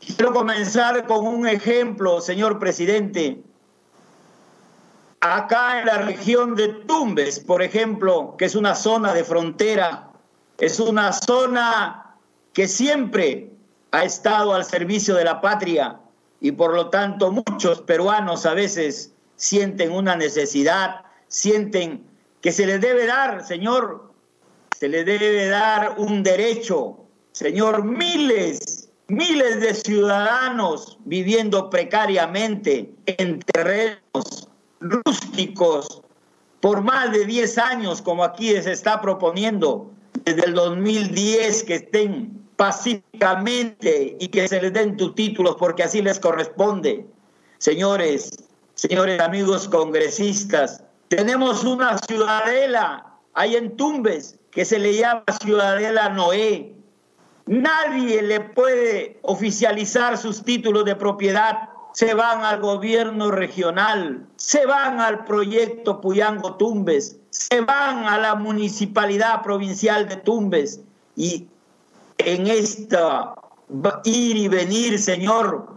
Quiero 0.00 0.32
comenzar 0.32 1.06
con 1.06 1.26
un 1.26 1.46
ejemplo, 1.46 2.20
señor 2.20 2.58
presidente. 2.58 3.42
Acá 5.20 5.80
en 5.80 5.86
la 5.86 5.98
región 5.98 6.54
de 6.54 6.68
Tumbes, 6.68 7.40
por 7.40 7.62
ejemplo, 7.62 8.36
que 8.38 8.44
es 8.44 8.54
una 8.54 8.74
zona 8.74 9.12
de 9.12 9.24
frontera, 9.24 10.10
es 10.58 10.78
una 10.78 11.12
zona 11.12 12.16
que 12.52 12.68
siempre 12.68 13.50
ha 13.90 14.04
estado 14.04 14.54
al 14.54 14.64
servicio 14.64 15.14
de 15.14 15.24
la 15.24 15.40
patria 15.40 15.98
y 16.40 16.52
por 16.52 16.74
lo 16.74 16.88
tanto 16.90 17.32
muchos 17.32 17.80
peruanos 17.82 18.46
a 18.46 18.54
veces 18.54 19.12
sienten 19.36 19.92
una 19.92 20.14
necesidad, 20.14 21.02
sienten 21.26 22.04
que 22.40 22.52
se 22.52 22.66
les 22.66 22.80
debe 22.80 23.06
dar, 23.06 23.44
Señor, 23.44 24.12
se 24.78 24.88
les 24.88 25.04
debe 25.04 25.48
dar 25.48 25.96
un 25.98 26.22
derecho. 26.22 26.98
Señor, 27.32 27.84
miles, 27.84 28.77
miles 29.08 29.60
de 29.60 29.74
ciudadanos 29.74 30.98
viviendo 31.04 31.70
precariamente 31.70 32.92
en 33.06 33.40
terrenos 33.40 34.48
rústicos 34.80 36.02
por 36.60 36.82
más 36.82 37.12
de 37.12 37.24
10 37.24 37.58
años, 37.58 38.02
como 38.02 38.24
aquí 38.24 38.50
se 38.60 38.72
está 38.72 39.00
proponiendo, 39.00 39.90
desde 40.24 40.44
el 40.46 40.54
2010 40.54 41.64
que 41.64 41.74
estén 41.76 42.38
pacíficamente 42.56 44.16
y 44.18 44.28
que 44.28 44.48
se 44.48 44.60
les 44.60 44.72
den 44.72 44.96
tus 44.96 45.14
títulos 45.14 45.56
porque 45.58 45.84
así 45.84 46.02
les 46.02 46.18
corresponde. 46.18 47.06
Señores, 47.58 48.30
señores 48.74 49.20
amigos 49.20 49.68
congresistas, 49.68 50.82
tenemos 51.08 51.64
una 51.64 51.96
ciudadela 51.98 53.06
ahí 53.34 53.56
en 53.56 53.76
Tumbes 53.76 54.38
que 54.50 54.64
se 54.64 54.78
le 54.78 54.94
llama 54.96 55.22
Ciudadela 55.40 56.08
Noé. 56.08 56.74
Nadie 57.48 58.20
le 58.20 58.40
puede 58.40 59.18
oficializar 59.22 60.18
sus 60.18 60.42
títulos 60.42 60.84
de 60.84 60.94
propiedad. 60.94 61.70
Se 61.94 62.12
van 62.12 62.44
al 62.44 62.60
gobierno 62.60 63.30
regional, 63.30 64.26
se 64.36 64.66
van 64.66 65.00
al 65.00 65.24
proyecto 65.24 65.98
Puyango 66.02 66.56
Tumbes, 66.56 67.16
se 67.30 67.62
van 67.62 68.04
a 68.04 68.18
la 68.18 68.34
municipalidad 68.34 69.42
provincial 69.42 70.06
de 70.06 70.16
Tumbes 70.16 70.80
y 71.16 71.46
en 72.18 72.48
esta 72.48 73.34
ir 74.04 74.36
y 74.36 74.48
venir, 74.48 74.98
Señor, 74.98 75.68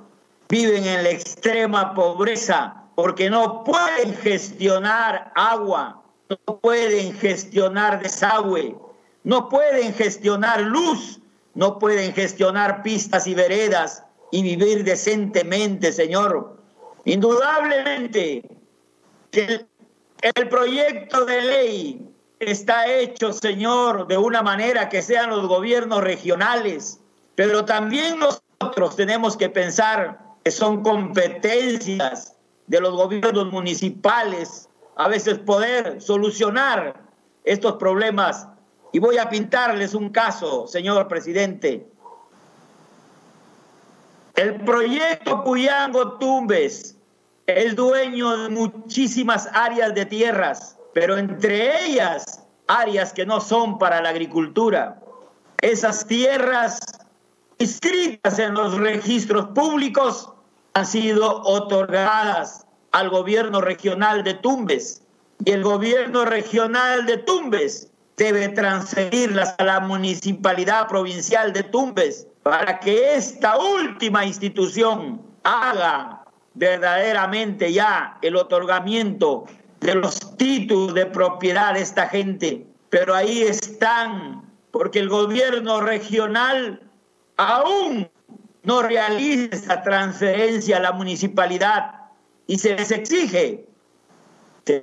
viven 0.50 0.86
en 0.86 1.04
la 1.04 1.10
extrema 1.10 1.94
pobreza 1.94 2.84
porque 2.96 3.30
no 3.30 3.64
pueden 3.64 4.14
gestionar 4.16 5.32
agua, 5.36 6.02
no 6.30 6.58
pueden 6.58 7.14
gestionar 7.14 8.04
desagüe, 8.04 8.76
no 9.24 9.48
pueden 9.48 9.94
gestionar 9.94 10.62
luz, 10.62 11.21
no 11.54 11.80
pueden 11.80 12.14
gestionar 12.14 12.82
pistas 12.84 13.28
y 13.28 13.36
veredas 13.36 14.04
y 14.32 14.42
vivir 14.44 14.84
decentemente, 14.84 15.92
Señor. 15.92 16.58
Indudablemente 17.06 18.44
el 19.32 20.50
proyecto 20.50 21.26
de 21.26 21.42
ley 21.42 22.12
está 22.40 22.88
hecho, 22.88 23.34
Señor, 23.34 24.08
de 24.08 24.18
una 24.18 24.42
manera 24.42 24.90
que 24.90 25.02
sean 25.02 25.30
los 25.30 25.48
gobiernos 25.48 26.02
regionales, 26.04 27.00
pero 27.36 27.66
también 27.66 28.20
nosotros 28.20 28.96
tenemos 28.96 29.38
que 29.38 29.50
pensar 29.50 30.20
que 30.44 30.52
son 30.52 30.84
competencias 30.84 32.36
de 32.68 32.80
los 32.80 32.94
gobiernos 32.94 33.52
municipales, 33.52 34.70
a 34.96 35.08
veces 35.08 35.40
poder 35.40 36.02
solucionar 36.02 36.96
estos 37.44 37.74
problemas. 37.74 38.48
Y 38.92 39.00
voy 39.00 39.18
a 39.18 39.30
pintarles 39.30 39.94
un 39.94 40.10
caso, 40.10 40.68
señor 40.68 41.08
presidente. 41.08 41.88
El 44.36 44.56
proyecto 44.62 45.44
Puyango 45.44 46.18
Tumbes 46.18 46.98
es 47.46 47.76
dueño 47.76 48.38
de 48.38 48.50
muchísimas 48.50 49.48
áreas 49.54 49.94
de 49.94 50.06
tierras 50.06 50.78
pero 50.94 51.18
entre 51.18 51.86
ellas 51.86 52.44
áreas 52.68 53.14
que 53.14 53.26
no 53.26 53.42
son 53.42 53.78
para 53.78 54.02
la 54.02 54.10
agricultura. 54.10 55.00
Esas 55.62 56.06
tierras 56.08 56.80
inscritas 57.60 58.40
en 58.40 58.54
los 58.54 58.78
registros 58.78 59.48
públicos 59.50 60.32
han 60.74 60.86
sido 60.86 61.42
otorgadas 61.44 62.66
al 62.92 63.10
gobierno 63.10 63.62
regional 63.62 64.24
de 64.24 64.34
Tumbes 64.36 65.04
y 65.46 65.52
el 65.52 65.64
gobierno 65.64 66.26
regional 66.26 67.06
de 67.06 67.18
Tumbes 67.18 67.91
debe 68.22 68.50
transferirlas 68.50 69.56
a 69.58 69.64
la 69.64 69.80
municipalidad 69.80 70.88
provincial 70.88 71.54
de 71.54 71.64
Tumbes 71.64 72.28
para 72.44 72.80
que 72.80 73.16
esta 73.16 73.58
última 73.58 74.24
institución 74.24 75.20
haga 75.42 76.24
verdaderamente 76.54 77.74
ya 77.74 78.20
el 78.22 78.36
otorgamiento 78.36 79.46
de 79.80 79.96
los 79.96 80.38
títulos 80.38 80.94
de 80.94 81.08
propiedad 81.08 81.74
de 81.74 81.82
esta 81.82 82.10
gente, 82.10 82.64
pero 82.92 83.16
ahí 83.16 83.42
están, 83.42 84.44
porque 84.70 85.00
el 85.00 85.10
gobierno 85.10 85.82
regional 85.82 86.80
aún 87.38 88.08
no 88.62 88.84
realiza 88.84 89.56
esa 89.56 89.82
transferencia 89.82 90.78
a 90.78 90.82
la 90.82 90.92
municipalidad 90.92 91.96
y 92.46 92.60
se 92.60 92.76
les 92.76 92.92
exige, 92.92 93.66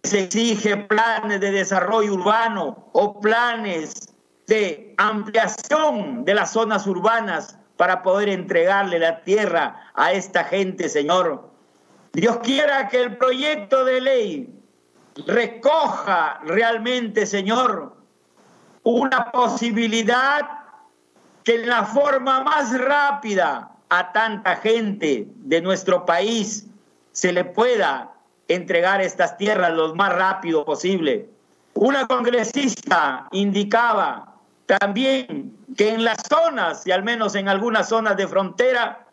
se 0.02 0.20
exige 0.20 0.76
planes 0.76 1.40
de 1.40 1.50
desarrollo 1.50 2.14
urbano 2.14 2.88
o 2.92 3.20
planes 3.20 4.14
de 4.46 4.94
ampliación 4.96 6.24
de 6.24 6.34
las 6.34 6.52
zonas 6.52 6.86
urbanas 6.86 7.58
para 7.76 8.02
poder 8.02 8.28
entregarle 8.28 8.98
la 8.98 9.22
tierra 9.22 9.90
a 9.94 10.12
esta 10.12 10.44
gente, 10.44 10.88
Señor. 10.88 11.50
Dios 12.12 12.38
quiera 12.42 12.88
que 12.88 13.02
el 13.02 13.16
proyecto 13.16 13.84
de 13.84 14.00
ley 14.00 14.62
recoja 15.26 16.40
realmente, 16.44 17.26
Señor, 17.26 17.96
una 18.82 19.30
posibilidad 19.30 20.40
que 21.44 21.56
en 21.56 21.68
la 21.68 21.84
forma 21.84 22.42
más 22.42 22.76
rápida 22.78 23.70
a 23.88 24.12
tanta 24.12 24.56
gente 24.56 25.28
de 25.36 25.60
nuestro 25.60 26.04
país 26.04 26.66
se 27.12 27.32
le 27.32 27.44
pueda 27.44 28.12
entregar 28.48 29.00
estas 29.00 29.36
tierras 29.36 29.72
lo 29.72 29.94
más 29.94 30.12
rápido 30.14 30.64
posible. 30.64 31.28
Una 31.74 32.06
congresista 32.06 33.28
indicaba 33.30 34.34
también 34.66 35.56
que 35.76 35.90
en 35.90 36.04
las 36.04 36.18
zonas, 36.28 36.86
y 36.86 36.90
al 36.90 37.04
menos 37.04 37.34
en 37.34 37.48
algunas 37.48 37.88
zonas 37.88 38.16
de 38.16 38.26
frontera, 38.26 39.06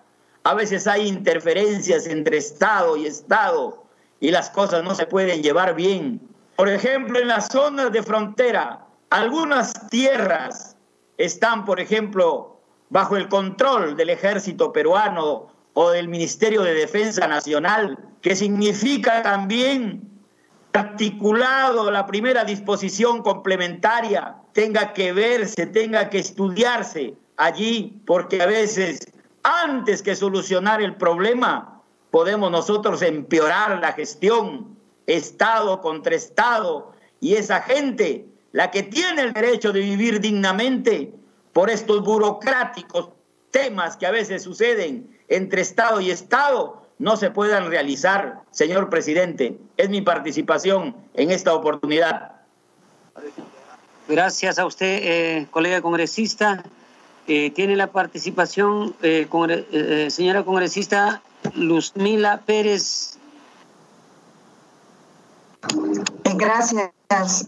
a 0.43 0.53
veces 0.53 0.87
hay 0.87 1.07
interferencias 1.07 2.07
entre 2.07 2.37
Estado 2.37 2.97
y 2.97 3.05
Estado 3.05 3.83
y 4.19 4.31
las 4.31 4.49
cosas 4.49 4.83
no 4.83 4.95
se 4.95 5.05
pueden 5.05 5.43
llevar 5.43 5.75
bien. 5.75 6.21
Por 6.55 6.69
ejemplo, 6.69 7.19
en 7.19 7.27
las 7.27 7.47
zonas 7.47 7.91
de 7.91 8.01
frontera, 8.03 8.85
algunas 9.09 9.89
tierras 9.89 10.77
están, 11.17 11.65
por 11.65 11.79
ejemplo, 11.79 12.59
bajo 12.89 13.17
el 13.17 13.27
control 13.27 13.95
del 13.97 14.09
ejército 14.09 14.71
peruano 14.71 15.47
o 15.75 15.91
del 15.91 16.07
Ministerio 16.07 16.63
de 16.63 16.73
Defensa 16.73 17.27
Nacional, 17.27 17.99
que 18.21 18.35
significa 18.35 19.21
también 19.21 20.09
articulado 20.73 21.91
la 21.91 22.05
primera 22.05 22.43
disposición 22.43 23.21
complementaria 23.21 24.35
tenga 24.53 24.93
que 24.93 25.11
verse, 25.11 25.67
tenga 25.67 26.09
que 26.09 26.19
estudiarse 26.19 27.15
allí, 27.37 28.01
porque 28.05 28.41
a 28.41 28.45
veces 28.45 28.99
antes 29.43 30.01
que 30.01 30.15
solucionar 30.15 30.81
el 30.81 30.95
problema 30.95 31.81
podemos 32.09 32.49
nosotros 32.49 33.01
empeorar 33.01 33.79
la 33.79 33.91
gestión 33.91 34.77
Estado 35.07 35.81
contra 35.81 36.15
Estado 36.15 36.93
y 37.19 37.35
esa 37.35 37.61
gente, 37.61 38.25
la 38.53 38.71
que 38.71 38.83
tiene 38.83 39.23
el 39.23 39.33
derecho 39.33 39.73
de 39.73 39.81
vivir 39.81 40.21
dignamente 40.21 41.13
por 41.51 41.69
estos 41.69 42.01
burocráticos 42.01 43.09
temas 43.51 43.97
que 43.97 44.05
a 44.05 44.11
veces 44.11 44.43
suceden 44.43 45.14
entre 45.27 45.61
Estado 45.61 46.01
y 46.01 46.11
Estado, 46.11 46.85
no 46.97 47.17
se 47.17 47.29
puedan 47.29 47.69
realizar, 47.69 48.41
señor 48.51 48.89
presidente. 48.89 49.57
Es 49.77 49.89
mi 49.89 50.01
participación 50.01 50.95
en 51.13 51.31
esta 51.31 51.53
oportunidad. 51.53 52.31
Gracias 54.07 54.59
a 54.59 54.65
usted, 54.65 54.99
eh, 55.01 55.47
colega 55.51 55.81
congresista. 55.81 56.63
Eh, 57.27 57.51
tiene 57.51 57.75
la 57.75 57.87
participación, 57.87 58.95
eh, 59.01 59.27
señora 60.11 60.43
congresista 60.43 61.21
Luzmila 61.55 62.41
Pérez. 62.45 63.17
Gracias, 66.35 66.91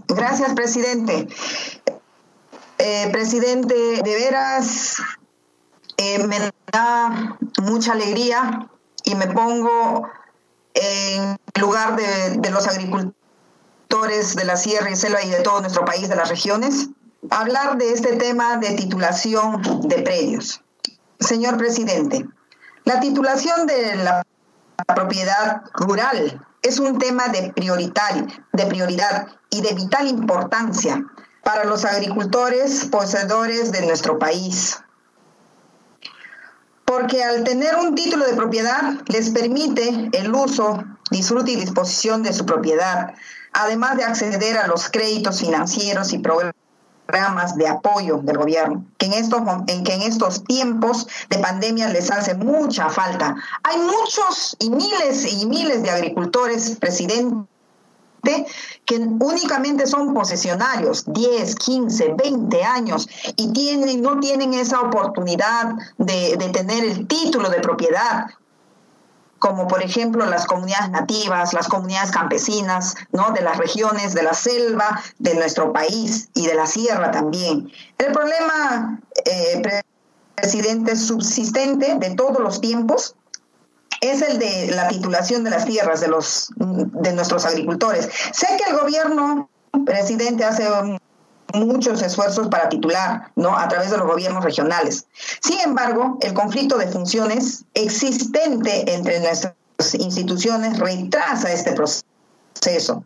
gracias, 0.07 0.53
presidente. 0.55 1.27
presidente, 3.11 3.75
de 4.03 4.13
veras 4.15 4.97
me 6.27 6.51
da 6.71 7.37
mucha 7.63 7.93
alegría 7.93 8.69
y 9.03 9.15
me 9.15 9.27
pongo 9.27 10.07
en 10.73 11.37
lugar 11.59 11.95
de, 11.95 12.49
los 12.51 12.67
agricultores 12.67 14.35
de 14.35 14.45
la 14.45 14.57
Sierra 14.57 14.91
y 14.91 14.95
Selva 14.95 15.23
y 15.23 15.29
de 15.29 15.41
todo 15.41 15.61
nuestro 15.61 15.85
país, 15.85 16.07
de 16.07 16.15
las 16.15 16.29
regiones, 16.29 16.89
hablar 17.29 17.77
de 17.77 17.93
este 17.93 18.15
tema 18.17 18.57
de 18.57 18.71
titulación 18.71 19.61
de 19.87 20.01
predios. 20.01 20.61
Señor 21.19 21.57
presidente, 21.57 22.25
la 22.85 22.99
titulación 22.99 23.65
de 23.65 23.95
la 23.95 24.23
propiedad 24.95 25.63
rural 25.73 26.45
es 26.61 26.79
un 26.79 26.99
tema 26.99 27.27
de, 27.29 27.53
de 27.53 28.65
prioridad 28.65 29.27
y 29.49 29.61
de 29.61 29.73
vital 29.73 30.07
importancia 30.07 31.03
para 31.43 31.63
los 31.63 31.85
agricultores 31.85 32.85
poseedores 32.91 33.71
de 33.71 33.85
nuestro 33.85 34.19
país 34.19 34.77
porque 36.87 37.21
al 37.21 37.43
tener 37.43 37.75
un 37.75 37.95
título 37.95 38.25
de 38.25 38.33
propiedad 38.33 38.93
les 39.07 39.29
permite 39.31 40.09
el 40.13 40.33
uso, 40.33 40.85
disfrute 41.11 41.51
y 41.51 41.57
disposición 41.57 42.23
de 42.23 42.31
su 42.31 42.45
propiedad, 42.45 43.13
además 43.51 43.97
de 43.97 44.05
acceder 44.05 44.57
a 44.57 44.67
los 44.67 44.89
créditos 44.89 45.41
financieros 45.41 46.13
y 46.13 46.19
programas 46.19 47.57
de 47.57 47.67
apoyo 47.67 48.19
del 48.23 48.37
gobierno, 48.37 48.85
que 48.97 49.07
en 49.07 49.13
estos, 49.13 49.41
en 49.67 49.83
que 49.83 49.95
en 49.95 50.03
estos 50.03 50.45
tiempos 50.45 51.07
de 51.29 51.39
pandemia 51.39 51.89
les 51.89 52.09
hace 52.09 52.35
mucha 52.35 52.89
falta. 52.89 53.35
Hay 53.63 53.77
muchos 53.79 54.55
y 54.59 54.69
miles 54.69 55.33
y 55.33 55.45
miles 55.45 55.83
de 55.83 55.89
agricultores, 55.89 56.77
presidente, 56.79 57.49
que 58.85 58.95
únicamente 58.97 59.87
son 59.87 60.13
posesionarios, 60.13 61.05
10, 61.07 61.55
15, 61.55 62.15
20 62.17 62.63
años, 62.63 63.07
y 63.35 63.51
tienen, 63.53 64.01
no 64.01 64.19
tienen 64.19 64.53
esa 64.53 64.81
oportunidad 64.81 65.73
de, 65.97 66.35
de 66.37 66.49
tener 66.49 66.83
el 66.83 67.07
título 67.07 67.49
de 67.49 67.59
propiedad, 67.59 68.27
como 69.39 69.67
por 69.67 69.83
ejemplo 69.83 70.25
las 70.25 70.45
comunidades 70.45 70.89
nativas, 70.89 71.53
las 71.53 71.67
comunidades 71.67 72.11
campesinas, 72.11 72.95
¿no? 73.11 73.31
de 73.31 73.41
las 73.41 73.57
regiones 73.57 74.13
de 74.13 74.23
la 74.23 74.33
selva 74.33 75.01
de 75.19 75.35
nuestro 75.35 75.71
país 75.71 76.29
y 76.33 76.47
de 76.47 76.55
la 76.55 76.65
sierra 76.65 77.11
también. 77.11 77.71
El 77.97 78.11
problema, 78.11 78.99
eh, 79.25 79.81
presidente, 80.35 80.95
subsistente 80.95 81.95
de 81.95 82.15
todos 82.15 82.39
los 82.39 82.61
tiempos 82.61 83.15
es 84.01 84.21
el 84.21 84.39
de 84.39 84.71
la 84.75 84.87
titulación 84.87 85.43
de 85.43 85.49
las 85.49 85.65
tierras 85.65 86.01
de 86.01 86.07
los 86.07 86.49
de 86.55 87.13
nuestros 87.13 87.45
agricultores. 87.45 88.09
Sé 88.31 88.47
que 88.57 88.71
el 88.71 88.77
gobierno 88.77 89.49
presidente 89.85 90.43
hace 90.43 90.67
muchos 91.53 92.01
esfuerzos 92.01 92.47
para 92.49 92.69
titular, 92.69 93.31
¿no? 93.35 93.57
A 93.57 93.67
través 93.67 93.91
de 93.91 93.97
los 93.97 94.07
gobiernos 94.07 94.43
regionales. 94.43 95.07
Sin 95.41 95.59
embargo, 95.59 96.17
el 96.21 96.33
conflicto 96.33 96.77
de 96.77 96.87
funciones 96.87 97.65
existente 97.73 98.93
entre 98.93 99.19
nuestras 99.19 99.55
instituciones 99.93 100.79
retrasa 100.79 101.51
este 101.51 101.73
proceso. 101.73 103.03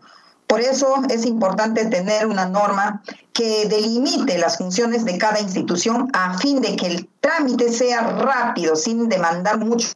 Por 0.48 0.60
eso 0.60 1.02
es 1.10 1.26
importante 1.26 1.86
tener 1.86 2.28
una 2.28 2.46
norma 2.46 3.02
que 3.32 3.68
delimite 3.70 4.38
las 4.38 4.58
funciones 4.58 5.06
de 5.06 5.18
cada 5.18 5.40
institución 5.40 6.10
a 6.14 6.38
fin 6.40 6.62
de 6.62 6.76
que 6.76 6.88
el 6.88 7.10
trámite 7.22 7.72
sea 7.72 8.02
rápido, 8.02 8.76
sin 8.76 9.08
demandar 9.08 9.60
mucho 9.60 9.88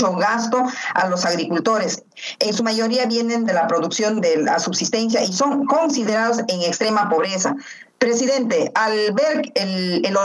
gasto 0.00 0.64
a 0.94 1.08
los 1.08 1.24
agricultores. 1.24 2.02
En 2.38 2.52
su 2.54 2.62
mayoría 2.62 3.06
vienen 3.06 3.44
de 3.44 3.52
la 3.52 3.66
producción 3.66 4.20
de 4.20 4.38
la 4.38 4.58
subsistencia 4.58 5.22
y 5.22 5.32
son 5.32 5.66
considerados 5.66 6.40
en 6.48 6.62
extrema 6.62 7.08
pobreza. 7.08 7.54
Presidente, 7.98 8.72
al 8.74 9.12
ver 9.12 9.52
el, 9.54 10.04
el 10.04 10.16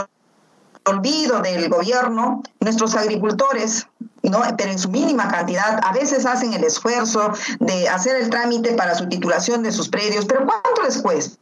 olvido 0.86 1.40
del 1.40 1.68
gobierno, 1.68 2.42
nuestros 2.60 2.94
agricultores, 2.94 3.86
¿no? 4.22 4.42
pero 4.56 4.70
en 4.70 4.78
su 4.78 4.88
mínima 4.88 5.28
cantidad, 5.28 5.80
a 5.82 5.92
veces 5.92 6.24
hacen 6.26 6.52
el 6.52 6.64
esfuerzo 6.64 7.32
de 7.60 7.88
hacer 7.88 8.16
el 8.16 8.30
trámite 8.30 8.72
para 8.72 8.94
su 8.94 9.08
titulación 9.08 9.62
de 9.62 9.72
sus 9.72 9.88
predios, 9.88 10.24
pero 10.26 10.46
¿cuánto 10.46 10.82
les 10.82 10.98
cuesta? 10.98 11.38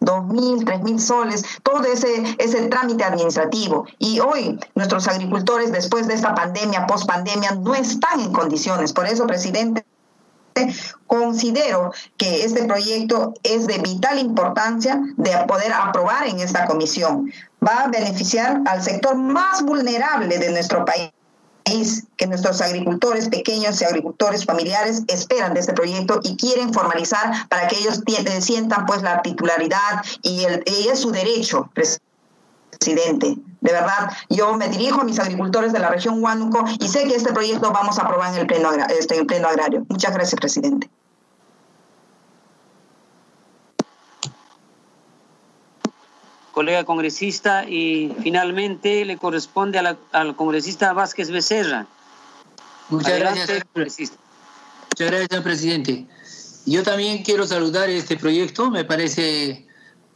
Dos 0.00 0.24
mil, 0.26 0.64
tres 0.64 0.82
mil 0.82 1.00
soles, 1.00 1.42
todo 1.62 1.84
ese, 1.84 2.36
ese 2.38 2.68
trámite 2.68 3.04
administrativo. 3.04 3.86
Y 3.98 4.20
hoy 4.20 4.58
nuestros 4.74 5.08
agricultores, 5.08 5.72
después 5.72 6.06
de 6.06 6.14
esta 6.14 6.34
pandemia, 6.34 6.86
post 6.86 7.06
pandemia, 7.06 7.52
no 7.52 7.74
están 7.74 8.20
en 8.20 8.32
condiciones. 8.32 8.92
Por 8.92 9.06
eso, 9.06 9.26
presidente, 9.26 9.84
considero 11.06 11.92
que 12.16 12.44
este 12.44 12.64
proyecto 12.64 13.34
es 13.42 13.66
de 13.66 13.78
vital 13.78 14.18
importancia 14.18 15.00
de 15.16 15.32
poder 15.46 15.72
aprobar 15.72 16.26
en 16.26 16.40
esta 16.40 16.66
comisión. 16.66 17.32
Va 17.66 17.84
a 17.84 17.88
beneficiar 17.88 18.62
al 18.66 18.82
sector 18.82 19.16
más 19.16 19.62
vulnerable 19.62 20.38
de 20.38 20.52
nuestro 20.52 20.84
país 20.84 21.10
que 22.16 22.26
nuestros 22.26 22.60
agricultores 22.60 23.28
pequeños 23.28 23.80
y 23.80 23.84
agricultores 23.84 24.44
familiares 24.44 25.02
esperan 25.08 25.52
de 25.54 25.60
este 25.60 25.72
proyecto 25.72 26.20
y 26.22 26.36
quieren 26.36 26.72
formalizar 26.72 27.48
para 27.48 27.66
que 27.66 27.76
ellos 27.78 28.02
sientan 28.40 28.86
pues 28.86 29.02
la 29.02 29.20
titularidad 29.22 30.04
y, 30.22 30.44
el, 30.44 30.62
es 30.66 31.00
su 31.00 31.10
derecho, 31.10 31.68
presidente. 31.74 33.36
De 33.60 33.72
verdad, 33.72 34.12
yo 34.30 34.54
me 34.54 34.68
dirijo 34.68 35.00
a 35.00 35.04
mis 35.04 35.18
agricultores 35.18 35.72
de 35.72 35.80
la 35.80 35.88
región 35.88 36.22
Huánuco 36.22 36.64
y 36.78 36.88
sé 36.88 37.04
que 37.04 37.16
este 37.16 37.32
proyecto 37.32 37.72
vamos 37.72 37.98
a 37.98 38.02
aprobar 38.02 38.32
en 38.32 38.40
el 38.40 38.46
pleno, 38.46 38.70
este, 38.98 39.14
en 39.14 39.20
el 39.20 39.26
pleno 39.26 39.48
agrario. 39.48 39.84
Muchas 39.88 40.14
gracias, 40.14 40.38
presidente. 40.38 40.88
Colega 46.56 46.84
congresista, 46.84 47.68
y 47.68 48.10
finalmente 48.22 49.04
le 49.04 49.18
corresponde 49.18 49.78
al 49.78 50.36
congresista 50.36 50.94
Vázquez 50.94 51.30
Becerra. 51.30 51.86
Muchas 52.88 53.18
gracias, 53.18 53.62
Muchas 53.74 54.00
gracias, 54.96 55.28
señor 55.28 55.42
presidente. 55.42 56.06
Yo 56.64 56.82
también 56.82 57.22
quiero 57.24 57.46
saludar 57.46 57.90
este 57.90 58.16
proyecto, 58.16 58.70
me 58.70 58.86
parece 58.86 59.66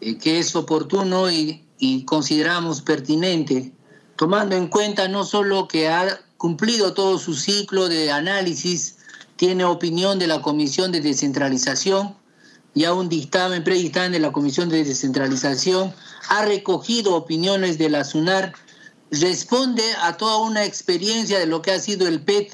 eh, 0.01 0.17
que 0.17 0.39
es 0.39 0.57
oportuno 0.57 1.31
y, 1.31 1.67
y 1.79 2.07
consideramos 2.07 2.81
pertinente, 2.81 3.75
tomando 4.17 4.57
en 4.57 4.69
cuenta 4.69 5.09
no 5.09 5.25
solo 5.25 5.69
que 5.69 5.91
ha 5.91 6.23
cumplido 6.39 6.95
todo 6.95 7.19
su 7.19 7.35
ciclo 7.35 7.87
de 7.87 8.11
análisis, 8.11 8.97
tiene 9.37 9.67
opinión 9.67 10.19
de 10.19 10.27
la 10.27 10.41
Comisión 10.41 10.91
de 10.91 11.03
Descentralización, 11.03 12.17
ya 12.75 12.95
un 12.95 13.09
dictamen, 13.09 13.65
predictamen 13.65 14.13
de 14.13 14.21
la 14.21 14.33
Comisión 14.33 14.69
de 14.69 14.85
Descentralización, 14.85 15.95
ha 16.29 16.45
recogido 16.45 17.15
opiniones 17.15 17.79
de 17.79 17.91
la 17.91 18.05
SUNAR, 18.05 18.53
responde 19.11 19.83
a 20.03 20.17
toda 20.17 20.39
una 20.39 20.65
experiencia 20.65 21.39
de 21.39 21.47
lo 21.47 21.63
que 21.63 21.73
ha 21.73 21.81
sido 21.81 22.07
el 22.07 22.23
PET 22.23 22.53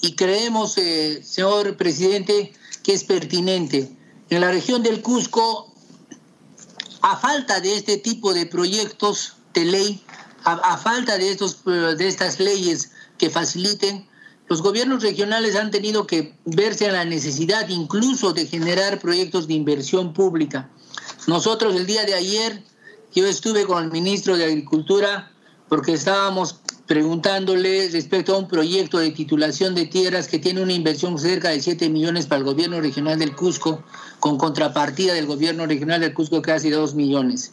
y 0.00 0.14
creemos, 0.14 0.78
eh, 0.78 1.22
señor 1.22 1.76
presidente, 1.76 2.52
que 2.82 2.94
es 2.94 3.04
pertinente. 3.04 3.94
En 4.30 4.40
la 4.40 4.50
región 4.50 4.82
del 4.82 5.02
Cusco 5.02 5.72
a 7.02 7.16
falta 7.16 7.60
de 7.60 7.76
este 7.76 7.96
tipo 7.98 8.34
de 8.34 8.46
proyectos 8.46 9.34
de 9.54 9.64
ley, 9.64 10.04
a, 10.44 10.78
falta 10.78 11.18
de, 11.18 11.30
estos, 11.30 11.64
de 11.64 12.08
estas 12.08 12.40
leyes 12.40 12.92
que 13.18 13.28
faciliten, 13.28 14.07
los 14.48 14.62
gobiernos 14.62 15.02
regionales 15.02 15.56
han 15.56 15.70
tenido 15.70 16.06
que 16.06 16.34
verse 16.44 16.88
a 16.88 16.92
la 16.92 17.04
necesidad 17.04 17.68
incluso 17.68 18.32
de 18.32 18.46
generar 18.46 18.98
proyectos 18.98 19.46
de 19.46 19.54
inversión 19.54 20.12
pública. 20.14 20.70
Nosotros 21.26 21.76
el 21.76 21.86
día 21.86 22.04
de 22.04 22.14
ayer, 22.14 22.62
yo 23.14 23.26
estuve 23.26 23.64
con 23.64 23.84
el 23.84 23.90
ministro 23.90 24.36
de 24.36 24.46
Agricultura 24.46 25.30
porque 25.68 25.92
estábamos 25.92 26.60
preguntándole 26.86 27.90
respecto 27.92 28.34
a 28.34 28.38
un 28.38 28.48
proyecto 28.48 28.98
de 28.98 29.10
titulación 29.10 29.74
de 29.74 29.84
tierras 29.84 30.26
que 30.26 30.38
tiene 30.38 30.62
una 30.62 30.72
inversión 30.72 31.18
cerca 31.18 31.50
de 31.50 31.60
7 31.60 31.90
millones 31.90 32.26
para 32.26 32.38
el 32.38 32.44
gobierno 32.44 32.80
regional 32.80 33.18
del 33.18 33.36
Cusco, 33.36 33.84
con 34.20 34.38
contrapartida 34.38 35.12
del 35.12 35.26
gobierno 35.26 35.66
regional 35.66 36.00
del 36.00 36.14
Cusco 36.14 36.40
casi 36.40 36.70
2 36.70 36.94
millones. 36.94 37.52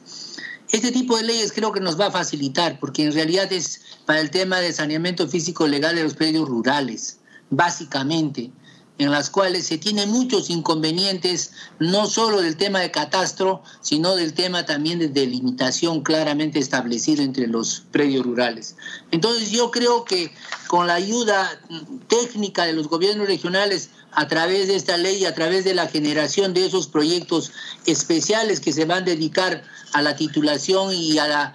Este 0.71 0.91
tipo 0.91 1.17
de 1.17 1.23
leyes 1.23 1.51
creo 1.53 1.71
que 1.71 1.79
nos 1.79 1.99
va 1.99 2.07
a 2.07 2.11
facilitar, 2.11 2.79
porque 2.79 3.03
en 3.03 3.13
realidad 3.13 3.51
es 3.53 3.81
para 4.05 4.19
el 4.19 4.31
tema 4.31 4.59
de 4.59 4.73
saneamiento 4.73 5.27
físico 5.27 5.67
legal 5.67 5.95
de 5.95 6.03
los 6.03 6.15
predios 6.15 6.47
rurales, 6.47 7.19
básicamente 7.49 8.51
en 8.97 9.11
las 9.11 9.29
cuales 9.29 9.65
se 9.65 9.77
tienen 9.77 10.09
muchos 10.09 10.49
inconvenientes, 10.49 11.51
no 11.79 12.07
solo 12.07 12.41
del 12.41 12.55
tema 12.55 12.79
de 12.79 12.91
catastro, 12.91 13.61
sino 13.81 14.15
del 14.15 14.33
tema 14.33 14.65
también 14.65 14.99
de 14.99 15.09
delimitación 15.09 16.01
claramente 16.01 16.59
establecido 16.59 17.21
entre 17.21 17.47
los 17.47 17.83
predios 17.91 18.25
rurales. 18.25 18.77
Entonces 19.11 19.51
yo 19.51 19.69
creo 19.69 20.05
que 20.05 20.33
con 20.67 20.87
la 20.87 20.93
ayuda 20.95 21.59
técnica 22.07 22.65
de 22.65 22.73
los 22.73 22.87
gobiernos 22.87 23.27
regionales, 23.27 23.89
a 24.15 24.29
través 24.29 24.69
de 24.69 24.77
esta 24.77 24.95
ley, 24.95 25.25
a 25.25 25.35
través 25.35 25.65
de 25.65 25.73
la 25.73 25.87
generación 25.87 26.53
de 26.53 26.65
esos 26.65 26.87
proyectos 26.87 27.51
especiales 27.85 28.61
que 28.61 28.71
se 28.71 28.85
van 28.85 29.03
a 29.03 29.05
dedicar 29.05 29.63
a 29.95 30.01
la 30.01 30.17
titulación 30.17 30.93
y 30.93 31.17
a, 31.19 31.53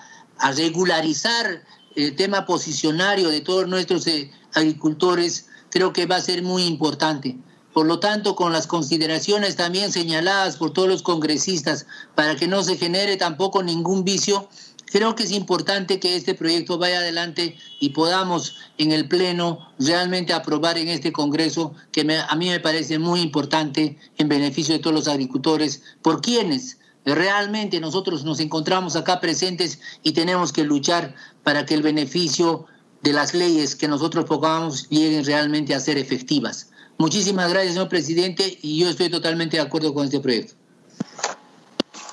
regularizar 0.56 1.62
el 1.94 2.16
tema 2.16 2.46
posicionario 2.46 3.28
de 3.28 3.42
todos 3.42 3.68
nuestros 3.68 4.06
eh, 4.06 4.30
agricultores, 4.54 5.50
creo 5.68 5.92
que 5.92 6.06
va 6.06 6.16
a 6.16 6.22
ser 6.22 6.42
muy 6.42 6.64
importante. 6.64 7.36
Por 7.74 7.84
lo 7.84 8.00
tanto, 8.00 8.36
con 8.36 8.50
las 8.54 8.66
consideraciones 8.66 9.56
también 9.56 9.92
señaladas 9.92 10.56
por 10.56 10.72
todos 10.72 10.88
los 10.88 11.02
congresistas, 11.02 11.84
para 12.14 12.34
que 12.36 12.48
no 12.48 12.62
se 12.62 12.78
genere 12.78 13.18
tampoco 13.18 13.62
ningún 13.62 14.04
vicio, 14.04 14.48
creo 14.86 15.14
que 15.14 15.24
es 15.24 15.32
importante 15.32 16.00
que 16.00 16.16
este 16.16 16.32
proyecto 16.32 16.78
vaya 16.78 17.00
adelante 17.00 17.58
y 17.78 17.90
podamos 17.90 18.56
en 18.78 18.92
el 18.92 19.06
Pleno 19.06 19.58
realmente 19.78 20.32
aprobar 20.32 20.78
en 20.78 20.88
este 20.88 21.12
Congreso, 21.12 21.74
que 21.92 22.00
a 22.26 22.36
mí 22.36 22.48
me 22.48 22.60
parece 22.60 22.98
muy 22.98 23.20
importante 23.20 23.98
en 24.16 24.28
beneficio 24.30 24.72
de 24.72 24.80
todos 24.80 24.96
los 24.96 25.08
agricultores, 25.08 25.82
por 26.00 26.22
quienes 26.22 26.79
realmente 27.04 27.80
nosotros 27.80 28.24
nos 28.24 28.40
encontramos 28.40 28.96
acá 28.96 29.20
presentes 29.20 29.80
y 30.02 30.12
tenemos 30.12 30.52
que 30.52 30.64
luchar 30.64 31.14
para 31.42 31.66
que 31.66 31.74
el 31.74 31.82
beneficio 31.82 32.66
de 33.02 33.12
las 33.12 33.34
leyes 33.34 33.74
que 33.74 33.88
nosotros 33.88 34.24
pongamos 34.26 34.88
lleguen 34.90 35.24
realmente 35.24 35.74
a 35.74 35.80
ser 35.80 35.96
efectivas. 35.98 36.70
Muchísimas 36.98 37.50
gracias, 37.50 37.74
señor 37.74 37.88
presidente, 37.88 38.58
y 38.60 38.78
yo 38.78 38.90
estoy 38.90 39.08
totalmente 39.08 39.56
de 39.56 39.62
acuerdo 39.62 39.94
con 39.94 40.04
este 40.04 40.20
proyecto. 40.20 40.54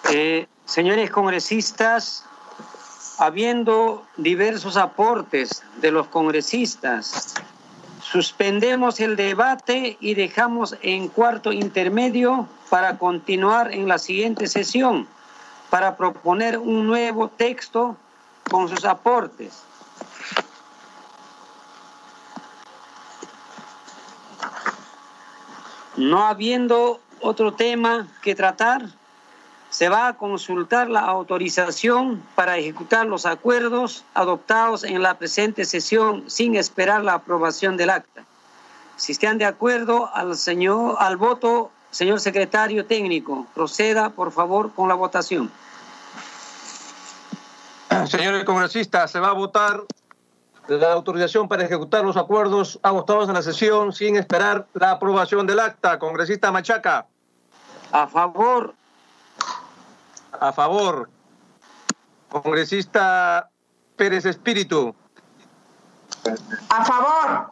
Eh, 0.09 0.47
señores 0.65 1.11
congresistas, 1.11 2.23
habiendo 3.17 4.05
diversos 4.15 4.77
aportes 4.77 5.63
de 5.81 5.91
los 5.91 6.07
congresistas, 6.07 7.33
suspendemos 8.11 8.99
el 8.99 9.15
debate 9.15 9.97
y 9.99 10.13
dejamos 10.13 10.77
en 10.81 11.09
cuarto 11.09 11.51
intermedio 11.51 12.47
para 12.69 12.97
continuar 12.97 13.73
en 13.73 13.87
la 13.87 13.97
siguiente 13.97 14.47
sesión, 14.47 15.07
para 15.69 15.97
proponer 15.97 16.57
un 16.57 16.87
nuevo 16.87 17.27
texto 17.27 17.97
con 18.49 18.69
sus 18.69 18.85
aportes. 18.85 19.63
No 25.97 26.25
habiendo 26.27 27.01
otro 27.19 27.53
tema 27.55 28.07
que 28.21 28.35
tratar, 28.35 28.85
se 29.77 29.89
va 29.89 30.07
a 30.07 30.13
consultar 30.17 30.89
la 30.89 31.01
autorización 31.01 32.23
para 32.33 32.57
ejecutar 32.57 33.05
los 33.05 33.27
acuerdos 33.27 34.03
adoptados 34.15 34.83
en 34.83 35.03
la 35.03 35.19
presente 35.19 35.65
sesión 35.65 36.27
sin 36.31 36.55
esperar 36.55 37.03
la 37.03 37.13
aprobación 37.13 37.77
del 37.77 37.91
acta. 37.91 38.25
Si 38.95 39.11
están 39.11 39.37
de 39.37 39.45
acuerdo 39.45 40.09
al 40.15 40.35
señor 40.35 40.95
al 40.97 41.17
voto, 41.17 41.69
señor 41.91 42.19
secretario 42.19 42.87
técnico, 42.87 43.45
proceda 43.53 44.09
por 44.09 44.31
favor 44.31 44.73
con 44.73 44.89
la 44.89 44.95
votación. 44.95 45.51
Señores 48.07 48.45
congresistas, 48.45 49.11
se 49.11 49.19
va 49.19 49.27
a 49.27 49.33
votar 49.33 49.83
la 50.67 50.91
autorización 50.91 51.47
para 51.47 51.65
ejecutar 51.65 52.03
los 52.03 52.17
acuerdos 52.17 52.79
agotados 52.81 53.27
en 53.27 53.35
la 53.35 53.43
sesión 53.43 53.93
sin 53.93 54.15
esperar 54.15 54.65
la 54.73 54.89
aprobación 54.89 55.45
del 55.45 55.59
acta. 55.59 55.99
Congresista 55.99 56.51
Machaca. 56.51 57.05
A 57.91 58.07
favor. 58.07 58.73
A 60.39 60.51
favor. 60.53 61.09
Congresista 62.29 63.49
Pérez 63.95 64.25
Espíritu. 64.25 64.95
A 66.69 66.85
favor. 66.85 67.51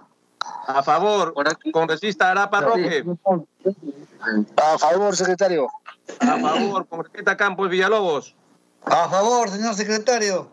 A 0.67 0.83
favor. 0.83 1.33
Congresista 1.71 2.31
Arapa 2.31 2.61
Roque. 2.61 3.05
A 4.57 4.77
favor, 4.77 5.15
secretario. 5.15 5.67
A 6.19 6.39
favor. 6.39 6.87
Congresista 6.87 7.37
Campos 7.37 7.69
Villalobos. 7.69 8.35
A 8.85 9.09
favor, 9.09 9.49
señor 9.49 9.73
secretario. 9.73 10.47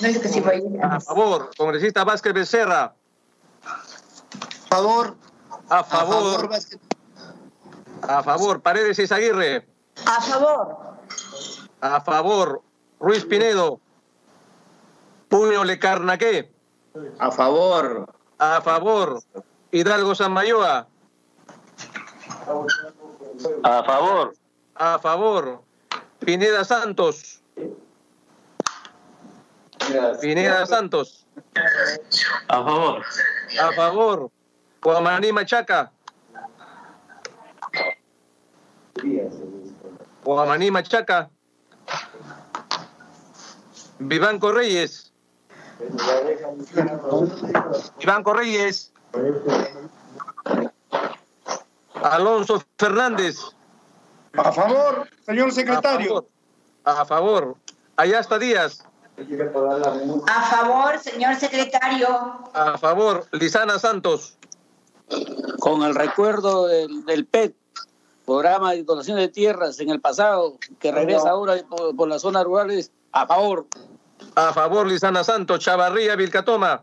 No 0.00 0.08
es 0.08 0.18
que 0.18 0.28
si 0.28 0.42
A 0.82 1.00
favor, 1.00 1.50
congresista 1.56 2.04
Vázquez 2.04 2.32
Becerra. 2.32 2.94
A 3.64 4.74
favor. 4.76 5.16
A 5.68 5.84
favor. 5.84 6.50
A 8.02 8.22
favor, 8.22 8.60
Paredes 8.62 8.98
Izaguirre. 8.98 9.66
A 10.06 10.20
favor. 10.20 10.85
A 11.80 12.00
favor, 12.00 12.62
Ruiz 13.00 13.24
Pinedo. 13.24 13.80
Puño 15.28 15.64
Lecarnaqué. 15.64 16.50
A 17.18 17.30
favor. 17.30 18.08
A 18.38 18.60
favor, 18.60 19.20
Hidalgo 19.72 20.14
Samayoa. 20.14 20.86
A 23.62 23.82
favor. 23.82 24.34
A 24.74 24.98
favor, 24.98 25.62
Pineda 26.20 26.64
Santos. 26.64 27.40
Pineda 30.20 30.66
Santos. 30.66 31.26
A 32.48 32.62
favor. 32.62 33.02
A 33.60 33.72
favor. 33.72 34.30
Guamaní 34.82 35.32
Machaca. 35.32 35.92
Guamaní 40.24 40.70
Machaca. 40.70 41.30
Vivanco 43.98 44.52
Reyes. 44.52 45.12
Vivanco 47.98 48.32
Reyes. 48.32 48.92
Alonso 52.02 52.62
Fernández. 52.78 53.38
A 54.34 54.52
favor, 54.52 55.08
señor 55.24 55.52
secretario. 55.52 56.28
A 56.84 57.04
favor. 57.04 57.56
Allá 57.96 58.20
está 58.20 58.38
Díaz. 58.38 58.84
A 60.28 60.42
favor, 60.42 60.98
señor 60.98 61.36
secretario. 61.36 62.08
A 62.52 62.76
favor, 62.76 63.26
Lisana 63.32 63.78
Santos. 63.78 64.36
Con 65.60 65.82
el 65.82 65.94
recuerdo 65.94 66.66
del, 66.66 67.26
PET, 67.26 67.54
programa 68.26 68.72
de 68.72 68.82
donación 68.82 69.16
de 69.16 69.28
tierras 69.28 69.78
en 69.80 69.88
el 69.88 70.00
pasado, 70.00 70.58
que 70.80 70.92
regresa 70.92 71.30
ahora 71.30 71.54
por, 71.96 72.08
las 72.08 72.22
zonas 72.22 72.44
rurales, 72.44 72.90
a 73.12 73.26
favor. 73.26 73.66
A 74.34 74.52
favor, 74.52 74.86
Lisana 74.86 75.24
Santos. 75.24 75.60
Chavarría, 75.60 76.16
Vilcatoma. 76.16 76.82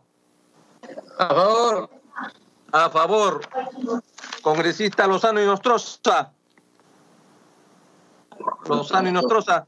A 1.19 1.27
favor. 1.27 1.89
A 2.71 2.89
favor. 2.89 3.41
Congresista 4.41 5.05
Lozano 5.05 5.41
y 5.41 5.45
Nostroza. 5.45 6.31
Lozano 8.65 9.09
y 9.09 9.11
Nostroza. 9.11 9.67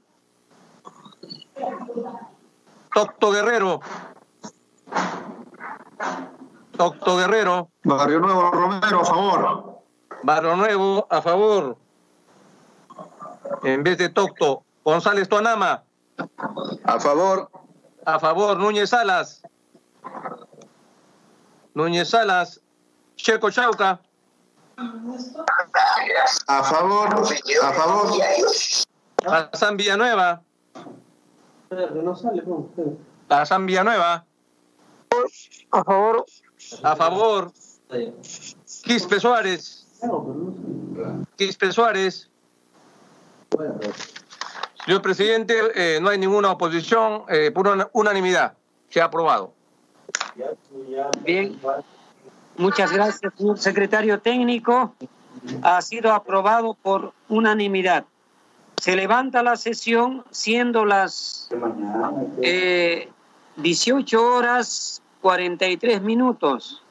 Tocto 2.94 3.32
Guerrero. 3.32 3.82
Tocto 6.78 7.18
Guerrero. 7.18 7.70
Barrio 7.84 8.20
Nuevo 8.20 8.52
Romero, 8.52 9.02
a 9.02 9.06
favor. 9.06 9.75
Barrio 10.26 10.56
Nuevo, 10.56 11.06
a 11.12 11.22
favor. 11.22 11.78
En 13.64 13.84
vez 13.84 13.96
de 14.00 14.10
Tocto, 14.10 14.64
González 14.84 15.30
Tuanama. 15.30 15.84
A 16.84 17.00
favor. 17.00 17.52
A 18.06 18.20
favor, 18.20 18.58
Núñez 18.58 18.90
Salas. 18.90 19.44
Núñez 21.76 22.10
Salas. 22.10 22.60
Checo 23.16 23.52
Chauca. 23.52 24.02
A 26.48 26.64
favor. 26.64 27.10
A 27.62 27.74
favor. 27.74 28.22
Hassan 29.28 29.78
Villanueva. 29.78 30.42
La 33.30 33.46
San 33.46 33.68
Villanueva. 33.68 34.26
A 35.72 35.84
favor. 35.84 36.26
A 36.82 36.96
favor. 36.96 37.52
Quispe 38.84 39.20
Suárez. 39.20 39.85
Quispe 41.36 41.72
Suárez. 41.72 42.30
Señor 44.86 45.02
presidente, 45.02 45.56
eh, 45.76 46.00
no 46.00 46.10
hay 46.10 46.18
ninguna 46.18 46.52
oposición, 46.52 47.24
eh, 47.30 47.52
por 47.52 47.90
unanimidad. 47.94 48.54
Se 48.90 49.02
ha 49.02 49.06
aprobado. 49.06 49.54
Bien. 51.24 51.60
Muchas 52.58 52.92
gracias, 52.92 53.34
señor 53.38 53.58
secretario 53.58 54.20
técnico. 54.20 54.94
Ha 55.62 55.82
sido 55.82 56.14
aprobado 56.14 56.76
por 56.82 57.14
unanimidad. 57.28 58.06
Se 58.82 58.96
levanta 58.96 59.44
la 59.44 59.56
sesión 59.56 60.24
siendo 60.32 60.86
las 60.86 61.50
18 63.58 64.18
eh, 64.18 64.20
horas 64.20 65.02
43 65.22 66.02
minutos. 66.02 66.84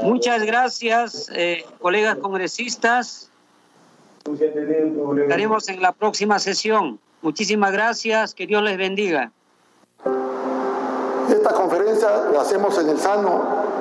Muchas 0.00 0.42
gracias, 0.44 1.28
eh, 1.34 1.64
colegas 1.80 2.16
congresistas. 2.18 3.30
Estaremos 5.22 5.68
en 5.68 5.82
la 5.82 5.92
próxima 5.92 6.38
sesión. 6.38 7.00
Muchísimas 7.22 7.72
gracias. 7.72 8.34
Que 8.34 8.46
Dios 8.46 8.62
les 8.62 8.76
bendiga. 8.76 9.32
Esta 11.30 11.52
conferencia 11.52 12.08
la 12.32 12.42
hacemos 12.42 12.78
en 12.78 12.88
el 12.88 12.98
sano 12.98 13.77